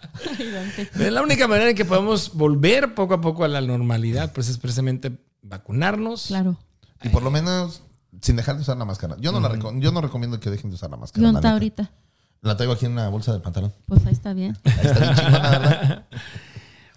[0.99, 4.49] Es la única manera en que podemos volver poco a poco a la normalidad, pues
[4.49, 5.13] es precisamente
[5.43, 6.27] vacunarnos.
[6.27, 6.57] Claro.
[7.03, 7.83] Y por lo menos
[8.21, 9.17] sin dejar de usar la máscara.
[9.21, 11.21] Yo no, la yo no recomiendo que dejen de usar la máscara.
[11.21, 11.91] ¿Y la dónde está ahorita?
[12.41, 13.73] La traigo aquí en la bolsa del pantalón.
[13.87, 14.57] Pues ahí está bien.
[14.65, 16.03] Ahí está bien chingona, ¿verdad?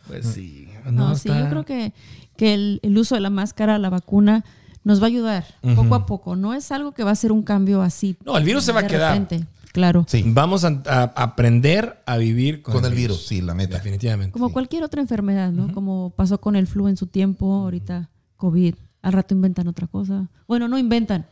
[0.07, 0.67] Pues sí.
[0.91, 1.93] No, sí, está- yo creo que,
[2.35, 4.43] que el, el uso de la máscara, la vacuna,
[4.83, 5.45] nos va a ayudar
[5.75, 6.35] poco a poco.
[6.35, 8.17] No es algo que va a ser un cambio así.
[8.25, 9.13] No, el virus se va a quedar.
[9.13, 9.45] repente.
[9.71, 10.05] Claro.
[10.07, 10.23] Sí.
[10.25, 13.75] Vamos a, a aprender a vivir con, Con el virus, sí, la neta.
[13.75, 14.33] Definitivamente.
[14.33, 15.73] Como cualquier otra enfermedad, ¿no?
[15.73, 18.75] Como pasó con el flu en su tiempo, ahorita COVID.
[19.01, 20.29] Al rato inventan otra cosa.
[20.47, 21.27] Bueno, no inventan.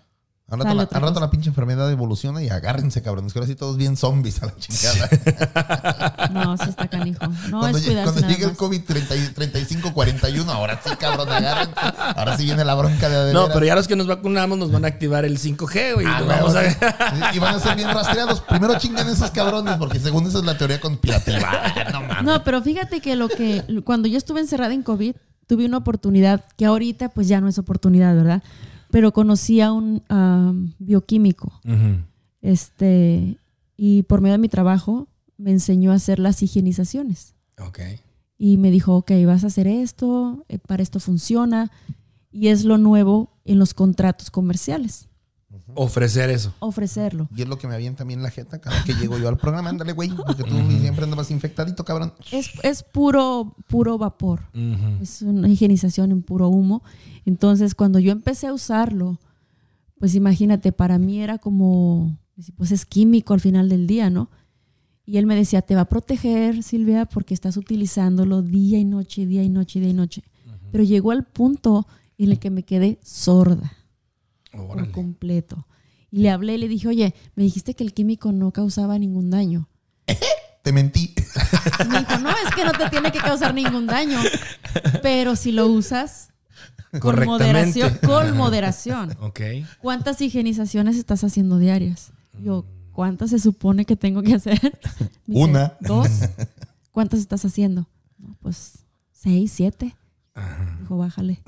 [0.52, 1.26] Al rato, la, otra al rato cosa.
[1.26, 3.34] la pinche enfermedad evoluciona y agárrense, cabrones.
[3.34, 5.10] Que ahora sí todos bien zombies a la chingada.
[6.32, 7.26] No, sí está canijo.
[7.50, 8.56] No cuando es llegue, cuando llegue el.
[8.56, 11.74] COVID 35-41, ahora sí, cabrón, agárrense.
[12.16, 14.72] Ahora sí viene la bronca de, de No, pero ya los que nos vacunamos nos
[14.72, 16.06] van a activar el 5G, güey.
[16.08, 17.36] Ah, a-.
[17.36, 18.42] Y van a ser bien rastreados.
[18.42, 21.50] Primero chingan esos cabrones, porque según esa es la teoría conspirativa.
[21.92, 22.24] No mames.
[22.24, 25.16] No, pero fíjate que lo que cuando yo estuve encerrada en COVID,
[25.48, 28.44] tuve una oportunidad que ahorita pues ya no es oportunidad, ¿verdad?
[28.92, 31.62] Pero conocí a un am, bioquímico,
[32.42, 33.38] este,
[33.78, 35.08] y por medio de mi trabajo
[35.38, 37.36] me enseñó a hacer las higienizaciones.
[37.60, 37.80] Ok.
[38.38, 41.72] Y me dijo, ok, vas a hacer esto, eh, para esto funciona,
[42.32, 45.09] y es lo nuevo en los contratos comerciales,
[45.76, 46.54] Ofrecer eso.
[46.60, 47.28] ofrecerlo.
[47.36, 49.28] Y es lo que me avienta a mí en la jeta cada que llego yo
[49.28, 49.70] al programa.
[49.70, 52.14] Ándale, güey, porque tú siempre andabas infectadito, cabrón.
[52.32, 54.42] Es, es puro, puro vapor.
[55.02, 56.84] Es una higienización en puro humo.
[57.26, 59.20] Entonces, cuando yo empecé a usarlo,
[60.00, 62.18] pues imagínate, para mí era como,
[62.56, 64.30] pues es químico al final del día, ¿no?
[65.06, 69.26] Y él me decía, te va a proteger, Silvia, porque estás utilizándolo día y noche,
[69.26, 70.24] día y noche, día y noche.
[70.72, 71.88] Pero llegó al punto
[72.20, 73.79] en el que me quedé sorda
[74.52, 75.68] por completo.
[76.12, 79.30] Y le hablé y le dije, oye, me dijiste que el químico no causaba ningún
[79.30, 79.70] daño.
[80.64, 81.14] Te mentí.
[81.88, 84.20] Me dijo, no, es que no te tiene que causar ningún daño.
[85.02, 86.30] Pero si lo usas
[87.00, 89.16] con moderación, con moderación.
[89.22, 89.40] Ok.
[89.80, 92.12] ¿Cuántas higienizaciones estás haciendo diarias?
[92.42, 94.60] Yo, ¿cuántas se supone que tengo que hacer?
[95.28, 95.78] Me dice, Una.
[95.80, 96.10] Dos.
[96.92, 97.88] ¿Cuántas estás haciendo?
[98.18, 98.80] No, pues
[99.12, 99.96] seis, siete.
[100.82, 101.42] Dijo, bájale.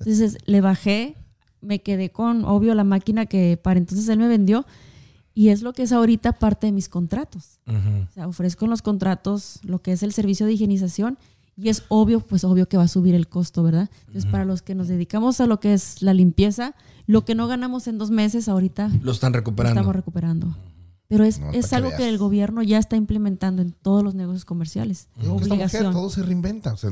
[0.00, 1.16] Entonces le bajé,
[1.60, 4.66] me quedé con, obvio, la máquina que para entonces él me vendió.
[5.34, 7.60] Y es lo que es ahorita parte de mis contratos.
[7.66, 11.18] O sea, ofrezco en los contratos lo que es el servicio de higienización
[11.58, 13.90] y es obvio, pues obvio que va a subir el costo, ¿verdad?
[14.06, 16.74] Entonces, para los que nos dedicamos a lo que es la limpieza,
[17.06, 19.80] lo que no ganamos en dos meses, ahorita Lo están lo recuperando.
[19.80, 20.56] estamos recuperando.
[21.08, 24.14] Pero es, No, es que algo que el gobierno ya está implementando en todos los
[24.14, 25.08] negocios comerciales.
[25.16, 26.72] Mujer todo se reinventa.
[26.72, 26.90] O sea,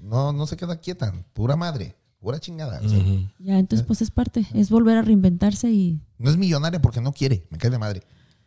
[0.00, 1.12] no, no se queda quieta.
[1.32, 1.94] Pura madre.
[2.20, 2.80] Pura chingada.
[2.84, 2.98] O sea,
[3.38, 6.00] Ya, entonces pues es parte, es volver a reinventarse y...
[6.18, 7.46] No es millonaria porque no quiere.
[7.50, 8.02] Me cae de madre.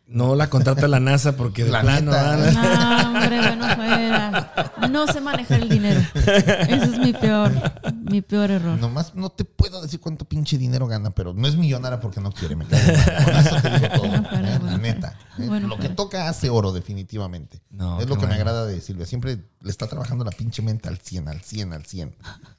[0.06, 2.10] No la contrata la NASA porque de La plano.
[2.12, 2.52] neta.
[2.58, 4.70] ah, No, hombre, bueno, fuera.
[4.90, 5.98] No sé manejar el dinero.
[6.14, 7.50] Ese es mi peor,
[8.02, 8.78] mi peor error.
[8.78, 12.30] Nomás no te puedo decir cuánto pinche dinero gana, pero no es millonaria porque no
[12.32, 12.54] quiere.
[12.54, 13.24] Me cae de madre.
[13.24, 14.08] Con eso te digo todo.
[14.08, 15.18] Bueno, fuera, eh, la bueno, neta.
[15.38, 15.46] eh.
[15.48, 17.62] Bueno, lo que toca hace oro, definitivamente.
[17.70, 19.06] No, es lo que me agrada de Silvia.
[19.06, 22.14] Siempre le está trabajando la pinche mente al 100, al 100, al 100.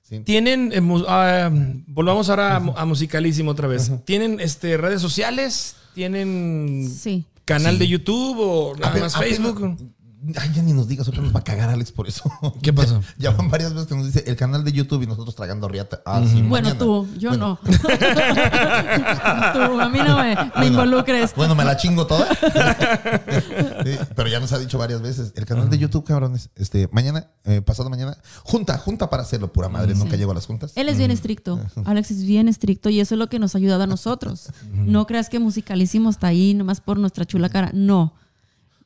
[0.08, 0.20] ¿Sí?
[0.20, 1.50] Tienen, eh, mu- ah,
[1.88, 3.92] volvamos ahora a, mu- a Musicalísimo otra vez.
[4.06, 5.76] ¿Tienen este, redes sociales?
[5.96, 7.26] ¿Tienen Sí.
[7.44, 9.78] canal de YouTube o nada más Facebook?
[10.40, 12.24] Ay, ya ni nos digas, otro nos va a cagar Alex por eso.
[12.62, 13.02] ¿Qué pasó?
[13.02, 15.68] Ya, ya van varias veces que nos dice el canal de YouTube y nosotros tragando
[15.68, 16.02] riata.
[16.06, 16.78] Ah, sí, Bueno, mañana.
[16.80, 17.72] tú, yo Bueno, no.
[19.54, 21.34] tú, a mí no me, me Bueno, involucres.
[21.36, 22.28] Bueno, me la chingo toda.
[22.34, 25.34] Sí, pero ya nos ha dicho varias veces.
[25.36, 26.50] El canal de YouTube, cabrones.
[26.56, 29.96] Este, mañana, eh, pasado mañana, junta, junta para hacerlo, pura madre.
[29.96, 30.72] Nunca llego a las juntas.
[30.76, 31.60] Él es bien estricto.
[31.86, 34.50] Alex es bien estricto y eso es lo que nos ha ayudado a nosotros.
[34.72, 37.72] No creas que musicalísimo está ahí nomás por nuestra chula cara.
[37.74, 38.14] No.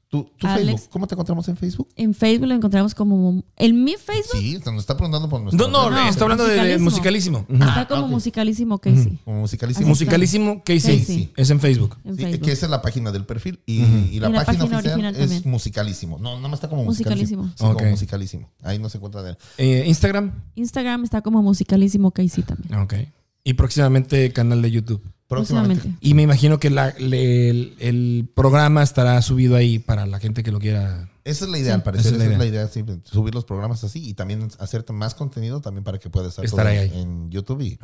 [0.10, 0.66] ¿Tú, tú Alex.
[0.66, 0.90] Facebook?
[0.92, 1.88] ¿Cómo te encontramos en Facebook?
[1.96, 3.44] En Facebook lo encontramos como.
[3.56, 5.68] En mi Facebook Sí, se nos está preguntando por nuestro.
[5.68, 7.46] No, no, No, está hablando de Musicalísimo.
[7.48, 9.20] Está como musicalísimo Casey.
[9.24, 9.84] Como musicalísimo.
[9.84, 11.00] Así Musicalísimo Casey.
[11.00, 11.32] Casey.
[11.36, 11.96] Es en Facebook.
[12.04, 12.42] En Sí, Facebook.
[12.46, 14.86] que esa es la página del perfil y, y la, Y la página, página oficial
[14.94, 15.42] original es también.
[15.46, 16.18] musicalísimo.
[16.18, 17.44] No, no está como musicalísimo.
[17.44, 17.70] Musicalísimo.
[17.70, 17.92] Sí, como Ok.
[17.92, 18.50] musicalísimo.
[18.64, 19.38] Ahí no se encuentra de él.
[19.60, 20.32] Eh, Instagram.
[20.56, 22.74] Instagram está como musicalísimo Casey también.
[22.80, 22.96] Ok.
[23.44, 25.02] Y próximamente canal de YouTube.
[25.30, 25.76] Próximamente.
[25.84, 26.06] Próximamente.
[26.06, 30.44] Y me imagino que la- le- el, el programa estará subido ahí para la gente
[30.44, 31.08] que lo quiera.
[31.24, 32.08] Esa es la idea, al parecer.
[32.08, 32.68] esa es la Esa es la idea.
[32.68, 36.44] sí, subir los programas así y también hacerte más contenido también para que puedas estar,
[36.44, 37.78] Estar todo ahí, en YouTube y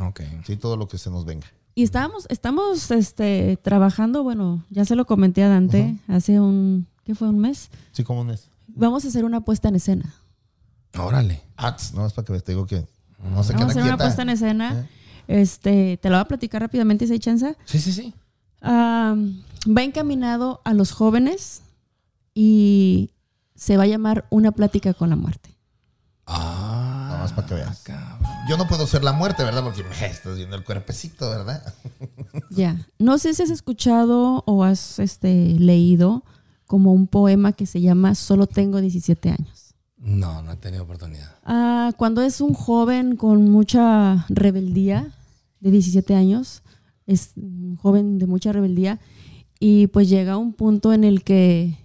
[0.46, 1.46] sí, todo lo que se nos venga.
[1.76, 7.14] Y estábamos, estamos este, trabajando, bueno, ya se lo comenté a Dante hace un, ¿qué
[7.14, 7.30] fue?
[7.30, 7.70] ¿Un mes?
[7.92, 8.48] Sí, como un es.
[8.70, 10.16] Vamos a hacer una puesta en escena.
[10.98, 11.42] Órale.
[11.58, 12.78] Ads, no es para que te digo que
[13.24, 14.88] no se Vamos a hacer una puesta en escena.
[15.28, 17.56] Este, te la voy a platicar rápidamente si hay chance.
[17.66, 18.14] Sí, sí, sí.
[18.62, 19.16] Ah,
[19.68, 21.62] va encaminado a los jóvenes
[22.34, 23.12] y
[23.56, 25.56] se va a llamar Una plática con la muerte.
[26.28, 27.08] Ah.
[27.10, 27.80] Nada más para que veas.
[27.84, 28.30] cabrón.
[28.50, 29.64] Yo no puedo ser la muerte, ¿verdad?
[29.64, 31.74] Porque me estás viendo el cuerpecito, ¿verdad?
[32.52, 32.78] Ya.
[33.00, 36.24] No sé si has escuchado o has este, leído
[36.66, 39.65] como un poema que se llama Solo tengo 17 años.
[39.98, 41.36] No, no he tenido oportunidad.
[41.44, 45.14] Ah, cuando es un joven con mucha rebeldía
[45.60, 46.64] de 17 años,
[47.08, 49.00] es un joven de mucha rebeldía,
[49.60, 51.78] y pues llega a un punto en el que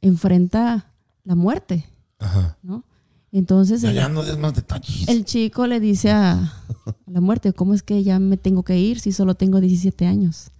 [0.00, 0.92] enfrenta
[1.24, 1.86] la muerte,
[2.18, 2.58] Ajá.
[2.62, 2.84] ¿no?
[3.30, 5.08] Entonces Ya, el, no más detalles.
[5.08, 8.78] el chico le dice a, a la muerte, ¿cómo es que ya me tengo que
[8.78, 10.50] ir si solo tengo 17 años?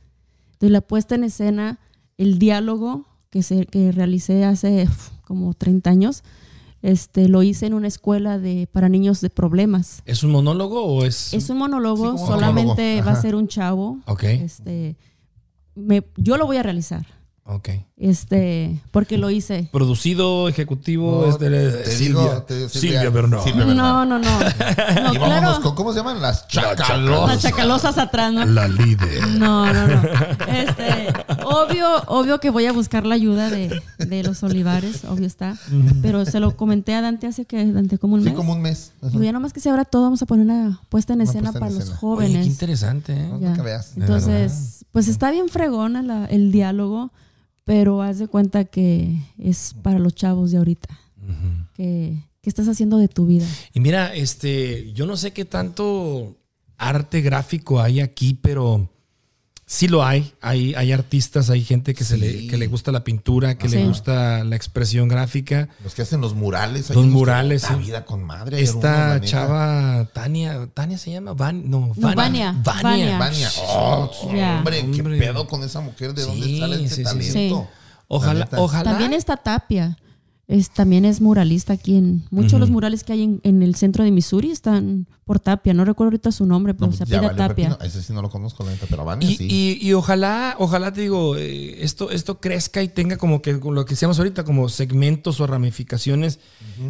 [0.53, 1.81] Entonces la puesta en escena,
[2.17, 4.89] el diálogo que, se, que realicé hace
[5.27, 6.23] como 30 años,
[6.83, 10.03] este, lo hice en una escuela de, para niños de problemas.
[10.05, 11.33] ¿Es un monólogo o es.?
[11.33, 13.07] Es un monólogo, Sí, solamente monólogo.
[13.07, 13.99] va a ser un chavo.
[14.07, 14.25] Ok.
[14.25, 14.97] Este,
[15.75, 17.07] me- yo lo voy a realizar,
[17.45, 17.71] Ok.
[17.97, 19.69] este, porque lo hice.
[19.73, 21.51] Producido, ejecutivo, No, es de
[21.83, 22.21] te Silvia.
[22.23, 23.41] digo, te- Silvia Bernal.
[23.43, 24.29] Silvia No, no, no.
[25.03, 25.61] No, Y vámonos claro.
[25.63, 26.23] con, ¿cómo se llaman?
[26.23, 27.43] Las Las chacalosas.
[27.43, 28.45] chacalosas atrás, ¿no?
[28.47, 29.27] La líder.
[29.39, 30.03] No, no, no.
[30.47, 31.13] Este,
[31.45, 35.57] obvio, obvio que voy a buscar la ayuda de, de los olivares, obvio está.
[36.01, 38.35] Pero se lo comenté a Dante hace que Dante como un Sí, mes.
[38.35, 38.93] como un mes.
[39.03, 39.11] Ajá.
[39.11, 41.51] Digo, ya nomás que se abra todo, vamos a poner una puesta en Una escena
[41.53, 41.99] puesta en para los escena.
[42.03, 42.45] Oye, jóvenes.
[42.47, 43.29] qué interesante, ¿eh?
[43.29, 43.53] No Ya.
[43.55, 43.93] que veas.
[43.97, 47.11] Entonces, pues está bien fregona la- el diálogo,
[47.65, 50.89] pero haz de cuenta que es para los chavos de ahorita.
[51.75, 53.47] que, ¿Qué estás haciendo de tu vida?
[53.73, 56.37] Y mira, este, yo no sé qué tanto
[56.77, 58.91] arte gráfico hay aquí, pero
[59.73, 60.35] sí lo hay.
[60.43, 63.77] Hay, hay artistas, hay gente que, se le, que le gusta la pintura, que Sí.
[63.77, 65.71] le gusta la expresión gráfica.
[65.83, 66.91] Los que hacen los murales.
[66.91, 67.75] Los murales, La sí.
[67.77, 68.61] vida con madre.
[68.61, 73.17] Esta chava, Tania, Tania se llama, Van, no, No, Vania, Vania.
[73.19, 73.51] Vania.
[73.69, 75.19] Oh, hombre, qué Hombre.
[75.19, 76.13] pedo con esa mujer.
[76.13, 77.33] ¿De dónde Sí, sale ese sí, sí, sí.
[77.33, 77.69] talento?
[78.09, 78.91] Ojalá, ojalá.
[78.91, 79.97] También está Tapia.
[80.49, 83.75] Es, también es muralista aquí en muchos de los murales que hay en, en el
[83.77, 85.73] centro de Missouri están por Tapia.
[85.73, 87.49] No recuerdo ahorita su nombre, pero No, se valió Tapia.
[87.71, 87.79] pepino.
[87.81, 89.47] Ese sí no lo conozco, la neta, pero Vania Y, sí.
[89.49, 93.85] y- y ojalá, ojalá te digo, eh, esto, esto crezca y tenga como que lo
[93.87, 96.41] que decíamos ahorita, como segmentos o ramificaciones.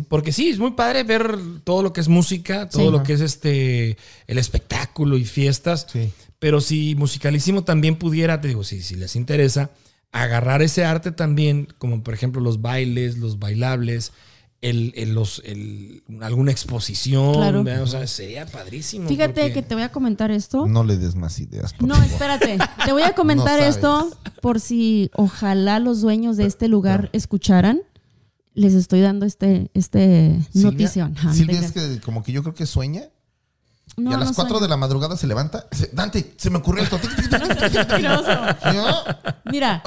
[0.09, 2.91] Porque sí, es muy padre ver todo lo que es música, todo Sí.
[2.91, 3.97] lo que es este
[4.27, 5.87] el espectáculo y fiestas.
[5.93, 6.11] Sí.
[6.39, 9.71] Pero si Musicalísimo también pudiera, te digo, si, si les interesa,
[10.13, 14.13] agarrar ese arte también, como por ejemplo los bailes, los bailables,
[14.61, 17.65] el, el- los, el- alguna exposición, Claro.
[17.65, 17.83] ¿verdad?
[17.83, 19.09] o sea, sería padrísimo.
[19.09, 20.67] Fíjate porque- que te voy a comentar esto.
[20.69, 22.11] No le des más ideas, por No, favor.
[22.11, 22.59] espérate.
[22.85, 24.11] Te voy a comentar No esto
[24.41, 27.81] por si ojalá los dueños de este lugar escucharan.
[28.55, 31.17] Les estoy dando este, este Silvia- notición.
[31.33, 33.05] Silvia es que como que yo creo que sueña
[33.97, 34.63] No, y a las no 4 sueño.
[34.63, 35.67] de la madrugada se levanta.
[35.71, 36.99] se- Dante, se me ocurrió esto.
[39.51, 39.83] Mira,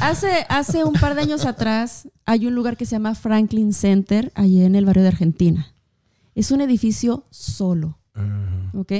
[0.00, 4.32] hace, hace un par de años atrás hay un lugar que se llama Franklin Center,
[4.34, 5.74] allí en el barrio de Argentina.
[6.34, 7.98] Es un edificio solo.
[8.74, 8.92] ¿Ok?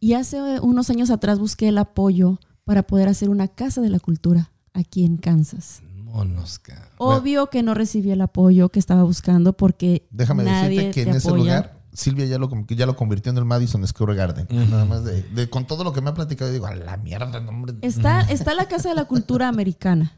[0.00, 3.98] Y hace unos años atrás busqué el apoyo para poder hacer una casa de la
[4.00, 5.80] cultura aquí en Kansas.
[5.94, 6.84] Monos, cabrón.
[6.98, 11.10] Obvio que no recibí el apoyo que estaba buscando porque Déjame nadie decirte que te
[11.10, 14.46] en ese lugar Silvia ya lo, ya lo convirtió en el Madison Square Garden.
[14.70, 17.40] Nada más de, de- con todo lo que me ha platicado, digo, a la mierda,
[17.40, 17.74] no, hombre.
[17.82, 20.12] Está, está la Casa de la Cultura Americana.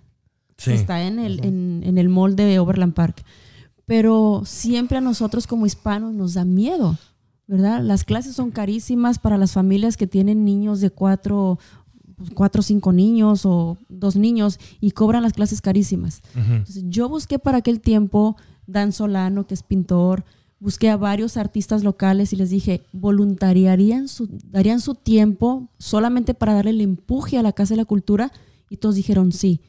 [0.56, 0.72] Sí.
[0.72, 3.22] Está en el, en, en el mall de Overland Park.
[3.86, 6.98] Pero siempre a nosotros como hispanos nos da miedo,
[7.46, 7.80] ¿verdad?
[7.82, 11.58] Las clases son carísimas para las familias que tienen niños de cuatro,
[12.16, 16.22] pues, cuatro o cinco niños o dos niños y cobran las clases carísimas.
[16.34, 18.36] Entonces, yo busqué para aquel tiempo
[18.66, 20.24] Dan Solano, que es pintor,
[20.60, 26.54] busqué a varios artistas locales y les dije, voluntariarían su, darían su tiempo solamente para
[26.54, 28.32] darle el empuje a la Casa de la Cultura
[28.68, 29.60] y todos dijeron sí.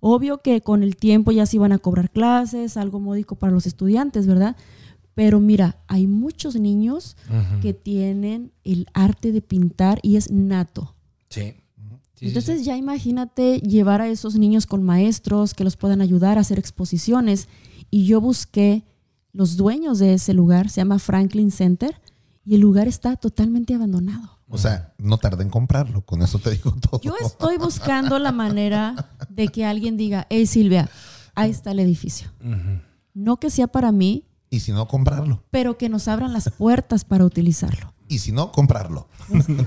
[0.00, 3.66] Obvio que con el tiempo ya se iban a cobrar clases, algo módico para los
[3.66, 4.56] estudiantes, ¿verdad?
[5.14, 7.16] Pero mira, hay muchos niños
[7.62, 10.94] que tienen el arte de pintar y es nato.
[11.30, 11.54] Sí.
[12.14, 12.64] Sí, sí, Entonces sí.
[12.66, 17.48] ya imagínate llevar a esos niños con maestros que los puedan ayudar a hacer exposiciones.
[17.90, 18.84] Y yo busqué
[19.36, 22.00] los dueños de ese lugar, se llama Franklin Center,
[22.44, 24.30] y el lugar está totalmente abandonado.
[24.48, 27.00] O sea, no tardé en comprarlo, con eso te digo todo.
[27.02, 30.88] Yo estoy buscando la manera de que alguien diga, hey Silvia,
[31.34, 32.30] ahí está el edificio.
[33.12, 35.42] No que sea para mí, Y si no, comprarlo.
[35.50, 37.92] pero que nos abran las puertas para utilizarlo.
[38.08, 39.08] Y si no, comprarlo.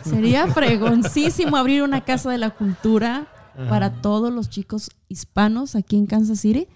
[0.06, 3.28] Sería fregoncísimo abrir una casa de la cultura
[3.68, 6.68] para todos los chicos hispanos aquí en Kansas City.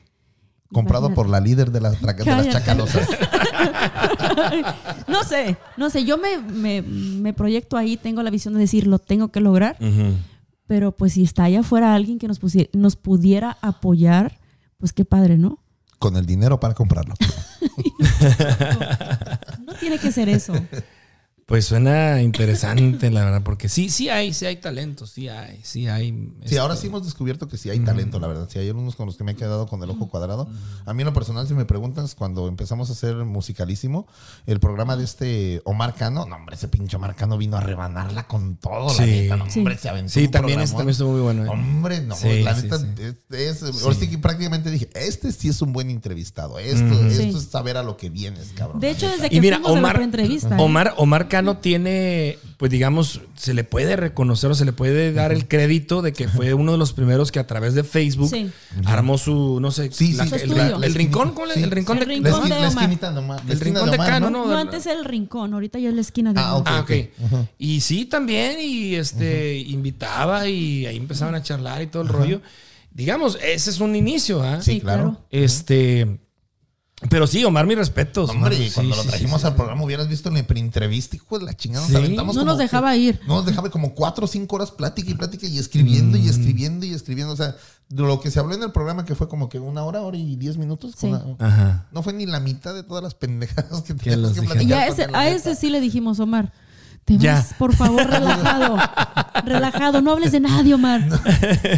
[0.73, 1.15] Comprado Imagínate.
[1.15, 3.07] por la líder de, las de chacalosas.
[5.07, 8.87] No sé, no sé, yo me, me- me proyecto ahí, tengo la visión de decir,
[8.87, 9.77] lo tengo que lograr,
[10.67, 14.39] pero pues si está allá afuera alguien que nos, pusie- nos pudiera apoyar,
[14.77, 15.59] pues qué padre, ¿no?
[15.99, 17.13] Con el dinero para comprarlo.
[19.65, 20.53] No tiene que ser eso.
[21.45, 25.88] Pues suena interesante, la verdad, porque sí, sí hay, sí hay talento, sí hay, sí
[25.88, 26.11] hay.
[26.11, 28.48] Sí, este, ahora sí hemos descubierto que sí hay talento, la verdad.
[28.49, 30.48] Sí, hay algunos con los que me he quedado con el ojo cuadrado.
[30.86, 34.07] A mí en lo personal, si me preguntas, cuando empezamos a hacer musicalísimo,
[34.45, 38.26] el programa de este Omar Cano, no, hombre, ese pinche Omar Cano vino a rebanarla
[38.26, 39.02] con todo, la Sí.
[39.11, 39.60] neta, no, Sí.
[39.60, 41.44] hombre, se aventó Sí, un también, estuvo muy bueno.
[41.45, 41.49] ¿eh?
[41.49, 42.86] Hombre, no, Sí, la sí, neta, sí.
[43.32, 46.57] es, es- ahora sí que prácticamente dije, este sí es un buen entrevistado.
[46.57, 47.38] Esto, esto Sí.
[47.38, 48.80] es saber a lo que vienes, cabrón.
[48.80, 50.61] De hecho, desde que Y mira, fuimos a la Omar, preentrevista, ¿eh?
[50.61, 55.31] Omar, Omar Cano tiene, pues digamos, se le puede reconocer o se le puede dar
[55.31, 58.51] el crédito de que fue uno de los primeros que a través de Facebook Sí.
[58.85, 61.64] armó su, no sé, Sí, la- sí, el, el rincón, ¿cómo le- Sí.
[61.64, 64.07] el rincón El de, rincón la, esqui- de la esquinita la El rincón de Omar,
[64.07, 64.45] Cano, ¿no?
[64.47, 64.55] ¿no?
[64.57, 66.68] Antes el rincón, ahorita ya es la esquina de Ah, ok.
[66.69, 66.91] Ah, ok.
[67.57, 72.41] Y sí, también, y este, invitaba y ahí empezaban a charlar y todo el rollo.
[72.91, 74.61] Digamos, ese es un inicio, ¿ah?
[74.61, 75.18] Sí, claro.
[75.31, 76.19] Este,
[77.09, 78.30] pero sí, Omar, mis respetos.
[78.30, 78.67] Hombre, Omar.
[78.67, 79.47] y cuando sí, lo trajimos sí.
[79.47, 81.85] al programa hubieras visto en la preentrevista, hijo de la chingada.
[81.85, 81.93] Sí.
[81.93, 83.19] Nos aventamos No como nos dejaba ir.
[83.27, 86.21] No nos dejaba como cuatro o cinco horas plática y plática y escribiendo Mm.
[86.21, 87.34] y escribiendo y escribiendo.
[87.34, 87.55] O sea,
[87.89, 90.17] de lo que se habló en el programa que fue como que una hora, hora
[90.17, 90.93] y diez minutos.
[90.97, 91.07] Sí.
[91.07, 91.88] una- Ajá.
[91.91, 94.43] no fue ni la mitad de todas las pendejadas que teníamos que.
[94.43, 95.15] Y platicar.
[95.15, 96.51] a ese sí le dijimos, Omar.
[97.05, 97.34] Te Ya.
[97.34, 98.77] vas, por favor, relajado.
[99.45, 101.01] relajado, no hables de nadie, Omar.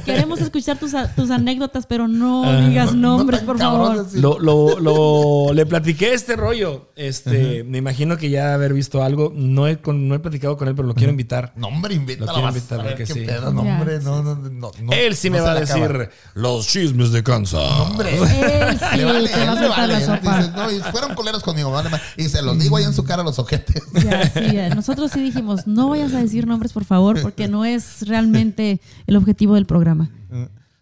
[0.05, 4.05] Queremos escuchar tus, a- tus anécdotas, pero no digas No- no nombres, por favor.
[4.13, 6.91] Lo, lo, lo- le platiqué este rollo.
[6.95, 9.31] Este, me imagino que ya haber visto algo.
[9.35, 11.53] No he, con- no he platicado con él, pero lo quiero invitar.
[11.55, 12.27] No, hombre, invítalo.
[12.27, 13.21] Lo quiero invitar porque sí.
[13.21, 16.09] pedo, hombre, no, no, no, no, él sí no me va a decir acaba.
[16.35, 17.61] los chismes de Kansas.
[17.81, 20.49] Hombre, Él sí, le vale, te va a él le soltar vale.
[20.55, 23.25] no, y fueron culeros conmigo, vale, y se los digo ahí en su cara a
[23.25, 23.81] los ojetes.
[23.93, 24.69] Ya, sí, ya.
[24.75, 29.15] Nosotros sí dijimos, no vayas a decir nombres, por favor, porque no es realmente el
[29.15, 30.11] objetivo del programa.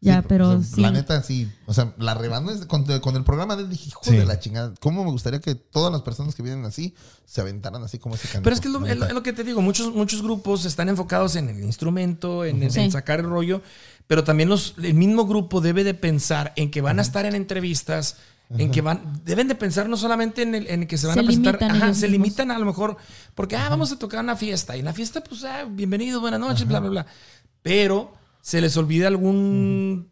[0.01, 0.81] Ya, Sí, pero o sea, sí.
[0.81, 1.49] La neta, sí.
[1.65, 3.69] O sea, la rebanó es- con, con el programa de él.
[3.69, 4.17] Dije, hijo Sí.
[4.17, 4.73] de la chingada.
[4.81, 6.93] ¿Cómo me gustaría que todas las personas que vienen así
[7.25, 8.43] se aventaran así como ese canto?
[8.43, 10.65] Pero es que es lo, es lo- es lo que te digo, muchos, muchos grupos
[10.65, 12.91] están enfocados en el instrumento, en, en Sí.
[12.91, 13.61] sacar el rollo,
[14.05, 17.33] pero también los, el mismo grupo debe de pensar en que van a estar en
[17.35, 18.17] entrevistas,
[18.49, 21.19] en que van, deben de pensar no solamente en el, en que se van Se
[21.21, 22.97] a presentar, limitan ajá, ellos se limitan a lo mejor,
[23.35, 26.39] porque ah, vamos a tocar una fiesta, y en la fiesta, pues, ah, bienvenido, buenas
[26.39, 27.05] noches, bla, bla, bla.
[27.61, 30.11] Pero se les olvida algún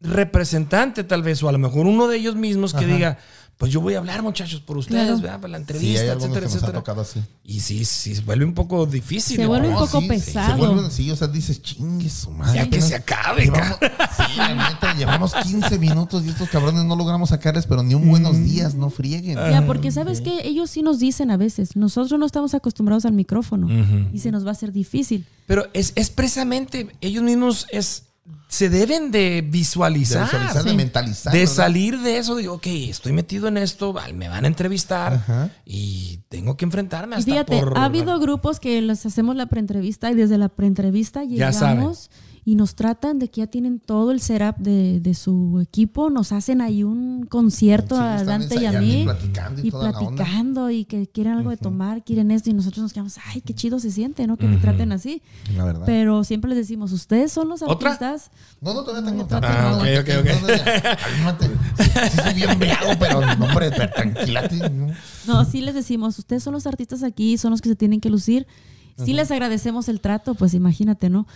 [0.00, 3.18] representante, tal vez, o a lo mejor uno de ellos mismos que diga,
[3.58, 5.20] pues yo voy a hablar, muchachos, por ustedes, Claro.
[5.20, 5.40] ¿verdad?
[5.40, 6.78] Para la Sí, entrevista, hay etcétera, que nos ha etcétera.
[6.78, 7.20] tocado así.
[7.44, 9.36] Y sí, sí, se vuelve un poco difícil.
[9.36, 9.48] Se ¿no?
[9.48, 10.52] vuelve un No, poco sí, pesado.
[10.52, 12.54] Se vuelven así, o sea, dices, chingue su madre.
[12.60, 13.78] Ya que se acabe, llevamos-
[14.16, 18.08] Sí, la neta, llevamos 15 minutos y estos cabrones no logramos sacarles, pero ni un
[18.08, 19.34] buenos días, no frieguen.
[19.36, 23.12] Ya, porque sabes que ellos sí nos dicen a veces, nosotros no estamos acostumbrados al
[23.12, 23.68] micrófono
[24.12, 25.26] y se nos va a hacer difícil.
[25.46, 28.04] Pero es, es precisamente, ellos mismos es,
[28.48, 30.24] se deben de De visualizar.
[30.24, 31.32] visualizar, de mentalizar.
[31.32, 31.54] de ¿verdad?
[31.54, 35.50] salir de eso, digo, ok, estoy metido en esto, me van a entrevistar Ajá.
[35.66, 37.76] y tengo que enfrentarme hasta fíjate, por...
[37.76, 41.76] ha habido grupos que les hacemos la preentrevista y desde la preentrevista Ya saben.
[41.76, 42.10] llegamos
[42.48, 46.32] y nos tratan de que ya tienen todo el setup de, de su equipo, nos
[46.32, 49.92] hacen ahí un concierto Sí, a Dante y a y mí platicando y y toda
[49.92, 50.10] la onda.
[50.24, 53.52] platicando y que quieren algo de tomar, quieren esto y nosotros nos quedamos, ay, qué
[53.52, 54.38] chido se siente, ¿no?
[54.38, 55.20] Que me traten así.
[55.54, 55.82] La verdad.
[55.84, 57.90] Pero siempre les decimos, ustedes son los ¿Otra?
[57.90, 58.30] artistas.
[58.62, 60.98] No, no, todavía tengo Ah, no, ok, ok, ok.
[61.02, 61.46] cálmate.
[61.76, 62.58] Sí, sí soy bien
[62.98, 64.70] pero no, hombre, tranquilate.
[65.26, 68.08] No, sí les decimos, ustedes son los artistas aquí, son los que se tienen que
[68.08, 68.46] lucir.
[69.04, 71.26] Sí les agradecemos el trato, pues imagínate, ¿no?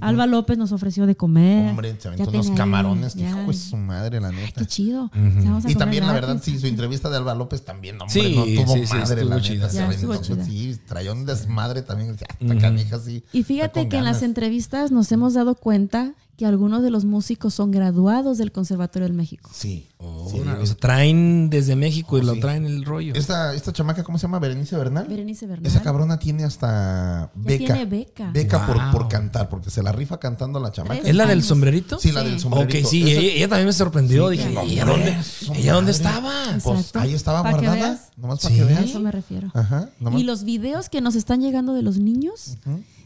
[0.00, 1.70] Alba López nos ofreció de comer.
[1.70, 3.14] Hombre, se Ya aventó unos camarones.
[3.14, 3.30] que ya.
[3.30, 4.60] hijo de su madre, la Ay, neta.
[4.60, 5.04] qué chido.
[5.04, 5.10] O
[5.42, 8.04] sea, vamos a Y también, la verdad, sí, su entrevista de Alba López también, no,
[8.04, 9.40] hombre, Sí, no tuvo sí, sí, madre, la estuvo neta.
[9.42, 9.68] chida.
[9.70, 10.44] se Ya, aventó, chida.
[10.44, 12.10] Sí, traía un desmadre también.
[12.40, 13.22] Esta canija sí.
[13.32, 14.22] Y fíjate que en las ganas.
[14.22, 19.14] entrevistas nos hemos dado cuenta que algunos de los músicos son graduados del Conservatorio del
[19.14, 19.50] México.
[19.52, 19.88] Sí.
[19.98, 20.40] Oh, sí.
[20.40, 22.40] o sea, traen desde México y Oh, lo sí.
[22.40, 23.12] traen el rollo.
[23.14, 24.38] Esta, esta chamaca, ¿cómo se llama?
[24.38, 25.06] Berenice Bernal.
[25.06, 25.66] Berenice Bernal.
[25.66, 27.74] Esa cabrona tiene hasta beca.
[27.74, 27.84] tiene
[28.32, 28.66] beca.
[28.66, 28.90] por, Wow.
[28.90, 31.02] por cantar, porque se la rifa cantando la chamaca.
[31.06, 31.98] ¿Es la del sombrerito?
[31.98, 32.78] Sí, la del sombrerito.
[32.78, 34.30] Ok, sí, Esa- ella, ella también me sorprendió.
[34.30, 35.16] Sí, Dije, no, ¿ella dónde,
[35.56, 36.32] ¿ella dónde estaba?
[36.64, 37.00] Pues Exacto.
[37.00, 37.74] ahí estaba que guardada.
[37.74, 38.00] veas.
[38.16, 38.56] Nomás para Sí.
[38.56, 38.84] que A veas.
[38.84, 39.50] eso me refiero.
[39.52, 39.90] Ajá.
[40.00, 42.56] nomás- Y los videos que nos están llegando de los niños,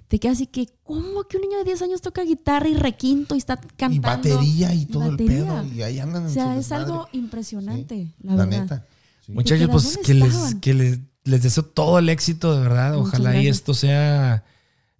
[0.08, 3.34] te queda así que, ¿cómo que un niño de 10 años toca guitarra y requinto
[3.34, 3.94] y está cantando?
[3.94, 5.38] Y batería y todo batería?
[5.38, 5.64] el pedo.
[5.74, 6.84] Y ahí andan en O sea, su es desmadre.
[6.84, 8.60] algo impresionante, Sí, la, La verdad.
[8.62, 8.86] neta.
[9.24, 9.32] Sí.
[9.32, 12.94] Muchachos, quedas, pues ¿dónde que, les, que les, les deseo todo el éxito, de verdad.
[12.96, 14.44] Muchas Ojalá y esto sea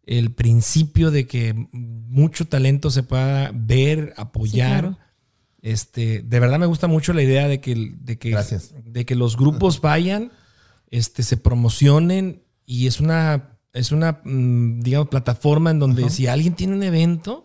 [0.07, 4.81] el principio de que mucho talento se pueda ver, apoyar.
[4.81, 4.99] claro.
[5.63, 8.73] Este, de verdad me gusta mucho la idea de que, de que, Gracias.
[8.85, 10.31] de que los grupos vayan,
[10.91, 16.55] este, se promocionen y es una, es una, mm, digamos, plataforma en donde si alguien
[16.55, 17.45] tiene un evento,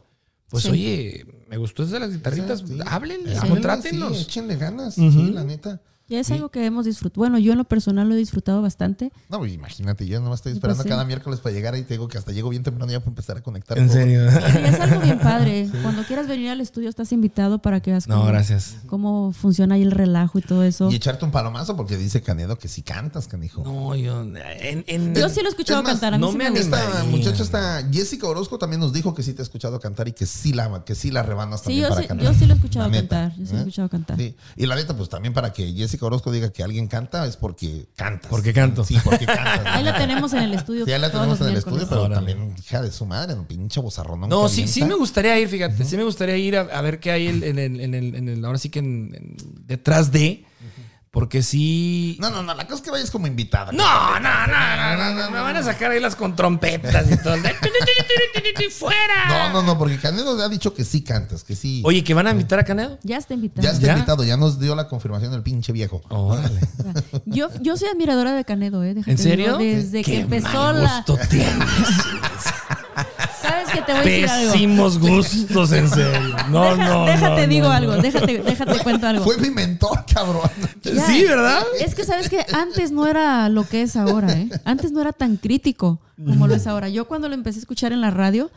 [0.50, 0.70] pues Sí.
[0.70, 2.78] oye, me gustó eso de las guitarritas, Sí.
[2.86, 4.16] Háblenle, contrátenlos.
[4.18, 4.94] Sí, échenle ganas.
[4.96, 5.82] Sí, la neta.
[6.10, 7.20] Y es algo que hemos disfrutado.
[7.20, 9.12] Bueno, yo en lo personal lo he disfrutado bastante.
[9.30, 10.90] No, pues, imagínate, yo nomás estoy esperando Pues sí.
[10.90, 13.38] cada miércoles para llegar ahí te digo que hasta llego bien temprano ya para empezar
[13.38, 13.78] a conectar.
[13.78, 13.98] En todo.
[13.98, 14.28] serio.
[14.28, 15.70] Es algo bien padre.
[15.84, 18.78] Cuando quieras venir al estudio estás invitado para que veas No, cómo, gracias.
[18.88, 20.90] cómo funciona ahí el relajo y todo eso.
[20.92, 23.64] Y echarte un palomazo porque dice Canedo que si cantas, canijo.
[23.64, 24.22] No, yo.
[24.22, 26.14] En, en- Yo sí lo he escuchado Es más, cantar.
[26.16, 26.84] A mí no sí me me gusta.
[26.84, 30.14] Esta muchacha, esta Jessica Orozco también nos dijo que sí te ha escuchado cantar y
[30.14, 32.26] que sí la, que sí la rebanas Sí, también yo para sí, cantar.
[32.34, 33.38] yo sí lo he escuchado La neta, cantar.
[33.38, 33.62] Yo sí lo he ¿eh?
[33.62, 34.18] escuchado cantar.
[34.18, 34.36] Sí.
[34.56, 37.88] Y la neta, pues también para que Jessica Orozco diga que alguien canta es porque
[37.96, 38.30] cantas.
[38.30, 38.84] Porque canto.
[38.84, 39.62] Sí, porque cantas.
[39.66, 40.86] Ahí la tenemos en el estudio.
[40.86, 42.16] Sí, ahí la todos tenemos los en el estudio, pero Órale.
[42.16, 44.22] también hija de su madre, un pinche bozarrón.
[44.30, 45.84] No, sí, sí me gustaría ir, fíjate.
[45.86, 48.30] Sí me gustaría ir a, a ver qué hay en, en el, en el- en
[48.30, 50.46] el- ahora sí que en- en- detrás de.
[51.12, 52.18] Porque sí.
[52.20, 53.72] No, no, no, la cosa es que vayas como invitada.
[53.72, 57.18] No, no, no, no, no, no, Me van a sacar ahí las con trompetas y
[57.18, 57.36] todo.
[58.72, 59.28] ¡Fuera!
[59.28, 61.82] No, no, no, porque Canedo ha dicho que sí cantas, que sí.
[61.84, 63.00] Oye, ¿que van a invitar a Canedo?
[63.02, 63.64] Ya está invitado.
[63.64, 63.94] ya está ¿Ya?
[63.94, 66.02] invitado, ya nos dio la confirmación del pinche viejo.
[66.10, 66.60] Órale.
[67.26, 68.94] Yo, yo soy admiradora de Canedo, ¿eh?
[68.94, 69.58] Déjate ¿En serio?
[69.58, 70.96] digo, desde que empezó mal la.
[70.98, 71.50] gusto tienes.
[73.70, 74.52] ¿Sabes que te voy a decir algo?
[74.52, 76.36] Pésimos gustos, en serio.
[76.50, 78.02] No, Deja- no, déjate, no, digo no, algo, no.
[78.02, 79.24] déjate, déjate cuento algo.
[79.24, 80.50] Fue mi mentor, cabrón.
[80.84, 81.06] Ya.
[81.10, 81.64] Sí, ¿verdad?
[81.80, 84.50] Es que sabes que antes no era lo que es ahora, ¿eh?
[84.66, 86.90] Antes no era tan crítico como lo es ahora.
[86.90, 88.52] Yo cuando lo empecé a escuchar en la radio,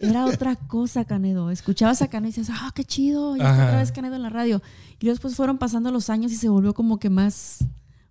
[0.00, 1.50] era otra cosa, Canedo.
[1.50, 3.66] Escuchabas a Canedo y decías, ah, qué chido, Ajá.
[3.66, 4.60] otra vez Canedo en la radio.
[5.00, 7.58] Y después fueron pasando los años y se volvió como que más,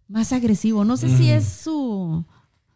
[0.07, 0.85] más agresivo.
[0.85, 2.23] No sé si es su,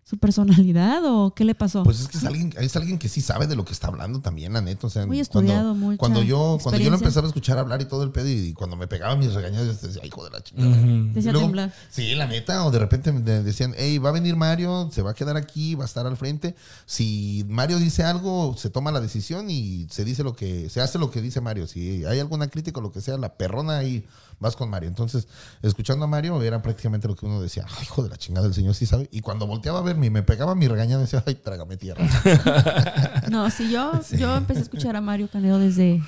[0.07, 1.83] su personalidad o qué le pasó.
[1.83, 4.21] Pues es que es alguien, es alguien que sí sabe de lo que está hablando
[4.21, 4.87] también, la neta.
[4.87, 7.81] O sea, Muy estudiado, cuando, mucha cuando yo, cuando yo lo empezaba a escuchar hablar
[7.81, 10.41] y todo el pedo, y cuando me pegaban mis regañadas, yo decía, hijo de la
[10.41, 10.77] chingada.
[10.77, 11.73] Y luego- temblar.
[11.89, 15.01] Sí, la neta, o de repente me de- decían, hey, va a venir Mario, se
[15.01, 16.55] va a quedar aquí, va a estar al frente.
[16.85, 20.97] Si Mario dice algo, se toma la decisión y se dice lo que, se hace
[20.99, 21.67] lo que dice Mario.
[21.67, 24.05] Si hay alguna crítica o lo que sea, la perrona ahí
[24.39, 24.89] vas con Mario.
[24.89, 25.27] Entonces,
[25.61, 28.53] escuchando a Mario era prácticamente lo que uno decía, ay, hijo de la chingada, el
[28.53, 29.07] señor sí sabe.
[29.11, 32.03] Y cuando volteaba a verme y me pegaba mi regañada, decía, ay, trágame tierra.
[33.29, 36.01] No, sí, yo, yo empecé a escuchar a Mario Canedo desde,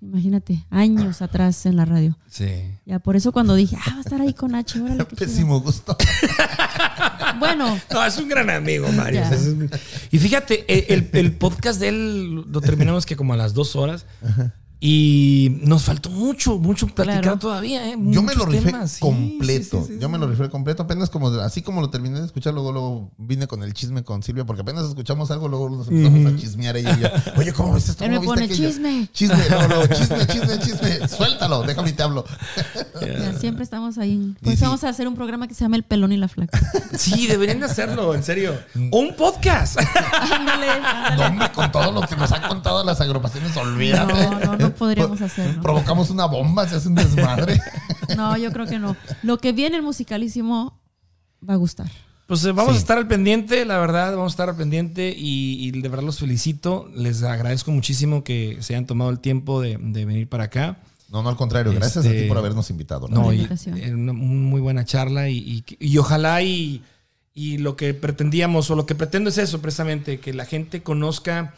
[0.00, 2.16] imagínate, años atrás en la radio.
[2.28, 2.48] Sí.
[2.86, 5.26] Ya por eso cuando dije, ah, va a estar ahí con H, órale, qué chido".
[5.28, 5.96] Pésimo gusto.
[7.38, 9.22] Bueno, No, es un gran amigo, Mario.
[10.10, 13.76] Y fíjate, el, el- el podcast de él lo terminamos que como a las dos
[13.76, 14.04] horas.
[14.82, 17.38] Y nos faltó mucho, mucho platicar Claro.
[17.38, 17.96] todavía, ¿eh?
[17.98, 19.82] Yo me lo rifé completo.
[19.82, 20.84] sí, sí, sí, Yo me lo rifé completo.
[20.84, 24.22] Apenas como, así como lo terminé de escuchar, luego, luego vine con el chisme con
[24.22, 27.08] Silvia, porque apenas escuchamos algo, luego nos empezamos a chismear ella y yo.
[27.36, 28.04] Oye, ¿cómo ves esto?
[28.04, 29.08] Él me ¿Cómo viste pone aquello?" chisme.
[29.12, 29.36] Chisme,
[29.98, 31.08] chisme, chisme, chisme.
[31.08, 32.24] Suéltalo, déjame y te hablo.
[33.02, 34.34] ya siempre estamos ahí.
[34.42, 34.64] Pues sí.
[34.64, 36.58] vamos a hacer un programa que se llama El Pelón y la Flaca.
[36.96, 38.52] Sí, deberían de hacerlo, en serio.
[38.90, 39.78] Un podcast.
[39.78, 41.24] Ándale, No, ándale.
[41.26, 44.12] hombre, con todo lo que nos han contado las agrupaciones, olvídate.
[44.12, 45.62] No, no, no podríamos hacerlo.
[45.62, 47.60] Provocamos una bomba, se hace un desmadre.
[48.16, 48.96] No, yo creo que no.
[49.22, 50.80] Lo que viene el musicalísimo
[51.48, 51.88] va a gustar.
[52.26, 52.78] Pues eh, vamos Sí.
[52.78, 56.04] a estar al pendiente, la verdad, vamos a estar al pendiente y, y de verdad
[56.04, 56.90] los felicito.
[56.94, 60.78] Les agradezco muchísimo que se hayan tomado el tiempo de, de venir para acá.
[61.08, 61.72] No, no, al contrario.
[61.72, 63.06] Gracias a Este, ti por habernos invitado.
[63.08, 63.42] No, y,
[63.76, 66.82] eh, una muy buena charla y, y- y ojalá y,
[67.32, 71.54] y lo que pretendíamos o lo que pretendo es eso precisamente, que la gente conozca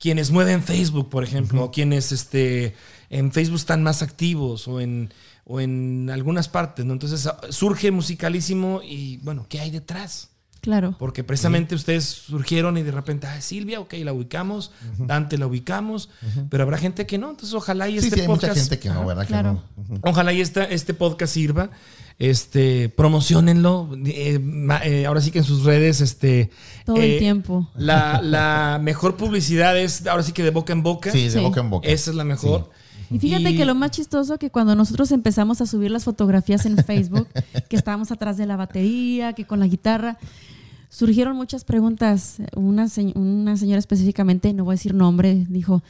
[0.00, 2.74] quienes mueven Facebook, por ejemplo, o quienes este,
[3.10, 5.12] en Facebook están más activos o en,
[5.44, 6.94] o en algunas partes, ¿no?
[6.94, 10.30] Entonces ah, surge musicalísimo y bueno, ¿qué hay detrás?
[10.60, 10.94] Claro.
[10.98, 16.10] Porque precisamente ustedes surgieron y de repente, ah, Silvia, ok, la ubicamos, Dante la ubicamos,
[16.50, 18.60] pero habrá gente que no, entonces ojalá y Sí, este sí, hay mucha podcast...
[18.68, 19.06] gente que no.
[19.06, 19.26] ¿verdad?
[19.26, 19.62] Que no.
[20.02, 21.70] Ojalá y esta, este podcast sirva.
[22.18, 23.88] Este, promocionenlo.
[24.04, 24.38] eh,
[24.84, 26.50] eh, ahora sí que en sus redes, este.
[26.84, 27.70] Todo eh, el tiempo.
[27.74, 31.10] La, la mejor publicidad es ahora sí que de boca en boca.
[31.10, 31.40] Sí, de Sí.
[31.40, 31.88] boca en boca.
[31.88, 32.70] Esa es la mejor.
[33.10, 36.64] Y fíjate Y- que lo más chistoso que cuando nosotros empezamos a subir las fotografías
[36.66, 37.26] en Facebook,
[37.68, 40.16] que estábamos atrás de la batería, que con la guitarra,
[40.88, 42.36] surgieron muchas preguntas.
[42.54, 45.82] Una, se- una señora específicamente, no voy a decir nombre, dijo,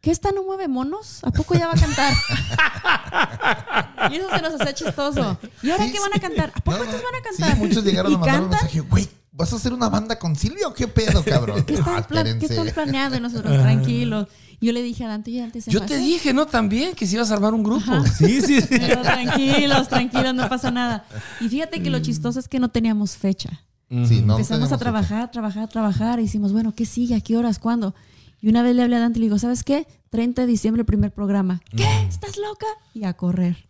[0.00, 1.20] ¿qué esta no mueve monos?
[1.22, 2.12] ¿A poco ya va a cantar?
[4.10, 5.38] y eso se nos hacía chistoso.
[5.62, 6.52] ¿Y ahora Sí, qué van a cantar?
[6.54, 7.52] ¿A poco No, estos van a cantar?
[7.52, 10.34] Sí, muchos llegaron ¿Y a mandar un mensaje, güey, ¿vas a hacer una banda con
[10.36, 11.62] Silvia o qué pedo, cabrón?
[11.64, 12.06] ¿Qué están, Ah,
[12.38, 13.20] qué están planeando?
[13.20, 14.26] Nosotros, tranquilos.
[14.60, 16.46] Yo le dije a Dante, oye, Dante, ¿se Yo me te hace?" dije, ¿no?
[16.46, 18.04] También que si ibas a armar un grupo.
[18.18, 18.66] Sí, sí, sí.
[18.70, 21.04] Pero tranquilos, tranquilos, no pasa nada.
[21.40, 23.64] Y fíjate que lo chistoso es que no teníamos fecha.
[23.90, 26.20] Sí, no Empezamos a trabajar, trabajar, trabajar.
[26.20, 27.14] Y hicimos, bueno, ¿qué sigue?
[27.14, 27.58] ¿A qué horas?
[27.58, 27.94] ¿Cuándo?
[28.40, 29.86] Y una vez le hablé a Dante y le digo, ¿sabes qué?
[30.10, 31.60] 30 de diciembre, el primer programa.
[31.74, 31.86] ¿Qué?
[32.08, 32.66] ¿Estás loca?
[32.94, 33.66] Y a correr.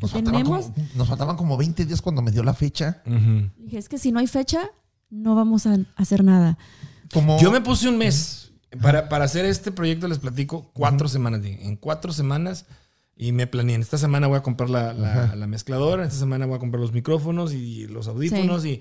[0.00, 0.66] Nos faltaban, Tenemos.
[0.66, 3.02] como, nos faltaban como 20 días cuando me dio la fecha.
[3.58, 4.70] Dije, es que si no hay fecha,
[5.10, 6.58] no vamos a hacer nada.
[7.12, 8.39] Como, Yo me puse un mes.
[8.82, 11.40] Para, para hacer este proyecto les platico cuatro semanas.
[11.44, 12.66] En cuatro semanas
[13.16, 16.56] Y me planeé, esta semana voy a comprar la, la- la mezcladora, esta semana voy
[16.56, 18.80] a comprar los micrófonos y los audífonos y,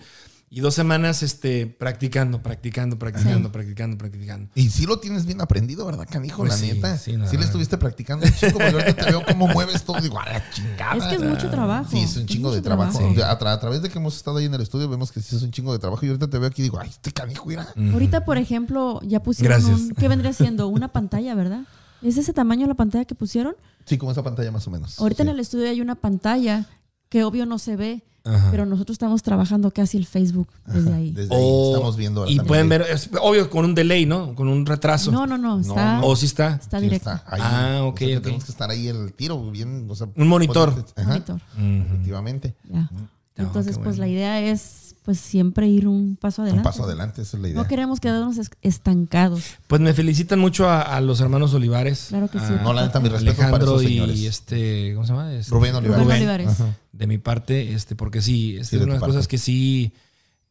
[0.51, 4.49] y dos semanas este, practicando, practicando, practicando, practicando, practicando.
[4.55, 6.37] Y sí lo tienes bien aprendido, ¿verdad, canijo?
[6.39, 6.97] Pues la sí, neta.
[6.97, 7.43] sí, Sí, no, le no.
[7.43, 10.01] estuviste practicando un chingo, porque ahorita te veo cómo mueves todo.
[10.01, 10.95] Digo, a la chingada.
[10.97, 11.89] Es que es mucho trabajo.
[11.91, 12.97] Sí, es un chingo de trabajo.
[12.97, 13.23] trabajo.
[13.23, 15.35] A, tra- a través de que hemos estado ahí en el estudio, vemos que sí
[15.35, 16.03] es un chingo de trabajo.
[16.05, 17.67] Y ahorita te veo aquí y digo, ay, este canijo, mira.
[17.93, 19.79] Ahorita, por ejemplo, ya pusieron Gracias.
[19.81, 20.67] un, ¿qué vendría siendo?
[20.67, 21.61] Una pantalla, ¿verdad?
[22.01, 23.55] ¿Es ese tamaño la pantalla que pusieron?
[23.85, 24.99] Sí, como esa pantalla más o menos.
[24.99, 25.29] Ahorita Sí.
[25.29, 26.65] en el estudio hay una pantalla
[27.09, 28.49] que obvio no se ve, Ajá.
[28.51, 31.11] pero nosotros estamos trabajando casi el Facebook desde ahí.
[31.11, 32.27] Desde ahí O- estamos viendo.
[32.27, 34.35] y pueden ver, es obvio, con un delay, ¿no?
[34.35, 35.11] Con un retraso.
[35.11, 36.55] No, no, no, está, O sí está.
[36.61, 37.11] está Sí, directo.
[37.11, 37.41] está ahí.
[37.43, 38.23] Ah, ok, O sea, que ok.
[38.23, 39.87] Tenemos que estar ahí el tiro bien.
[39.89, 40.69] o sea, Un monitor.
[40.71, 41.41] ponerte- Ajá, Monitor.
[41.87, 42.55] Efectivamente.
[42.69, 42.89] Ya.
[42.91, 43.09] No,
[43.45, 44.01] Entonces, qué pues bueno.
[44.01, 46.69] la idea es pues siempre ir un paso Un adelante.
[46.69, 47.59] paso adelante, esa es la idea.
[47.59, 49.41] No queremos quedarnos es- estancados.
[49.65, 52.05] Pues me felicitan mucho a, a los hermanos Olivares.
[52.09, 52.45] Claro que sí.
[52.45, 54.19] a No, la neta, mi respeto para esos señores.
[54.19, 55.33] y este, ¿cómo se llama?
[55.33, 56.03] Este, Rubén Olivares.
[56.05, 56.47] Rubén Olivares.
[56.49, 56.77] Ajá.
[56.91, 59.29] de mi parte, este, porque sí, este Sí, es una de las cosas parte.
[59.31, 59.93] que sí,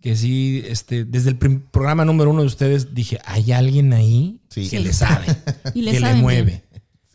[0.01, 4.63] que sí, este, desde el programa número uno de ustedes dije, hay alguien ahí Sí.
[4.69, 4.83] que Sí.
[4.85, 5.27] le sabe,
[5.75, 6.65] Y le que le mueve.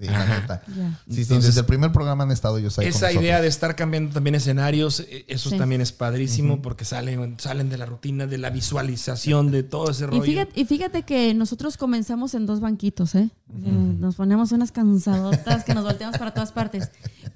[0.05, 0.39] Sí, la Ajá.
[0.41, 0.61] neta.
[0.67, 0.99] Ya.
[1.07, 2.87] Sí, sí, Entonces, desde el primer programa han estado ellos ahí.
[2.87, 5.57] Esa idea de estar cambiando también escenarios, eh, eso Sí.
[5.57, 10.03] también es padrísimo porque salen, salen de la rutina, de la visualización, de todo ese
[10.03, 10.23] Y rollo.
[10.23, 13.29] fíjate, y fíjate que nosotros comenzamos en dos banquitos, ¿eh?
[13.63, 16.89] Eh, Nos ponemos unas cansadotas que nos volteamos para todas partes.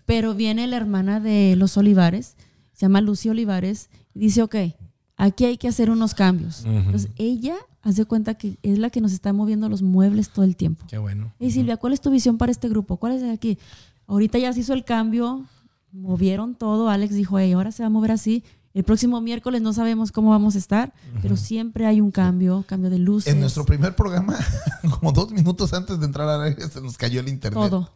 [0.05, 2.35] Pero viene la hermana de los Olivares,
[2.73, 4.55] se llama Lucy Olivares, y dice, ok,
[5.15, 6.63] aquí hay que hacer unos cambios.
[6.65, 7.55] Entonces ella
[7.87, 10.85] hace cuenta que es la que nos está moviendo los muebles todo el tiempo.
[10.87, 11.33] Qué bueno.
[11.39, 12.97] Y Silvia, ¿cuál es tu visión para este grupo?
[12.97, 13.57] ¿Cuál es de aquí?
[14.07, 15.45] Ahorita ya se hizo el cambio,
[15.91, 16.89] movieron todo.
[16.89, 18.43] Alex dijo, hey, ahora se va a mover así.
[18.73, 22.91] El próximo miércoles no sabemos cómo vamos a estar, pero siempre hay un cambio, cambio
[22.91, 23.33] de luces.
[23.33, 24.37] En nuestro primer programa,
[24.99, 27.69] como dos minutos antes de entrar al aire, se nos cayó el internet.
[27.69, 27.89] todo.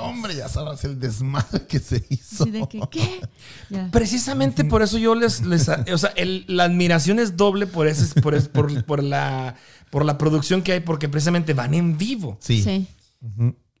[0.00, 2.44] No, hombre, ya sabes el desmadre que se hizo.
[2.44, 3.20] De que, ¿qué?
[3.70, 3.88] Ya.
[3.90, 8.20] Precisamente por eso yo les, les o sea, el- la admiración es doble por ese,
[8.20, 9.56] por, es- por, por la,
[9.90, 12.36] por la producción que hay, porque precisamente van en vivo.
[12.40, 12.62] Sí.
[12.62, 12.86] Sí.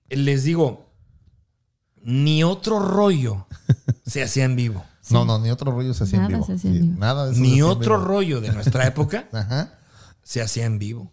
[0.08, 0.86] Les digo,
[2.02, 3.46] ni otro rollo
[4.06, 4.84] se hacía en vivo.
[5.10, 6.46] No, no, ni otro rollo se hacía en vivo.
[6.46, 6.98] se hacía en Sí, vivo.
[7.00, 8.08] Nada de eso se Ni otro vivo.
[8.08, 9.74] rollo de nuestra época Ajá.
[10.22, 11.10] se hacía en vivo.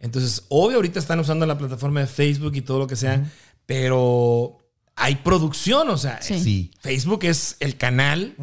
[0.00, 3.30] Entonces, obvio, ahorita están usando la plataforma de Facebook y todo lo que sea,
[3.68, 4.56] pero
[4.96, 6.40] hay producción, o sea, Sí.
[6.40, 6.70] Sí.
[6.80, 8.34] Facebook es el canal,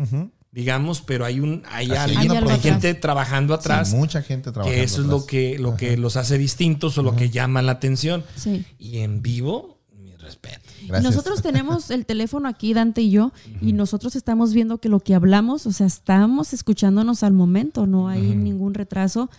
[0.52, 3.90] digamos, pero hay un hay, hay hay gente trabajando atrás.
[3.90, 4.76] Sí, mucha gente trabajando.
[4.76, 7.72] que eso es lo que, lo que los hace distintos o lo que llama la
[7.72, 8.24] atención.
[8.36, 8.68] Sí.
[8.78, 10.60] Y en vivo, mi respeto.
[10.84, 11.12] Y Gracias.
[11.12, 15.16] Nosotros tenemos el teléfono aquí, Dante y yo, y nosotros estamos viendo que lo que
[15.16, 19.32] hablamos, o sea, estamos escuchándonos al momento, no hay ningún retraso,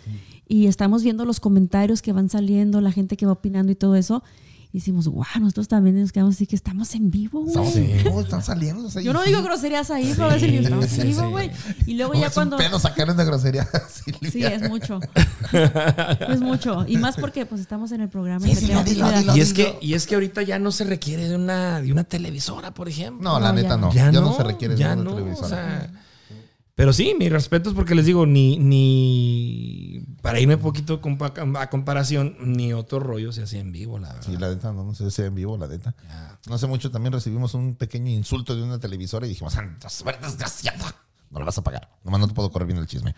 [0.49, 3.95] y estamos viendo los comentarios que van saliendo, la gente que va opinando y todo
[3.95, 4.25] eso.
[4.77, 7.48] Y decimos, wow, nosotros también nos quedamos así que estamos en vivo, güey.
[7.48, 8.86] Estamos en vivo, están saliendo.
[8.86, 9.44] o sea, Yo no digo sí.
[9.44, 11.27] groserías ahí, pero a veces digo, estamos sí, en vivo, sí.
[11.28, 11.51] güey.
[11.86, 12.57] Y luego No, ya es cuando...
[12.57, 13.66] un pedo sacar una grosería.
[13.89, 14.31] Silvia.
[14.31, 15.01] Sí, es mucho.
[16.28, 16.85] es mucho.
[16.86, 18.47] Y más porque pues estamos en el programa.
[18.47, 20.70] y Sí, sí, dilo, dilo, dar- Y es, que, y es que ahorita ya no
[20.73, 23.23] se requiere de una, de una televisora, por ejemplo.
[23.23, 23.86] No, la No, neta ya no.
[23.86, 23.93] no.
[23.94, 25.47] Ya, no, se requiere de una no, televisora.
[25.47, 25.90] o sea,
[26.77, 31.01] pero sí, mi respeto es porque les digo, ni, ni para irme un poquito
[31.59, 34.23] a comparación, ni otro rollo se hacía en vivo, la verdad.
[34.27, 35.94] Sí, la neta, no, no sé si en vivo, la neta.
[36.47, 40.27] No hace mucho también recibimos un pequeño insulto de una televisora y dijimos, ¡Santa suerte,
[40.27, 40.94] desgraciada!
[41.31, 41.89] No lo vas a pagar.
[42.05, 43.15] Nomás no te puedo correr bien el chisme.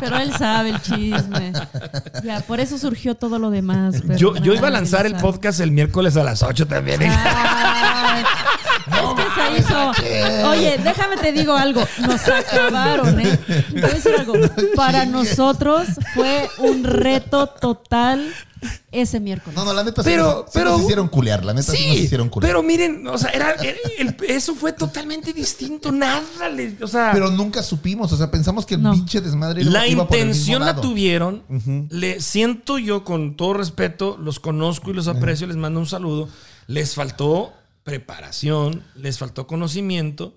[0.00, 1.52] Pero él sabe el chisme.
[2.22, 3.96] Ya, por eso surgió todo lo demás.
[4.06, 5.32] pero Yo, yo iba a lanzar él el sabe.
[5.32, 7.02] podcast el miércoles a las 8 también.
[7.02, 7.10] ¿eh?
[7.10, 8.24] Ay,
[8.90, 10.48] es que se hizo.
[10.50, 11.82] Oye, déjame te digo algo.
[12.00, 13.36] Nos acabaron, ¿eh?
[13.46, 14.34] Te voy a decir algo.
[14.76, 18.32] Para nosotros fue un reto total
[18.90, 19.56] ese miércoles.
[19.56, 21.44] No, no, la neta sí Pero- sí pero- nos hicieron culear.
[21.44, 22.50] La neta sí, nos Sí, hicieron culear.
[22.50, 25.92] pero miren, o sea, era, era- el- eso fue totalmente distinto.
[25.92, 28.12] Nada, le- o sea, Pero nunca supimos.
[28.12, 28.92] O sea, pensamos que el No.
[28.92, 30.82] pinche desmadre la iba por el mismo intención la lado.
[30.82, 31.42] tuvieron.
[31.90, 36.28] Le siento yo con todo respeto, los conozco y los aprecio, les mando un saludo.
[36.66, 40.34] Les faltó preparación, les faltó conocimiento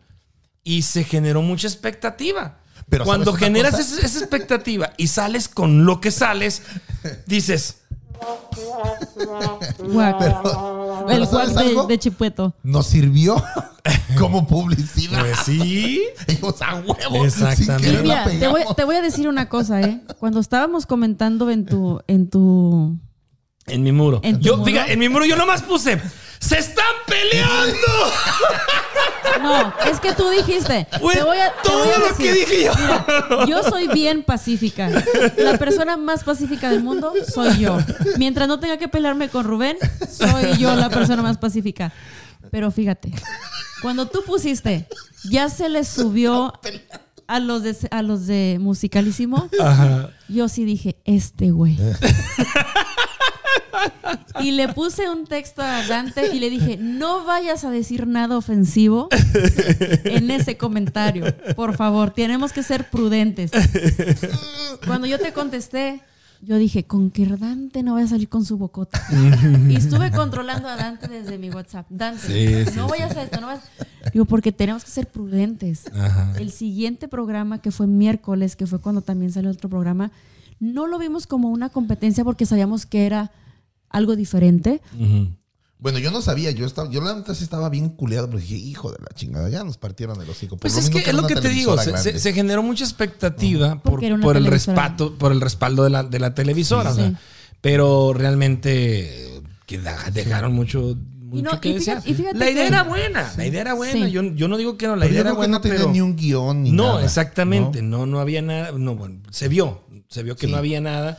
[0.64, 2.58] y se generó mucha expectativa.
[2.90, 6.64] Pero Cuando ¿sabes una generas esa, esa expectativa y sales con lo que sales,
[7.28, 7.78] dices.
[11.08, 11.88] Pero el ¿sabes de, algo?
[11.88, 12.54] de Chipueto.
[12.64, 13.42] Nos sirvió
[14.20, 15.20] como publicidad.
[15.22, 16.02] pues sí.
[16.28, 17.26] Dijimos, a huevo.
[17.26, 18.02] Exactamente.
[18.02, 18.76] Mira, te voy, pegamos.
[18.76, 20.02] te voy a decir una cosa, ¿eh?
[20.20, 22.98] Cuando estábamos comentando en tu, en tu
[23.68, 24.20] En mi muro.
[24.24, 24.66] ¿En tu yo, muro?
[24.66, 26.00] fíjate, en mi muro yo nomás puse,
[26.40, 27.78] ¡se están peleando!
[29.42, 30.88] No, es que tú dijiste.
[30.92, 32.72] Te voy a, te todo voy a lo que dije yo.
[32.76, 34.90] Mira, yo soy bien pacífica.
[35.38, 37.78] La persona más pacífica del mundo soy yo.
[38.18, 39.78] Mientras no tenga que pelearme con Rubén,
[40.10, 41.92] soy yo la persona más pacífica.
[42.52, 43.12] Pero fíjate,
[43.82, 44.88] cuando tú pusiste,
[45.30, 46.54] ya se les subió
[47.28, 49.50] a los de, a los de Musicalísimo,
[50.28, 51.80] yo sí dije, este güey.
[54.40, 58.38] Y le puse un texto a Dante y le dije, no vayas a decir nada
[58.38, 59.10] ofensivo
[60.04, 61.26] en ese comentario.
[61.56, 63.52] Por favor, tenemos que ser prudentes.
[64.86, 66.02] Cuando yo te contesté,
[66.42, 69.02] yo dije, con que Dante no vaya a salir con su bocota.
[69.70, 71.86] Y estuve controlando a Dante desde mi WhatsApp.
[71.90, 73.64] Dante, Sí, sí, no vayas a esto, no vayas.
[74.12, 75.84] Digo, porque tenemos que ser prudentes.
[76.40, 80.12] El siguiente programa, que fue miércoles, que fue cuando también salió otro programa,
[80.60, 83.32] no lo vimos como una competencia porque sabíamos que era
[83.92, 84.82] algo diferente.
[85.78, 88.56] Bueno, yo no sabía, yo estaba, yo la neta sí estaba bien culeado, pero dije,
[88.56, 90.56] hijo de la chingada, ya nos partieron el hocico.
[90.56, 92.20] Por Pues lo es que es lo que te digo, se, se- grande.
[92.20, 96.94] se generó mucha expectativa por, el respaldo, por el respaldo de la, de la televisora,
[96.94, 97.02] Sí.
[97.02, 97.20] o sea,
[97.62, 99.80] pero realmente que
[100.14, 102.04] dejaron mucho, mucho no, que y fíjate- desear.
[102.06, 104.06] y fíjate La idea que- era buena, la idea era buena.
[104.06, 104.12] Sí.
[104.12, 106.02] Yo, yo no digo que no, la Pero idea era buena, no tenía pero ni
[106.02, 107.06] un guion ni no, nada.
[107.06, 108.06] exactamente, ¿no?
[108.06, 110.52] no, había nada, no, bueno, se vio, se vio que Sí.
[110.52, 111.18] no había nada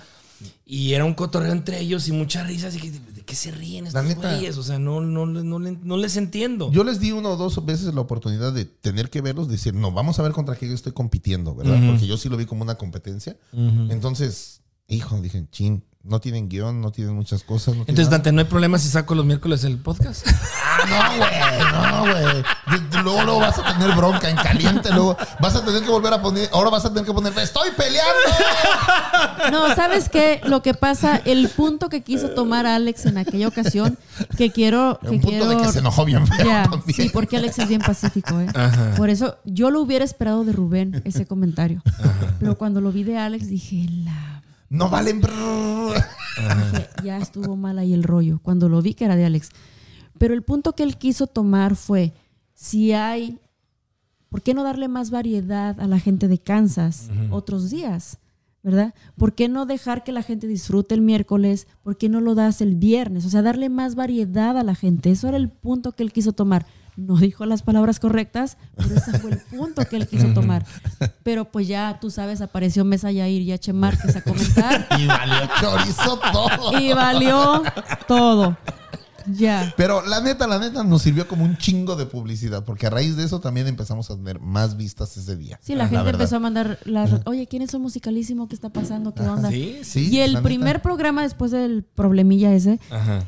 [0.67, 3.87] y era un cotorreo entre ellos y muchas risas y que, ¿de qué se ríen
[3.87, 4.57] estos güeyes?
[4.59, 6.71] O sea, no, no, no, le- no les entiendo.
[6.73, 9.93] Yo les di una o dos veces la oportunidad de tener que verlos, decir, no,
[9.93, 11.79] vamos a ver contra qué yo estoy compitiendo, ¿verdad?
[11.87, 13.37] Porque yo sí lo vi como una competencia.
[13.91, 17.75] Entonces, hijo, dije, chin, no tienen guion, no tienen muchas cosas.
[17.75, 18.19] no Entonces, nada".
[18.19, 20.27] Dante, ¿no hay problema si saco los miércoles el podcast?
[20.85, 23.05] Ah, no, güey, no, güey.
[23.05, 26.21] Luego, luego vas a tener bronca en caliente, luego vas a tener que volver a
[26.21, 28.13] poner, ahora vas a tener que poner, estoy peleando.
[29.53, 30.41] No, ¿sabes qué?
[30.45, 33.99] Lo que pasa, el punto que quiso tomar Alex en aquella ocasión,
[34.37, 34.99] que quiero...
[35.03, 36.95] Que Un punto quiero de que se enojó bien feo también.
[36.97, 38.49] sí, porque Alex es bien pacífico, ¿eh?
[38.55, 38.95] Ajá.
[38.97, 41.83] Por eso yo lo hubiera esperado de Rubén, ese comentario.
[42.41, 44.42] Pero cuando lo vi de Alex dije, la...
[44.73, 45.21] No valen.
[45.21, 48.41] dije, ya estuvo mal ahí el rollo.
[48.43, 49.51] Cuando lo vi que era de Alex.
[50.17, 52.15] Pero el punto que él quiso tomar fue,
[52.55, 53.39] si hay...
[54.31, 58.19] ¿Por qué no darle más variedad a la gente de Kansas otros días?
[58.63, 58.95] ¿Verdad?
[59.19, 61.67] ¿Por qué no dejar que la gente disfrute el miércoles?
[61.83, 63.27] ¿Por qué no lo das el viernes?
[63.27, 65.11] O sea, darle más variedad a la gente.
[65.11, 66.65] Eso era el punto que él quiso tomar.
[66.97, 70.67] No dijo las palabras correctas, pero ese fue el punto que él quiso tomar.
[71.23, 73.73] Pero pues ya, tú sabes, apareció Mesa Yair y H.
[73.73, 76.79] Márquez a comentar Y valió chorizo todo.
[76.81, 77.63] y valió
[78.07, 78.57] todo.
[79.27, 79.73] Ya.
[79.77, 83.17] Pero la neta, la neta nos sirvió como un chingo de publicidad, porque a raíz
[83.17, 85.61] de eso también empezamos a tener más vistas ese día.
[85.63, 87.11] Sí, la Ah, gente empezó a mandar las...
[87.25, 88.49] Oye, ¿quién es el musicalísimo?
[88.49, 89.15] ¿Qué está pasando?
[89.15, 89.49] ¿Qué onda?
[89.49, 90.83] Sí, Sí, y el primer neta.
[90.83, 93.21] programa después del problemilla ese Ajá.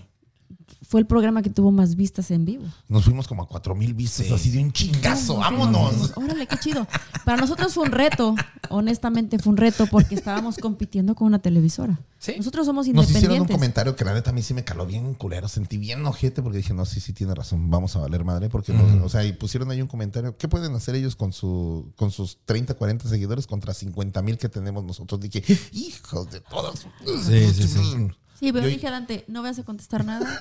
[0.88, 2.64] Fue el programa que tuvo más vistas en vivo.
[2.88, 5.36] Nos fuimos como a cuatro mil vistas, así de un chingazo.
[5.38, 6.12] ¡Vámonos!
[6.16, 6.86] Órale, qué chido.
[7.24, 8.34] Para nosotros fue un reto,
[8.70, 12.00] honestamente fue un reto porque estábamos compitiendo con una televisora.
[12.18, 12.34] Sí.
[12.38, 13.54] Nosotros somos Nos hicieron un independientes.
[13.56, 15.46] comentario que la neta a mí sí me caló bien culero.
[15.46, 17.70] Sentí bien ojete porque dije, no, sí, sí tiene razón.
[17.70, 18.48] Vamos a valer madre.
[18.48, 20.36] Porque, nos- o sea, y pusieron ahí un comentario.
[20.38, 24.48] ¿Qué pueden hacer ellos con, su, con sus 30, 40 seguidores contra 50 mil que
[24.48, 25.20] tenemos nosotros?
[25.20, 26.86] Dije, hijos de todas.
[27.26, 28.08] Sí, sí, sí.
[28.38, 30.38] Sí, pero Yo- dije adelante, no vas a contestar nada.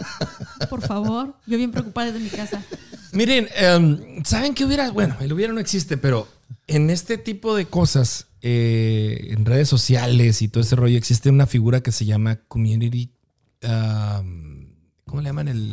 [0.69, 1.35] Por favor.
[1.45, 2.63] Yo bien preocupada desde mi casa.
[3.11, 4.89] Miren, em, ¿saben qué hubiera?
[4.91, 6.27] Bueno, el hubiera no existe, pero
[6.67, 11.45] en este tipo de cosas, eh, en redes sociales y todo ese rollo, existe una
[11.47, 13.11] figura que se llama Community.
[13.63, 14.67] um,
[15.05, 15.47] ¿Cómo le llaman?
[15.47, 15.71] El,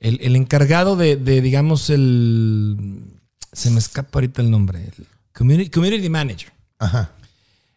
[0.00, 3.04] el, el encargado de, de, digamos, el.
[3.52, 4.80] Se me escapa ahorita el nombre.
[4.98, 6.52] el community, community Manager.
[6.78, 7.12] Ajá.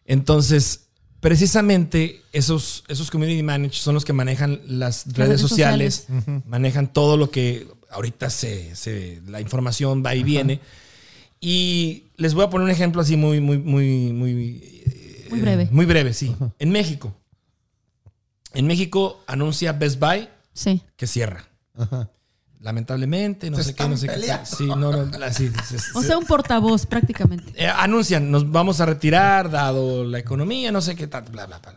[0.04, 0.85] Entonces,
[1.20, 6.06] precisamente esos, esos community managers son los que manejan las redes, redes sociales,
[6.46, 10.60] manejan todo lo que ahorita se, se- la información va y viene.
[11.40, 15.68] Y les voy a poner un ejemplo así muy, muy, muy, muy, eh, Muy breve.
[15.70, 16.34] Muy breve, sí.
[16.58, 17.14] En México.
[18.54, 20.80] En México anuncia Best Buy Sí.
[20.96, 21.46] que cierra.
[21.74, 22.08] Ajá.
[22.66, 24.20] Lamentablemente, no Se sé qué, no sé qué.
[24.44, 27.52] Sí, no, no, así, se- O se- sea, un portavoz prácticamente.
[27.54, 31.60] eh, anuncian, nos vamos a retirar dado la economía, no sé qué tal, bla, bla,
[31.60, 31.74] bla.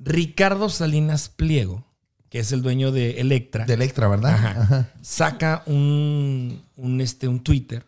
[0.00, 1.84] Ricardo Salinas Pliego,
[2.30, 4.32] que es el dueño de Electra, De Electra, ¿verdad?
[4.34, 4.88] Ajá.
[5.02, 7.84] saca un, un, este, un Twitter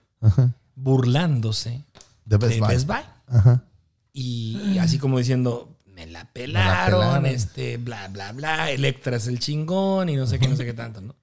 [0.75, 1.85] burlándose
[2.27, 2.69] De Best de Buy.
[2.69, 2.97] Best Buy.
[3.29, 3.65] Ajá.
[4.13, 7.27] Y, y así como diciendo, me la pelaron, pelaron.
[7.27, 10.75] este, bla, bla, bla, Electra es el chingón y no sé qué, no sé qué
[10.75, 11.15] tanto, ¿no?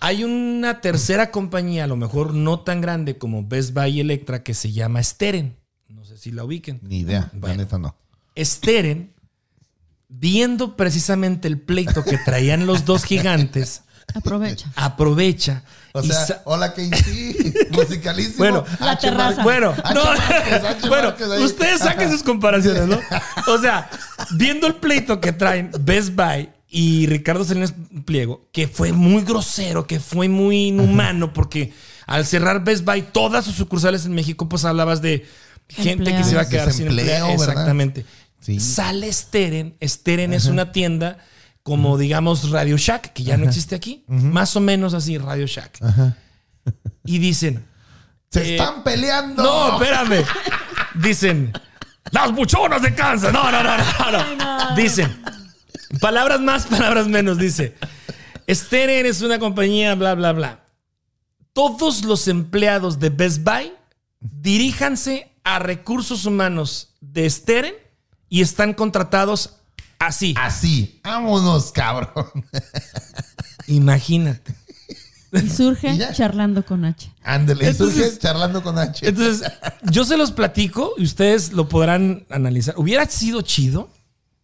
[0.00, 4.42] Hay una tercera compañía, a lo mejor no tan grande como Best Buy y Electra,
[4.42, 5.56] que se llama Steren.
[5.88, 6.78] No sé si la ubiquen.
[6.82, 7.30] Ni idea.
[7.32, 7.56] La Bueno.
[7.56, 7.96] neta no.
[8.36, 9.12] Steren,
[10.08, 13.82] viendo precisamente el pleito que traían los dos gigantes,
[14.14, 14.70] Aprovecha.
[14.76, 15.64] aprovecha.
[15.92, 17.34] O sea, sa- hola Casey,
[17.72, 18.38] musicalísimo.
[18.38, 19.08] Bueno, La H.
[19.08, 19.42] terraza.
[19.42, 19.94] Bueno, H.
[19.94, 22.98] no, bueno, ustedes saquen sus comparaciones, ¿no?
[23.52, 23.90] O sea,
[24.36, 27.74] viendo el pleito que traen Best Buy y Ricardo Salinas
[28.04, 31.72] Pliego, que fue muy grosero, que fue muy inhumano, porque
[32.06, 35.26] al cerrar Best Buy todas sus sucursales en México, pues hablabas de
[35.68, 37.06] gente que se iba a quedar sin empleo.
[37.28, 37.32] ¿verdad?
[37.34, 38.04] Exactamente.
[38.40, 38.60] Sí.
[38.60, 39.76] Sale Steren.
[39.82, 41.18] Steren es una tienda
[41.62, 44.04] como, digamos, Radio Shack, que ya no existe aquí.
[44.06, 45.80] Más o menos así, Radio Shack.
[47.04, 47.64] Y dicen,
[48.30, 49.42] Se Eh, están peleando.
[49.42, 50.22] no, espérame.
[50.94, 51.52] Dicen,
[52.10, 53.32] las buchonas de Kansas.
[53.32, 54.76] No, no, no, no, no.
[54.76, 55.22] Dicen,
[56.00, 57.38] palabras más, palabras menos.
[57.38, 57.74] Dice,
[58.48, 60.64] Steren es una compañía, bla, bla, bla.
[61.52, 63.72] Todos los empleados de Best Buy
[64.20, 67.74] diríjanse a recursos humanos de Steren
[68.28, 69.56] y están contratados
[69.98, 70.34] así.
[70.38, 71.00] Así.
[71.02, 72.26] Vámonos, cabrón.
[73.66, 74.54] Imagínate.
[75.32, 77.12] Y surge Y charlando con H.
[77.22, 79.06] Ándale, surge charlando con H.
[79.06, 79.50] Entonces,
[79.90, 82.74] yo se los platico y ustedes lo podrán analizar.
[82.78, 83.90] Hubiera sido chido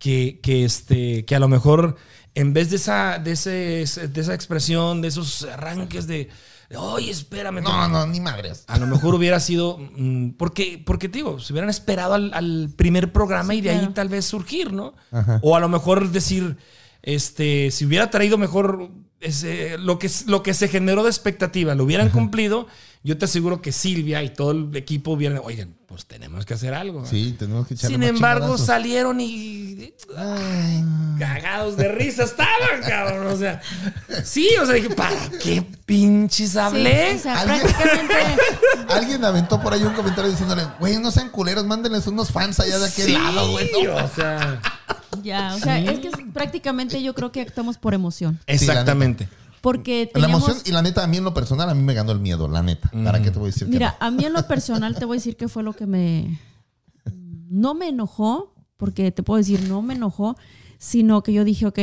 [0.04, 1.96] que, que, este, que a lo mejor
[2.34, 6.28] en vez de esa, de, ese, de esa expresión, de esos arranques de,
[6.76, 7.62] oye, espérame.
[7.62, 8.64] no, no, ni madres.
[8.66, 12.70] A lo mejor hubiera sido, mm, porque, porque te digo, se hubieran esperado al, al
[12.76, 14.92] primer programa y de ahí tal vez surgir, ¿no?
[15.40, 16.58] O a lo mejor decir,
[17.02, 21.84] este, si hubiera traído mejor ese- lo, que, lo que se generó de expectativa, lo
[21.84, 22.66] hubieran cumplido,
[23.04, 26.74] yo te aseguro que Silvia y todo el equipo hubieran, oigan, pues tenemos que hacer
[26.74, 27.02] algo.
[27.02, 27.06] ¿no?".
[27.06, 28.66] Sí, tenemos que echarle Sin embargo, chingadazos.
[28.66, 29.92] salieron y.
[30.16, 30.84] ay,
[31.18, 33.26] cagados de risa estaban, cabrón.
[33.28, 33.60] O sea,
[34.24, 37.12] sí, o sea, dije, ¿para qué pinches hablé?
[37.12, 37.60] Sí, o sea, ¿Alguien?
[37.60, 38.14] prácticamente.
[38.88, 42.78] Alguien aventó por ahí un comentario diciéndole, güey, no sean culeros, mándenles unos fans allá
[42.78, 43.70] de aquel Sí, lado, güey.
[43.84, 43.94] ¿no?
[43.96, 44.60] o sea.
[45.22, 48.40] Ya, o sea, es que prácticamente yo creo que actuamos por emoción.
[48.46, 49.28] Exactamente.
[49.64, 51.94] Porque La teníamos, emoción y la neta, a mí en lo personal, a mí me
[51.94, 52.90] ganó el miedo, la neta.
[53.02, 55.16] ¿Para qué te voy a decir que Mira, a mí en lo personal te voy
[55.16, 56.38] a decir que fue lo que me...
[57.48, 60.36] No me enojó, porque te puedo decir, no me enojó,
[60.76, 61.78] sino que yo dije, ok,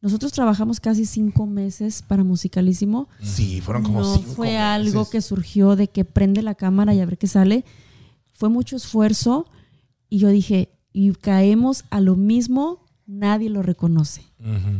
[0.00, 3.08] nosotros trabajamos casi cinco meses para Musicalísimo.
[3.18, 3.26] no?
[3.26, 7.00] Sí, fueron como no cinco fue algo que surgió de que prende la cámara y
[7.00, 7.64] a ver qué sale.
[8.32, 9.46] Fue mucho esfuerzo
[10.08, 14.22] y yo dije, y caemos a lo mismo, nadie lo reconoce.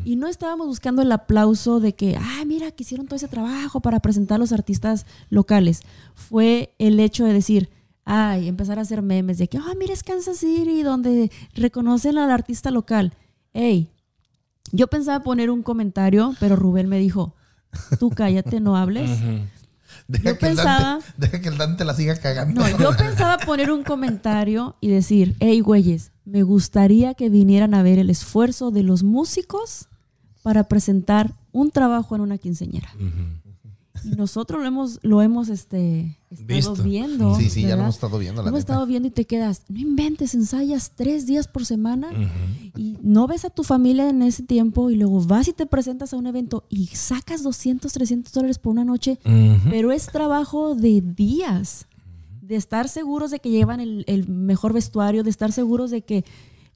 [0.04, 3.80] Y no estábamos buscando el aplauso de que, ah, mira, que hicieron todo ese trabajo
[3.80, 5.80] para presentar a los artistas locales.
[6.14, 7.70] Fue el hecho de decir,
[8.04, 12.30] ay, empezar a hacer memes de que, ah, mira, es Kansas City, donde reconocen al
[12.30, 13.14] artista local.
[13.52, 13.90] Hey,
[14.72, 17.34] yo pensaba poner un comentario, pero Rubén me dijo,
[17.98, 19.10] tú cállate, no hables.
[20.08, 22.60] Deja, yo que el pensaba- Dante, deja que el Dante la siga cagando.
[22.62, 27.82] No, yo pensaba poner un comentario y decir, hey, güeyes, me gustaría que vinieran a
[27.82, 29.88] ver el esfuerzo de los músicos
[30.42, 32.88] para presentar un trabajo en una quinceñera.
[34.04, 36.82] Y nosotros lo hemos, lo hemos este, estado Visto.
[36.82, 37.34] viendo.
[37.36, 39.62] Sí, sí, ya lo hemos estado viendo, la Lo hemos estado viendo y te quedas,
[39.68, 42.10] no inventes, ensayas tres días por semana
[42.76, 46.12] y no ves a tu familia en ese tiempo y luego vas y te presentas
[46.12, 49.18] a un evento y sacas 200, 300 dólares por una noche,
[49.70, 51.86] pero es trabajo de días,
[52.42, 56.24] de estar seguros de que llevan el, el mejor vestuario, de estar seguros de que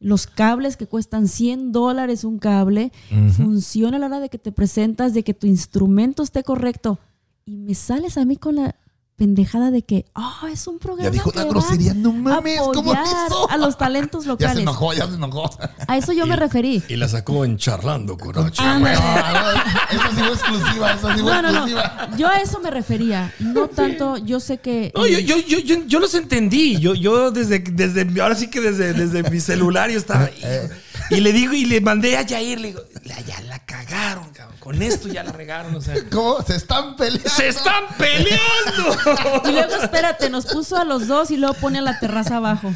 [0.03, 2.93] los cables que cuestan 100 dólares un cable
[3.37, 6.99] funciona a la hora de que te presentas, de que tu instrumento esté correcto.
[7.45, 8.77] Y me sales a mí con la
[9.17, 13.05] pendejada de que, oh, es un programa dijo que una grosería, no mames, ¿cómo apoyar
[13.27, 13.49] eso?
[13.51, 14.59] a los talentos Ya se locales.
[14.63, 15.51] enojó, ya se enojó.
[15.87, 16.83] A eso yo me referí.
[16.89, 18.61] Y la sacó en charlando con H.
[18.61, 18.97] Ándale.
[18.97, 22.09] Esa sí fue exclusiva, esa sí fue No, no, exclusiva.
[22.11, 22.17] no.
[22.17, 23.33] Yo a eso me refería.
[23.39, 24.93] No tanto, yo sé que.
[24.97, 26.79] No, yo, yo, yo, yo, yo los entendí.
[26.81, 30.31] Yo, yo desde, desde, ahora sí que desde, desde mi celular yo estaba.
[30.31, 30.43] Y,
[31.17, 34.57] y le digo, y le mandé a Jair, le digo, "La- ya la cagaron, cabrón.
[34.59, 35.75] Con esto ya la regaron.
[35.75, 36.41] O sea, ¿Cómo?
[36.43, 37.29] Se están peleando.
[37.31, 39.43] ¡Se están peleando!
[39.49, 42.73] Y luego, espérate, nos puso a los dos y luego pone a la terraza abajo.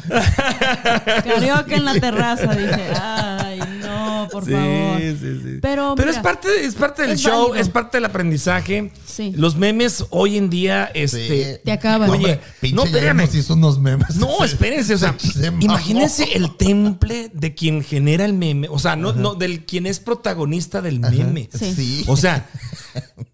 [1.23, 2.53] Carioca en la terraza.
[2.55, 4.99] Dije, ay, no, por favor.
[4.99, 5.59] sí, sí.
[5.61, 7.55] Pero, Pero mira, es parte, es parte del es show, válido.
[7.55, 8.91] es parte del aprendizaje.
[9.05, 9.33] Sí.
[9.35, 11.61] Los memes hoy en día, este.
[11.63, 12.09] Te acaban.
[12.09, 13.27] Oye, pinche no, espérame.
[13.33, 14.15] hizo unos memes.
[14.17, 18.95] No, espérense, o sea, Se imagínense el temple de quien genera el meme, o sea,
[18.95, 21.49] no, no del quien es protagonista del meme.
[21.51, 21.73] Sí.
[21.73, 22.05] Sí.
[22.07, 22.47] O sea,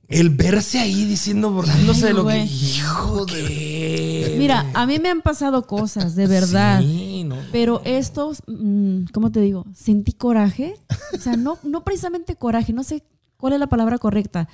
[0.08, 2.44] el verse ahí diciendo, burlándose Ay, de lo que.
[2.46, 4.36] Hijo de.
[4.38, 6.80] Mira, a mí me han pasado cosas, de verdad.
[6.82, 7.38] Sí, no.
[7.52, 9.66] Pero estos, mm, ¿cómo te digo?
[9.76, 10.76] Sentí coraje.
[11.14, 13.04] O sea, no, no precisamente coraje, no sé
[13.38, 14.48] cuál es la palabra correcta.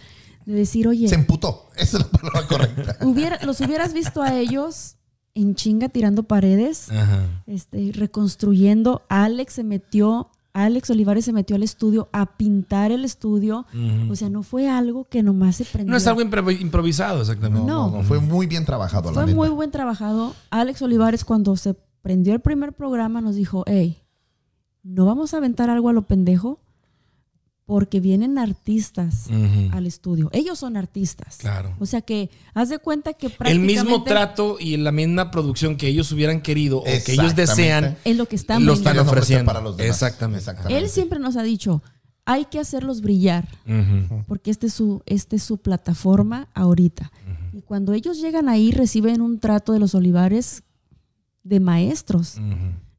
[0.45, 1.69] De decir, oye, Se emputó.
[1.75, 2.97] Esa es la palabra correcta.
[3.05, 4.95] hubiera- los hubieras visto a ellos
[5.41, 7.25] en chinga tirando paredes, Ajá.
[7.47, 9.01] este, reconstruyendo.
[9.09, 13.65] Alex se metió Alex Olivares se metió al estudio a pintar el estudio.
[14.09, 15.91] O sea, no fue algo que nomás se prendió.
[15.91, 17.65] No es algo impro- improvisado, exactamente.
[17.67, 17.97] No, No.
[17.97, 19.35] no, fue muy bien trabajado, la Fue neta.
[19.37, 20.33] muy buen trabajado.
[20.49, 23.99] Alex Olivares, cuando se prendió el primer programa, nos dijo: Hey,
[24.83, 26.59] no vamos a aventar algo a lo pendejo
[27.69, 29.27] porque vienen artistas
[29.71, 30.31] al estudio.
[30.33, 31.37] Ellos son artistas.
[31.37, 31.75] Claro.
[31.77, 35.77] O sea que haz de cuenta que El prácticamente mismo trato y la misma producción
[35.77, 37.41] que ellos hubieran querido o que ellos Exactamente.
[37.41, 39.45] desean, es lo que están lo están ofreciendo.
[39.45, 39.95] para los demás.
[39.97, 40.39] Exactamente.
[40.39, 40.83] Exactamente.
[40.83, 41.83] Él siempre nos ha dicho,
[42.25, 43.47] hay que hacerlos brillar,
[44.27, 47.11] porque este es su, este es su plataforma ahorita.
[47.53, 50.63] Y cuando ellos llegan ahí, reciben un trato de los Olivares
[51.43, 52.37] de maestros.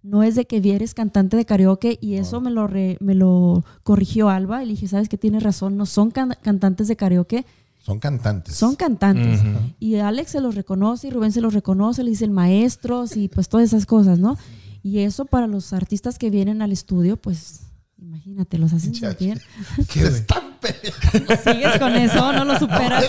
[0.03, 3.65] No es de que vieres cantante de karaoke y eso me lo, re- me lo
[3.83, 4.63] corrigió Alba.
[4.63, 7.45] Y le dije, sabes que tienes razón, no son can- cantantes de karaoke,
[7.81, 8.55] Son cantantes.
[8.57, 9.41] son cantantes.
[9.79, 13.49] Y Alex se los reconoce y Rubén se los reconoce, le dicen maestros y pues
[13.49, 14.39] todas esas cosas, ¿no?
[14.83, 17.61] Y eso para los artistas que vienen al estudio, pues
[17.99, 19.43] imagínate, los hacen sentir.
[19.89, 21.37] Se están peleando.
[21.45, 23.05] Sigues con eso, no lo superas.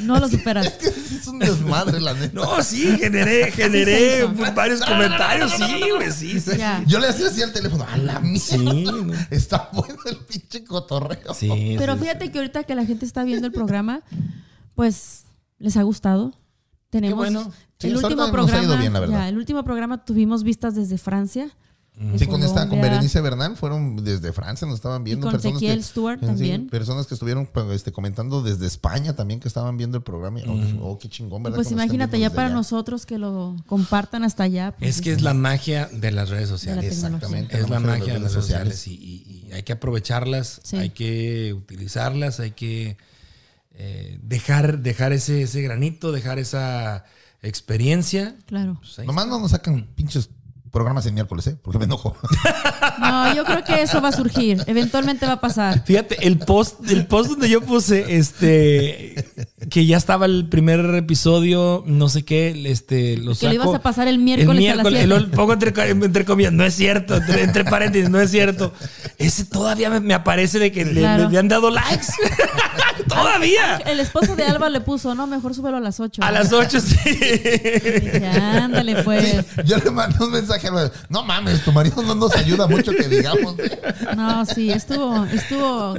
[0.00, 0.66] No lo superas.
[0.66, 2.34] Es que es un desmadre, la neta.
[2.34, 4.24] No, sí, generé, generé
[4.54, 5.52] varios comentarios.
[5.52, 6.42] Sí, güey, sí.
[6.86, 7.86] Yo le hacía así al teléfono.
[7.90, 9.26] A la mierda.
[9.30, 11.34] Está bueno el pinche cotorreo.
[11.34, 14.02] Sí, Pero sí, fíjate que ahorita que la gente está viendo el programa,
[14.74, 15.24] pues
[15.58, 16.34] les ha gustado.
[16.90, 17.52] Tenemos bueno.
[17.78, 18.76] Sí, el último programa.
[18.76, 19.18] bien, la verdad.
[19.18, 21.50] ya, el último programa tuvimos vistas desde Francia.
[22.18, 22.80] Sí, con esta, con.
[22.80, 25.26] Berenice Bernal, fueron desde Francia, nos estaban viendo.
[25.26, 26.68] con personas Ezequiel que- Stewart sí, también.
[26.68, 30.40] personas que estestuvieron pues, este, comentando desde España también que estaban viendo el programa.
[30.40, 31.54] Y, oh, oh, qué chingón, ¿verdad?
[31.56, 32.56] Pues imagínate, ya para allá.
[32.56, 34.74] nosotros que lo compartan hasta allá.
[34.76, 36.84] pues, Es que es la magia de las redes sociales.
[36.84, 37.56] Exactamente.
[37.56, 40.76] Es la magia magia de las redes sociales y, y- y hay que aprovecharlas, Sí.
[40.76, 42.96] hay que utilizarlas, hay que
[43.76, 47.04] eh, dejar, dejar ese, ese granito, dejar esa
[47.42, 48.36] experiencia.
[48.46, 48.80] Claro.
[48.80, 50.30] Pues Nomás no nos sacan pinches
[50.74, 51.56] programas en miércoles, ¿eh?
[51.62, 52.14] Porque me enojo.
[52.96, 54.62] No, yo creo que eso va a surgir.
[54.66, 55.82] Eventualmente va a pasar.
[55.84, 59.24] Fíjate, el post, el post donde yo puse este
[59.68, 63.80] que ya estaba el primer episodio, no sé qué, este lo Que lo ibas a
[63.82, 65.06] pasar el miércoles a las y siete.
[65.06, 68.72] lo pongo entre, entre comillas, no es cierto, entre, entre paréntesis, no es cierto.
[69.18, 71.28] Ese todavía me, me aparece de que le- Claro.
[71.28, 72.06] le, han dado likes.
[73.14, 73.76] todavía.
[73.86, 76.22] El esposo de Alba le puso, no, mejor súbelo a las 8.
[76.22, 76.96] A las 8 sí.
[77.14, 79.44] Dije, ándale, pues.
[79.64, 83.08] Yo le mandé un mensaje a No mames, tu marido no nos ayuda mucho que
[83.08, 83.58] digamos.
[83.58, 83.80] ¿eh?".
[84.16, 85.94] No, sí, estuvo, estuvo.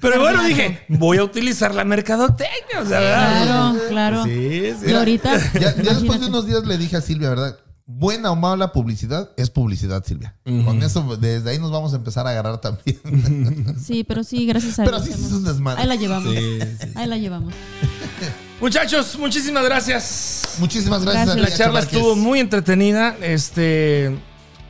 [0.00, 3.44] Pero bueno, dije, voy a utilizar la mercadotecnia, o sea, ¿verdad?
[3.44, 4.24] Claro, claro.
[4.24, 4.90] Sí, sí.
[4.90, 5.38] Y ahorita.
[5.54, 7.56] Ya, ya después de unos días le dije a Silvia, ¿verdad?
[7.92, 10.34] Buena o mala publicidad es publicidad, Silvia.
[10.44, 13.76] Con eso, desde ahí nos vamos a empezar a agarrar también.
[13.84, 15.82] Sí, pero sí, gracias a Pero Dios sí, sí es un desmadre.
[15.82, 16.32] Ahí la llevamos.
[16.34, 16.88] Sí, sí.
[16.94, 17.52] Ahí la llevamos.
[18.60, 20.42] Muchachos, muchísimas gracias.
[20.58, 21.26] Muchísimas gracias.
[21.26, 21.34] Gracias.
[21.36, 21.92] amiga La charla Márquez.
[21.96, 23.16] estuvo muy entretenida.
[23.22, 24.16] Este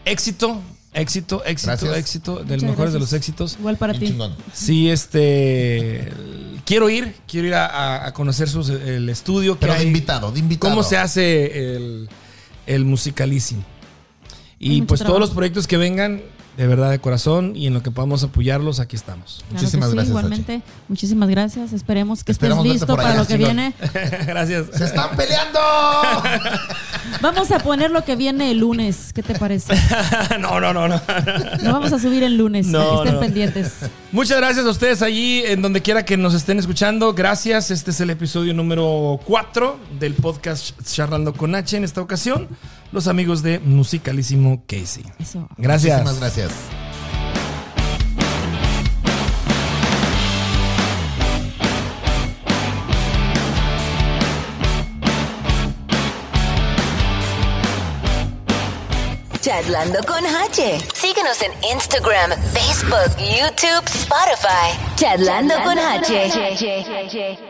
[0.05, 0.61] éxito,
[0.93, 1.97] éxito, éxito, Gracias.
[1.97, 3.57] éxito, del Muchas mejores de los éxitos.
[3.59, 4.09] Igual para Bien ti.
[4.11, 4.37] chingón.
[4.53, 6.13] Sí, este
[6.65, 9.87] quiero ir, quiero ir a, a- a conocer sus- el estudio que Pero de hay,
[9.89, 10.71] invitado, de invitado.
[10.71, 12.09] cómo se hace el,
[12.71, 13.65] el musicalísimo.
[14.59, 16.23] Y pues todos los proyectos que vengan,
[16.61, 19.37] de verdad de corazón, y en lo que podamos apoyarlos, aquí estamos.
[19.49, 20.63] Claro Muchísimas sí, gracias, igualmente.
[20.89, 21.73] Muchísimas gracias.
[21.73, 23.55] Esperemos que Esperamos estés listo para lo que chingón.
[23.55, 23.75] viene.
[24.27, 24.67] Gracias.
[24.75, 25.59] ¡Se están peleando!
[27.23, 29.13] Vamos a poner lo que viene el lunes.
[29.15, 29.75] ¿Qué te parece?
[30.39, 31.01] no, no, no, no.
[31.63, 32.67] Lo vamos a subir el lunes.
[32.67, 33.21] No, para que estén no.
[33.21, 33.73] pendientes.
[34.13, 37.13] Muchas gracias a ustedes allí, en donde quiera que nos estén escuchando.
[37.15, 37.71] Gracias.
[37.71, 41.77] Este es el episodio número 4 del podcast Charlando con H.
[41.77, 42.49] En esta ocasión,
[42.93, 45.05] los amigos de Musicalísimo Casey.
[45.19, 45.49] Eso.
[45.57, 46.03] Gracias.
[46.03, 46.53] Muchísimas gracias.
[59.41, 60.79] Charlando con H.
[60.95, 64.79] Síguenos en Instagram, Facebook, YouTube, Spotify.
[64.97, 67.50] Charlando con H.